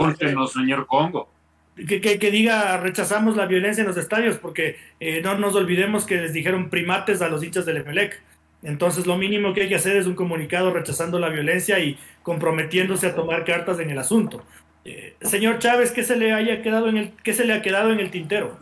señor 0.51 0.88
Congo. 0.88 1.30
Que, 1.76 2.01
que, 2.01 2.31
diga 2.31 2.76
rechazamos 2.77 3.38
la 3.38 3.45
violencia 3.45 3.81
en 3.81 3.88
los 3.88 3.95
estadios, 3.95 4.38
porque 4.38 4.76
eh, 4.99 5.21
no 5.21 5.38
nos 5.38 5.55
olvidemos 5.55 6.05
que 6.05 6.17
les 6.17 6.34
dijeron 6.34 6.69
primates 6.69 7.21
a 7.21 7.30
los 7.30 7.43
hinchas 7.43 7.65
del 7.65 7.77
Emelec. 7.77 8.21
Entonces 8.63 9.07
lo 9.07 9.17
mínimo 9.17 9.53
que 9.53 9.61
hay 9.61 9.69
que 9.69 9.76
hacer 9.76 9.95
es 9.95 10.05
un 10.05 10.15
comunicado 10.15 10.73
rechazando 10.73 11.19
la 11.19 11.30
violencia 11.30 11.80
y 11.80 11.97
comprometiéndose 12.23 13.07
a 13.07 13.15
tomar 13.15 13.45
cartas 13.45 13.80
en 13.80 13.91
el 13.91 13.97
asunto. 13.97 14.43
Eh, 14.84 15.15
señor 15.21 15.59
Chávez, 15.59 15.91
¿qué 15.91 16.03
se 16.03 16.17
le 16.17 16.34
haya 16.34 16.61
quedado 16.61 16.89
en 16.89 16.97
el, 16.97 17.11
qué 17.23 17.34
se 17.34 17.45
le 17.45 17.53
ha 17.53 17.61
quedado 17.61 17.91
en 17.91 17.99
el 18.01 18.11
tintero? 18.11 18.57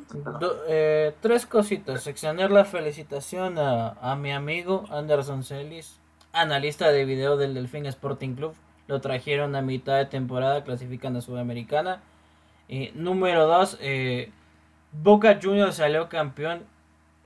tres 1.21 1.47
cositas. 1.47 2.05
Extender 2.05 2.51
la 2.51 2.65
felicitación 2.65 3.57
a, 3.57 3.93
a 4.01 4.15
mi 4.15 4.31
amigo 4.31 4.85
Anderson 4.91 5.43
Celis, 5.43 5.99
analista 6.33 6.91
de 6.91 7.05
video 7.05 7.37
del 7.37 7.53
Delfín 7.53 7.85
Sporting 7.85 8.35
Club. 8.35 8.55
Lo 8.87 9.01
trajeron 9.01 9.55
a 9.55 9.61
mitad 9.61 9.97
de 9.97 10.05
temporada, 10.05 10.63
clasifican 10.63 11.15
a 11.15 11.21
Sudamericana. 11.21 12.01
número 12.93 13.47
2, 13.47 13.77
eh, 13.81 14.31
Boca 14.91 15.39
Juniors 15.41 15.75
salió 15.75 16.09
campeón. 16.09 16.63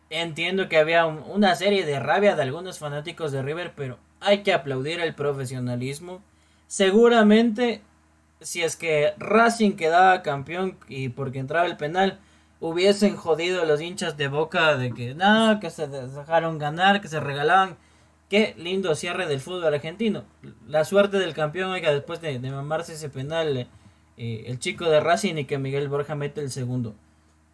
Entiendo 0.10 0.68
que 0.68 0.78
había 0.78 1.06
una 1.06 1.56
serie 1.56 1.86
de 1.86 2.00
rabia 2.00 2.36
de 2.36 2.42
algunos 2.42 2.80
fanáticos 2.80 3.32
de 3.32 3.42
River, 3.42 3.74
pero 3.76 3.98
hay 4.20 4.44
que 4.44 4.54
aplaudir 4.54 5.00
el 5.00 5.16
profesionalismo. 5.16 6.22
Seguramente, 6.68 7.82
si 8.42 8.62
es 8.62 8.76
que 8.76 9.14
Racing 9.18 9.74
quedaba 9.74 10.22
campeón 10.22 10.78
y 10.88 11.10
porque 11.10 11.40
entraba 11.40 11.66
el 11.66 11.78
penal, 11.78 12.20
hubiesen 12.60 13.16
jodido 13.16 13.66
los 13.66 13.82
hinchas 13.82 14.18
de 14.18 14.28
Boca 14.28 14.76
de 14.78 14.92
que 14.92 15.16
no, 15.16 15.60
que 15.60 15.70
se 15.70 15.88
dejaron 15.88 16.58
ganar, 16.60 17.02
que 17.02 17.08
se 17.08 17.20
regalaban 17.20 17.78
Qué 18.32 18.56
lindo 18.58 18.96
cierre 18.96 19.28
del 19.28 19.42
fútbol 19.42 19.74
argentino. 19.74 20.24
La 20.66 20.86
suerte 20.86 21.20
del 21.20 21.34
campeón, 21.34 21.72
oiga, 21.72 21.92
después 21.92 22.22
de, 22.22 22.40
mamarse 22.40 22.94
ese 22.94 23.10
penal, 23.10 23.68
eh, 24.16 24.44
el 24.48 24.58
chico 24.58 24.86
de 24.86 25.02
Racing 25.02 25.36
y 25.36 25.44
que 25.44 25.58
Miguel 25.58 25.90
Borja 25.90 26.16
mete 26.16 26.40
el 26.40 26.50
segundo. 26.50 26.96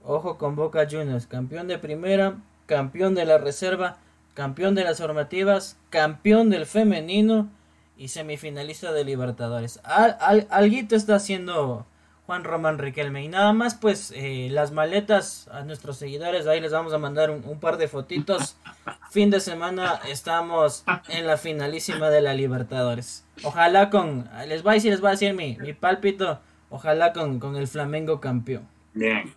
Ojo 0.04 0.38
con 0.38 0.56
Boca 0.56 0.88
Juniors, 0.88 1.26
campeón 1.26 1.68
de 1.68 1.80
primera, 1.80 2.38
campeón 2.68 3.16
de 3.16 3.26
la 3.26 3.40
reserva, 3.40 3.98
campeón 4.36 4.76
de 4.76 4.84
las 4.84 5.00
formativas, 5.00 5.80
campeón 5.90 6.52
del 6.52 6.68
femenino 6.68 7.50
y 7.98 8.10
semifinalista 8.10 8.92
de 8.92 9.04
Libertadores. 9.04 9.80
Al, 9.84 10.46
alguito 10.52 10.96
está 10.96 11.16
haciendo 11.16 11.88
Juan 12.28 12.44
Román 12.44 12.78
Riquelme. 12.78 13.24
Y 13.24 13.30
nada 13.30 13.54
más, 13.54 13.76
pues 13.76 14.14
eh, 14.14 14.50
las 14.52 14.74
maletas 14.74 15.48
a 15.48 15.64
nuestros 15.64 15.98
seguidores, 15.98 16.46
ahí 16.46 16.60
les 16.60 16.74
vamos 16.74 16.94
a 16.94 16.98
mandar 16.98 17.32
un, 17.32 17.60
par 17.60 17.78
de 17.78 17.88
fotitos. 17.88 18.58
Fin 19.12 19.32
de 19.32 19.40
semana 19.40 20.02
estamos 20.10 20.84
en 21.08 21.26
la 21.26 21.38
finalísima 21.38 22.10
de 22.10 22.22
la 22.22 22.34
Libertadores. 22.34 23.26
Ojalá 23.44 23.90
con, 23.90 24.30
les 24.46 24.62
voy 24.62 24.72
a 24.72 24.74
decir, 24.74 24.92
les 24.92 25.00
voy 25.00 25.08
a 25.08 25.12
decir 25.12 25.34
mi, 25.34 25.58
mi 25.58 25.72
pálpito, 25.72 26.42
ojalá 26.70 27.14
con, 27.14 27.40
con 27.40 27.56
el 27.56 27.68
Flamengo 27.68 28.20
campeón. 28.20 28.68
Bien. 28.94 29.34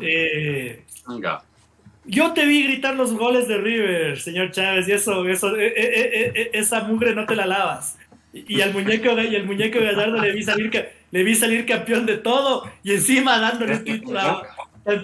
Eh, 0.00 0.84
yo 2.06 2.32
te 2.32 2.46
vi 2.46 2.64
gritar 2.68 2.94
los 2.96 3.12
goles 3.12 3.48
de 3.48 3.58
River, 3.58 4.18
señor 4.18 4.50
Chávez, 4.50 4.88
y 4.88 4.92
eso, 4.92 5.28
eso, 5.28 5.54
eh, 5.58 6.50
esa 6.54 6.84
mugre 6.84 7.14
no 7.14 7.26
te 7.26 7.36
la 7.36 7.44
lavas. 7.44 7.98
Y, 8.32 8.62
al 8.62 8.72
muñeco 8.72 9.10
y 9.20 9.36
el 9.36 9.44
muñeco 9.44 9.78
Gallardo 9.78 10.18
le 10.18 10.32
vi 10.32 10.42
salir 10.42 10.70
que 10.70 11.01
le 11.12 11.22
vi 11.22 11.36
salir 11.36 11.64
campeón 11.66 12.06
de 12.06 12.16
todo 12.16 12.64
y 12.82 12.92
encima 12.92 13.38
dándole 13.38 13.76
un 13.76 13.84
título 13.84 14.18
a, 14.18 14.42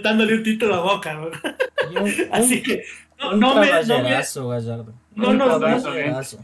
dándole 0.02 0.34
un 0.34 0.42
título 0.42 0.74
a 0.74 0.80
Boca. 0.80 1.20
Así 2.32 2.62
que 2.62 2.84
no, 3.20 3.36
no 3.36 3.54
me, 3.56 3.66
no, 5.14 5.32
no, 5.34 5.58
nos, 5.58 6.36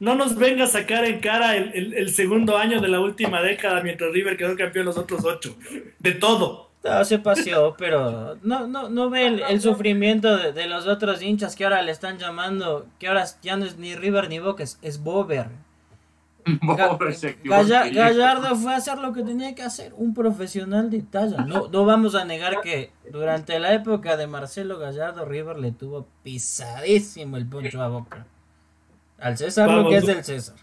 no 0.00 0.14
nos 0.14 0.36
venga 0.36 0.64
a 0.64 0.66
sacar 0.66 1.04
en 1.04 1.20
cara 1.20 1.56
el, 1.56 1.94
el, 1.94 2.10
segundo 2.10 2.56
año 2.56 2.80
de 2.80 2.88
la 2.88 3.00
última 3.00 3.40
década 3.40 3.80
mientras 3.82 4.12
River 4.12 4.36
quedó 4.36 4.54
campeón 4.54 4.86
los 4.86 4.98
otros 4.98 5.24
ocho. 5.24 5.56
De 5.98 6.12
todo. 6.12 6.70
se 7.04 7.18
paseó, 7.18 7.74
pero 7.78 8.36
no, 8.42 8.66
no, 8.66 8.90
no 8.90 9.08
ve 9.08 9.26
el, 9.48 9.60
sufrimiento 9.62 10.36
de, 10.36 10.66
los 10.66 10.86
otros 10.86 11.22
hinchas 11.22 11.56
que 11.56 11.64
ahora 11.64 11.80
le 11.80 11.92
están 11.92 12.18
llamando, 12.18 12.86
que 12.98 13.08
ahora 13.08 13.24
ya 13.40 13.56
no 13.56 13.64
es 13.64 13.78
ni 13.78 13.94
River 13.94 14.28
ni 14.28 14.40
Boca, 14.40 14.62
es, 14.62 14.78
es 14.82 15.02
Bober. 15.02 15.46
Gallardo 17.44 18.56
fue 18.56 18.72
a 18.72 18.76
hacer 18.76 18.98
lo 18.98 19.12
que 19.12 19.22
tenía 19.22 19.54
que 19.54 19.62
hacer, 19.62 19.92
un 19.96 20.14
profesional 20.14 20.90
de 20.90 21.02
talla. 21.02 21.38
No, 21.44 21.68
no 21.68 21.84
vamos 21.84 22.14
a 22.14 22.24
negar 22.24 22.60
que 22.62 22.90
durante 23.10 23.58
la 23.58 23.74
época 23.74 24.16
de 24.16 24.26
Marcelo 24.26 24.78
Gallardo, 24.78 25.24
River 25.24 25.58
le 25.58 25.72
tuvo 25.72 26.08
pisadísimo 26.22 27.36
el 27.36 27.46
poncho 27.46 27.82
a 27.82 27.88
Boca. 27.88 28.26
Al 29.18 29.36
César 29.36 29.70
lo 29.70 29.88
que 29.88 29.96
es 29.96 30.06
del 30.06 30.24
César. 30.24 30.56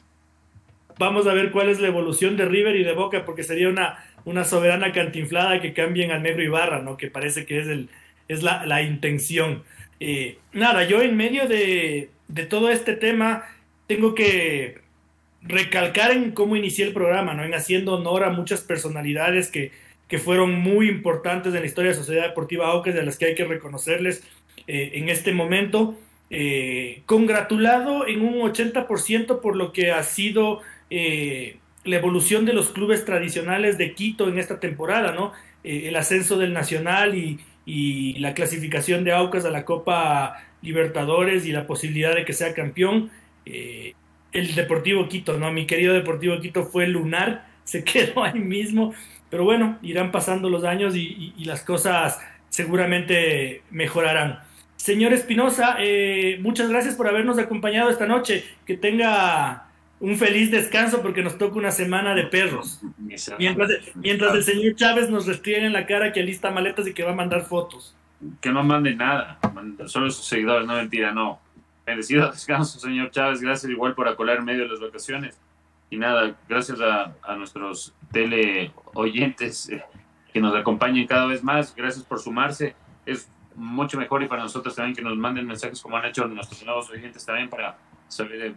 Vamos 0.98 1.28
a 1.28 1.34
ver 1.34 1.52
cuál 1.52 1.70
es 1.70 1.80
la 1.80 1.88
evolución 1.88 2.38
de 2.38 2.46
River 2.46 2.76
y 2.78 2.84
de 2.84 2.94
Boca, 2.94 3.26
porque 3.26 3.44
sería 3.44 3.68
una, 3.68 4.04
una 4.24 4.46
soberana 4.46 4.94
cantinflada 4.94 5.60
que 5.60 5.74
cambien 5.74 6.12
al 6.12 6.24
negro 6.24 6.42
Ibarra, 6.42 6.82
¿no? 6.82 6.96
Que 6.96 7.12
parece 7.12 7.46
que 7.46 7.60
es, 7.60 7.68
el, 7.68 7.90
es 8.30 8.44
la, 8.44 8.82
intención. 8.82 9.64
Eh, 10.00 10.38
nada, 10.54 10.86
yo 10.86 11.02
en 11.02 11.18
medio 11.18 11.50
de, 11.50 12.10
de 12.30 12.46
todo 12.46 12.70
este 12.70 12.94
tema 12.94 13.44
tengo 13.88 14.16
que 14.16 14.85
recalcar 15.48 16.12
en 16.12 16.32
cómo 16.32 16.56
inicié 16.56 16.86
el 16.86 16.94
programa, 16.94 17.34
¿no? 17.34 17.44
En 17.44 17.54
haciendo 17.54 17.96
honor 17.96 18.24
a 18.24 18.32
muchas 18.32 18.62
personalidades 18.62 19.50
que, 19.50 19.72
que 20.08 20.18
fueron 20.18 20.54
muy 20.60 20.90
importantes 20.90 21.54
en 21.54 21.62
la 21.62 21.66
historia 21.66 21.92
de 21.92 21.98
la 21.98 22.04
Sociedad 22.04 22.28
Deportiva 22.28 22.68
Aucas, 22.68 22.94
de 22.94 23.04
las 23.04 23.18
que 23.18 23.26
hay 23.26 23.36
que 23.36 23.46
reconocerles 23.46 24.24
eh, 24.68 24.92
en 24.96 25.10
este 25.10 25.34
momento. 25.34 25.96
Eh, 26.32 27.04
congratulado 27.06 28.08
en 28.08 28.22
un 28.22 28.40
80% 28.42 29.40
por 29.40 29.56
lo 29.56 29.72
que 29.72 29.92
ha 29.92 30.02
sido 30.04 30.62
eh, 30.90 31.58
la 31.84 31.98
evolución 31.98 32.46
de 32.46 32.54
los 32.54 32.70
clubes 32.70 33.06
tradicionales 33.06 33.78
de 33.78 33.94
Quito 33.94 34.28
en 34.28 34.40
esta 34.40 34.60
temporada, 34.60 35.12
¿no? 35.12 35.32
el 35.64 35.96
ascenso 35.96 36.38
del 36.38 36.54
Nacional 36.54 37.16
y, 37.16 37.40
y, 37.66 38.20
la 38.20 38.36
clasificación 38.36 39.04
de 39.04 39.14
Aucas 39.14 39.46
a 39.46 39.50
la 39.50 39.66
Copa 39.66 40.46
Libertadores 40.62 41.48
y 41.48 41.52
la 41.52 41.66
posibilidad 41.66 42.14
de 42.14 42.24
que 42.24 42.34
sea 42.34 42.54
campeón 42.54 43.10
el 44.36 44.54
Deportivo 44.54 45.08
Quito, 45.08 45.38
¿no? 45.38 45.52
Mi 45.52 45.66
querido 45.66 45.94
Deportivo 45.94 46.40
Quito 46.40 46.66
fue 46.66 46.88
lunar, 46.88 47.48
se 47.64 47.84
quedó 47.84 48.24
ahí 48.24 48.40
mismo, 48.40 48.94
pero 49.30 49.44
bueno, 49.44 49.78
irán 49.82 50.12
pasando 50.12 50.50
los 50.50 50.64
años 50.64 50.96
y, 50.96 51.34
las 51.46 51.62
cosas 51.62 52.20
seguramente 52.50 53.64
mejorarán. 53.72 54.40
Señor 54.76 55.14
Espinosa, 55.14 55.78
eh, 55.80 56.38
muchas 56.42 56.70
gracias 56.70 56.96
por 56.96 57.08
habernos 57.08 57.40
acompañado 57.40 57.90
esta 57.90 58.06
noche. 58.06 58.46
Que 58.66 58.78
tenga 58.78 59.66
un 60.00 60.18
feliz 60.18 60.52
descanso 60.52 61.02
porque 61.02 61.24
nos 61.24 61.38
toca 61.38 61.58
una 61.58 61.72
semana 61.72 62.14
de 62.14 62.24
perros. 62.24 62.82
Mientras, 63.40 63.72
mientras 63.96 64.36
el 64.36 64.44
señor 64.44 64.76
Chávez 64.76 65.10
nos 65.10 65.26
restriega 65.26 65.66
en 65.66 65.74
la 65.74 65.86
cara 65.86 66.14
que 66.14 66.20
alista 66.20 66.52
maletas 66.52 66.88
y 66.88 66.94
que 66.94 67.04
va 67.04 67.12
a 67.12 67.16
mandar 67.16 67.46
fotos. 67.46 67.96
Que 68.42 68.52
no 68.52 68.64
mande 68.64 68.96
nada, 68.96 69.40
solo 69.88 70.10
sus 70.10 70.26
seguidores, 70.26 70.68
no 70.68 70.76
mentira, 70.76 71.12
no. 71.12 71.40
Merecido 71.86 72.32
descanso, 72.32 72.80
señor 72.80 73.12
Chávez. 73.12 73.42
Gracias 73.42 73.72
igual 73.72 73.94
por 73.94 74.08
acolar 74.08 74.38
en 74.38 74.46
medio 74.46 74.64
de 74.64 74.70
las 74.70 74.80
vacaciones. 74.80 75.40
Y 75.90 75.98
nada, 75.98 76.36
gracias 76.50 76.80
a, 76.82 77.36
nuestros 77.36 77.94
tele 78.12 78.72
oyentes 78.96 79.70
eh, 79.70 79.84
que 80.34 80.42
nos 80.42 80.56
acompañen 80.56 81.06
cada 81.06 81.28
vez 81.28 81.44
más. 81.44 81.76
Gracias 81.76 82.04
por 82.04 82.20
sumarse. 82.20 82.76
Es 83.06 83.30
mucho 83.56 83.98
mejor 83.98 84.24
y 84.24 84.28
para 84.28 84.44
nosotros 84.44 84.76
también 84.76 84.96
que 84.96 85.02
nos 85.02 85.16
manden 85.16 85.48
mensajes 85.48 85.82
como 85.82 85.96
han 85.96 86.06
hecho 86.06 86.28
nuestros 86.28 86.64
nuevos 86.66 86.90
oyentes 86.90 87.26
también 87.26 87.50
para 87.50 87.78
saber 88.08 88.42
eh, 88.42 88.56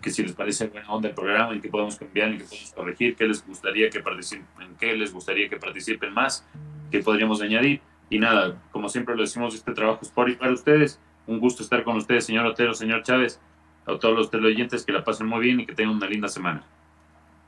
que 0.00 0.10
si 0.10 0.22
les 0.22 0.32
parece 0.32 0.68
buena 0.68 0.88
onda 0.88 1.08
el 1.08 1.14
programa 1.14 1.54
y 1.54 1.60
que 1.60 1.68
podemos 1.68 1.96
cambiar 1.96 2.32
y 2.32 2.38
que 2.38 2.44
podemos 2.44 2.72
corregir, 2.72 3.16
qué 3.16 3.26
les 3.26 3.44
gustaría 3.44 3.90
que 3.90 4.00
participen, 4.00 4.46
en 4.60 4.76
qué 4.76 4.94
les 4.94 5.12
gustaría 5.12 5.48
que 5.48 5.56
participen 5.56 6.12
más, 6.12 6.46
qué 6.90 7.00
podríamos 7.00 7.40
añadir. 7.40 7.80
Y 8.10 8.18
nada, 8.18 8.60
como 8.70 8.88
siempre 8.88 9.14
lo 9.14 9.22
decimos, 9.22 9.54
este 9.54 9.72
trabajo 9.72 10.00
es 10.02 10.10
por 10.10 10.30
y 10.30 10.36
para 10.36 10.52
ustedes 10.52 11.00
un 11.28 11.38
gusto 11.38 11.62
estar 11.62 11.84
con 11.84 11.96
ustedes, 11.96 12.24
señor 12.24 12.46
Otero, 12.46 12.74
señor 12.74 13.02
Chávez, 13.04 13.40
a 13.86 13.96
todos 13.98 14.16
los 14.16 14.30
teleoyentes 14.30 14.84
que 14.84 14.92
la 14.92 15.04
pasen 15.04 15.26
muy 15.26 15.40
bien 15.40 15.60
y 15.60 15.66
que 15.66 15.74
tengan 15.74 15.96
una 15.96 16.08
linda 16.08 16.28
semana. 16.28 16.64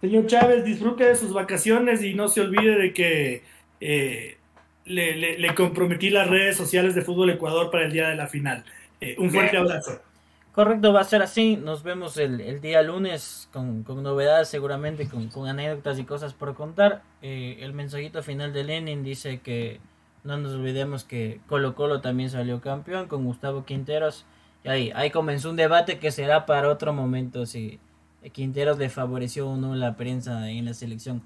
Señor 0.00 0.26
Chávez, 0.26 0.64
disfrute 0.64 1.04
de 1.04 1.16
sus 1.16 1.32
vacaciones 1.32 2.02
y 2.02 2.14
no 2.14 2.28
se 2.28 2.40
olvide 2.40 2.78
de 2.78 2.92
que 2.94 3.42
eh, 3.80 4.38
le, 4.84 5.54
comprometí 5.54 6.10
las 6.10 6.28
redes 6.28 6.56
sociales 6.56 6.94
de 6.94 7.02
Fútbol 7.02 7.30
Ecuador 7.30 7.70
para 7.70 7.84
el 7.84 7.92
día 7.92 8.08
de 8.08 8.16
la 8.16 8.26
final. 8.26 8.64
Eh, 9.00 9.16
un 9.18 9.30
fuerte 9.30 9.56
abrazo. 9.56 10.00
Correcto, 10.52 10.92
va 10.92 11.00
a 11.00 11.04
ser 11.04 11.22
así. 11.22 11.56
Nos 11.56 11.82
vemos 11.82 12.16
el, 12.16 12.60
día 12.60 12.82
lunes 12.82 13.48
con, 13.52 13.84
novedades, 14.02 14.48
seguramente 14.48 15.08
con, 15.08 15.48
anécdotas 15.48 15.98
y 15.98 16.04
cosas 16.04 16.34
por 16.34 16.54
contar. 16.54 17.02
Eh, 17.22 17.58
el 17.60 17.72
mensajito 17.72 18.22
final 18.22 18.52
de 18.52 18.64
Lenin 18.64 19.02
dice 19.02 19.40
que 19.40 19.80
no 20.24 20.36
nos 20.36 20.54
olvidemos 20.54 21.04
que 21.04 21.40
Colo 21.46 21.74
Colo 21.74 22.00
también 22.00 22.30
salió 22.30 22.60
campeón 22.60 23.08
con 23.08 23.24
Gustavo 23.24 23.64
Quinteros. 23.64 24.26
Y 24.64 24.68
ahí, 24.68 24.92
ahí 24.94 25.10
comenzó 25.10 25.50
un 25.50 25.56
debate 25.56 25.98
que 25.98 26.10
será 26.10 26.44
para 26.44 26.68
otro 26.68 26.92
momento 26.92 27.46
si 27.46 27.78
Quinteros 28.32 28.78
le 28.78 28.90
favoreció 28.90 29.48
o 29.48 29.56
no 29.56 29.74
la 29.74 29.96
prensa 29.96 30.50
en 30.50 30.66
la 30.66 30.74
selección. 30.74 31.22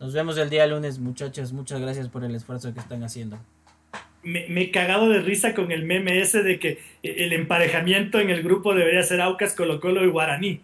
Nos 0.00 0.14
vemos 0.14 0.38
el 0.38 0.48
día 0.48 0.66
lunes, 0.66 0.98
muchachos. 0.98 1.52
Muchas 1.52 1.80
gracias 1.80 2.08
por 2.08 2.24
el 2.24 2.34
esfuerzo 2.34 2.72
que 2.72 2.80
están 2.80 3.02
haciendo. 3.02 3.38
Me, 4.22 4.46
he 4.46 4.70
cagado 4.70 5.08
de 5.08 5.20
risa 5.20 5.54
con 5.54 5.70
el 5.70 5.84
meme 5.84 6.20
ese 6.20 6.42
de 6.42 6.58
que 6.58 6.78
el 7.02 7.32
emparejamiento 7.32 8.18
en 8.18 8.30
el 8.30 8.42
grupo 8.42 8.74
debería 8.74 9.02
ser 9.02 9.20
Aucas, 9.20 9.54
Colo 9.54 9.80
Colo 9.80 10.04
y 10.04 10.08
Guaraní. 10.08 10.60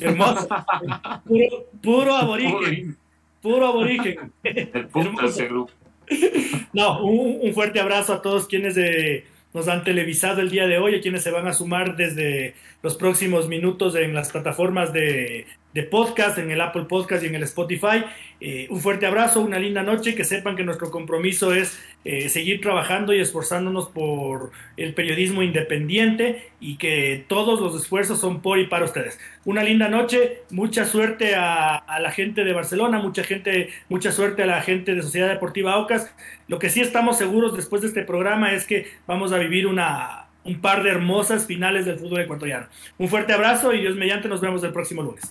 Hermoso. 0.00 0.48
puro, 1.82 2.16
aborigen. 2.16 2.96
Puro 3.40 3.66
aborigen. 3.66 4.32
El 4.42 4.86
punto 4.88 5.22
de 5.22 5.28
ese 5.28 5.46
grupo. 5.46 5.72
No, 6.72 7.02
un, 7.02 7.52
fuerte 7.52 7.80
abrazo 7.80 8.12
a 8.12 8.22
todos 8.22 8.46
quienes 8.46 8.76
eh, 8.76 9.24
nos 9.52 9.66
han 9.66 9.82
televisado 9.82 10.40
el 10.40 10.50
día 10.50 10.68
de 10.68 10.78
hoy, 10.78 10.94
a 10.94 11.00
quienes 11.00 11.24
se 11.24 11.32
van 11.32 11.48
a 11.48 11.52
sumar 11.52 11.96
desde 11.96 12.54
los 12.82 12.96
próximos 12.96 13.48
minutos 13.48 13.96
en 13.96 14.14
las 14.14 14.30
plataformas 14.30 14.92
de, 14.92 15.46
de 15.72 15.84
podcast, 15.84 16.38
en 16.38 16.50
el 16.50 16.60
Apple 16.60 16.84
Podcast 16.84 17.22
y 17.22 17.26
en 17.26 17.34
el 17.34 17.42
Spotify. 17.44 18.04
Eh, 18.40 18.66
un 18.70 18.80
fuerte 18.80 19.06
abrazo, 19.06 19.40
una 19.40 19.58
linda 19.58 19.82
noche, 19.82 20.14
que 20.14 20.24
sepan 20.24 20.56
que 20.56 20.64
nuestro 20.64 20.90
compromiso 20.90 21.54
es 21.54 21.78
eh, 22.04 22.28
seguir 22.28 22.60
trabajando 22.60 23.12
y 23.12 23.20
esforzándonos 23.20 23.88
por 23.88 24.50
el 24.76 24.94
periodismo 24.94 25.42
independiente 25.42 26.50
y 26.58 26.76
que 26.76 27.24
todos 27.28 27.60
los 27.60 27.80
esfuerzos 27.80 28.18
son 28.18 28.40
por 28.40 28.58
y 28.58 28.66
para 28.66 28.86
ustedes. 28.86 29.18
Una 29.44 29.62
linda 29.62 29.88
noche, 29.88 30.42
mucha 30.50 30.86
suerte 30.86 31.34
a, 31.36 31.84
la 32.00 32.10
gente 32.10 32.44
de 32.44 32.52
Barcelona, 32.52 32.98
mucha 32.98 33.22
gente, 33.22 33.68
mucha 33.88 34.10
suerte 34.10 34.42
a 34.42 34.46
la 34.46 34.62
gente 34.62 34.94
de 34.94 35.02
Sociedad 35.02 35.28
Deportiva 35.28 35.74
Aucas. 35.74 36.10
Lo 36.48 36.58
que 36.58 36.70
sí 36.70 36.80
estamos 36.80 37.18
seguros 37.18 37.54
después 37.54 37.82
de 37.82 37.88
este 37.88 38.02
programa 38.02 38.52
es 38.54 38.66
que 38.66 38.86
vamos 39.06 39.32
a 39.32 39.38
vivir 39.38 39.66
una, 39.66 40.26
un 40.44 40.60
par 40.60 40.82
de 40.82 40.90
hermosas 40.90 41.46
finales 41.46 41.84
del 41.84 41.98
fútbol 41.98 42.22
ecuatoriano. 42.22 42.66
Un 42.96 43.08
fuerte 43.08 43.32
abrazo 43.34 43.74
y 43.74 43.80
Dios 43.80 43.96
mediante 43.96 44.28
nos 44.28 44.40
vemos 44.40 44.64
el 44.64 44.72
próximo 44.72 45.02
lunes. 45.02 45.22